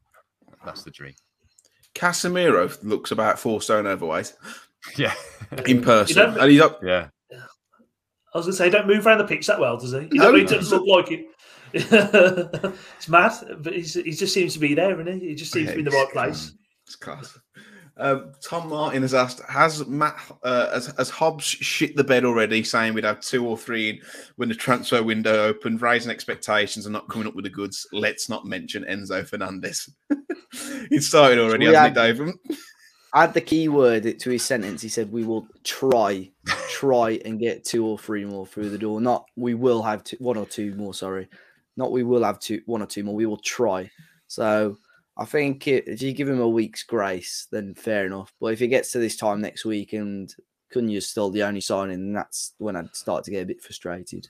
that's 0.64 0.82
the 0.84 0.90
dream. 0.90 1.14
Casemiro 1.94 2.76
looks 2.84 3.10
about 3.12 3.38
four 3.38 3.60
stone 3.62 3.86
overweight 3.86 4.34
Yeah, 4.96 5.14
in 5.66 5.82
person, 5.82 6.38
and 6.38 6.50
he's 6.50 6.60
up. 6.60 6.80
yeah. 6.84 7.08
I 7.32 8.36
was 8.38 8.44
going 8.44 8.52
to 8.52 8.56
say, 8.58 8.68
don't 8.70 8.86
move 8.86 9.06
around 9.06 9.18
the 9.18 9.24
pitch 9.24 9.46
that 9.46 9.58
well, 9.58 9.78
does 9.78 9.92
he? 9.92 10.00
He, 10.00 10.18
No, 10.18 10.24
don't, 10.24 10.34
he 10.36 10.42
no. 10.42 10.50
doesn't 10.50 10.82
look 10.84 11.06
like 11.06 11.12
it. 11.12 11.26
it's 11.72 13.08
mad, 13.08 13.32
but 13.60 13.72
he's, 13.72 13.94
he 13.94 14.12
just 14.12 14.34
seems 14.34 14.52
to 14.52 14.58
be 14.58 14.74
there, 14.74 15.00
and 15.00 15.08
he? 15.08 15.28
He 15.30 15.34
just 15.34 15.50
seems 15.52 15.68
to 15.70 15.74
be 15.74 15.78
in 15.80 15.84
the 15.86 15.90
right 15.90 16.10
place. 16.12 16.52
It's 16.86 16.94
class. 16.96 17.38
Um, 18.00 18.32
Tom 18.40 18.68
Martin 18.68 19.02
has 19.02 19.12
asked: 19.12 19.40
Has 19.48 19.86
Matt 19.86 20.16
uh, 20.42 20.70
has, 20.70 20.86
has 20.96 21.10
Hobbs 21.10 21.44
shit 21.44 21.96
the 21.96 22.04
bed 22.04 22.24
already, 22.24 22.62
saying 22.62 22.94
we'd 22.94 23.04
have 23.04 23.20
two 23.20 23.46
or 23.46 23.58
three 23.58 23.90
in 23.90 24.00
when 24.36 24.48
the 24.48 24.54
transfer 24.54 25.02
window 25.02 25.46
opened, 25.46 25.82
raising 25.82 26.12
expectations 26.12 26.86
and 26.86 26.92
not 26.92 27.08
coming 27.08 27.26
up 27.26 27.34
with 27.34 27.44
the 27.44 27.50
goods? 27.50 27.86
Let's 27.92 28.28
not 28.28 28.46
mention 28.46 28.84
Enzo 28.84 29.26
Fernandez. 29.26 29.90
it 30.90 31.02
started 31.02 31.40
already, 31.40 31.66
We 31.66 31.74
hasn't 31.74 31.96
had- 31.96 32.20
it, 32.20 32.24
Dave? 32.24 32.34
Add 33.14 33.32
the 33.34 33.40
key 33.40 33.68
word 33.68 34.18
to 34.20 34.30
his 34.30 34.44
sentence. 34.44 34.82
He 34.82 34.88
said, 34.90 35.10
"We 35.10 35.24
will 35.24 35.48
try, 35.64 36.30
try 36.68 37.18
and 37.24 37.40
get 37.40 37.64
two 37.64 37.84
or 37.84 37.98
three 37.98 38.24
more 38.24 38.46
through 38.46 38.68
the 38.68 38.78
door. 38.78 39.00
Not 39.00 39.24
we 39.34 39.54
will 39.54 39.82
have 39.82 40.04
two, 40.04 40.18
one 40.20 40.36
or 40.36 40.44
two 40.46 40.74
more. 40.74 40.92
Sorry, 40.94 41.26
not 41.76 41.90
we 41.90 42.02
will 42.02 42.22
have 42.22 42.38
two, 42.38 42.60
one 42.66 42.82
or 42.82 42.86
two 42.86 43.02
more. 43.02 43.14
We 43.14 43.26
will 43.26 43.38
try." 43.38 43.90
So 44.26 44.76
I 45.18 45.24
think 45.24 45.64
i- 45.66 45.82
if 45.86 46.00
you 46.00 46.12
give 46.12 46.28
him 46.28 46.40
a 46.40 46.48
week's 46.48 46.82
grace, 46.84 47.48
then 47.50 47.74
fair 47.74 48.06
enough. 48.06 48.32
But 48.40 48.52
if 48.52 48.60
he 48.60 48.68
gets 48.68 48.92
to 48.92 48.98
this 48.98 49.16
time 49.16 49.40
next 49.40 49.64
week 49.64 49.92
and 49.92 50.32
Cunha's 50.72 51.06
still 51.08 51.30
the 51.30 51.42
only 51.42 51.60
signing, 51.60 51.98
then 51.98 52.12
that's 52.12 52.52
when 52.58 52.76
I'd 52.76 52.94
start 52.94 53.24
to 53.24 53.30
get 53.30 53.42
a 53.42 53.46
bit 53.46 53.60
frustrated. 53.62 54.28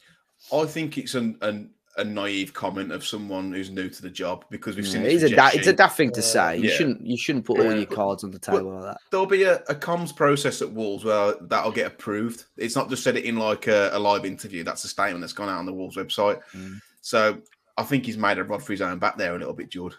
I 0.53 0.65
think 0.67 0.97
it's 0.99 1.15
an, 1.15 1.37
an 1.43 1.71
a 1.97 2.05
naive 2.05 2.55
comment 2.55 2.93
of 2.93 3.05
someone 3.05 3.53
who's 3.53 3.71
new 3.71 3.89
to 3.89 4.03
the 4.03 4.09
job 4.09 4.45
because 4.51 4.77
we've 4.77 4.87
seen. 4.87 5.03
Yeah, 5.03 5.09
this 5.09 5.25
it's 5.25 5.33
a 5.33 5.37
da- 5.37 5.51
it's 5.53 5.67
a 5.67 5.73
daft 5.73 5.97
thing 5.97 6.13
to 6.13 6.23
say. 6.23 6.57
You 6.57 6.69
yeah. 6.71 6.77
shouldn't 6.77 7.05
you 7.05 7.17
shouldn't 7.19 7.45
put 7.45 7.59
all 7.59 7.65
Yeah, 7.73 7.79
your 7.79 7.87
cards 7.87 8.23
on 8.23 8.31
the 8.31 8.39
table 8.39 8.73
like 8.73 8.85
that. 8.85 8.99
There'll 9.11 9.27
be 9.27 9.43
a, 9.43 9.57
a 9.69 9.75
comms 9.75 10.15
process 10.15 10.63
at 10.63 10.73
Wolves 10.73 11.05
where 11.05 11.35
that'll 11.41 11.73
get 11.73 11.89
approved. 11.89 12.45
It's 12.57 12.77
not 12.77 12.89
just 12.89 13.03
said 13.03 13.17
it 13.17 13.25
in 13.25 13.37
like 13.37 13.67
a, 13.67 13.91
a 13.93 13.99
live 13.99 14.25
interview. 14.25 14.63
That's 14.63 14.85
a 14.85 14.89
statement 14.89 15.23
that's 15.23 15.33
gone 15.33 15.49
out 15.49 15.59
on 15.59 15.67
the 15.67 15.73
Wolves 15.73 15.97
website. 15.97 16.41
Mm. 16.55 16.79
So 17.01 17.39
I 17.77 17.83
think 17.83 18.07
he's 18.07 18.17
made 18.17 18.39
a 18.39 18.45
rod 18.45 18.63
for 18.63 18.73
his 18.73 18.81
own 18.81 19.01
back 19.01 19.19
there 19.19 19.35
a 19.35 19.39
little 19.39 19.55
bit, 19.55 19.69
Jord. 19.69 19.95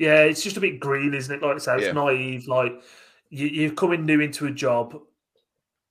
Yeah, 0.00 0.22
it's 0.22 0.42
just 0.42 0.56
a 0.56 0.60
bit 0.60 0.80
green, 0.80 1.12
isn't 1.12 1.34
it? 1.34 1.42
Like 1.42 1.56
I 1.56 1.58
say, 1.58 1.76
it's 1.76 1.86
Yeah. 1.88 1.92
naive. 1.92 2.48
Like 2.48 2.82
you, 3.28 3.46
you're 3.48 3.74
coming 3.74 4.06
new 4.06 4.20
into 4.20 4.46
a 4.46 4.50
job, 4.50 4.98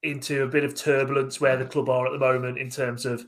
into 0.01 0.41
a 0.41 0.47
bit 0.47 0.64
of 0.64 0.74
turbulence 0.74 1.39
where 1.39 1.57
the 1.57 1.66
club 1.66 1.89
are 1.89 2.07
at 2.07 2.12
the 2.12 2.18
moment 2.18 2.57
in 2.57 2.72
terms 2.72 3.05
of 3.05 3.24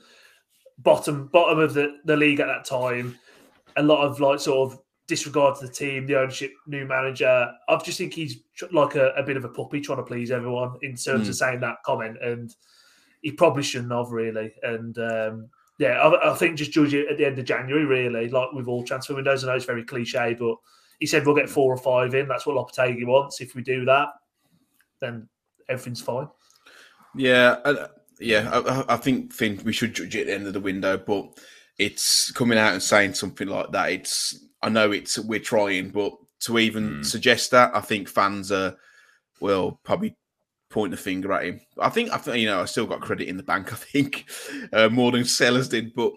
bottom 0.80 1.28
bottom 1.28 1.60
of 1.60 1.76
the, 1.76 2.00
the 2.06 2.18
league 2.18 2.40
at 2.40 2.48
that 2.48 2.66
time. 2.66 3.16
A 3.78 3.84
lot 3.84 4.04
of 4.04 4.20
like 4.20 4.40
sort 4.40 4.72
of 4.74 4.80
disregard 5.06 5.60
to 5.60 5.68
the 5.68 5.72
team, 5.72 6.08
the 6.08 6.20
ownership, 6.20 6.52
new 6.66 6.88
manager. 6.88 7.52
I 7.70 7.78
just 7.78 8.00
think 8.00 8.16
he's 8.16 8.42
tr- 8.56 8.66
like 8.72 8.96
a, 8.96 9.10
a 9.12 9.22
bit 9.22 9.38
of 9.38 9.46
a 9.46 9.50
puppy 9.50 9.82
trying 9.82 10.00
to 10.00 10.04
please 10.04 10.32
everyone 10.32 10.80
in 10.82 10.96
terms 10.96 11.30
of 11.30 11.36
saying 11.36 11.60
that 11.60 11.84
comment, 11.86 12.18
and 12.24 12.56
he 13.22 13.32
probably 13.32 13.62
shouldn't 13.62 13.92
have 13.92 14.10
really. 14.10 14.52
And 14.64 14.98
um, 14.98 15.50
yeah, 15.82 16.00
I, 16.00 16.32
I 16.32 16.36
think 16.36 16.58
just 16.58 16.72
judge 16.72 16.94
it 16.94 17.10
at 17.10 17.18
the 17.18 17.26
end 17.26 17.40
of 17.40 17.46
January, 17.46 17.86
really, 17.86 18.30
like 18.30 18.52
with 18.54 18.68
all 18.68 18.84
transfer 18.84 19.16
windows. 19.16 19.44
I 19.44 19.48
know 19.48 19.56
it's 19.56 19.66
very 19.66 19.84
cliche, 19.84 20.36
but 20.40 20.56
he 21.00 21.08
said 21.08 21.26
we'll 21.26 21.36
get 21.36 21.50
four 21.50 21.74
or 21.74 21.78
five 21.78 22.14
in. 22.14 22.28
That's 22.28 22.46
what 22.46 22.56
Lopetegui 22.56 23.08
wants. 23.08 23.42
If 23.42 23.56
we 23.56 23.64
do 23.64 23.84
that, 23.86 24.10
then 25.00 25.28
everything's 25.68 26.00
fine. 26.02 26.28
Yeah, 27.16 27.58
uh, 27.66 27.88
yeah. 28.20 28.48
I- 28.54 28.60
I, 28.82 28.94
I 28.94 28.98
think 28.98 29.34
think 29.34 29.66
we 29.66 29.74
should 29.74 29.96
judge 29.96 30.16
it 30.16 30.22
at 30.22 30.28
the 30.28 30.34
end 30.36 30.46
of 30.46 30.54
the 30.54 30.60
window, 30.60 30.98
but 30.98 31.36
it's 31.80 32.32
coming 32.32 32.60
out 32.60 32.74
and 32.74 32.84
saying 32.84 33.16
something 33.16 33.48
like 33.48 33.72
that. 33.72 33.92
It's 33.92 34.46
I 34.62 34.70
know 34.70 34.92
it's 34.92 35.18
we're 35.18 35.40
trying, 35.40 35.90
but 35.90 36.14
to 36.42 36.60
even 36.60 36.98
Mm. 36.98 37.06
suggest 37.06 37.50
that, 37.52 37.76
I 37.76 37.82
think 37.82 38.08
fans 38.08 38.52
are 38.52 38.76
will 39.40 39.80
probably 39.84 40.16
point 40.72 40.92
the 40.92 40.98
finger 40.98 41.32
at 41.34 41.44
him. 41.46 41.62
I 41.80 41.90
think 41.90 42.12
I 42.12 42.18
think 42.18 42.38
you 42.38 42.48
know 42.48 42.62
I 42.62 42.66
still 42.66 42.88
got 42.88 43.02
credit 43.02 43.28
in 43.28 43.38
the 43.38 43.44
bank. 43.44 43.72
I 43.72 43.76
think 43.76 44.26
uh, 44.74 44.90
more 44.90 45.12
than 45.12 45.26
Sellars 45.26 45.70
did, 45.70 45.94
but 45.94 46.14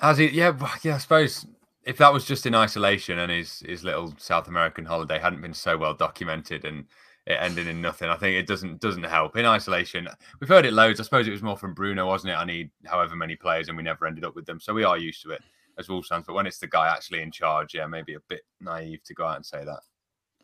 as 0.00 0.18
he? 0.18 0.28
Yeah, 0.28 0.56
yeah. 0.82 0.94
I 0.94 0.98
suppose 0.98 1.46
if 1.84 1.98
that 1.98 2.12
was 2.12 2.24
just 2.24 2.46
in 2.46 2.54
isolation 2.54 3.18
and 3.18 3.30
his 3.30 3.60
his 3.60 3.84
little 3.84 4.14
South 4.18 4.48
American 4.48 4.84
holiday 4.84 5.18
hadn't 5.18 5.42
been 5.42 5.54
so 5.54 5.76
well 5.76 5.94
documented 5.94 6.64
and 6.64 6.84
it 7.26 7.38
ended 7.40 7.66
in 7.66 7.80
nothing, 7.80 8.08
I 8.08 8.16
think 8.16 8.36
it 8.36 8.46
doesn't 8.46 8.80
doesn't 8.80 9.02
help 9.02 9.36
in 9.36 9.44
isolation. 9.44 10.08
We've 10.40 10.48
heard 10.48 10.64
it 10.64 10.72
loads. 10.72 11.00
I 11.00 11.04
suppose 11.04 11.26
it 11.26 11.32
was 11.32 11.42
more 11.42 11.56
from 11.56 11.74
Bruno, 11.74 12.06
wasn't 12.06 12.32
it? 12.32 12.36
I 12.36 12.44
need 12.44 12.70
however 12.84 13.16
many 13.16 13.36
players, 13.36 13.68
and 13.68 13.76
we 13.76 13.82
never 13.82 14.06
ended 14.06 14.24
up 14.24 14.36
with 14.36 14.46
them, 14.46 14.60
so 14.60 14.72
we 14.72 14.84
are 14.84 14.98
used 14.98 15.22
to 15.22 15.30
it 15.30 15.42
as 15.78 15.88
Wolves 15.88 16.08
fans. 16.08 16.24
But 16.26 16.34
when 16.34 16.46
it's 16.46 16.58
the 16.58 16.68
guy 16.68 16.88
actually 16.88 17.22
in 17.22 17.32
charge, 17.32 17.74
yeah, 17.74 17.86
maybe 17.86 18.14
a 18.14 18.20
bit 18.28 18.42
naive 18.60 19.02
to 19.04 19.14
go 19.14 19.26
out 19.26 19.36
and 19.36 19.46
say 19.46 19.64
that. 19.64 19.80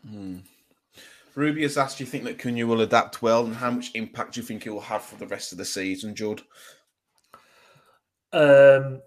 Hmm. 0.09 0.39
Ruby 1.35 1.62
has 1.62 1.78
asked, 1.78 1.99
do 1.99 2.05
you 2.05 2.11
think 2.11 2.24
that 2.24 2.39
Cunha 2.39 2.66
will 2.66 2.83
adapt 2.83 3.22
well, 3.22 3.45
and 3.45 3.55
how 3.55 3.70
much 3.70 3.91
impact 3.95 4.35
do 4.35 4.41
you 4.41 4.47
think 4.47 4.66
it 4.66 4.70
will 4.70 4.80
have 4.80 5.03
for 5.03 5.16
the 5.16 5.26
rest 5.26 5.53
of 5.53 5.59
the 5.59 5.64
season, 5.64 6.14
Jord? 6.14 6.43
Um, 8.33 9.01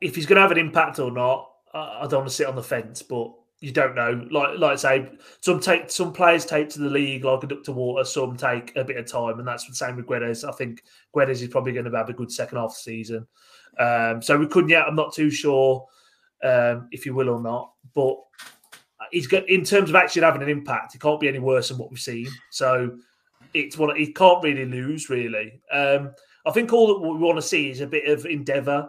if 0.00 0.14
he's 0.14 0.26
going 0.26 0.36
to 0.36 0.42
have 0.42 0.52
an 0.52 0.58
impact 0.58 0.98
or 0.98 1.10
not, 1.10 1.50
I 1.74 2.00
I 2.02 2.06
don't 2.06 2.20
want 2.20 2.28
to 2.28 2.34
sit 2.34 2.46
on 2.46 2.56
the 2.56 2.62
fence, 2.62 3.02
but 3.02 3.32
you 3.60 3.72
don't 3.72 3.96
know. 3.96 4.26
Like, 4.30 4.58
like 4.58 4.72
I 4.72 4.76
say, 4.76 5.10
some 5.40 5.58
take 5.60 5.90
some 5.90 6.12
players 6.12 6.44
take 6.44 6.68
to 6.70 6.80
the 6.80 6.90
league 6.90 7.24
like 7.24 7.42
a 7.42 7.46
duck 7.46 7.64
to 7.64 7.72
water. 7.72 8.04
Some 8.04 8.36
take 8.36 8.74
a 8.76 8.84
bit 8.84 8.96
of 8.96 9.06
time, 9.06 9.38
and 9.38 9.48
that's 9.48 9.66
the 9.66 9.74
same 9.74 9.96
with 9.96 10.06
Guedes. 10.06 10.48
I 10.48 10.52
think 10.52 10.84
Guedes 11.14 11.42
is 11.42 11.48
probably 11.48 11.72
going 11.72 11.90
to 11.90 11.96
have 11.96 12.08
a 12.08 12.14
good 12.14 12.30
second 12.30 12.58
half 12.58 12.72
season. 12.72 13.26
Um, 13.78 14.22
so 14.22 14.38
we 14.38 14.46
couldn't 14.46 14.70
yet. 14.70 14.86
I'm 14.86 14.96
not 14.96 15.12
too 15.12 15.30
sure 15.30 15.86
um, 16.44 16.88
if 16.92 17.04
he 17.04 17.10
will 17.10 17.28
or 17.28 17.40
not, 17.40 17.72
but 17.94 18.16
he's 19.12 19.26
got 19.26 19.48
in 19.48 19.64
terms 19.64 19.90
of 19.90 19.96
actually 19.96 20.22
having 20.22 20.42
an 20.42 20.48
impact. 20.48 20.94
It 20.94 21.00
can't 21.00 21.20
be 21.20 21.28
any 21.28 21.38
worse 21.38 21.68
than 21.68 21.78
what 21.78 21.90
we've 21.90 22.00
seen. 22.00 22.28
So 22.50 22.98
it's 23.54 23.78
what 23.78 23.96
he 23.96 24.12
can't 24.12 24.42
really 24.42 24.64
lose. 24.64 25.10
Really, 25.10 25.60
um, 25.72 26.12
I 26.46 26.50
think 26.50 26.72
all 26.72 26.88
that 26.88 27.00
we 27.00 27.18
want 27.18 27.36
to 27.36 27.42
see 27.42 27.70
is 27.70 27.80
a 27.80 27.86
bit 27.86 28.08
of 28.08 28.26
endeavour, 28.26 28.88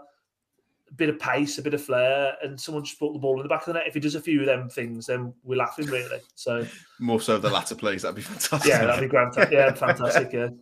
a 0.89 0.93
bit 0.93 1.09
of 1.09 1.19
pace, 1.19 1.57
a 1.57 1.61
bit 1.61 1.73
of 1.73 1.83
flair, 1.83 2.35
and 2.43 2.59
someone 2.59 2.83
just 2.83 2.99
put 2.99 3.13
the 3.13 3.19
ball 3.19 3.37
in 3.37 3.43
the 3.43 3.49
back 3.49 3.61
of 3.61 3.67
the 3.67 3.73
net. 3.73 3.87
If 3.87 3.93
he 3.93 3.99
does 3.99 4.15
a 4.15 4.21
few 4.21 4.41
of 4.41 4.45
them 4.45 4.69
things, 4.69 5.05
then 5.05 5.33
we're 5.43 5.57
laughing 5.57 5.87
really. 5.87 6.19
So 6.35 6.65
More 6.99 7.21
so 7.21 7.37
the 7.37 7.49
latter, 7.49 7.75
please. 7.75 8.01
That'd 8.01 8.15
be 8.15 8.21
fantastic. 8.21 8.69
yeah, 8.69 8.85
that'd 8.85 9.01
be 9.01 9.07
grand. 9.07 9.33
Yeah, 9.51 9.73
fantastic. 9.73 10.33
Yeah. 10.33 10.49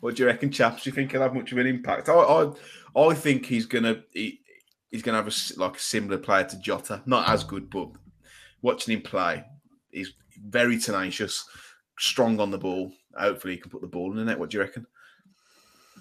What 0.00 0.16
do 0.16 0.22
you 0.22 0.26
reckon, 0.26 0.50
chaps? 0.50 0.84
Do 0.84 0.90
you 0.90 0.94
think 0.94 1.12
he'll 1.12 1.20
have 1.20 1.34
much 1.34 1.52
of 1.52 1.58
an 1.58 1.66
impact? 1.66 2.08
I, 2.08 2.14
I, 2.14 2.50
I 2.98 3.14
think 3.14 3.44
he's 3.44 3.66
gonna 3.66 4.02
he, 4.12 4.40
he's 4.90 5.02
gonna 5.02 5.18
have 5.18 5.28
a 5.28 5.60
like 5.60 5.76
a 5.76 5.80
similar 5.80 6.18
player 6.18 6.44
to 6.44 6.58
Jota, 6.58 7.02
not 7.06 7.28
as 7.28 7.44
good, 7.44 7.68
but 7.68 7.88
watching 8.62 8.94
him 8.94 9.02
play, 9.02 9.44
he's 9.90 10.12
very 10.48 10.78
tenacious, 10.78 11.44
strong 11.98 12.40
on 12.40 12.50
the 12.50 12.58
ball. 12.58 12.92
Hopefully, 13.16 13.54
he 13.54 13.60
can 13.60 13.70
put 13.70 13.80
the 13.80 13.86
ball 13.86 14.10
in 14.10 14.16
the 14.16 14.24
net. 14.24 14.38
What 14.38 14.50
do 14.50 14.58
you 14.58 14.62
reckon? 14.62 14.86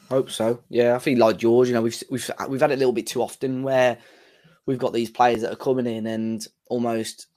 Hope 0.09 0.31
so. 0.31 0.61
Yeah, 0.69 0.95
I 0.95 0.99
think 0.99 1.19
like 1.19 1.37
George, 1.37 1.67
you 1.67 1.73
know, 1.73 1.81
we've 1.81 2.01
we've 2.09 2.29
we've 2.47 2.61
had 2.61 2.71
it 2.71 2.75
a 2.75 2.77
little 2.77 2.93
bit 2.93 3.07
too 3.07 3.21
often 3.21 3.63
where 3.63 3.97
we've 4.65 4.77
got 4.77 4.93
these 4.93 5.09
players 5.09 5.41
that 5.41 5.51
are 5.51 5.57
coming 5.57 5.87
in 5.87 6.07
and 6.07 6.47
almost 6.67 7.27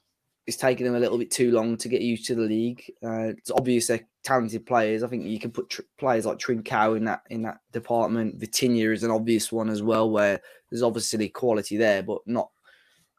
it's 0.46 0.56
taking 0.56 0.86
them 0.86 0.96
a 0.96 1.00
little 1.00 1.18
bit 1.18 1.30
too 1.30 1.52
long 1.52 1.76
to 1.76 1.88
get 1.88 2.00
used 2.00 2.26
to 2.26 2.34
the 2.34 2.42
league. 2.42 2.82
Uh, 3.04 3.28
it's 3.36 3.50
obvious 3.50 3.86
they're 3.86 4.06
talented 4.24 4.66
players. 4.66 5.02
I 5.02 5.08
think 5.08 5.24
you 5.24 5.38
can 5.38 5.50
put 5.50 5.70
tr- 5.70 5.82
players 5.98 6.26
like 6.26 6.38
Trincao 6.38 6.96
in 6.96 7.04
that 7.04 7.22
in 7.30 7.42
that 7.42 7.60
department. 7.72 8.40
Vitinha 8.40 8.92
is 8.92 9.02
an 9.02 9.10
obvious 9.10 9.52
one 9.52 9.70
as 9.70 9.82
well, 9.82 10.10
where 10.10 10.40
there's 10.70 10.82
obviously 10.82 11.28
quality 11.28 11.76
there, 11.76 12.02
but 12.02 12.18
not 12.26 12.50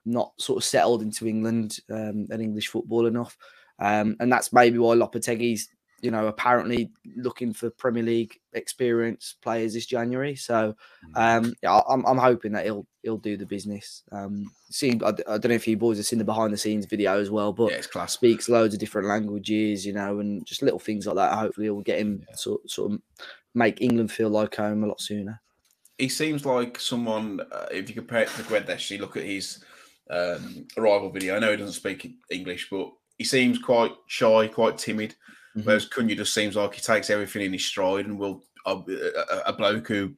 not 0.06 0.34
sort 0.39 0.58
of 0.58 0.64
settled 0.64 1.02
into 1.02 1.28
England 1.28 1.80
um, 1.89 2.28
and 2.30 2.41
English 2.41 2.68
football 2.68 3.06
enough. 3.06 3.38
Um, 3.80 4.16
and 4.20 4.32
that's 4.32 4.54
maybe 4.54 4.78
why 4.78 4.95
Lopetegui's 4.95 5.70
you 6.02 6.10
know, 6.10 6.28
apparently 6.28 6.91
looking 7.16 7.54
for 7.54 7.70
Premier 7.70 8.04
League 8.04 8.39
experience 8.54 9.36
players 9.41 9.74
this 9.74 9.86
January. 9.86 10.36
So, 10.36 10.76
um, 11.16 11.54
yeah, 11.62 11.80
I'm, 11.88 12.04
I'm 12.06 12.18
hoping 12.18 12.54
that 12.54 12.66
he'll 12.66 12.88
he'll 13.04 13.18
do 13.18 13.38
the 13.38 13.45
business. 13.45 14.04
Um, 14.12 14.52
see, 14.70 14.99
I, 15.04 15.10
I 15.10 15.38
don't 15.38 15.45
know 15.45 15.52
if 15.52 15.68
you 15.68 15.78
boys 15.78 15.97
have 15.97 16.06
seen 16.06 16.20
the 16.20 16.26
behind 16.26 16.54
the 16.54 16.58
scenes 16.58 16.86
video 16.86 17.20
as 17.20 17.30
well, 17.30 17.54
but 17.54 17.72
yeah, 17.72 17.78
it's 17.78 17.88
class. 17.88 18.14
speaks 18.14 18.49
loads 18.49 18.74
of 18.74 18.80
different 18.80 19.08
languages, 19.08 19.86
you 19.86 19.93
know, 19.93 20.20
and 20.20 20.45
just 20.45 20.64
little 20.64 20.80
things 20.80 21.06
like 21.06 21.16
that. 21.16 21.38
Hopefully, 21.38 21.68
it 21.68 21.72
will 21.72 21.82
get 21.82 21.99
him 21.99 22.26
sort 22.34 22.68
sort 22.70 22.93
of 22.93 22.99
make 23.54 23.82
England 23.82 24.12
feel 24.12 24.30
like 24.30 24.56
home 24.56 24.84
a 24.84 24.88
lot 24.88 25.02
sooner. 25.02 25.39
he 25.97 26.10
seems 26.10 26.45
like 26.45 26.80
someone. 26.80 27.41
Uh, 27.52 27.68
if 27.72 27.89
you 27.89 27.95
compare 27.95 28.22
it 28.22 28.30
to 28.30 28.43
Guedes, 28.43 28.89
you 28.89 28.97
look 28.97 29.18
at 29.18 29.24
his 29.24 29.64
um, 30.10 30.68
arrival 30.78 31.10
video. 31.10 31.36
I 31.36 31.39
know 31.39 31.52
he 31.52 31.58
doesn't 31.58 31.74
speak 31.74 32.12
English, 32.30 32.70
but 32.70 32.89
he 33.18 33.24
seems 33.24 33.60
quite 33.60 33.91
shy, 34.08 34.47
quite 34.47 34.78
timid. 34.78 35.16
Mhm. 35.56 35.66
Whereas 35.66 35.88
Cunha 35.88 36.16
just 36.16 36.34
seems 36.34 36.56
like 36.56 36.76
he 36.76 36.82
takes 36.82 37.10
everything 37.10 37.43
in 37.43 37.54
his 37.54 37.66
stride 37.66 38.06
and 38.06 38.18
will 38.18 38.43
a, 38.66 38.76
a, 38.76 39.41
a 39.47 39.54
bloke 39.54 39.88
who 39.88 40.14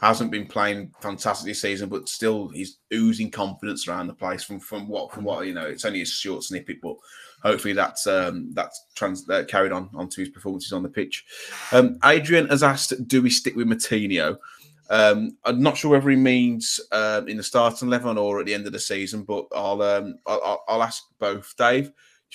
hasn't 0.00 0.30
been 0.30 0.46
playing 0.46 0.92
fantastic 1.00 1.46
this 1.46 1.62
season, 1.62 1.88
but 1.88 2.08
still 2.08 2.48
he's 2.48 2.78
oozing 2.92 3.30
confidence 3.30 3.88
around 3.88 4.06
the 4.06 4.14
place. 4.14 4.44
From 4.44 4.60
from 4.60 4.88
what 4.88 5.12
from 5.12 5.24
what 5.24 5.46
you 5.46 5.54
know, 5.54 5.66
it's 5.66 5.84
only 5.84 6.02
a 6.02 6.06
short 6.06 6.42
snippet, 6.42 6.78
but 6.82 6.96
hopefully 7.42 7.72
that's 7.74 8.06
um, 8.06 8.50
that's 8.52 8.86
trans 8.94 9.28
uh, 9.30 9.44
carried 9.44 9.72
on 9.72 9.88
onto 9.94 10.20
his 10.20 10.28
performances 10.28 10.72
on 10.72 10.82
the 10.82 10.88
pitch. 10.88 11.24
Um, 11.72 11.98
Adrian 12.04 12.48
has 12.48 12.62
asked, 12.62 13.08
"Do 13.08 13.22
we 13.22 13.30
stick 13.30 13.56
with 13.56 13.66
Moutinho?" 13.66 14.36
Um, 14.94 15.36
I'm 15.44 15.60
not 15.60 15.76
sure 15.76 15.90
whether 15.90 16.08
he 16.08 16.14
means 16.16 16.78
um, 16.92 17.26
in 17.26 17.36
the 17.36 17.42
starting 17.42 17.88
eleven 17.88 18.16
or 18.16 18.38
at 18.38 18.46
the 18.46 18.54
end 18.54 18.64
of 18.66 18.72
the 18.72 18.78
season, 18.78 19.24
but 19.24 19.46
I'll 19.52 19.82
um, 19.82 20.18
I'll, 20.24 20.62
I'll- 20.68 20.82
ask 20.84 21.02
both. 21.18 21.52
Dave, 21.58 21.86
do 21.86 21.90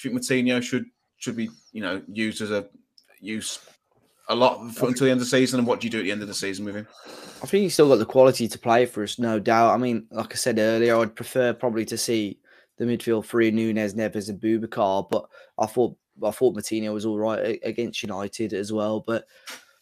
you 0.10 0.20
think 0.20 0.22
Moutinho 0.22 0.62
should 0.62 0.84
should 1.18 1.38
be 1.38 1.50
you 1.72 1.82
know 1.82 2.02
used 2.12 2.42
as 2.42 2.52
a 2.52 2.68
use 3.22 3.60
a 4.28 4.36
lot 4.36 4.60
until 4.60 4.92
the 4.92 5.10
end 5.10 5.14
of 5.14 5.20
the 5.20 5.26
season? 5.26 5.60
And 5.60 5.68
what 5.68 5.80
do 5.80 5.88
you 5.88 5.92
do 5.92 6.00
at 6.00 6.04
the 6.04 6.12
end 6.12 6.22
of 6.22 6.28
the 6.28 6.34
season 6.34 6.66
with 6.66 6.76
him? 6.76 6.88
I 7.42 7.46
think 7.46 7.64
he's 7.64 7.76
still 7.76 7.88
got 7.88 8.00
the 8.00 8.06
quality 8.06 8.46
to 8.50 8.60
play 8.60 8.86
for 8.86 9.04
us, 9.04 9.18
no 9.20 9.40
doubt. 9.40 9.74
I 9.74 9.78
mean, 9.78 10.08
like 10.12 10.34
I 10.34 10.36
said 10.36 10.60
earlier, 10.60 10.98
I'd 10.98 11.16
prefer 11.16 11.54
probably 11.54 11.86
to 11.86 11.98
see 11.98 12.40
the 12.78 12.84
midfield 12.84 13.26
three: 13.26 13.52
Nunes, 13.52 13.94
Neves, 13.94 14.28
and 14.28 14.42
Boubacar. 14.42 15.10
But 15.10 15.30
I 15.58 15.66
thought 15.66 15.96
I 16.22 16.32
thought 16.32 16.58
Moutinho 16.58 16.94
was 16.94 17.06
all 17.06 17.20
right 17.20 17.58
against 17.64 18.04
United 18.04 18.52
as 18.52 18.74
well. 18.74 19.00
But 19.00 19.26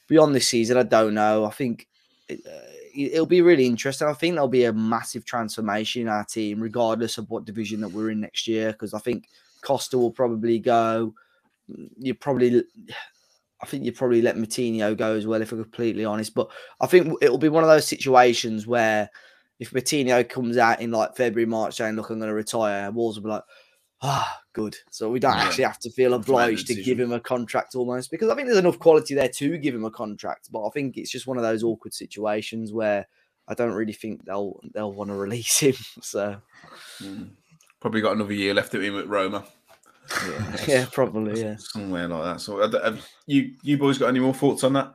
beyond 0.07 0.35
this 0.35 0.47
season, 0.47 0.77
I 0.77 0.83
don't 0.83 1.15
know. 1.15 1.43
I 1.43 1.49
think. 1.49 1.87
It, 2.29 2.41
uh, 2.45 2.67
it'll 2.95 3.25
be 3.25 3.41
really 3.41 3.65
interesting. 3.65 4.07
I 4.07 4.13
think 4.13 4.35
there'll 4.35 4.47
be 4.47 4.65
a 4.65 4.73
massive 4.73 5.25
transformation 5.25 6.03
in 6.03 6.07
our 6.07 6.25
team, 6.25 6.59
regardless 6.59 7.17
of 7.17 7.29
what 7.29 7.45
division 7.45 7.81
that 7.81 7.89
we're 7.89 8.11
in 8.11 8.21
next 8.21 8.47
year. 8.47 8.71
Because 8.71 8.93
I 8.93 8.99
think 8.99 9.29
Costa 9.61 9.97
will 9.97 10.11
probably 10.11 10.59
go. 10.59 11.13
You 11.97 12.13
probably, 12.13 12.63
I 13.61 13.65
think 13.65 13.83
you 13.85 13.91
probably 13.91 14.21
let 14.21 14.35
Moutinho 14.35 14.97
go 14.97 15.15
as 15.15 15.27
well, 15.27 15.41
if 15.41 15.51
we're 15.51 15.63
completely 15.63 16.05
honest. 16.05 16.33
But 16.33 16.49
I 16.79 16.87
think 16.87 17.13
it'll 17.21 17.37
be 17.37 17.49
one 17.49 17.63
of 17.63 17.69
those 17.69 17.87
situations 17.87 18.67
where 18.67 19.09
if 19.59 19.71
Moutinho 19.71 20.27
comes 20.27 20.57
out 20.57 20.81
in 20.81 20.91
like 20.91 21.15
February, 21.15 21.45
March 21.45 21.75
saying, 21.75 21.95
"Look, 21.95 22.09
I'm 22.09 22.19
going 22.19 22.29
to 22.29 22.35
retire," 22.35 22.91
Wolves 22.91 23.17
will 23.17 23.23
be 23.23 23.29
like, 23.29 23.43
"Ah, 24.01 24.41
good." 24.53 24.75
So 24.91 25.09
we 25.09 25.19
don't 25.19 25.35
Yeah. 25.35 25.43
actually 25.45 25.63
have 25.65 25.79
to 25.79 25.89
feel 25.91 26.13
obliged 26.13 26.67
to 26.67 26.75
give 26.75 26.99
him 26.99 27.11
a 27.11 27.19
contract 27.19 27.75
almost 27.75 28.11
because 28.11 28.29
I 28.29 28.35
think 28.35 28.47
there's 28.47 28.59
enough 28.59 28.79
quality 28.79 29.15
there 29.15 29.29
to 29.29 29.57
give 29.57 29.73
him 29.75 29.85
a 29.85 29.91
contract. 29.91 30.49
But 30.51 30.65
I 30.65 30.69
think 30.69 30.97
it's 30.97 31.11
just 31.11 31.27
one 31.27 31.37
of 31.37 31.43
those 31.43 31.63
awkward 31.63 31.93
situations 31.93 32.71
where 32.73 33.07
I 33.47 33.53
don't 33.53 33.73
really 33.73 33.93
think 33.93 34.25
they'll 34.25 34.59
they'll 34.73 34.93
want 34.93 35.09
to 35.09 35.15
release 35.15 35.59
him. 35.59 35.75
So 36.01 36.41
Mm. 37.01 37.29
Probably 37.79 38.01
got 38.01 38.15
another 38.15 38.33
year 38.33 38.53
left 38.53 38.73
of 38.73 38.81
him 38.81 38.97
at 38.97 39.07
Roma, 39.07 39.45
yeah, 40.27 40.55
yeah 40.67 40.85
probably 40.91 41.41
yeah. 41.41 41.55
somewhere 41.59 42.07
like 42.07 42.23
that. 42.23 42.41
So, 42.41 42.59
uh, 42.59 42.97
you 43.27 43.53
you 43.61 43.77
boys 43.77 43.97
got 43.99 44.07
any 44.07 44.19
more 44.19 44.33
thoughts 44.33 44.63
on 44.63 44.73
that? 44.73 44.93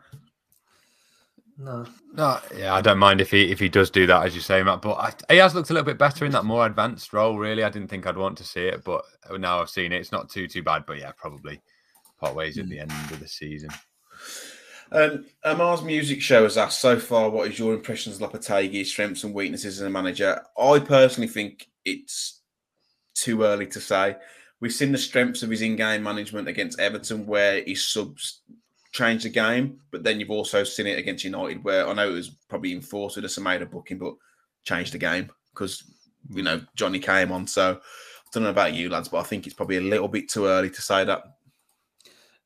No. 1.58 1.86
No, 2.14 2.38
yeah, 2.56 2.74
I 2.74 2.80
don't 2.80 2.98
mind 2.98 3.20
if 3.20 3.30
he 3.30 3.50
if 3.50 3.58
he 3.58 3.68
does 3.68 3.90
do 3.90 4.06
that, 4.06 4.24
as 4.26 4.34
you 4.34 4.40
say, 4.40 4.62
Matt. 4.62 4.82
But 4.82 4.94
I, 4.94 5.12
he 5.32 5.38
has 5.38 5.54
looked 5.54 5.70
a 5.70 5.72
little 5.72 5.86
bit 5.86 5.98
better 5.98 6.24
in 6.24 6.32
that 6.32 6.44
more 6.44 6.66
advanced 6.66 7.12
role. 7.12 7.38
Really, 7.38 7.64
I 7.64 7.70
didn't 7.70 7.88
think 7.88 8.06
I'd 8.06 8.16
want 8.16 8.38
to 8.38 8.44
see 8.44 8.64
it, 8.64 8.84
but 8.84 9.04
now 9.38 9.60
I've 9.60 9.70
seen 9.70 9.92
it. 9.92 10.00
It's 10.00 10.12
not 10.12 10.30
too 10.30 10.48
too 10.48 10.62
bad. 10.62 10.84
But 10.86 10.98
yeah, 10.98 11.12
probably 11.16 11.60
part 12.18 12.34
ways 12.34 12.58
at 12.58 12.68
the 12.68 12.78
end 12.78 12.90
of 13.10 13.20
the 13.20 13.28
season. 13.28 13.70
Um, 14.92 15.24
Amar's 15.44 15.82
music 15.82 16.20
show 16.20 16.42
has 16.42 16.58
asked 16.58 16.80
so 16.80 16.98
far, 16.98 17.30
what 17.30 17.48
is 17.48 17.58
your 17.58 17.72
impressions 17.72 18.20
of 18.20 18.30
Lopetegui's 18.30 18.90
strengths 18.90 19.24
and 19.24 19.32
weaknesses 19.32 19.80
as 19.80 19.86
a 19.86 19.90
manager? 19.90 20.42
I 20.58 20.80
personally 20.80 21.28
think 21.28 21.68
it's 21.84 22.42
too 23.14 23.42
early 23.42 23.66
to 23.68 23.80
say. 23.80 24.16
We've 24.60 24.72
seen 24.72 24.92
the 24.92 24.98
strengths 24.98 25.42
of 25.42 25.50
his 25.50 25.62
in-game 25.62 26.02
management 26.02 26.46
against 26.46 26.78
Everton, 26.78 27.26
where 27.26 27.64
his 27.64 27.88
subs 27.88 28.42
changed 28.92 29.24
the 29.24 29.30
game, 29.30 29.80
but 29.90 30.04
then 30.04 30.20
you've 30.20 30.30
also 30.30 30.64
seen 30.64 30.86
it 30.86 30.98
against 30.98 31.24
United, 31.24 31.64
where 31.64 31.88
I 31.88 31.94
know 31.94 32.10
it 32.10 32.14
was 32.14 32.28
probably 32.48 32.72
enforced 32.72 33.16
with 33.16 33.24
a 33.24 33.28
Semedo 33.28 33.68
booking, 33.70 33.98
but 33.98 34.14
changed 34.64 34.92
the 34.92 34.98
game 34.98 35.30
because 35.52 35.82
you 36.30 36.42
know 36.42 36.60
Johnny 36.76 36.98
came 36.98 37.32
on. 37.32 37.46
So 37.46 37.80
I 37.80 38.28
don't 38.32 38.44
know 38.44 38.50
about 38.50 38.74
you 38.74 38.88
lads, 38.90 39.08
but 39.08 39.18
I 39.18 39.24
think 39.24 39.46
it's 39.46 39.54
probably 39.54 39.78
a 39.78 39.82
little 39.82 40.08
bit 40.08 40.28
too 40.28 40.46
early 40.46 40.70
to 40.70 40.82
say 40.82 41.04
that. 41.04 41.24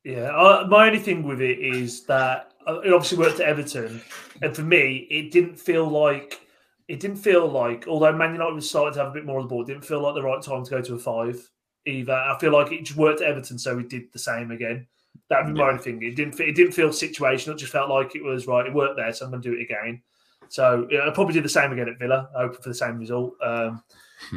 Yeah, 0.03 0.31
uh, 0.35 0.65
my 0.69 0.87
only 0.87 0.99
thing 0.99 1.23
with 1.23 1.41
it 1.41 1.59
is 1.59 2.05
that 2.05 2.53
uh, 2.65 2.79
it 2.79 2.93
obviously 2.93 3.17
worked 3.17 3.41
at 3.41 3.47
Everton, 3.47 4.01
and 4.41 4.55
for 4.55 4.63
me, 4.63 5.07
it 5.09 5.31
didn't 5.31 5.59
feel 5.59 5.85
like 5.85 6.39
it 6.87 7.01
didn't 7.01 7.17
feel 7.17 7.45
like 7.47 7.87
although 7.89 8.13
Man 8.13 8.31
United 8.31 8.55
was 8.55 8.69
starting 8.69 8.93
to 8.93 8.99
have 8.99 9.09
a 9.09 9.13
bit 9.13 9.25
more 9.25 9.39
of 9.39 9.45
the 9.45 9.49
ball, 9.49 9.63
it 9.63 9.67
didn't 9.67 9.85
feel 9.85 10.01
like 10.01 10.15
the 10.15 10.23
right 10.23 10.41
time 10.41 10.63
to 10.63 10.71
go 10.71 10.81
to 10.81 10.95
a 10.95 10.99
five 10.99 11.49
either. 11.85 12.13
I 12.13 12.37
feel 12.39 12.53
like 12.53 12.71
it 12.71 12.85
just 12.85 12.97
worked 12.97 13.21
at 13.21 13.27
Everton, 13.27 13.59
so 13.59 13.75
we 13.75 13.83
did 13.83 14.13
the 14.13 14.19
same 14.19 14.51
again. 14.51 14.87
That 15.29 15.45
would 15.45 15.53
be 15.53 15.59
my 15.59 15.69
only 15.69 15.81
thing. 15.81 16.01
It 16.03 16.15
didn't 16.15 16.39
it 16.39 16.55
didn't 16.55 16.73
feel 16.73 16.89
situational. 16.89 17.53
It 17.53 17.59
just 17.59 17.71
felt 17.71 17.89
like 17.89 18.15
it 18.15 18.23
was 18.23 18.47
right. 18.47 18.65
It 18.65 18.73
worked 18.73 18.97
there, 18.97 19.11
so 19.13 19.25
I'm 19.25 19.31
going 19.31 19.41
to 19.43 19.49
do 19.49 19.57
it 19.57 19.63
again. 19.63 20.01
So 20.49 20.87
yeah, 20.89 21.07
I 21.07 21.11
probably 21.11 21.33
do 21.33 21.41
the 21.41 21.49
same 21.49 21.71
again 21.71 21.89
at 21.89 21.99
Villa, 21.99 22.29
hoping 22.35 22.61
for 22.61 22.69
the 22.69 22.75
same 22.75 22.97
result. 22.97 23.33
Um, 23.43 23.83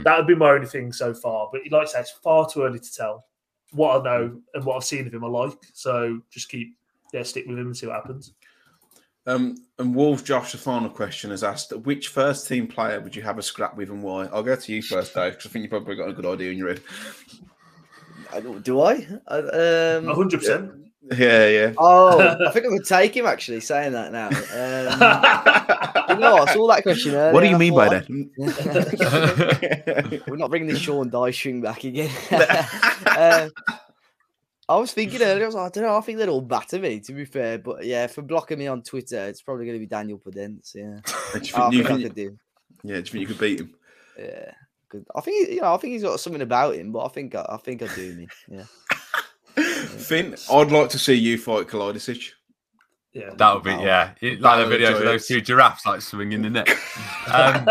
that 0.05 0.17
would 0.19 0.27
be 0.27 0.35
my 0.35 0.51
only 0.51 0.67
thing 0.67 0.93
so 0.93 1.15
far. 1.15 1.49
But 1.53 1.63
like 1.71 1.83
I 1.83 1.91
say, 1.91 2.01
it's 2.01 2.11
far 2.11 2.49
too 2.49 2.63
early 2.63 2.79
to 2.81 2.93
tell. 2.93 3.27
What 3.73 4.01
I 4.01 4.05
know 4.05 4.41
and 4.55 4.65
what 4.65 4.77
I've 4.77 4.85
seen 4.85 5.07
of 5.07 5.15
him, 5.15 5.25
I 5.25 5.29
like. 5.29 5.59
So 5.75 6.21
just 6.31 6.49
keep 6.49 6.77
yeah, 7.13 7.23
stick 7.23 7.47
with 7.47 7.59
him 7.59 7.67
and 7.67 7.77
see 7.77 7.87
what 7.87 7.97
happens. 7.97 8.33
Um, 9.27 9.57
and 9.79 9.95
Wolves 9.95 10.23
Josh, 10.23 10.53
the 10.53 10.59
final 10.59 10.89
question, 10.89 11.31
has 11.31 11.45
asked 11.45 11.77
which 11.79 12.09
first 12.09 12.49
team 12.49 12.67
player 12.67 13.01
would 13.01 13.15
you 13.15 13.23
have 13.23 13.39
a 13.39 13.43
scrap 13.43 13.77
with 13.77 13.91
and 13.91 14.03
why? 14.03 14.27
I'll 14.27 14.43
go 14.43 14.57
to 14.57 14.73
you 14.73 14.83
first, 14.83 15.15
Dave, 15.15 15.33
because 15.33 15.47
I 15.47 15.51
think 15.51 15.63
you've 15.63 15.71
probably 15.71 15.97
got 15.97 16.09
a 16.09 16.13
good 16.13 16.27
idea 16.27 16.51
in 16.51 16.59
your 16.59 16.69
head. 16.69 16.81
I 18.33 18.41
don't- 18.41 18.63
Do 18.65 18.81
I? 18.81 19.07
I- 19.29 19.97
Um, 19.99 20.07
hundred 20.07 20.39
percent. 20.41 20.73
Yeah, 21.17 21.49
yeah. 21.49 21.73
oh, 21.79 22.21
I 22.49 22.53
think 22.53 22.67
I 22.67 22.69
would 22.69 22.85
take 22.87 23.17
him 23.17 23.27
actually. 23.27 23.61
Saying 23.61 23.93
that 23.93 24.13
now. 24.13 24.29
Um, 24.29 24.35
you 26.11 26.17
know, 26.21 26.37
I 26.45 26.53
saw 26.55 26.69
that 26.69 26.83
question 26.83 27.15
earlier. 27.15 27.33
what 27.33 27.41
do 27.41 27.49
you 27.49 27.57
mean 27.59 27.75
by 27.75 27.89
thought, 27.89 28.07
that? 28.07 30.23
We're 30.29 30.37
not 30.37 30.51
bringing 30.51 30.69
the 30.69 30.79
Sean 30.79 31.11
Dyche 31.11 31.35
string 31.35 31.61
back 31.63 31.83
again. 31.85 32.11
uh, 33.07 33.49
I 34.69 34.77
was 34.77 34.93
thinking 34.93 35.21
earlier, 35.23 35.45
I 35.45 35.47
was 35.47 35.55
like, 35.57 35.67
I 35.67 35.71
don't 35.81 35.85
know, 35.91 35.97
I 35.97 36.01
think 36.01 36.19
they'd 36.19 36.29
all 36.29 36.43
batter 36.43 36.79
me, 36.79 37.01
to 37.01 37.13
be 37.13 37.25
fair. 37.25 37.59
But 37.59 37.85
yeah, 37.85 38.07
for 38.07 38.23
blocking 38.23 38.59
me 38.59 38.69
on 38.69 38.83
Twitter, 38.83 39.27
it's 39.27 39.43
probably 39.43 39.65
going 39.67 39.75
to 39.77 39.81
be 39.81 39.87
Daniel 39.87 40.19
Podence. 40.19 40.75
Yeah. 40.77 41.01
Do 41.33 41.41
you 41.41 41.53
Oh, 41.57 41.67
I 41.67 41.71
think 41.71 41.73
you 41.73 41.85
think 41.85 41.99
I 41.99 42.03
could 42.05 42.15
do. 42.15 42.37
yeah, 42.85 42.95
do 42.95 42.99
you 42.99 43.03
think 43.05 43.21
you 43.23 43.27
could 43.27 43.39
beat 43.41 43.61
him? 43.61 43.75
Yeah. 44.17 44.53
Good. 44.91 45.07
I 45.15 45.21
think 45.21 45.49
he- 45.49 45.55
you 45.57 45.61
know. 45.63 45.73
I 45.75 45.77
think 45.79 45.93
he's 45.93 46.03
got 46.03 46.21
something 46.21 46.43
about 46.43 46.75
him, 46.75 46.93
but 46.93 47.05
I 47.05 47.09
think 47.09 47.35
I, 47.35 47.47
I 47.49 47.57
think 47.59 47.83
I 47.83 47.87
do 47.95 48.15
me. 48.15 48.29
Yeah. 48.49 48.65
Finn, 49.87 50.37
I'd 50.51 50.71
like 50.73 50.89
to 50.91 50.99
see 50.99 51.15
you 51.15 51.39
fight 51.39 51.67
Kalajdžić. 51.69 52.31
Yeah. 53.13 53.31
That 53.37 53.55
would 53.55 53.65
be 53.65 53.71
Wow. 53.71 53.83
yeah, 53.85 54.13
it- 54.21 54.41
like 54.41 54.69
the 54.69 54.77
videos 54.77 54.97
of 54.99 55.03
those 55.05 55.27
two 55.27 55.41
giraffes 55.41 55.85
like 55.87 56.01
swinging 56.01 56.43
the 56.43 56.51
neck. 56.51 56.69
Um, 57.33 57.65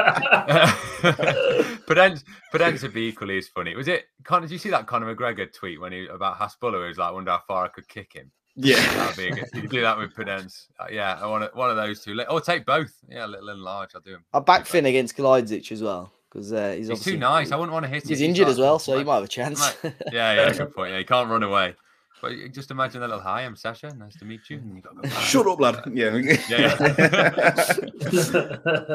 Podence, 1.87 2.23
Podence 2.53 2.81
would 2.83 2.93
be 2.93 3.01
equally 3.07 3.37
as 3.37 3.47
funny. 3.47 3.75
Was 3.75 3.87
it? 3.87 4.05
Con- 4.23 4.41
did 4.41 4.51
you 4.51 4.57
see 4.57 4.69
that 4.69 4.87
Conor 4.87 5.13
McGregor 5.13 5.51
tweet 5.51 5.81
when 5.81 5.91
he 5.91 6.07
about 6.07 6.37
Hasbulla? 6.39 6.73
Who 6.81 6.87
was 6.87 6.97
like, 6.97 7.13
"Wonder 7.13 7.31
how 7.31 7.41
far 7.47 7.65
I 7.65 7.67
could 7.69 7.87
kick 7.87 8.13
him." 8.13 8.31
Yeah. 8.55 8.75
That'd 8.95 9.17
be 9.17 9.27
a 9.27 9.31
good. 9.31 9.49
You 9.63 9.67
do 9.67 9.81
that 9.81 9.97
with 9.97 10.13
Podence. 10.15 10.67
Uh, 10.79 10.85
yeah, 10.91 11.17
I 11.21 11.25
want 11.27 11.43
it, 11.45 11.55
one 11.55 11.69
of 11.69 11.75
those 11.77 12.01
two. 12.03 12.17
Or 12.29 12.39
take 12.41 12.65
both. 12.65 12.91
Yeah, 13.09 13.25
little 13.25 13.49
and 13.49 13.61
large. 13.61 13.89
I'll 13.95 14.01
do 14.01 14.11
him. 14.15 14.23
I 14.33 14.39
back 14.39 14.65
Finn 14.65 14.85
against 14.85 15.17
Kalajdžić 15.17 15.71
as 15.71 15.81
well 15.81 16.11
because 16.31 16.53
uh, 16.53 16.73
he's 16.77 16.87
He's 16.89 17.03
too 17.03 17.17
nice. 17.17 17.51
I 17.51 17.55
wouldn't 17.55 17.73
want 17.73 17.85
to 17.85 17.89
hit 17.89 18.03
him. 18.03 18.09
He's 18.09 18.21
injured 18.21 18.47
like- 18.47 18.51
as 18.53 18.59
well, 18.59 18.79
so 18.79 18.97
he 18.97 19.03
might 19.03 19.15
have 19.15 19.23
a 19.23 19.27
chance. 19.27 19.77
Yeah, 20.11 20.33
yeah, 20.33 20.53
good 20.53 20.73
point. 20.75 20.91
Yeah, 20.91 20.99
he 20.99 21.03
can't 21.03 21.29
run 21.29 21.43
away. 21.43 21.75
But 22.21 22.33
just 22.51 22.69
imagine 22.69 22.99
that 22.99 23.07
little 23.07 23.23
hi, 23.23 23.43
I'm 23.43 23.55
Sasha. 23.55 23.93
Nice 23.95 24.17
to 24.17 24.25
meet 24.25 24.41
you. 24.49 24.57
And 24.57 24.75
you 24.75 24.81
got 24.81 25.01
to 25.01 25.07
go. 25.07 25.15
Shut 25.21 25.47
up, 25.47 25.59
lad. 25.61 25.83
Yeah. 25.93 26.17
Yeah. 26.49 26.75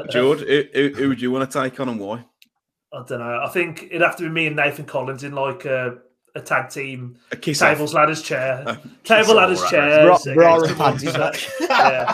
George, 0.10 0.40
who, 0.40 0.64
who, 0.74 0.88
who 0.94 1.08
would 1.08 1.22
you 1.22 1.30
want 1.30 1.50
to 1.50 1.62
take 1.62 1.80
on 1.80 1.88
and 1.88 1.98
why? 1.98 2.24
I 2.92 3.02
don't 3.06 3.20
know. 3.20 3.40
I 3.42 3.48
think 3.48 3.84
it'd 3.84 4.02
have 4.02 4.16
to 4.16 4.24
be 4.24 4.28
me 4.28 4.46
and 4.46 4.56
Nathan 4.56 4.84
Collins 4.84 5.24
in 5.24 5.32
like 5.34 5.64
a, 5.64 5.96
a 6.36 6.40
tag 6.40 6.68
team 6.70 7.16
A 7.32 7.36
kiss 7.36 7.62
off. 7.62 7.92
ladders 7.92 8.22
chair. 8.22 8.64
Uh, 8.66 8.76
Table 9.04 9.30
off, 9.30 9.36
ladders 9.36 9.58
all 9.60 9.64
right, 9.64 9.70
chairs. 9.70 10.24
Bra, 10.24 10.34
bra 10.34 10.54
against 10.56 10.70
and 10.70 10.78
panties 10.80 11.12
match. 11.18 11.48
yeah. 11.60 12.12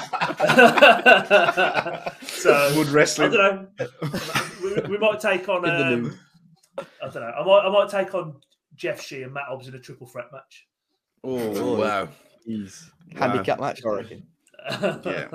so 2.22 2.72
Wood 2.76 2.88
I 2.88 2.92
wrestling. 2.92 3.30
don't 3.32 3.78
know. 3.78 3.86
We, 4.62 4.74
we 4.90 4.98
might 4.98 5.20
take 5.20 5.48
on. 5.48 5.64
Um. 5.70 6.18
I 6.78 7.08
don't 7.08 7.16
know. 7.16 7.32
I 7.36 7.44
might. 7.44 7.66
I 7.66 7.68
might 7.70 7.88
take 7.90 8.14
on 8.14 8.36
Jeff 8.74 9.02
Shi 9.02 9.22
and 9.22 9.34
Matt 9.34 9.44
Hobbs 9.48 9.68
in 9.68 9.74
a 9.74 9.78
triple 9.78 10.06
threat 10.06 10.26
match. 10.32 10.66
Oh, 11.22 11.76
wow. 11.76 12.08
Jeez. 12.48 12.88
Wow. 13.14 13.28
Handicap 13.28 13.60
match, 13.60 13.82
I 13.84 13.88
reckon. 13.90 14.22
Yeah. 15.04 15.28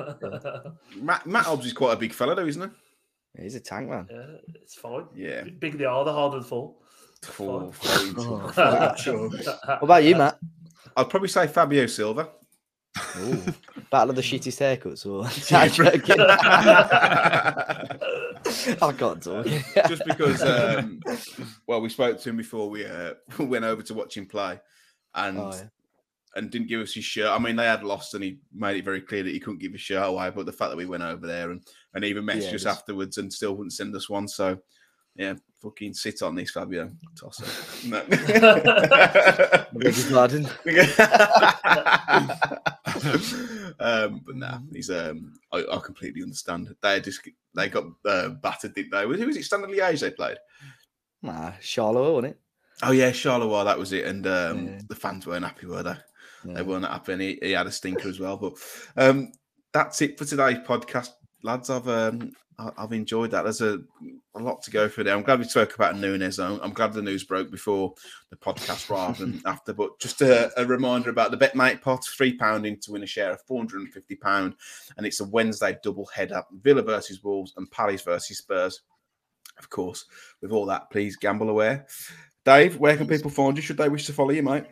Matt, 0.98 1.26
Matt 1.28 1.46
Hobbs 1.46 1.66
is 1.68 1.74
quite 1.74 1.94
a 1.94 1.98
big 1.98 2.14
fella, 2.14 2.34
though, 2.36 2.46
isn't 2.48 2.72
he? 3.36 3.44
He's 3.44 3.56
a 3.56 3.60
tank 3.60 3.90
man. 3.90 4.08
Yeah, 4.10 4.38
it's 4.62 4.76
fine. 4.76 5.06
Yeah. 5.16 5.44
Bigger 5.44 5.78
they 5.78 5.86
are, 5.86 6.04
the 6.06 6.14
harder 6.14 6.40
the 6.40 6.46
fall. 6.46 6.82
Four, 7.26 7.74
Fine. 7.74 8.14
four, 8.16 8.52
Oh. 8.58 8.96
sure. 8.98 9.30
What 9.30 9.84
about 9.84 10.04
you, 10.04 10.16
Matt? 10.16 10.38
I'd 10.98 11.10
probably 11.10 11.28
say 11.30 11.48
Fabio 11.48 11.86
Silva. 11.88 12.30
Ooh. 13.20 13.42
Battle 13.92 14.12
of 14.12 14.16
the 14.16 14.22
shittiest 14.22 14.60
haircuts, 14.62 15.06
or 15.06 15.26
I 18.82 18.92
can't 18.94 19.22
talk. 19.24 19.46
Just 19.88 20.06
because, 20.06 20.42
um, 20.44 21.00
well, 21.68 21.82
we 21.82 21.90
spoke 21.90 22.20
to 22.22 22.30
him 22.30 22.38
before 22.38 22.70
we 22.70 22.86
uh, 22.86 23.14
went 23.40 23.66
over 23.66 23.82
to 23.84 23.94
watch 23.94 24.18
him 24.18 24.26
play, 24.26 24.60
and 25.14 25.38
Oh, 25.40 25.52
yeah. 25.54 25.64
and 26.36 26.50
didn't 26.50 26.68
give 26.68 26.82
us 26.82 26.94
his 26.94 27.04
shirt. 27.06 27.30
I 27.32 27.38
mean, 27.40 27.56
they 27.56 27.66
had 27.66 27.84
lost, 27.84 28.14
and 28.14 28.24
he 28.24 28.40
made 28.54 28.78
it 28.78 28.86
very 28.86 29.02
clear 29.02 29.24
that 29.24 29.34
he 29.34 29.40
couldn't 29.40 29.60
give 29.62 29.72
his 29.74 29.82
shirt 29.82 30.06
away. 30.08 30.30
But 30.34 30.46
the 30.46 30.52
fact 30.54 30.72
that 30.72 30.78
we 30.78 30.86
went 30.86 31.04
over 31.04 31.26
there 31.28 31.52
and 31.52 31.62
and 31.94 32.04
even 32.06 32.24
messaged 32.26 32.42
Yeah, 32.44 32.48
us 32.56 32.64
just- 32.64 32.68
afterwards 32.68 33.18
and 33.18 33.32
still 33.32 33.54
wouldn't 33.56 33.74
send 33.74 33.96
us 33.96 34.10
one, 34.10 34.28
so 34.28 34.58
yeah, 35.16 35.36
fucking 35.62 35.94
sit 35.94 36.22
on 36.22 36.36
this, 36.36 36.52
Fabio. 36.52 36.92
Toss 37.20 37.42
it. 37.42 37.90
No. 37.90 38.00
I 38.00 39.66
beg 39.74 39.96
your 39.96 40.20
um, 43.80 44.22
but 44.26 44.36
nah, 44.36 44.60
he's 44.74 44.90
um, 44.90 45.34
I, 45.52 45.64
I 45.72 45.80
completely 45.84 46.22
understand. 46.24 46.74
They 46.82 47.00
just 47.02 47.22
they 47.54 47.70
got 47.70 47.86
uh, 48.06 48.30
battered, 48.30 48.74
didn't 48.76 48.92
they? 48.92 49.04
Who 49.04 49.28
was 49.28 49.38
it? 49.38 49.44
Standard 49.44 49.70
Liège 49.70 50.02
they 50.02 50.12
played. 50.12 50.38
Nah, 51.22 51.54
Charlotte, 51.60 52.14
wasn't 52.14 52.34
it? 52.34 52.40
Oh 52.84 52.92
yeah, 52.92 53.12
Charleroi, 53.12 53.64
that 53.66 53.80
was 53.80 53.94
it. 53.94 54.06
And 54.06 54.28
um, 54.28 54.68
Yeah. 54.68 54.80
the 54.90 54.96
fans 54.96 55.26
weren't 55.26 55.46
happy, 55.46 55.66
were 55.66 55.84
they? 55.84 55.96
Yeah. 56.46 56.56
They 56.56 56.62
weren't 56.62 56.86
happy, 56.86 57.14
and 57.14 57.22
he, 57.22 57.40
he 57.42 57.52
had 57.52 57.68
a 57.68 57.72
stinker 57.72 58.10
as 58.10 58.20
well. 58.20 58.38
But 58.38 58.54
um, 58.98 59.32
that's 59.74 60.02
it 60.02 60.18
for 60.18 60.26
today's 60.26 60.60
podcast, 60.60 61.10
lads. 61.42 61.70
I've 61.70 61.88
um, 61.88 62.32
I've 62.58 62.94
enjoyed 62.94 63.32
that. 63.32 63.44
There's 63.44 63.62
a 63.62 63.82
a 64.36 64.40
lot 64.40 64.62
to 64.64 64.72
go 64.72 64.88
through 64.88 65.06
there. 65.06 65.16
I'm 65.16 65.24
glad 65.24 65.40
we 65.40 65.46
spoke 65.46 65.76
about 65.76 65.98
Nunes. 65.98 66.40
I'm, 66.40 66.60
I'm 66.62 66.74
glad 66.74 66.94
the 66.94 67.02
news 67.02 67.24
broke 67.24 67.50
before 67.50 67.94
the 68.30 68.36
podcast 68.36 68.90
rather 68.90 69.26
than 69.26 69.42
after. 69.46 69.74
But 69.74 70.00
just 70.00 70.22
a, 70.22 70.52
a 70.60 70.66
reminder 70.66 71.10
about 71.10 71.32
the 71.32 71.38
BetMate 71.38 71.82
pot: 71.82 72.06
three 72.06 72.38
pound 72.38 72.66
in 72.66 72.80
to 72.82 72.92
win 72.92 73.04
a 73.04 73.08
share 73.08 73.32
of 73.32 73.42
450 73.44 74.16
pound, 74.16 74.56
and 74.98 75.06
it's 75.06 75.20
a 75.20 75.26
Wednesday 75.26 75.78
double 75.84 76.06
header: 76.08 76.44
Villa 76.62 76.82
versus 76.82 77.24
Wolves 77.24 77.54
and 77.58 77.70
Palace 77.72 78.02
versus 78.02 78.38
Spurs. 78.38 78.82
Of 79.58 79.70
course, 79.70 80.06
with 80.42 80.52
all 80.52 80.66
that, 80.66 80.90
please 80.90 81.16
gamble 81.16 81.50
aware. 81.50 81.88
Dave, 82.44 82.78
where 82.78 82.98
can 82.98 83.08
people 83.08 83.32
find 83.32 83.56
you? 83.58 83.64
Should 83.64 83.78
they 83.78 83.90
wish 83.90 84.06
to 84.06 84.14
follow 84.14 84.32
you, 84.32 84.44
mate? 84.44 84.66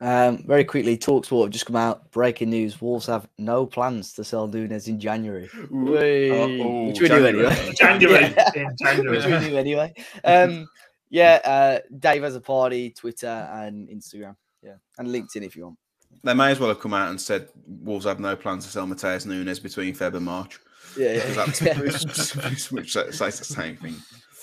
Um, 0.00 0.44
very 0.46 0.64
quickly, 0.64 0.98
Talksport 0.98 1.44
have 1.44 1.50
just 1.52 1.66
come 1.66 1.76
out. 1.76 2.10
Breaking 2.10 2.50
news: 2.50 2.80
Wolves 2.80 3.06
have 3.06 3.28
no 3.38 3.64
plans 3.64 4.12
to 4.14 4.24
sell 4.24 4.46
Nunes 4.48 4.88
in 4.88 4.98
January. 5.00 5.48
Whey. 5.70 6.30
oh, 6.30 6.86
which 6.88 7.00
we 7.00 7.08
knew 7.08 7.22
January. 7.22 7.46
anyway. 7.46 7.72
January. 7.78 8.34
Yeah. 8.54 8.98
In 8.98 9.10
which 9.10 9.24
we 9.24 9.38
knew 9.48 9.56
anyway. 9.56 9.94
Um, 10.24 10.66
yeah, 11.10 11.40
uh, 11.44 11.78
Dave 11.98 12.22
has 12.24 12.34
a 12.34 12.40
party, 12.40 12.90
Twitter 12.90 13.26
and 13.52 13.88
Instagram. 13.88 14.36
Yeah, 14.62 14.74
and 14.98 15.08
LinkedIn 15.08 15.42
if 15.44 15.54
you 15.56 15.64
want. 15.64 15.78
They 16.22 16.34
may 16.34 16.50
as 16.52 16.60
well 16.60 16.68
have 16.70 16.80
come 16.80 16.94
out 16.94 17.10
and 17.10 17.20
said 17.20 17.48
Wolves 17.66 18.04
have 18.06 18.20
no 18.20 18.34
plans 18.36 18.64
to 18.64 18.70
sell 18.70 18.86
Matheus 18.86 19.26
Nunes 19.26 19.58
between 19.60 19.94
Feb 19.94 20.14
and 20.14 20.24
March. 20.24 20.58
Yeah, 20.98 21.14
Because 21.14 21.36
that's 21.36 21.62
yeah. 21.62 21.74
pretty 21.78 21.92
much 22.74 22.92
says 22.92 23.38
the 23.38 23.44
same 23.44 23.76
thing. 23.76 23.96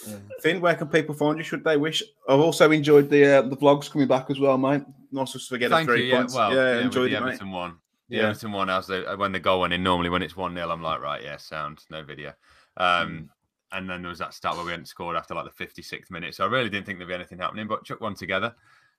Yeah. 0.07 0.15
Finn, 0.41 0.61
where 0.61 0.75
can 0.75 0.87
people 0.87 1.13
find 1.15 1.37
you? 1.37 1.43
Should 1.43 1.63
they 1.63 1.77
wish? 1.77 2.01
I've 2.27 2.39
also 2.39 2.71
enjoyed 2.71 3.09
the 3.09 3.37
uh, 3.37 3.41
the 3.43 3.57
vlogs 3.57 3.89
coming 3.91 4.07
back 4.07 4.29
as 4.29 4.39
well, 4.39 4.57
mate. 4.57 4.83
Nice 5.11 5.33
to 5.33 5.39
forget 5.39 5.69
Thank 5.71 5.87
the 5.87 5.93
you. 5.93 5.99
three 5.99 6.09
Yeah, 6.09 6.17
points. 6.17 6.35
well, 6.35 6.53
yeah, 6.55 6.75
yeah, 6.75 6.81
enjoyed 6.85 7.11
the 7.11 7.17
it, 7.17 7.23
mate. 7.23 7.43
One. 7.45 7.77
The 8.09 8.17
Yeah. 8.17 8.23
Everton 8.23 8.51
one, 8.51 8.69
as 8.69 8.87
the 8.87 9.15
when 9.17 9.31
the 9.31 9.39
goal 9.39 9.61
went 9.61 9.73
in, 9.73 9.83
normally 9.83 10.09
when 10.09 10.21
it's 10.21 10.35
one 10.35 10.53
0 10.55 10.69
I'm 10.69 10.81
like, 10.81 11.01
right, 11.01 11.21
yeah, 11.23 11.37
sound, 11.37 11.79
no 11.89 12.03
video. 12.03 12.33
Um, 12.77 13.29
and 13.71 13.89
then 13.89 14.01
there 14.01 14.09
was 14.09 14.19
that 14.19 14.33
stat 14.33 14.55
where 14.55 14.65
we 14.65 14.71
hadn't 14.71 14.87
scored 14.87 15.15
after 15.15 15.33
like 15.33 15.45
the 15.45 15.65
56th 15.65 16.11
minute, 16.11 16.35
so 16.35 16.43
I 16.45 16.47
really 16.49 16.69
didn't 16.69 16.85
think 16.85 16.97
there'd 16.99 17.07
be 17.07 17.13
anything 17.15 17.39
happening, 17.39 17.67
but 17.67 17.85
chuck 17.85 18.01
one 18.01 18.15
together. 18.15 18.53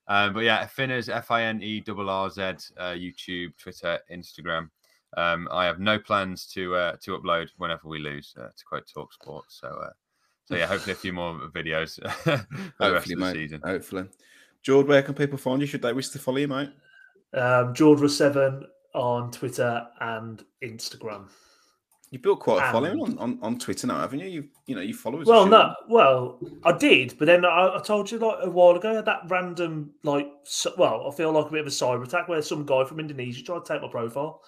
Um, 0.07 0.33
but 0.33 0.41
yeah, 0.41 0.65
Finners, 0.65 1.09
F 1.09 1.29
I 1.31 1.43
N 1.43 1.61
E 1.61 1.83
R 1.87 2.09
R 2.09 2.29
Z, 2.29 2.41
uh, 2.41 2.93
YouTube, 2.93 3.55
Twitter, 3.57 3.99
Instagram. 4.11 4.69
Um, 5.15 5.47
I 5.51 5.65
have 5.65 5.79
no 5.79 5.99
plans 5.99 6.47
to 6.53 6.75
uh, 6.75 6.95
to 7.01 7.17
upload 7.17 7.49
whenever 7.57 7.87
we 7.87 7.99
lose, 7.99 8.33
uh, 8.37 8.47
to 8.55 8.65
quote 8.65 8.85
Talksport. 8.87 9.43
So, 9.47 9.67
uh, 9.67 9.91
so 10.45 10.55
yeah, 10.55 10.65
hopefully 10.67 10.93
a 10.93 10.95
few 10.95 11.13
more 11.13 11.33
videos 11.53 11.95
for 12.23 12.29
the 12.31 12.37
rest 12.37 12.47
Hopefully, 12.79 12.95
of 12.95 13.07
the 13.07 13.15
mate. 13.17 13.33
season. 13.33 13.61
Hopefully. 13.63 14.05
George, 14.61 14.87
where 14.87 15.01
can 15.01 15.13
people 15.13 15.37
find 15.37 15.61
you? 15.61 15.67
Should 15.67 15.81
they 15.81 15.93
wish 15.93 16.09
to 16.09 16.19
follow 16.19 16.37
you, 16.37 16.47
mate? 16.47 16.69
Um, 17.33 17.73
George 17.73 17.99
was 18.01 18.15
seven 18.17 18.65
on 18.93 19.31
Twitter 19.31 19.85
and 19.99 20.43
Instagram. 20.63 21.27
You 22.11 22.19
built 22.19 22.41
quite 22.41 22.61
a 22.61 22.65
And- 22.65 22.71
following 22.71 22.99
on, 23.01 23.17
on, 23.17 23.39
on 23.41 23.57
Twitter 23.59 23.87
now, 23.87 23.97
haven't 23.99 24.19
you? 24.19 24.27
You 24.27 24.47
you 24.67 24.75
know, 24.75 24.81
you 24.81 24.93
followers. 24.93 25.27
are 25.27 25.31
Well, 25.31 25.45
no, 25.47 25.73
well, 25.89 26.39
I 26.63 26.71
did, 26.77 27.15
but 27.17 27.25
then 27.25 27.43
I, 27.43 27.75
I 27.75 27.81
told 27.81 28.11
you 28.11 28.19
like 28.19 28.37
a 28.43 28.49
while 28.51 28.75
ago 28.75 29.01
that 29.01 29.21
random 29.29 29.91
like, 30.03 30.27
so, 30.43 30.71
well, 30.77 31.09
I 31.11 31.15
feel 31.15 31.31
like 31.31 31.47
a 31.47 31.51
bit 31.51 31.61
of 31.61 31.67
a 31.67 31.71
cyber 31.71 32.03
attack 32.05 32.27
where 32.27 32.41
some 32.43 32.65
guy 32.67 32.85
from 32.85 32.99
Indonesia 32.99 33.41
tried 33.43 33.65
to 33.65 33.73
take 33.73 33.81
my 33.81 33.87
profile, 33.87 34.41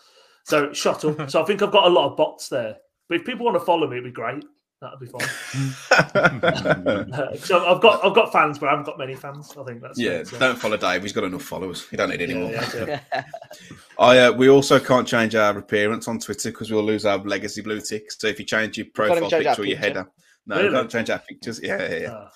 so 0.44 0.72
shut 0.74 1.04
up. 1.06 1.28
so 1.32 1.42
I 1.42 1.46
think 1.46 1.64
I've 1.64 1.72
got 1.72 1.88
a 1.88 1.90
lot 1.90 2.12
of 2.12 2.18
bots 2.18 2.50
there. 2.50 2.76
But 3.10 3.16
if 3.22 3.26
people 3.26 3.46
want 3.46 3.56
to 3.60 3.66
follow 3.66 3.88
me, 3.88 3.98
it'd 3.98 4.04
be 4.06 4.12
great. 4.12 4.46
That'd 4.82 5.00
be 5.00 5.08
fine. 5.08 5.22
so 7.40 7.66
I've 7.66 7.82
got 7.82 8.04
I've 8.04 8.14
got 8.14 8.32
fans, 8.34 8.60
but 8.60 8.68
I 8.68 8.72
haven't 8.72 8.86
got 8.86 8.98
many 8.98 9.16
fans. 9.16 9.56
I 9.58 9.64
think 9.64 9.82
that's 9.82 9.98
yeah, 9.98 10.12
it, 10.12 10.28
so- 10.28 10.38
don't 10.38 10.58
follow 10.58 10.78
Dave. 10.78 11.02
He's 11.02 11.14
got 11.14 11.24
enough 11.24 11.44
followers. 11.44 11.88
He 11.90 11.98
don't 11.98 12.10
need 12.10 12.22
any 12.22 12.34
more. 12.34 12.52
yeah, 12.52 13.00
yeah. 13.14 13.24
I 14.00 14.20
uh, 14.20 14.32
we 14.34 14.50
also 14.50 14.80
can't 14.80 15.08
change 15.08 15.34
our 15.34 15.58
appearance 15.58 16.08
on 16.08 16.20
Twitter 16.20 16.52
because 16.52 16.72
we'll 16.72 16.84
lose 16.84 17.06
our 17.06 17.18
legacy 17.20 17.62
blue 17.62 17.80
tick. 17.80 18.12
So 18.12 18.28
if 18.28 18.38
you 18.38 18.46
change 18.46 18.78
your 18.78 18.88
profile 18.94 19.30
change 19.30 19.34
our 19.34 19.40
picture 19.56 19.62
or 19.62 19.66
your 19.66 19.78
picture? 19.78 19.88
header, 20.00 20.12
no, 20.46 20.56
you 20.58 20.62
Really? 20.64 20.76
can't 20.76 20.92
change 20.92 21.10
our 21.10 21.20
pictures. 21.20 21.60
Yeah, 21.64 21.82
yeah, 21.90 21.98
yeah. 21.98 22.12
Ah, 22.12 22.32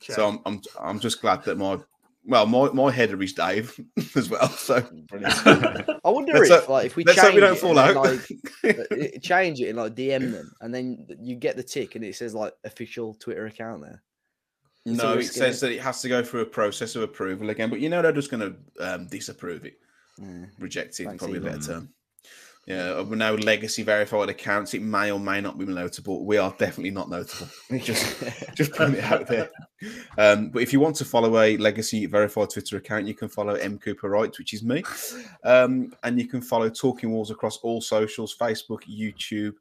So. 0.00 0.28
I'm, 0.28 0.40
I'm 0.44 0.60
I'm 0.80 1.00
just 1.00 1.22
glad 1.22 1.42
that 1.44 1.56
my 1.56 1.78
well 2.28 2.46
my, 2.46 2.70
my 2.70 2.90
header 2.92 3.20
is 3.22 3.32
Dave 3.32 3.78
as 4.14 4.30
well. 4.30 4.48
So 4.50 4.76
I 5.12 6.10
wonder 6.10 6.34
Let's 6.34 6.50
if 6.50 6.60
hope- 6.60 6.68
like 6.68 6.86
if 6.86 6.96
we 6.96 7.02
let's 7.04 7.16
change 7.20 7.26
hope 7.26 7.34
we 7.34 7.40
don't 7.40 7.56
it 7.56 7.58
fall 7.58 7.78
and 7.78 7.88
then, 7.88 7.96
out. 7.96 8.84
like 8.84 9.22
change 9.22 9.60
it 9.60 9.68
and 9.70 9.78
like 9.78 9.94
DM 9.94 10.30
them, 10.30 10.52
and 10.60 10.72
then 10.72 11.06
you 11.20 11.34
get 11.34 11.56
the 11.56 11.62
tick, 11.62 11.96
and 11.96 12.04
it 12.04 12.14
says 12.14 12.34
like 12.34 12.52
official 12.64 13.14
Twitter 13.14 13.46
account 13.46 13.82
there. 13.82 14.02
It's 14.86 15.00
a 15.00 15.02
no, 15.02 15.12
it 15.14 15.16
risk, 15.16 15.32
says 15.32 15.56
innit? 15.56 15.60
that 15.62 15.72
it 15.72 15.80
has 15.80 16.00
to 16.02 16.08
go 16.08 16.22
through 16.22 16.42
a 16.42 16.46
process 16.46 16.94
of 16.96 17.02
approval 17.02 17.50
again. 17.50 17.68
But 17.70 17.80
you 17.80 17.88
know 17.88 18.00
they're 18.00 18.12
just 18.12 18.30
going 18.30 18.56
to 18.78 18.94
um, 18.94 19.06
disapprove 19.08 19.64
it, 19.64 19.74
Yeah. 20.18 20.44
reject 20.58 21.00
it. 21.00 21.04
Thanks, 21.06 21.18
probably 21.22 21.38
a 21.38 21.42
better 21.42 21.60
term. 21.60 21.88
Yeah, 22.68 22.90
uh, 22.98 23.02
we're 23.04 23.16
now 23.16 23.32
legacy 23.32 23.82
verified 23.82 24.28
accounts. 24.28 24.74
It 24.74 24.82
may 24.82 25.10
or 25.10 25.18
may 25.18 25.40
not 25.40 25.56
be 25.56 25.64
notable. 25.64 26.26
We 26.26 26.36
are 26.36 26.54
definitely 26.58 26.90
not 26.90 27.08
notable. 27.08 27.48
Just 27.78 28.22
just 28.54 28.72
putting 28.72 28.96
it 28.96 29.04
out 29.04 29.26
there. 29.26 29.48
Um, 30.18 30.50
but 30.50 30.60
if 30.60 30.74
you 30.74 30.78
want 30.78 30.94
to 30.96 31.06
follow 31.06 31.40
a 31.40 31.56
legacy 31.56 32.04
verified 32.04 32.50
Twitter 32.50 32.76
account, 32.76 33.06
you 33.06 33.14
can 33.14 33.30
follow 33.30 33.54
M 33.54 33.78
Cooper 33.78 34.10
Right, 34.10 34.36
which 34.36 34.52
is 34.52 34.62
me, 34.62 34.82
um, 35.44 35.94
and 36.02 36.20
you 36.20 36.28
can 36.28 36.42
follow 36.42 36.68
Talking 36.68 37.10
Wolves 37.10 37.30
across 37.30 37.56
all 37.58 37.80
socials: 37.80 38.36
Facebook, 38.38 38.82
YouTube, 38.82 39.54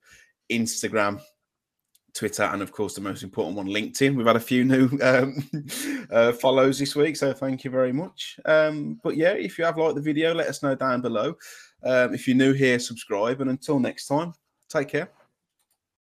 Instagram. 0.52 1.22
Twitter, 2.14 2.44
and 2.44 2.64
of 2.64 2.72
course, 2.72 2.96
the 2.96 3.02
most 3.02 3.22
important 3.22 3.56
one, 3.56 3.68
LinkedIn. 3.68 4.16
We've 4.16 4.26
had 4.26 4.38
a 4.38 4.40
few 4.40 4.66
new 4.66 4.90
um, 5.04 5.48
uh, 6.12 6.32
follows 6.32 6.80
this 6.80 6.96
week, 6.96 7.16
so 7.16 7.32
thank 7.32 7.64
you 7.64 7.70
very 7.70 7.94
much. 7.94 8.40
Um, 8.46 9.00
but 9.04 9.16
yeah, 9.16 9.34
if 9.34 9.60
you 9.60 9.66
have 9.66 9.78
liked 9.78 9.96
the 9.96 10.02
video, 10.02 10.34
let 10.34 10.48
us 10.48 10.64
know 10.64 10.74
down 10.74 11.02
below. 11.02 11.36
Um, 11.84 12.14
if 12.14 12.28
you're 12.28 12.38
new 12.38 12.54
here, 12.54 12.80
subscribe, 12.80 13.42
and 13.42 13.50
until 13.50 13.80
next 13.80 14.08
time, 14.08 14.34
take 14.70 14.90
care. 14.90 15.10